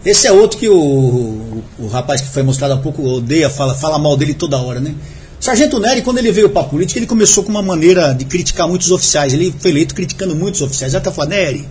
[0.06, 3.74] Esse é outro que o, o, o rapaz que foi mostrado há pouco odeia, fala,
[3.74, 4.94] fala mal dele toda hora, né?
[5.40, 8.68] Sargento Nery, quando ele veio para a política, ele começou com uma maneira de criticar
[8.68, 9.34] muitos oficiais.
[9.34, 10.96] Ele foi eleito criticando muitos oficiais.
[10.96, 11.68] Até falou, Nery,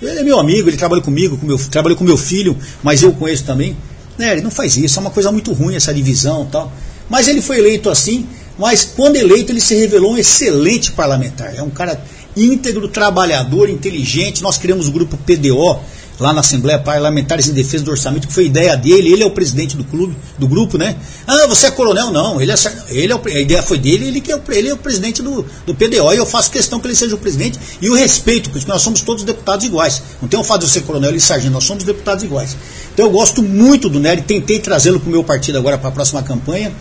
[0.00, 3.12] ele é meu amigo, ele trabalha comigo, com meu, trabalhou com meu filho, mas eu
[3.12, 3.76] conheço também.
[4.16, 6.72] Nery, não faz isso, é uma coisa muito ruim essa divisão tal.
[7.08, 8.26] Mas ele foi eleito assim,
[8.56, 11.54] mas quando eleito ele se revelou um excelente parlamentar.
[11.56, 12.00] É um cara
[12.36, 14.42] íntegro, trabalhador, inteligente.
[14.42, 15.80] Nós criamos o grupo PDO,
[16.18, 19.30] lá na Assembleia Parlamentares em Defesa do Orçamento, que foi ideia dele, ele é o
[19.30, 20.96] presidente do clube, do grupo, né?
[21.26, 22.10] Ah, você é coronel?
[22.10, 22.54] Não, ele é,
[22.88, 25.22] ele é o, a ideia foi dele, ele, que é o, ele é o presidente
[25.22, 28.50] do, do PDO, e eu faço questão que ele seja o presidente, e o respeito,
[28.50, 30.02] porque nós somos todos deputados iguais.
[30.20, 32.56] Não tem o fato de eu ser coronel e sargento, nós somos deputados iguais.
[32.92, 35.92] Então eu gosto muito do Nery, tentei trazê-lo para o meu partido agora para a
[35.92, 36.72] próxima campanha,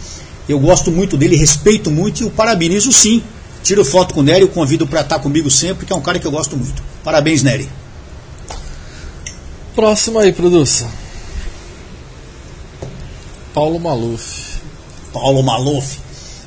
[0.50, 3.22] eu gosto muito dele, respeito muito e o parabenizo sim.
[3.64, 6.18] Tiro foto com o Nery, o convido para estar comigo sempre, que é um cara
[6.18, 6.82] que eu gosto muito.
[7.04, 7.68] Parabéns, Nery.
[9.78, 10.90] Próximo aí, produção.
[13.54, 14.58] Paulo Maluf.
[15.14, 16.00] Paulo Maluf.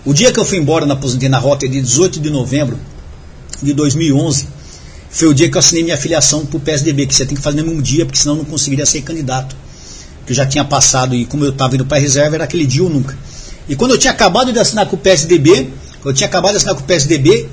[0.04, 2.76] O dia que eu fui embora na aposentei na rota, de 18 de novembro
[3.62, 4.48] de 2011,
[5.08, 7.42] foi o dia que eu assinei minha filiação para o PSDB, que você tem que
[7.42, 9.54] fazer no mesmo dia, porque senão eu não conseguiria ser candidato.
[10.26, 12.82] Que eu já tinha passado e como eu estava indo para reserva, era aquele dia
[12.82, 13.16] ou nunca.
[13.68, 15.70] E quando eu tinha acabado de assinar com o PSDB,
[16.04, 17.48] eu tinha acabado de assinar com o PSDB,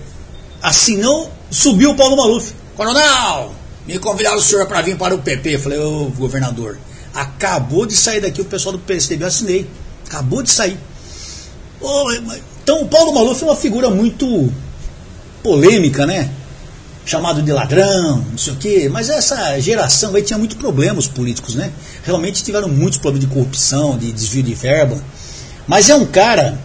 [0.59, 2.51] assinou, subiu o Paulo Maluf.
[2.75, 3.53] Coronel,
[3.87, 5.55] me convidaram o senhor para vir para o PP.
[5.55, 6.77] Eu falei, ô governador,
[7.13, 9.69] acabou de sair daqui o pessoal do PSDB, eu assinei.
[10.05, 10.77] Acabou de sair.
[11.79, 12.11] Oh,
[12.63, 14.51] então o Paulo Maluf é uma figura muito
[15.41, 16.29] polêmica, né?
[17.05, 18.89] Chamado de ladrão, não sei o quê.
[18.91, 21.71] Mas essa geração aí tinha muitos problemas políticos, né?
[22.03, 25.01] Realmente tiveram muitos problemas de corrupção, de desvio de verba.
[25.65, 26.59] Mas é um cara,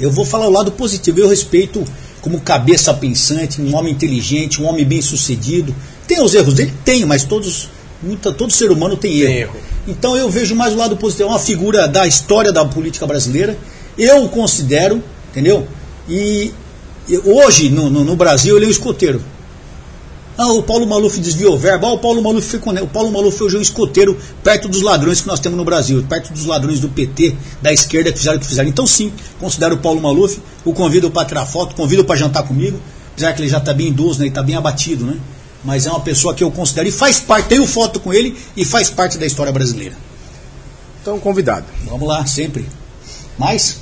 [0.00, 1.84] eu vou falar o lado positivo, eu respeito
[2.20, 5.74] como cabeça pensante, um homem inteligente, um homem bem sucedido.
[6.08, 6.72] Tem os erros dele?
[6.86, 7.68] Tem, mas todos,
[8.02, 9.32] muita, todo ser humano tem erro.
[9.32, 9.56] erro.
[9.86, 13.56] Então eu vejo mais o lado positivo, é uma figura da história da política brasileira.
[13.96, 15.68] Eu o considero, entendeu?
[16.08, 16.52] E,
[17.24, 19.20] hoje, no, no, no, Brasil, ele é um escoteiro.
[20.36, 21.88] Ah, o Paulo Maluf desviou verba.
[21.88, 25.20] Ah, o Paulo Maluf foi, o Paulo Maluf hoje é um escoteiro perto dos ladrões
[25.20, 28.40] que nós temos no Brasil, perto dos ladrões do PT, da esquerda que fizeram o
[28.40, 28.68] que fizeram.
[28.68, 32.80] Então, sim, considero o Paulo Maluf, o convido para tirar foto, convido para jantar comigo,
[33.12, 35.18] apesar que ele já está bem idoso, né, e está bem abatido, né?
[35.68, 38.64] Mas é uma pessoa que eu considero e faz parte, tenho foto com ele e
[38.64, 39.94] faz parte da história brasileira.
[41.02, 41.66] Então, convidado.
[41.84, 42.66] Vamos lá, sempre.
[43.36, 43.76] Mais?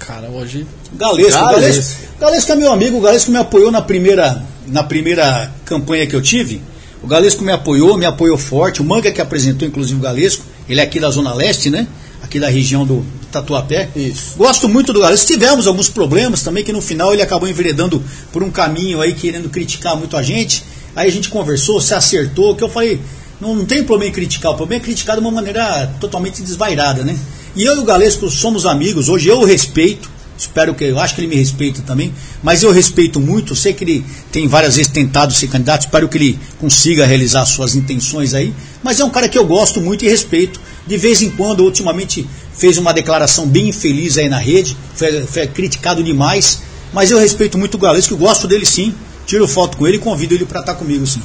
[0.00, 0.66] Cara, hoje.
[0.94, 1.60] Galesco, Galesco.
[1.60, 6.16] Galesco, Galesco é meu amigo, o Galesco me apoiou na primeira na primeira campanha que
[6.16, 6.60] eu tive,
[7.00, 8.82] o Galesco me apoiou, me apoiou forte.
[8.82, 10.44] O Manga que apresentou, inclusive, o Galesco.
[10.68, 11.86] Ele é aqui da Zona Leste, né?
[12.20, 13.06] Aqui da região do
[13.40, 13.88] Tatuapé.
[13.94, 14.36] Isso.
[14.36, 15.26] Gosto muito do Galesco.
[15.26, 18.02] Tivemos alguns problemas também, que no final ele acabou enveredando
[18.32, 20.64] por um caminho aí, querendo criticar muito a gente.
[20.94, 23.00] Aí a gente conversou, se acertou, que eu falei,
[23.40, 27.04] não, não tem problema em criticar, o problema é criticar de uma maneira totalmente desvairada,
[27.04, 27.18] né?
[27.54, 31.14] E eu e o Galesco somos amigos, hoje eu o respeito, Espero que, eu acho
[31.14, 34.92] que ele me respeita também, mas eu respeito muito, sei que ele tem várias vezes
[34.92, 38.52] tentado ser candidato, espero que ele consiga realizar suas intenções aí,
[38.82, 40.60] mas é um cara que eu gosto muito e respeito.
[40.86, 45.46] De vez em quando, ultimamente, fez uma declaração bem infeliz aí na rede, foi, foi
[45.46, 46.62] criticado demais,
[46.92, 48.94] mas eu respeito muito o Galesco, eu gosto dele sim,
[49.26, 51.22] tiro foto com ele e convido ele para estar comigo sim.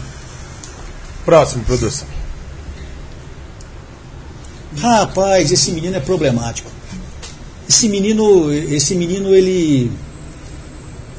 [1.25, 2.07] Próximo, produção.
[4.77, 6.69] Rapaz, esse menino é problemático.
[7.67, 9.91] Esse menino, esse menino, ele.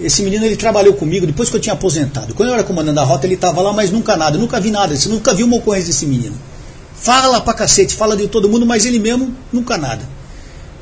[0.01, 2.34] Esse menino ele trabalhou comigo depois que eu tinha aposentado.
[2.34, 4.97] Quando eu era comandante da rota, ele estava lá, mas nunca nada, nunca vi nada.
[4.97, 6.34] Você nunca viu uma ocorrência desse menino.
[6.94, 10.09] Fala pra cacete, fala de todo mundo, mas ele mesmo nunca nada.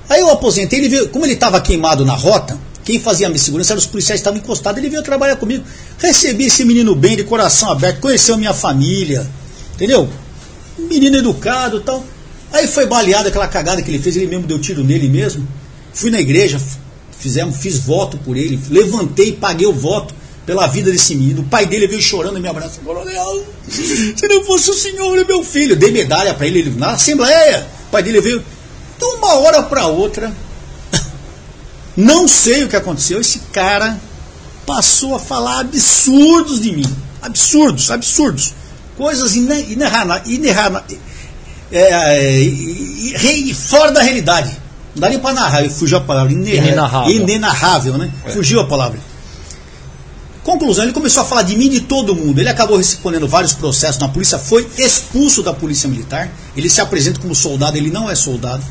[0.09, 3.41] Aí eu aposentei, ele veio, como ele estava queimado na rota, quem fazia a minha
[3.41, 5.65] segurança eram os policiais que estavam encostados, ele veio trabalhar comigo.
[5.99, 9.27] Recebi esse menino bem, de coração aberto, conheceu minha família,
[9.75, 10.09] entendeu?
[10.77, 12.05] Menino educado e tal.
[12.53, 15.47] Aí foi baleado aquela cagada que ele fez, ele mesmo deu tiro nele mesmo.
[15.95, 16.61] Fui na igreja,
[17.19, 20.15] fizemos, fiz voto por ele, levantei paguei o voto
[20.51, 21.43] pela vida desse menino.
[21.43, 22.83] O pai dele veio chorando e me abraçou.
[22.83, 25.77] Coronel, se não fosse o senhor e meu filho.
[25.77, 27.69] dei medalha para ele, ele na assembleia.
[27.87, 28.41] O pai dele veio.
[28.99, 30.35] De uma hora para outra,
[31.97, 33.21] não sei o que aconteceu.
[33.21, 33.97] Esse cara
[34.67, 36.97] passou a falar absurdos de mim.
[37.23, 38.53] Absurdos, absurdos.
[38.97, 40.99] Coisas inerráveis.
[41.71, 44.51] É, é, fora da realidade.
[44.97, 46.33] Não dá nem para narrar, fugiu a palavra.
[46.33, 47.13] Inenarrável.
[47.13, 48.11] Inenarrável, né?
[48.27, 48.31] É.
[48.31, 48.99] Fugiu a palavra.
[50.51, 52.41] Conclusão, ele começou a falar de mim e de todo mundo.
[52.41, 56.29] Ele acabou respondendo vários processos na polícia, foi expulso da polícia militar.
[56.57, 58.65] Ele se apresenta como soldado, ele não é soldado.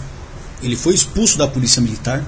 [0.62, 2.22] Ele foi expulso da polícia militar.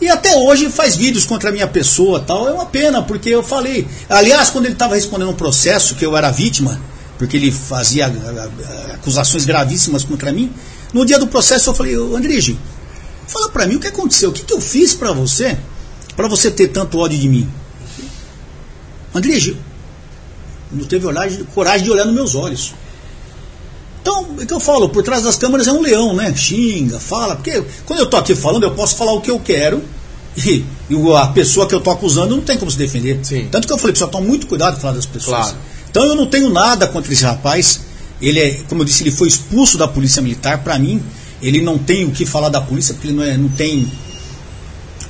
[0.00, 2.48] E até hoje faz vídeos contra a minha pessoa tal.
[2.48, 3.88] É uma pena, porque eu falei.
[4.08, 6.80] Aliás, quando ele estava respondendo um processo que eu era vítima,
[7.18, 8.06] porque ele fazia
[8.94, 10.52] acusações gravíssimas contra mim,
[10.94, 12.56] no dia do processo eu falei, Andrige,
[13.26, 15.58] fala para mim o que aconteceu, o que, que eu fiz para você,
[16.14, 17.59] para você ter tanto ódio de mim?
[19.14, 19.56] Andrige,
[20.70, 21.06] não teve
[21.54, 22.74] coragem de olhar nos meus olhos.
[24.00, 26.34] Então, é que eu falo, por trás das câmeras é um leão, né?
[26.34, 29.82] Xinga, fala, porque quando eu tô aqui falando, eu posso falar o que eu quero
[30.36, 33.20] e, e a pessoa que eu tô acusando não tem como se defender.
[33.22, 33.48] Sim.
[33.50, 35.48] Tanto que eu falei, pessoal, toma muito cuidado de falar das pessoas.
[35.48, 35.56] Claro.
[35.90, 37.80] Então eu não tenho nada contra esse rapaz.
[38.22, 40.62] Ele é, como eu disse, ele foi expulso da polícia militar.
[40.62, 41.02] Para mim,
[41.42, 43.90] ele não tem o que falar da polícia, porque ele não, é, não tem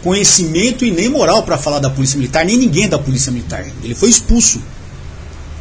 [0.03, 3.65] conhecimento e nem moral para falar da polícia militar, nem ninguém da polícia militar.
[3.83, 4.61] Ele foi expulso.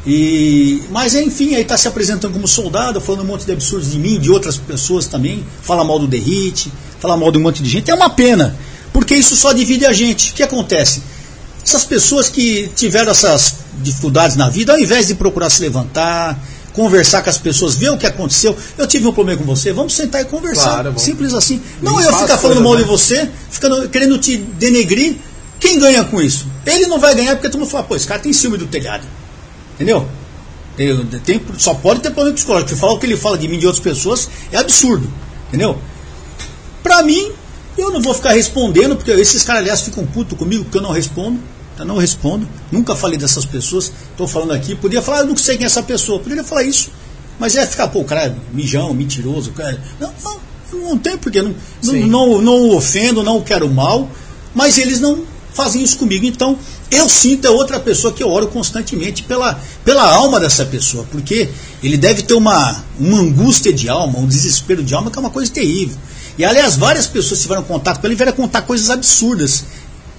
[0.07, 3.99] E, mas enfim, aí está se apresentando como soldado, falando um monte de absurdos de
[3.99, 7.69] mim, de outras pessoas também, fala mal do Derrite, fala mal de um monte de
[7.69, 7.91] gente.
[7.91, 8.57] É uma pena,
[8.93, 10.31] porque isso só divide a gente.
[10.31, 11.01] O que acontece?
[11.63, 16.39] Essas pessoas que tiveram essas dificuldades na vida, ao invés de procurar se levantar,
[16.73, 18.55] conversar com as pessoas, ver o que aconteceu.
[18.77, 20.81] Eu tive um problema com você, vamos sentar e conversar.
[20.81, 20.99] Claro.
[20.99, 21.61] Simples assim.
[21.81, 22.81] Não eu ficar falando mal né?
[22.81, 25.15] de você, ficando, querendo te denegrir.
[25.59, 26.47] Quem ganha com isso?
[26.65, 29.05] Ele não vai ganhar porque todo mundo fala, pô, esse cara tem ciúme do telhado.
[29.75, 30.07] Entendeu?
[30.77, 32.73] Eu- tem- só pode ter problema psicológico.
[32.77, 35.11] Falar o que ele fala de mim e de outras pessoas é absurdo.
[35.49, 35.77] Entendeu?
[36.81, 37.31] Pra mim,
[37.77, 40.91] eu não vou ficar respondendo, porque esses caras, aliás, ficam putos comigo porque eu não
[40.91, 41.39] respondo.
[41.79, 42.47] Eu não respondo.
[42.71, 43.91] Nunca falei dessas pessoas.
[44.11, 44.75] Estou falando aqui.
[44.75, 46.19] Podia falar, eu não sei quem é essa pessoa.
[46.19, 46.89] Poderia falar isso.
[47.39, 49.51] Mas é ficar, pô, o cara é mijão, mentiroso.
[49.51, 51.41] Cara, não, não, não tem porque.
[51.41, 52.05] Não, não, Sim.
[52.05, 54.09] não, não o ofendo, não o quero mal.
[54.53, 55.23] Mas eles não
[55.53, 56.25] fazem isso comigo.
[56.25, 56.57] Então,
[56.91, 61.05] eu sinto é outra pessoa que eu oro constantemente pela, pela alma dessa pessoa.
[61.09, 61.49] Porque
[61.81, 65.29] ele deve ter uma, uma angústia de alma, um desespero de alma, que é uma
[65.29, 65.97] coisa terrível.
[66.37, 69.65] E aliás, várias pessoas tiveram contato com ele e vieram contar coisas absurdas.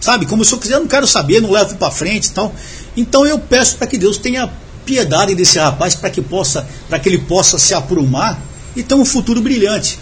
[0.00, 0.26] Sabe?
[0.26, 2.54] Como se eu quiser, eu não quero saber, não levo para frente e tal.
[2.96, 4.50] Então eu peço para que Deus tenha
[4.84, 8.40] piedade desse rapaz para que possa, para que ele possa se aprumar
[8.74, 9.98] e ter um futuro brilhante.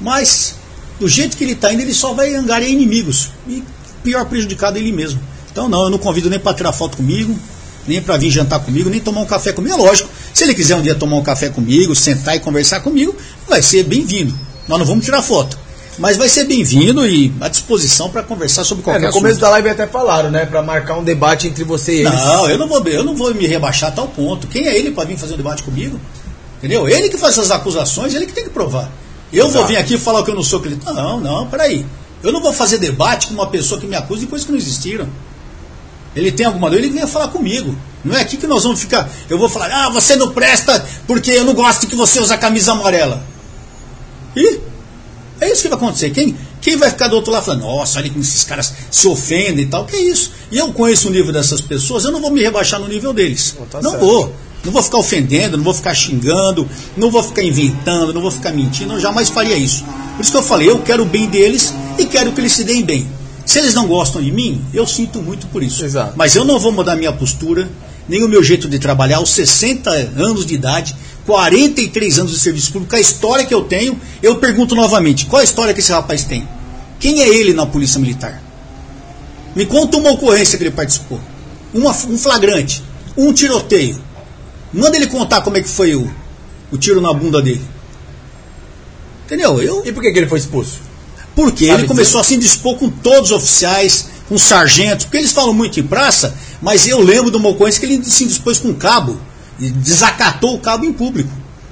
[0.00, 0.54] Mas
[0.98, 3.62] do jeito que ele está indo, ele só vai angariar inimigos e
[4.02, 5.20] pior prejudicado é ele mesmo.
[5.50, 7.36] Então não, eu não convido nem para tirar foto comigo,
[7.86, 9.74] nem para vir jantar comigo, nem tomar um café comigo.
[9.74, 13.14] É lógico, se ele quiser um dia tomar um café comigo, sentar e conversar comigo,
[13.48, 14.38] vai ser bem-vindo.
[14.68, 15.58] Nós não vamos tirar foto.
[15.98, 19.42] Mas vai ser bem-vindo e à disposição para conversar sobre É, qualquer no começo assunto.
[19.42, 20.46] da live até falaram, né?
[20.46, 22.12] Pra marcar um debate entre você e eles.
[22.12, 24.46] Não, eu não vou, eu não vou me rebaixar a tal ponto.
[24.46, 26.00] Quem é ele para vir fazer um debate comigo?
[26.58, 26.88] Entendeu?
[26.88, 28.90] Ele que faz essas acusações, ele que tem que provar.
[29.32, 29.66] Eu vou Exato.
[29.68, 30.78] vir aqui falar que eu não sou aquele.
[30.84, 31.84] Não, não, peraí.
[32.22, 34.58] Eu não vou fazer debate com uma pessoa que me acusa de coisas que não
[34.58, 35.08] existiram.
[36.14, 37.74] Ele tem alguma dor, ele venha falar comigo.
[38.04, 39.08] Não é aqui que nós vamos ficar.
[39.28, 42.72] Eu vou falar, ah, você não presta porque eu não gosto que você usa camisa
[42.72, 43.22] amarela.
[44.34, 44.60] E é
[45.52, 46.10] isso que vai acontecer.
[46.10, 49.64] Quem, quem vai ficar do outro lado falando, nossa, olha como esses caras se ofendem
[49.64, 50.32] e tal, que é isso?
[50.50, 53.54] E eu conheço o nível dessas pessoas, eu não vou me rebaixar no nível deles.
[53.56, 54.04] Pô, tá não certo.
[54.04, 54.34] vou.
[54.64, 58.52] Não vou ficar ofendendo, não vou ficar xingando, não vou ficar inventando, não vou ficar
[58.52, 59.84] mentindo, eu jamais faria isso.
[60.16, 62.64] Por isso que eu falei, eu quero o bem deles e quero que eles se
[62.64, 63.08] deem bem.
[63.46, 65.82] Se eles não gostam de mim, eu sinto muito por isso.
[65.84, 66.12] Exato.
[66.14, 67.70] Mas eu não vou mudar minha postura,
[68.06, 70.94] nem o meu jeito de trabalhar aos 60 anos de idade,
[71.26, 75.44] 43 anos de serviço público, a história que eu tenho, eu pergunto novamente, qual a
[75.44, 76.48] história que esse rapaz tem?
[76.98, 78.42] Quem é ele na Polícia Militar?
[79.54, 81.20] Me conta uma ocorrência que ele participou.
[81.74, 82.82] Uma- um flagrante,
[83.16, 84.00] um tiroteio.
[84.72, 86.10] Manda ele contar como é que foi o,
[86.70, 87.62] o tiro na bunda dele.
[89.26, 89.60] Entendeu?
[89.62, 90.80] Eu, E por que, que ele foi expulso?
[91.34, 95.16] porque Sabe ele começou a se indispor com todos os oficiais, com os sargentos, porque
[95.18, 98.58] eles falam muito em praça, mas eu lembro de uma ocorrência que ele se indispôs
[98.58, 99.18] com um cabo
[99.60, 101.30] e desacatou o cabo em público.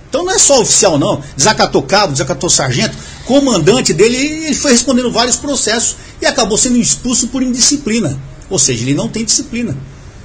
[0.08, 1.22] Então não é só oficial, não.
[1.36, 7.28] Desacatou cabo, desacatou sargento, comandante dele, ele foi respondendo vários processos e acabou sendo expulso
[7.28, 8.18] por indisciplina.
[8.48, 9.76] Ou seja, ele não tem disciplina.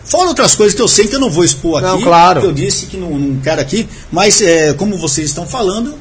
[0.05, 1.87] Fora outras coisas que eu sei que eu não vou expor aqui.
[1.87, 2.41] Não, claro.
[2.41, 5.95] que Eu disse que não, não quero aqui, mas é, como vocês estão falando,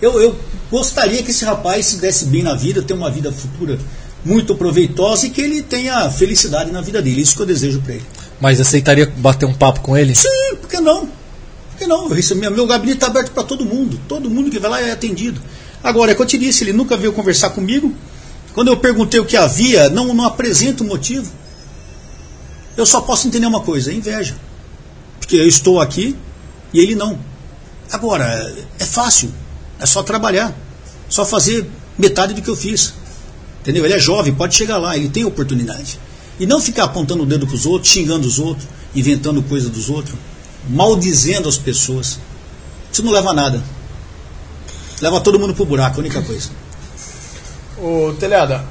[0.00, 0.36] eu, eu
[0.70, 3.78] gostaria que esse rapaz se desse bem na vida, tenha uma vida futura
[4.24, 7.20] muito proveitosa e que ele tenha felicidade na vida dele.
[7.20, 8.06] Isso que eu desejo para ele.
[8.42, 10.16] Mas aceitaria bater um papo com ele?
[10.16, 11.06] Sim, por que não?
[11.06, 12.08] Por que não?
[12.08, 14.00] Meu, meu gabinete está aberto para todo mundo.
[14.08, 15.40] Todo mundo que vai lá é atendido.
[15.80, 17.94] Agora, é que eu te disse, ele nunca veio conversar comigo.
[18.52, 21.30] Quando eu perguntei o que havia, não, não apresenta o motivo.
[22.76, 24.34] Eu só posso entender uma coisa, é inveja.
[25.20, 26.16] Porque eu estou aqui
[26.72, 27.20] e ele não.
[27.92, 29.32] Agora, é fácil.
[29.78, 30.52] É só trabalhar.
[31.08, 31.64] Só fazer
[31.96, 32.92] metade do que eu fiz.
[33.60, 33.84] Entendeu?
[33.84, 36.00] Ele é jovem, pode chegar lá, ele tem oportunidade.
[36.42, 39.88] E não ficar apontando o dedo para os outros, xingando os outros, inventando coisa dos
[39.88, 40.16] outros,
[40.68, 42.18] maldizendo as pessoas.
[42.92, 43.62] Isso não leva a nada.
[45.00, 46.48] Leva todo mundo pro buraco, a única coisa.
[47.80, 48.64] Ô, Telhada,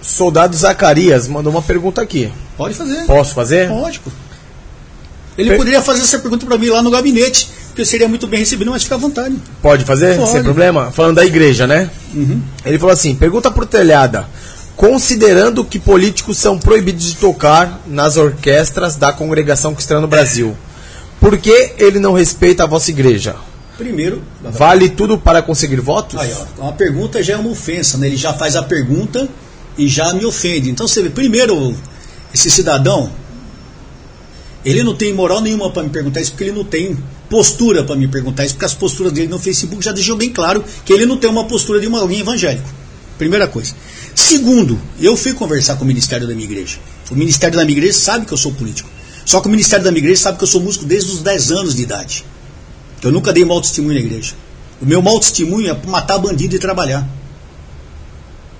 [0.00, 2.32] soldado Zacarias mandou uma pergunta aqui.
[2.56, 3.04] Pode fazer.
[3.06, 3.68] Posso fazer?
[3.68, 4.12] Lógico.
[5.36, 8.28] Ele Per- poderia fazer essa pergunta para mim lá no gabinete, porque eu seria muito
[8.28, 9.34] bem recebido, mas fica à vontade.
[9.60, 10.16] Pode fazer?
[10.16, 10.30] Pode.
[10.30, 10.92] Sem problema?
[10.92, 11.90] Falando da igreja, né?
[12.64, 14.28] Ele falou assim: pergunta pro Telhada.
[14.80, 20.56] Considerando que políticos são proibidos de tocar nas orquestras da congregação cristã no Brasil,
[21.20, 23.36] por que ele não respeita a vossa igreja?
[23.76, 26.18] Primeiro, Vale tudo para conseguir votos?
[26.18, 28.06] Aí, ó, uma pergunta já é uma ofensa, né?
[28.06, 29.28] Ele já faz a pergunta
[29.76, 30.70] e já me ofende.
[30.70, 31.76] Então você vê, primeiro,
[32.32, 33.10] esse cidadão,
[34.64, 36.96] Ele não tem moral nenhuma para me perguntar isso, porque ele não tem
[37.28, 40.64] postura para me perguntar isso, porque as posturas dele no Facebook já deixou bem claro
[40.86, 42.80] que ele não tem uma postura de uma, alguém evangélico.
[43.18, 43.74] Primeira coisa.
[44.30, 46.78] Segundo, eu fui conversar com o ministério da minha igreja.
[47.10, 48.88] O ministério da minha igreja sabe que eu sou político.
[49.26, 51.50] Só que o ministério da minha igreja sabe que eu sou músico desde os 10
[51.50, 52.24] anos de idade.
[53.02, 54.34] Eu nunca dei mau testemunho na igreja.
[54.80, 57.04] O meu mau testemunho é matar bandido e trabalhar.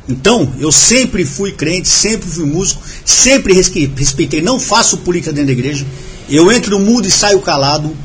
[0.09, 5.53] Então, eu sempre fui crente, sempre fui músico, sempre respeitei, não faço política dentro da
[5.53, 5.87] igreja.
[6.29, 7.97] Eu entro no mundo e saio calado.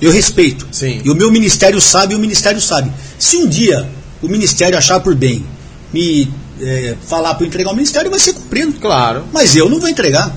[0.00, 0.68] Eu respeito.
[0.70, 1.02] Sim.
[1.04, 2.92] E o meu ministério sabe e o ministério sabe.
[3.18, 3.90] Se um dia
[4.22, 5.44] o ministério achar por bem
[5.92, 8.72] me é, falar para entregar o ministério, vai ser cumprido.
[8.74, 9.24] Claro.
[9.32, 10.34] Mas eu não vou entregar.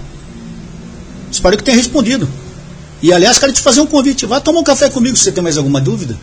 [1.32, 2.27] Espero que tenha respondido.
[3.01, 4.25] E aliás, quero te fazer um convite.
[4.25, 6.17] Vá tomar um café comigo se você tem mais alguma dúvida.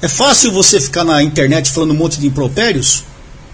[0.00, 3.04] É fácil você ficar na internet falando um monte de impropérios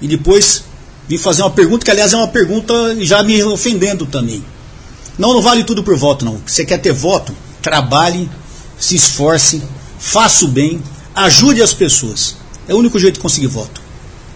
[0.00, 0.64] e depois
[1.08, 4.44] vir fazer uma pergunta, que aliás é uma pergunta já me ofendendo também.
[5.18, 6.40] Não, não vale tudo por voto, não.
[6.46, 7.34] Você quer ter voto?
[7.60, 8.30] Trabalhe,
[8.78, 9.62] se esforce,
[9.98, 10.82] faça o bem,
[11.14, 12.36] ajude as pessoas.
[12.66, 13.79] É o único jeito de conseguir voto.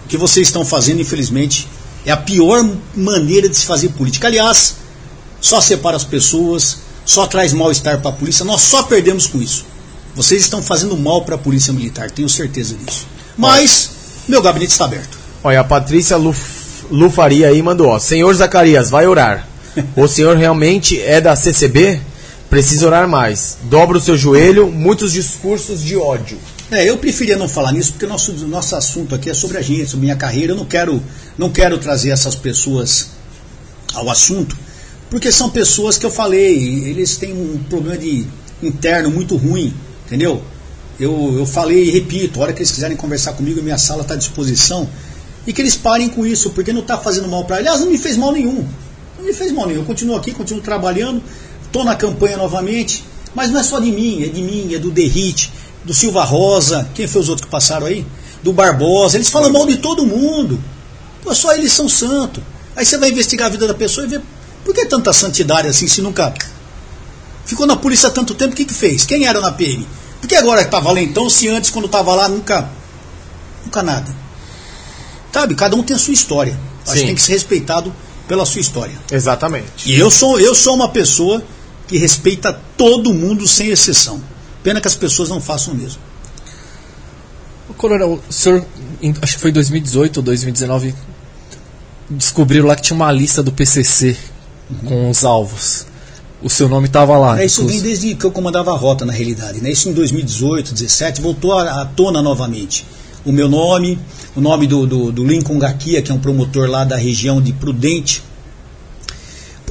[0.05, 1.67] O que vocês estão fazendo, infelizmente,
[2.05, 2.63] é a pior
[2.95, 4.27] maneira de se fazer política.
[4.27, 4.75] Aliás,
[5.41, 8.45] só separa as pessoas, só traz mal-estar para a polícia.
[8.45, 9.65] Nós só perdemos com isso.
[10.15, 13.07] Vocês estão fazendo mal para a polícia militar, tenho certeza disso.
[13.35, 13.89] Mas,
[14.27, 15.17] meu gabinete está aberto.
[15.43, 17.99] Olha, a Patrícia Luf, Lufaria aí mandou, ó.
[17.99, 19.47] Senhor Zacarias, vai orar.
[19.97, 21.99] O senhor realmente é da CCB?
[22.49, 23.57] Precisa orar mais.
[23.63, 26.37] Dobra o seu joelho, muitos discursos de ódio.
[26.71, 29.87] É, eu preferia não falar nisso porque nosso nosso assunto aqui é sobre a gente,
[29.87, 30.53] sobre minha carreira.
[30.53, 31.01] Eu não quero
[31.37, 33.09] não quero trazer essas pessoas
[33.93, 34.57] ao assunto,
[35.09, 38.25] porque são pessoas que eu falei, eles têm um problema de
[38.61, 39.73] interno muito ruim,
[40.05, 40.41] entendeu?
[40.99, 44.13] Eu, eu falei e repito, a hora que eles quiserem conversar comigo, minha sala está
[44.13, 44.89] à disposição.
[45.45, 47.97] E que eles parem com isso, porque não está fazendo mal para Aliás, não me
[47.97, 48.65] fez mal nenhum.
[49.17, 49.81] Não me fez mal nenhum.
[49.81, 51.21] Eu continuo aqui, continuo trabalhando,
[51.65, 53.03] estou na campanha novamente.
[53.35, 55.51] Mas não é só de mim, é de mim, é do Derrite,
[55.85, 58.05] do Silva Rosa, quem foi os outros que passaram aí?
[58.43, 59.17] Do Barbosa.
[59.17, 60.61] Eles falam mal de todo mundo.
[61.23, 62.43] Pô, só eles são santos.
[62.75, 64.21] Aí você vai investigar a vida da pessoa e vê
[64.63, 66.33] por que tanta santidade assim se nunca.
[67.45, 69.05] Ficou na polícia há tanto tempo, o que, que fez?
[69.05, 69.87] Quem era na PM?
[70.19, 72.67] Por que agora está valentão se antes, quando estava lá, nunca.
[73.63, 74.13] Nunca nada?
[75.31, 76.59] Sabe, cada um tem a sua história.
[76.87, 77.93] Acho que tem que ser respeitado
[78.27, 78.95] pela sua história.
[79.11, 79.91] Exatamente.
[79.91, 81.43] E eu sou, eu sou uma pessoa
[81.87, 84.21] que respeita todo mundo sem exceção.
[84.65, 86.01] Pena que as pessoas não façam o mesmo.
[87.69, 88.65] O coronel, o senhor,
[89.21, 90.95] acho que foi em 2018 ou 2019,
[92.09, 94.17] descobriram lá que tinha uma lista do PCC
[94.67, 94.77] uhum.
[94.87, 95.85] com os alvos.
[96.41, 97.39] O seu nome estava lá.
[97.39, 99.61] É, isso vem desde que eu comandava a rota, na realidade.
[99.61, 99.69] Né?
[99.69, 102.87] Isso em 2018, 2017, voltou à, à tona novamente.
[103.23, 103.99] O meu nome,
[104.35, 107.53] o nome do, do, do Lincoln Gakia, que é um promotor lá da região de
[107.53, 108.23] Prudente.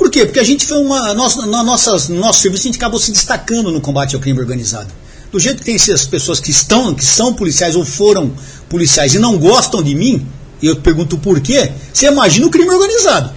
[0.04, 0.26] Por quê?
[0.26, 1.14] Porque a gente foi uma.
[1.14, 4.38] Nós, na nossas, no nosso serviço a gente acabou se destacando no combate ao crime
[4.38, 4.92] organizado.
[5.32, 8.30] Do jeito que tem essas pessoas que estão, que são policiais ou foram
[8.68, 10.26] policiais e não gostam de mim,
[10.60, 13.30] e eu pergunto por quê, você imagina o crime organizado.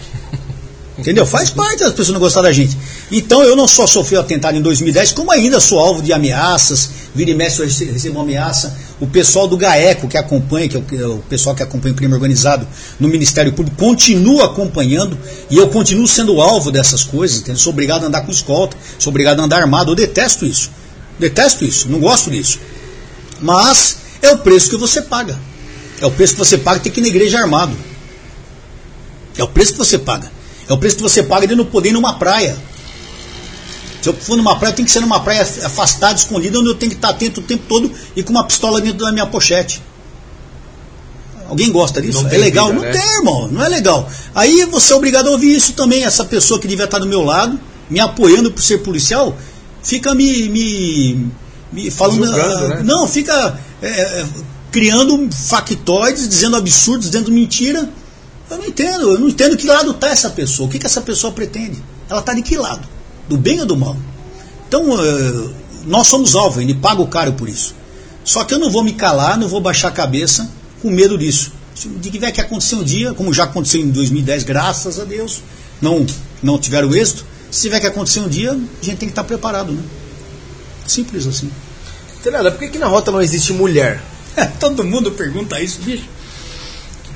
[0.99, 1.25] Entendeu?
[1.25, 2.77] Faz parte das pessoas não gostar da gente.
[3.11, 6.89] Então eu não só sofri o atentado em 2010, como ainda sou alvo de ameaças,
[7.15, 8.77] vira e mexe eu recebo uma ameaça.
[8.99, 12.13] O pessoal do GAECO que acompanha, que é o, o pessoal que acompanha o crime
[12.13, 12.67] organizado
[12.99, 15.17] no Ministério Público, continua acompanhando
[15.49, 17.61] e eu continuo sendo alvo dessas coisas, entendeu?
[17.61, 20.69] Sou obrigado a andar com escolta, sou obrigado a andar armado, eu detesto isso.
[21.17, 22.59] Detesto isso, não gosto disso.
[23.39, 25.39] Mas é o preço que você paga.
[26.01, 27.75] É o preço que você paga ter que ir na igreja armado.
[29.37, 30.31] É o preço que você paga.
[30.67, 32.57] É o preço que você paga de não poder ir numa praia.
[34.01, 36.91] Se eu for numa praia, tem que ser numa praia afastada, escondida, onde eu tenho
[36.91, 39.81] que estar atento o tempo todo e com uma pistola dentro da minha pochete.
[41.49, 42.23] Alguém gosta disso?
[42.23, 42.67] Não é legal?
[42.67, 42.91] vida, não né?
[42.91, 43.47] tem, irmão.
[43.47, 44.09] Não é legal.
[44.35, 46.03] Aí você é obrigado a ouvir isso também.
[46.03, 47.59] Essa pessoa que devia estar do meu lado,
[47.89, 49.35] me apoiando por ser policial,
[49.81, 51.27] fica me, me,
[51.71, 52.25] me falando.
[52.25, 52.83] Julgando, ah, né?
[52.83, 54.25] Não, fica é, é,
[54.71, 57.89] criando factoides, dizendo absurdos, dizendo mentira.
[58.49, 59.11] Eu não entendo.
[59.13, 60.67] Eu não entendo que lado está essa pessoa.
[60.67, 61.81] O que, que essa pessoa pretende?
[62.09, 62.96] Ela está de que lado?
[63.27, 63.97] Do bem ou do mal?
[64.67, 65.49] Então, eh,
[65.85, 67.75] nós somos alvo, ele paga o caro por isso.
[68.23, 70.49] Só que eu não vou me calar, não vou baixar a cabeça
[70.81, 71.51] com medo disso.
[71.73, 75.41] Se tiver que acontecer um dia, como já aconteceu em 2010, graças a Deus,
[75.81, 76.05] não,
[76.41, 77.25] não tiveram êxito.
[77.49, 79.81] Se tiver que acontecer um dia, a gente tem que estar preparado, né?
[80.85, 81.49] Simples assim.
[82.21, 84.01] Tenada, por que, que na rota não existe mulher?
[84.59, 86.05] Todo mundo pergunta isso, bicho.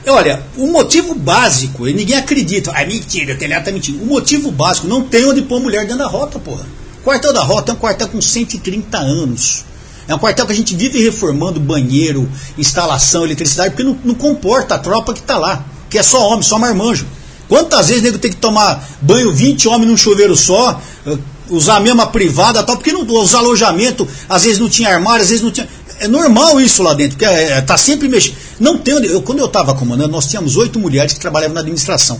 [0.08, 2.72] Olha, o motivo básico, e ninguém acredita.
[2.74, 4.02] Ah, mentira, o telhado tá mentindo.
[4.04, 6.66] O motivo básico, não tem onde pôr mulher dentro da rota, porra.
[7.00, 9.64] O quartel da rota é um quartel com 130 anos.
[10.08, 14.76] É um quartel que a gente vive reformando banheiro, instalação, eletricidade, porque não, não comporta
[14.76, 17.06] a tropa que está lá, que é só homem, só marmanjo.
[17.48, 21.18] Quantas vezes o nego tem que tomar banho 20 homens num chuveiro só, eh,
[21.50, 25.30] usar a mesma privada tal, porque não, os alojamentos, às vezes não tinha armário, às
[25.30, 25.68] vezes não tinha.
[26.02, 28.36] É normal isso lá dentro, porque é, é, tá sempre mexendo.
[28.60, 29.08] Não tem onde.
[29.08, 32.20] Eu, quando eu estava comandando, nós tínhamos oito mulheres que trabalhavam na administração.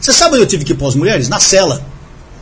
[0.00, 1.28] Você sabe onde eu tive que pôr as mulheres?
[1.28, 1.80] Na cela.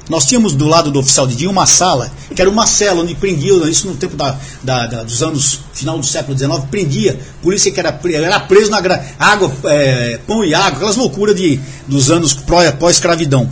[0.09, 3.15] Nós tínhamos do lado do oficial de dia uma sala, que era uma cela onde
[3.15, 7.71] prendia, isso no tempo da, da, da dos anos, final do século XIX, prendia, polícia
[7.71, 8.79] que era, era preso na
[9.19, 13.51] água, é, pão e água, aquelas loucuras de, dos anos pós-escravidão.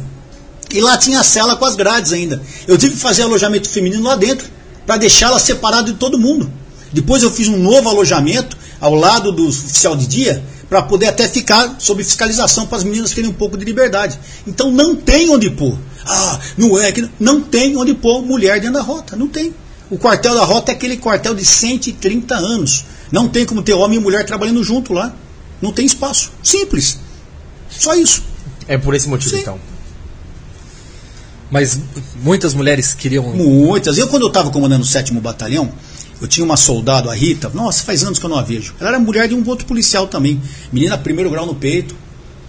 [0.71, 2.41] E lá tinha a cela com as grades ainda.
[2.67, 4.49] Eu tive que fazer alojamento feminino lá dentro,
[4.87, 6.51] para deixá-la separada de todo mundo.
[6.93, 11.29] Depois eu fiz um novo alojamento ao lado do oficial de dia, para poder até
[11.29, 14.19] ficar sob fiscalização para as meninas terem um pouco de liberdade.
[14.47, 15.79] Então não tem onde pôr.
[16.05, 19.55] Ah, não é que não tem onde pôr mulher dentro da rota, não tem.
[19.91, 22.85] O quartel da rota é aquele quartel de 130 anos.
[23.13, 25.15] Não tem como ter homem e mulher trabalhando junto lá.
[25.63, 26.33] Não tem espaço.
[26.43, 26.99] Simples.
[27.71, 28.23] Só isso.
[28.67, 29.43] É por esse motivo Sim.
[29.43, 29.61] então.
[31.49, 31.79] Mas
[32.21, 33.23] muitas mulheres queriam.
[33.33, 33.97] Muitas.
[33.97, 35.73] Eu, quando eu estava comandando o sétimo batalhão,
[36.21, 37.51] eu tinha uma soldado, a Rita.
[37.53, 38.75] Nossa, faz anos que eu não a vejo.
[38.81, 40.41] Ela era mulher de um outro policial também.
[40.73, 41.95] Menina, primeiro grau no peito.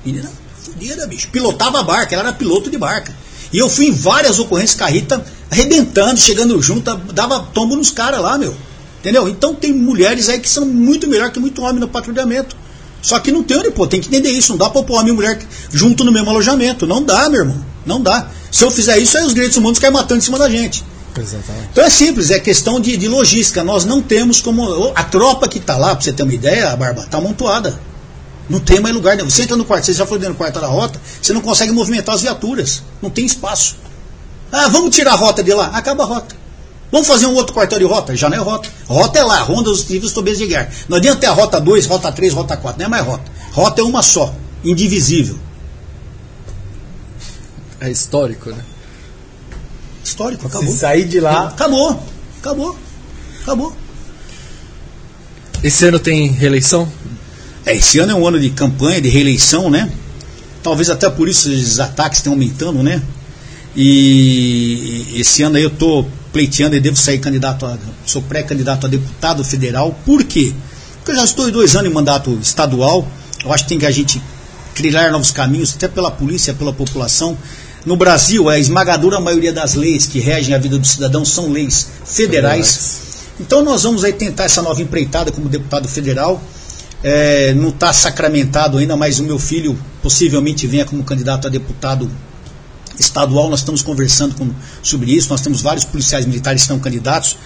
[0.05, 0.31] Menina,
[0.63, 1.29] fodida, bicho.
[1.29, 3.13] Pilotava barca, ela era piloto de barca.
[3.51, 7.91] E eu fui em várias ocorrências com a Rita, arrebentando, chegando junto, dava tombo nos
[7.91, 8.55] caras lá, meu.
[8.99, 9.27] Entendeu?
[9.27, 12.55] Então tem mulheres aí que são muito melhor que muito homem no patrulhamento.
[13.01, 14.51] Só que não tem onde pô, tem que entender isso.
[14.51, 15.39] Não dá pra pôr homem e mulher
[15.71, 16.85] junto no mesmo alojamento.
[16.85, 17.65] Não dá, meu irmão.
[17.85, 18.29] Não dá.
[18.51, 20.83] Se eu fizer isso, aí os direitos humanos caem matando em cima da gente.
[21.19, 21.69] Exatamente.
[21.71, 23.63] Então é simples, é questão de, de logística.
[23.63, 24.91] Nós não temos como.
[24.95, 27.79] A tropa que está lá, para você ter uma ideia, a barba, está amontoada.
[28.49, 29.17] Não tem mais lugar.
[29.17, 31.71] Você entra no quarto, você já foi dentro do quarto da rota, você não consegue
[31.71, 32.81] movimentar as viaturas.
[33.01, 33.75] Não tem espaço.
[34.51, 35.67] Ah, vamos tirar a rota de lá.
[35.67, 36.35] Acaba a rota.
[36.89, 38.15] Vamos fazer um outro quartel de rota?
[38.15, 38.69] Já não é rota.
[38.87, 40.69] Rota é lá, Ronda dos Civis Tobes de Guerra.
[40.87, 42.79] Não adianta ter a rota 2, rota 3, rota 4.
[42.79, 43.29] Não é mais rota.
[43.51, 45.37] Rota é uma só, indivisível.
[47.81, 48.63] É histórico, né?
[50.07, 50.71] Histórico, acabou.
[50.71, 51.49] Se sair de lá.
[51.49, 52.01] Acabou.
[52.39, 52.77] Acabou.
[53.41, 53.75] Acabou.
[55.61, 56.87] Esse ano tem reeleição?
[57.65, 59.91] É, esse ano é um ano de campanha, de reeleição, né?
[60.63, 63.01] Talvez até por isso os ataques estão aumentando, né?
[63.75, 67.77] E esse ano aí eu estou pleiteando e devo sair candidato a.
[68.05, 69.93] sou pré-candidato a deputado federal.
[70.05, 70.53] Por quê?
[70.95, 73.05] Porque eu já estou dois anos em mandato estadual.
[73.43, 74.21] Eu acho que tem que a gente
[74.73, 77.37] trilhar novos caminhos, até pela polícia, pela população.
[77.85, 81.87] No Brasil, a esmagadora maioria das leis que regem a vida do cidadão são leis
[82.05, 82.75] federais.
[82.75, 83.07] federais.
[83.39, 86.41] Então nós vamos aí tentar essa nova empreitada como deputado federal
[87.03, 92.09] é, não está sacramentado ainda, mas o meu filho possivelmente venha como candidato a deputado
[92.99, 93.49] estadual.
[93.49, 94.49] Nós estamos conversando com,
[94.81, 95.29] sobre isso.
[95.29, 97.37] Nós temos vários policiais militares que estão candidatos.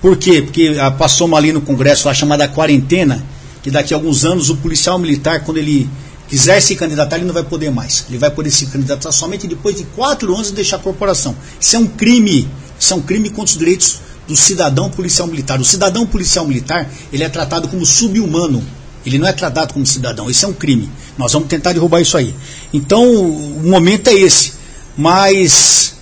[0.00, 0.42] Por quê?
[0.42, 3.24] Porque ah, passou uma ali no Congresso a chamada quarentena,
[3.62, 5.88] que daqui a alguns anos o policial militar, quando ele
[6.28, 8.04] quiser se candidatar, ele não vai poder mais.
[8.08, 11.34] Ele vai poder se candidatar somente depois de quatro anos de deixar a corporação.
[11.60, 12.48] Isso é um crime.
[12.78, 15.60] Isso é um crime contra os direitos do cidadão policial militar.
[15.60, 18.62] O cidadão policial militar, ele é tratado como subhumano
[19.08, 20.28] ele não é tratado como cidadão.
[20.28, 20.90] Isso é um crime.
[21.16, 22.34] Nós vamos tentar derrubar isso aí.
[22.72, 24.52] Então, o momento é esse.
[24.96, 25.94] Mas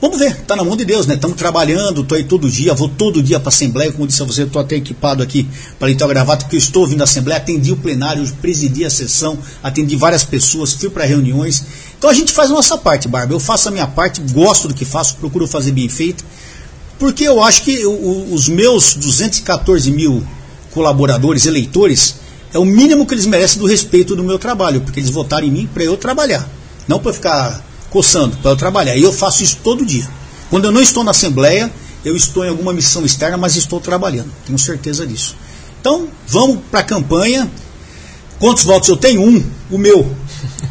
[0.00, 1.14] Vamos ver, está na mão de Deus, né?
[1.14, 4.24] Estamos trabalhando, estou aí todo dia, vou todo dia para a Assembleia, como disse a
[4.24, 7.72] você, estou até equipado aqui para entrar gravata, porque eu estou vindo à Assembleia, atendi
[7.72, 11.64] o plenário, presidi a sessão, atendi várias pessoas, fui para reuniões.
[11.98, 13.34] Então a gente faz a nossa parte, Barba.
[13.34, 16.24] Eu faço a minha parte, gosto do que faço, procuro fazer bem feito,
[16.96, 20.24] porque eu acho que os meus 214 mil
[20.70, 22.14] colaboradores, eleitores,
[22.54, 25.50] é o mínimo que eles merecem do respeito do meu trabalho, porque eles votaram em
[25.50, 26.48] mim para eu trabalhar,
[26.86, 28.96] não para ficar coçando, para eu trabalhar.
[28.96, 30.08] E eu faço isso todo dia.
[30.50, 31.70] Quando eu não estou na Assembleia,
[32.04, 35.36] eu estou em alguma missão externa, mas estou trabalhando, tenho certeza disso.
[35.80, 37.50] Então, vamos para a campanha.
[38.38, 39.20] Quantos votos eu tenho?
[39.20, 40.10] Um, o meu,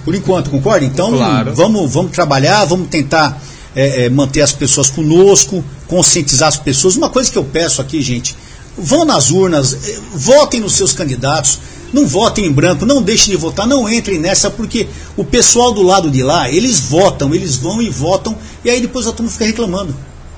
[0.06, 0.86] por enquanto, concorda?
[0.86, 1.54] Então, claro.
[1.54, 3.42] vamos, vamos trabalhar, vamos tentar
[3.76, 6.96] é, é, manter as pessoas conosco, conscientizar as pessoas.
[6.96, 8.36] Uma coisa que eu peço aqui, gente,
[8.78, 11.60] vão nas urnas, eh, votem nos seus candidatos,
[11.94, 15.82] não votem em branco, não deixem de votar, não entrem nessa, porque o pessoal do
[15.82, 19.46] lado de lá, eles votam, eles vão e votam, e aí depois a turma fica
[19.46, 19.96] reclamando.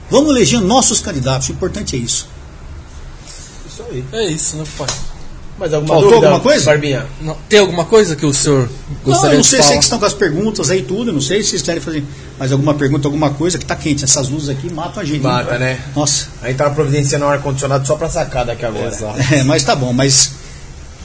[0.10, 2.28] Vamos eleger nossos candidatos, o importante é isso.
[3.68, 4.04] Isso aí.
[4.12, 4.88] É isso, né, pai?
[5.60, 6.66] Mas alguma Faltou dúvida, alguma coisa?
[6.66, 7.06] Barbinha?
[7.20, 8.70] Não, tem alguma coisa que o senhor
[9.04, 9.68] gostaria não, não sei, de falar?
[9.68, 12.04] sei que estão com as perguntas aí tudo, não sei se vocês querem fazer
[12.40, 14.06] mais alguma pergunta, alguma coisa, que tá quente.
[14.06, 15.22] Essas luzes aqui matam a gente.
[15.22, 15.82] Mata, né?
[15.94, 16.28] Nossa.
[16.42, 18.88] Aí tá providenciando um ar-condicionado só pra sacada aqui agora.
[18.88, 19.20] Exato.
[19.34, 20.32] É, mas tá bom, mas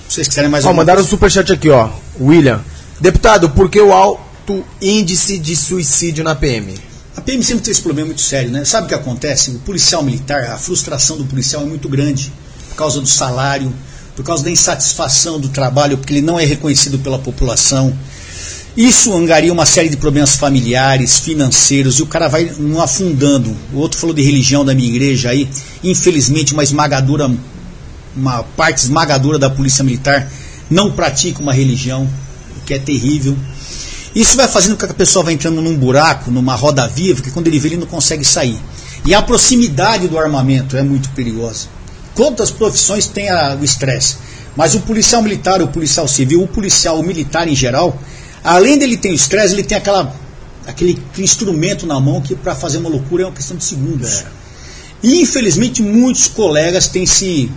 [0.08, 1.88] se vocês quiserem mais ó, mandaram o um superchat aqui, ó.
[2.20, 2.60] William.
[3.00, 6.74] Deputado, por que o alto índice de suicídio na PM?
[7.16, 8.64] A PM sempre tem esse problema muito sério, né?
[8.64, 9.50] Sabe o que acontece?
[9.50, 12.32] O policial militar, a frustração do policial é muito grande
[12.70, 13.72] por causa do salário,
[14.16, 17.96] por causa da insatisfação do trabalho, porque ele não é reconhecido pela população.
[18.76, 23.56] Isso angaria uma série de problemas familiares, financeiros, e o cara vai não afundando.
[23.72, 25.48] O outro falou de religião da minha igreja aí.
[25.84, 27.30] Infelizmente, uma esmagadora,
[28.16, 30.30] uma parte esmagadora da polícia militar
[30.70, 32.08] não pratica uma religião,
[32.56, 33.36] o que é terrível.
[34.14, 37.30] Isso vai fazendo com que a pessoa vá entrando num buraco, numa roda viva, que
[37.30, 38.58] quando ele vê ele não consegue sair.
[39.04, 41.66] E a proximidade do armamento é muito perigosa.
[42.14, 44.16] Quantas profissões tem a, o estresse?
[44.56, 47.98] Mas o policial militar, o policial civil, o policial o militar em geral,
[48.42, 50.14] além dele ter o estresse, ele tem aquela,
[50.66, 54.20] aquele, aquele instrumento na mão que para fazer uma loucura é uma questão de segundos.
[54.20, 54.26] É.
[55.02, 57.50] E infelizmente muitos colegas têm se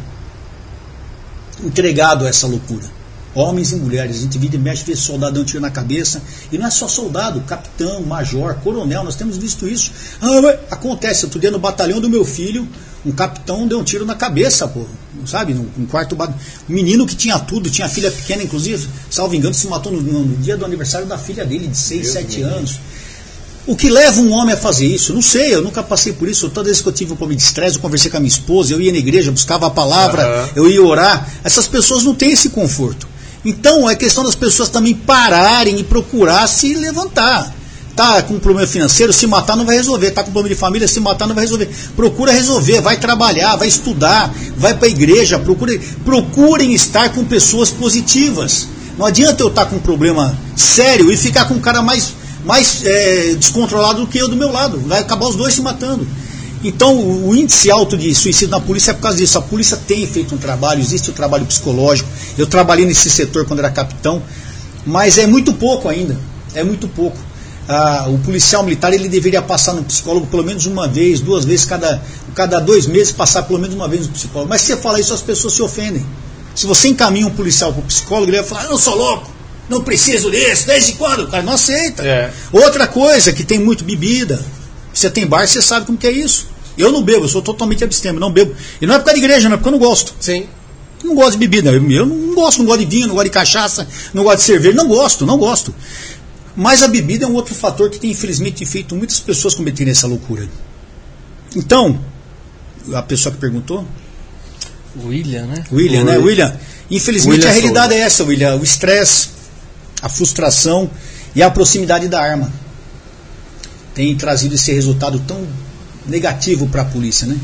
[1.64, 2.98] entregado a essa loucura
[3.38, 4.18] homens e mulheres.
[4.18, 6.22] A gente vira e mexe, vê soldado dando um tiro na cabeça.
[6.52, 9.92] E não é só soldado, capitão, major, coronel, nós temos visto isso.
[10.22, 12.68] Ah, acontece, outro dia no batalhão do meu filho,
[13.06, 14.86] um capitão deu um tiro na cabeça, pô.
[15.26, 15.54] Sabe?
[15.54, 19.92] No quarto Um menino que tinha tudo, tinha filha pequena, inclusive, salvo engano, se matou
[19.92, 22.80] no, no dia do aniversário da filha dele, de 6, 7 anos.
[23.68, 25.14] O que leva um homem a fazer isso?
[25.14, 26.50] Não sei, eu nunca passei por isso.
[26.50, 28.74] Toda vez que eu tive um problema de estresse, eu conversei com a minha esposa,
[28.74, 30.50] eu ia na igreja, buscava a palavra, uhum.
[30.56, 31.30] eu ia orar.
[31.44, 33.06] Essas pessoas não têm esse conforto.
[33.44, 37.54] Então é questão das pessoas também pararem e procurar se levantar.
[37.96, 40.12] Tá com um problema financeiro, se matar não vai resolver.
[40.12, 41.68] Tá com um problema de família, se matar não vai resolver.
[41.96, 47.72] Procura resolver, vai trabalhar, vai estudar, vai para a igreja, procure, procurem estar com pessoas
[47.72, 48.68] positivas.
[48.98, 52.14] Não adianta eu estar tá com um problema sério e ficar com um cara mais,
[52.48, 54.80] mais é, descontrolado do que eu do meu lado.
[54.88, 56.08] Vai acabar os dois se matando.
[56.64, 59.38] Então, o índice alto de suicídio na polícia é por causa disso.
[59.38, 62.10] A polícia tem feito um trabalho, existe o um trabalho psicológico.
[62.38, 64.24] Eu trabalhei nesse setor quando era capitão,
[64.86, 66.18] mas é muito pouco ainda.
[66.56, 67.18] É muito pouco.
[67.68, 71.66] Ah, o policial militar ele deveria passar no psicólogo pelo menos uma vez, duas vezes,
[71.66, 72.02] cada,
[72.34, 74.50] cada dois meses passar pelo menos uma vez no psicólogo.
[74.50, 76.06] Mas se você fala isso, as pessoas se ofendem.
[76.56, 79.30] Se você encaminha um policial para o psicólogo, ele vai falar: Eu sou louco,
[79.70, 81.24] não preciso disso, desde quando?
[81.24, 82.06] O cara não aceita.
[82.06, 82.32] É.
[82.52, 84.44] Outra coisa que tem muito bebida.
[84.94, 86.48] Você tem bar, você sabe como que é isso.
[86.78, 88.56] Eu não bebo, eu sou totalmente abstêmio, não bebo.
[88.82, 90.16] E não é por causa de igreja, não é porque eu não gosto.
[90.20, 90.48] Sim.
[91.04, 91.72] Eu não gosto de bebida.
[91.72, 94.44] Eu, eu não gosto, não gosto de vinho, não gosto de cachaça, não gosto de
[94.44, 94.76] cerveja.
[94.76, 95.74] Não gosto, não gosto.
[96.56, 100.08] Mas a bebida é um outro fator que tem, infelizmente, feito muitas pessoas cometerem essa
[100.08, 100.48] loucura.
[101.56, 102.00] Então,
[102.94, 103.86] a pessoa que perguntou.
[105.06, 105.64] William, né?
[105.72, 106.18] William, né?
[106.18, 106.56] William.
[106.90, 108.04] Infelizmente William a realidade Souza.
[108.04, 108.56] é essa, William.
[108.56, 109.30] O estresse,
[110.02, 110.90] a frustração
[111.36, 112.52] e a proximidade da arma
[113.94, 115.46] tem trazido esse resultado tão
[116.06, 117.38] negativo para a polícia, né?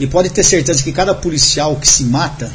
[0.00, 2.50] E pode ter certeza que cada policial que se mata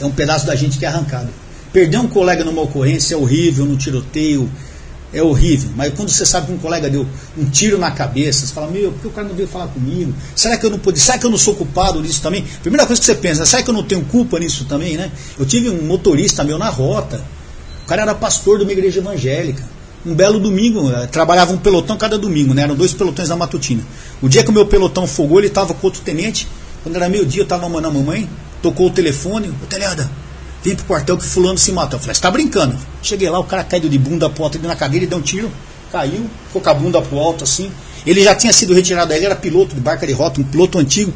[0.00, 1.28] é um pedaço da gente que é arrancado.
[1.72, 4.48] Perder um colega numa ocorrência é horrível, no tiroteio,
[5.12, 5.70] é horrível.
[5.74, 7.06] Mas quando você sabe que um colega deu
[7.36, 10.14] um tiro na cabeça, você fala, meu, por que o cara não veio falar comigo?
[10.36, 11.00] Será que eu não pude?
[11.00, 12.44] Será que eu não sou culpado nisso também?
[12.62, 15.10] Primeira coisa que você pensa, será que eu não tenho culpa nisso também, né?
[15.38, 17.24] Eu tive um motorista meu na rota.
[17.84, 19.74] O cara era pastor de uma igreja evangélica
[20.06, 22.62] um belo domingo, eh, trabalhava um pelotão cada domingo, né?
[22.62, 23.82] Eram dois pelotões da matutina.
[24.20, 26.46] O dia que o meu pelotão fogou, ele estava com outro tenente.
[26.82, 28.28] Quando era meio-dia, eu estava mandando a mamãe,
[28.60, 30.10] tocou o telefone, ô telhada,
[30.62, 31.96] vem pro quartel que fulano se matou.
[31.96, 32.76] Eu falei, você tá brincando?
[33.02, 35.22] Cheguei lá, o cara caiu de bunda pro alto, ele na cadeira, ele deu um
[35.22, 35.50] tiro,
[35.90, 37.72] caiu, ficou com a bunda pro alto assim.
[38.06, 41.14] Ele já tinha sido retirado, ele era piloto de barca de rota, um piloto antigo.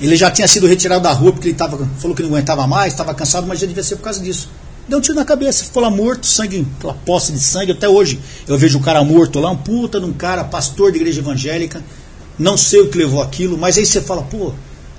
[0.00, 2.92] Ele já tinha sido retirado da rua porque ele tava, falou que não aguentava mais,
[2.92, 4.48] estava cansado, mas já devia ser por causa disso.
[4.88, 7.72] Deu um tiro na cabeça, ficou lá morto, sangue, aquela poça de sangue.
[7.72, 10.98] Até hoje eu vejo o cara morto lá, um puta de um cara, pastor de
[10.98, 11.82] igreja evangélica.
[12.38, 14.52] Não sei o que levou aquilo, mas aí você fala, pô,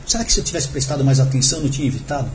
[0.06, 2.30] será que se eu tivesse prestado mais atenção, não tinha evitado?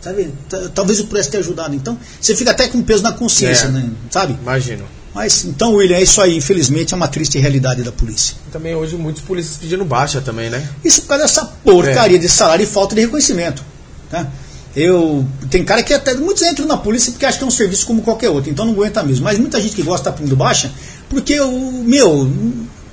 [0.00, 0.32] Sabe?
[0.74, 1.74] Talvez eu pudesse ter ajudado.
[1.74, 3.90] Então, você fica até com peso na consciência, é, né?
[4.10, 4.36] Sabe?
[4.40, 4.84] Imagino.
[5.14, 6.36] Mas então, William, é isso aí.
[6.36, 8.36] Infelizmente é uma triste realidade da polícia.
[8.52, 10.66] Também hoje muitos polícias pedindo baixa também, né?
[10.84, 12.20] Isso por causa dessa porcaria é.
[12.20, 13.64] de salário e falta de reconhecimento.
[14.10, 14.26] Tá?
[14.74, 17.86] Eu tem cara que até muitos entram na polícia porque acham que é um serviço
[17.86, 19.24] como qualquer outro, então não aguenta mesmo.
[19.24, 20.72] Mas muita gente que gosta tá baixa,
[21.08, 22.30] porque o meu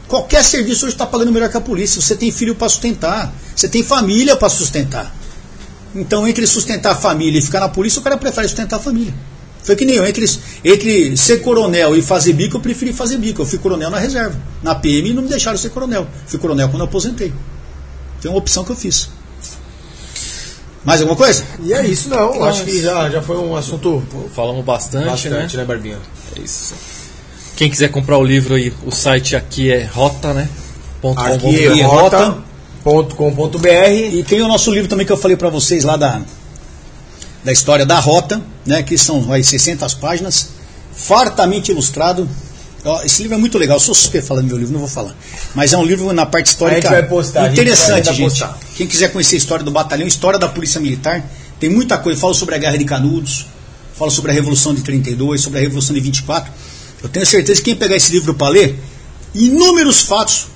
[0.08, 2.02] qualquer serviço hoje está pagando melhor que a polícia.
[2.02, 5.16] Você tem filho para sustentar, você tem família para sustentar.
[5.94, 9.14] Então entre sustentar a família e ficar na polícia, o cara prefere sustentar a família.
[9.68, 10.26] Foi que nem eu, entre,
[10.64, 13.42] entre ser coronel e fazer bico, eu preferi fazer bico.
[13.42, 14.40] Eu fui coronel na reserva.
[14.64, 16.08] Na PM não me deixaram ser coronel.
[16.26, 17.34] Fui coronel quando eu aposentei.
[18.22, 19.10] Foi uma opção que eu fiz.
[20.88, 21.44] Mais alguma coisa?
[21.62, 22.42] E é isso, não.
[22.46, 24.02] Acho que já, já foi um assunto.
[24.34, 25.64] Falamos bastante, bastante né?
[25.64, 25.98] né, Barbinha?
[26.34, 26.74] É isso.
[27.58, 30.48] Quem quiser comprar o livro aí, o site aqui é rota, né?
[31.18, 33.68] Aqui é rota.com.br.
[34.14, 36.22] E tem o nosso livro também que eu falei para vocês lá da,
[37.44, 38.82] da história da rota, né?
[38.82, 40.52] Que são aí, 600 páginas,
[40.94, 42.30] fartamente ilustrado
[43.04, 43.78] esse livro é muito legal.
[43.78, 45.16] Eu sou super falando do meu livro, não vou falar.
[45.54, 46.90] Mas é um livro na parte histórica.
[46.90, 48.30] A gente vai postar, interessante, gente.
[48.30, 48.60] Postar.
[48.76, 51.24] Quem quiser conhecer a história do batalhão, história da Polícia Militar,
[51.60, 52.20] tem muita coisa.
[52.20, 53.48] Falo sobre a Guerra de Canudos,
[53.94, 56.52] falo sobre a Revolução de 32, sobre a Revolução de 24.
[57.02, 58.80] Eu tenho certeza que quem pegar esse livro para ler,
[59.34, 60.48] inúmeros fatos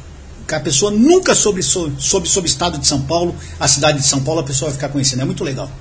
[0.48, 4.00] que a pessoa nunca soube sobre, sobre, sobre o estado de São Paulo, a cidade
[4.00, 5.22] de São Paulo, a pessoa vai ficar conhecendo.
[5.22, 5.72] É muito legal.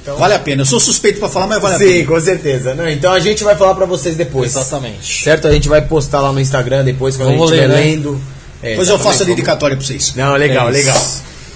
[0.00, 0.62] Então, Vale a pena.
[0.62, 2.06] Eu sou suspeito para falar, mas vale a Sim, pena.
[2.06, 2.74] com certeza.
[2.74, 4.50] Não, então a gente vai falar pra vocês depois.
[4.50, 5.22] Exatamente.
[5.24, 5.46] Certo?
[5.48, 7.90] A gente vai postar lá no Instagram depois, quando Vamos a gente estiver ler, né?
[7.90, 8.20] lendo.
[8.62, 10.12] É, Depois eu faço a dedicatória para vocês.
[10.14, 10.96] Não, legal, É legal.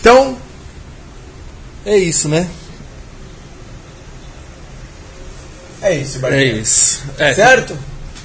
[0.01, 0.37] Então,
[1.85, 2.49] É isso, né?
[5.83, 6.57] é isso, É Barquinho.
[6.59, 7.01] isso.
[7.19, 7.77] É, Certo?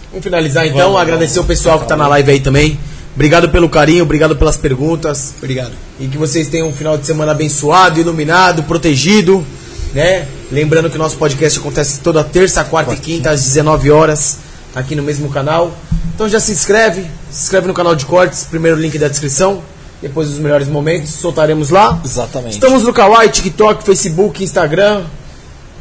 [0.09, 0.77] Vamos finalizar então.
[0.79, 1.45] Vamos, Agradecer vamos.
[1.45, 2.77] o pessoal que tá na live aí também.
[3.13, 5.33] Obrigado pelo carinho, obrigado pelas perguntas.
[5.37, 5.73] Obrigado.
[5.99, 9.45] E que vocês tenham um final de semana abençoado, iluminado, protegido,
[9.93, 10.27] né?
[10.51, 14.39] Lembrando que o nosso podcast acontece toda terça, quarta e quinta, às 19 horas,
[14.75, 15.75] aqui no mesmo canal.
[16.13, 19.61] Então já se inscreve, se inscreve no canal de cortes, primeiro link da descrição,
[20.01, 22.01] depois os melhores momentos, soltaremos lá.
[22.03, 22.53] Exatamente.
[22.53, 25.03] Estamos no Kawaii, TikTok, Facebook, Instagram,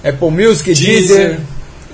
[0.05, 1.41] Apple Music, Deezer, Deezer.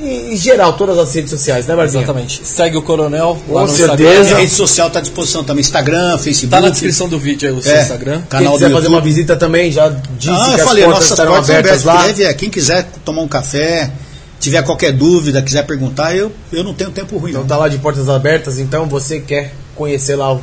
[0.01, 2.03] E em geral, todas as redes sociais, né, Barzinho?
[2.05, 2.43] Exatamente.
[2.47, 4.21] Segue o Coronel lá Com no certeza.
[4.21, 4.37] Instagram.
[4.39, 5.61] rede social está à disposição também.
[5.61, 6.51] Instagram, Facebook.
[6.51, 7.83] Tá na descrição do vídeo aí o seu É.
[7.83, 8.19] Instagram.
[8.19, 10.85] Quem Canal do quiser fazer uma visita também, já disse Ah, que eu as falei,
[10.85, 11.85] portas nossas estarão portas abertas abertas.
[11.85, 12.05] lá.
[12.05, 13.91] Quem vier, quem quiser tomar um café,
[14.39, 17.31] tiver qualquer dúvida, quiser perguntar, eu, eu não tenho tempo ruim.
[17.31, 17.49] Então Não.
[17.49, 20.41] tá lá de portas abertas, então você quer conhecer lá o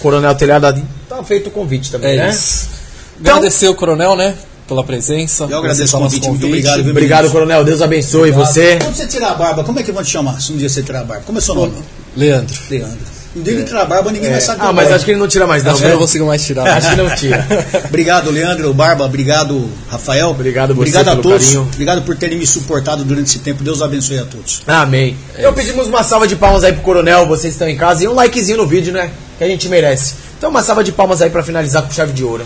[0.00, 2.30] Coronel Telhado, tá feito o convite também, É né?
[2.30, 2.68] isso.
[3.20, 4.34] Então- Agradecer o Coronel, né?
[4.70, 5.48] Pela presença.
[5.50, 7.32] Eu agradeço o nosso convite, muito obrigado, viu, Obrigado, meninos?
[7.32, 8.78] Coronel, Deus abençoe você.
[8.80, 10.80] Quando você tirar a barba, como é que vão te chamar se um dia você
[10.80, 11.24] tirar a barba?
[11.26, 11.72] Como é seu nome?
[12.16, 12.56] Leandro.
[12.70, 12.98] Leandro.
[13.34, 14.62] Um dia ele tirar a barba, ninguém vai saber.
[14.62, 16.46] Ah, mas acho que ele não tira mais não, Acho que eu não consigo mais
[16.46, 16.68] tirar.
[16.70, 17.44] Acho que não tira.
[17.84, 19.04] Obrigado, Leandro, Barba.
[19.06, 20.30] Obrigado, Rafael.
[20.30, 21.46] Obrigado você Obrigado a todos.
[21.46, 21.62] carinho.
[21.62, 23.64] Obrigado por terem me suportado durante esse tempo.
[23.64, 24.62] Deus abençoe a todos.
[24.68, 25.16] Amém.
[25.36, 28.14] Então pedimos uma salva de palmas aí pro Coronel, vocês estão em casa, e um
[28.14, 29.10] likezinho no vídeo, né?
[29.36, 30.14] Que a gente merece.
[30.38, 32.44] Então uma salva de palmas aí pra finalizar com chave de ouro.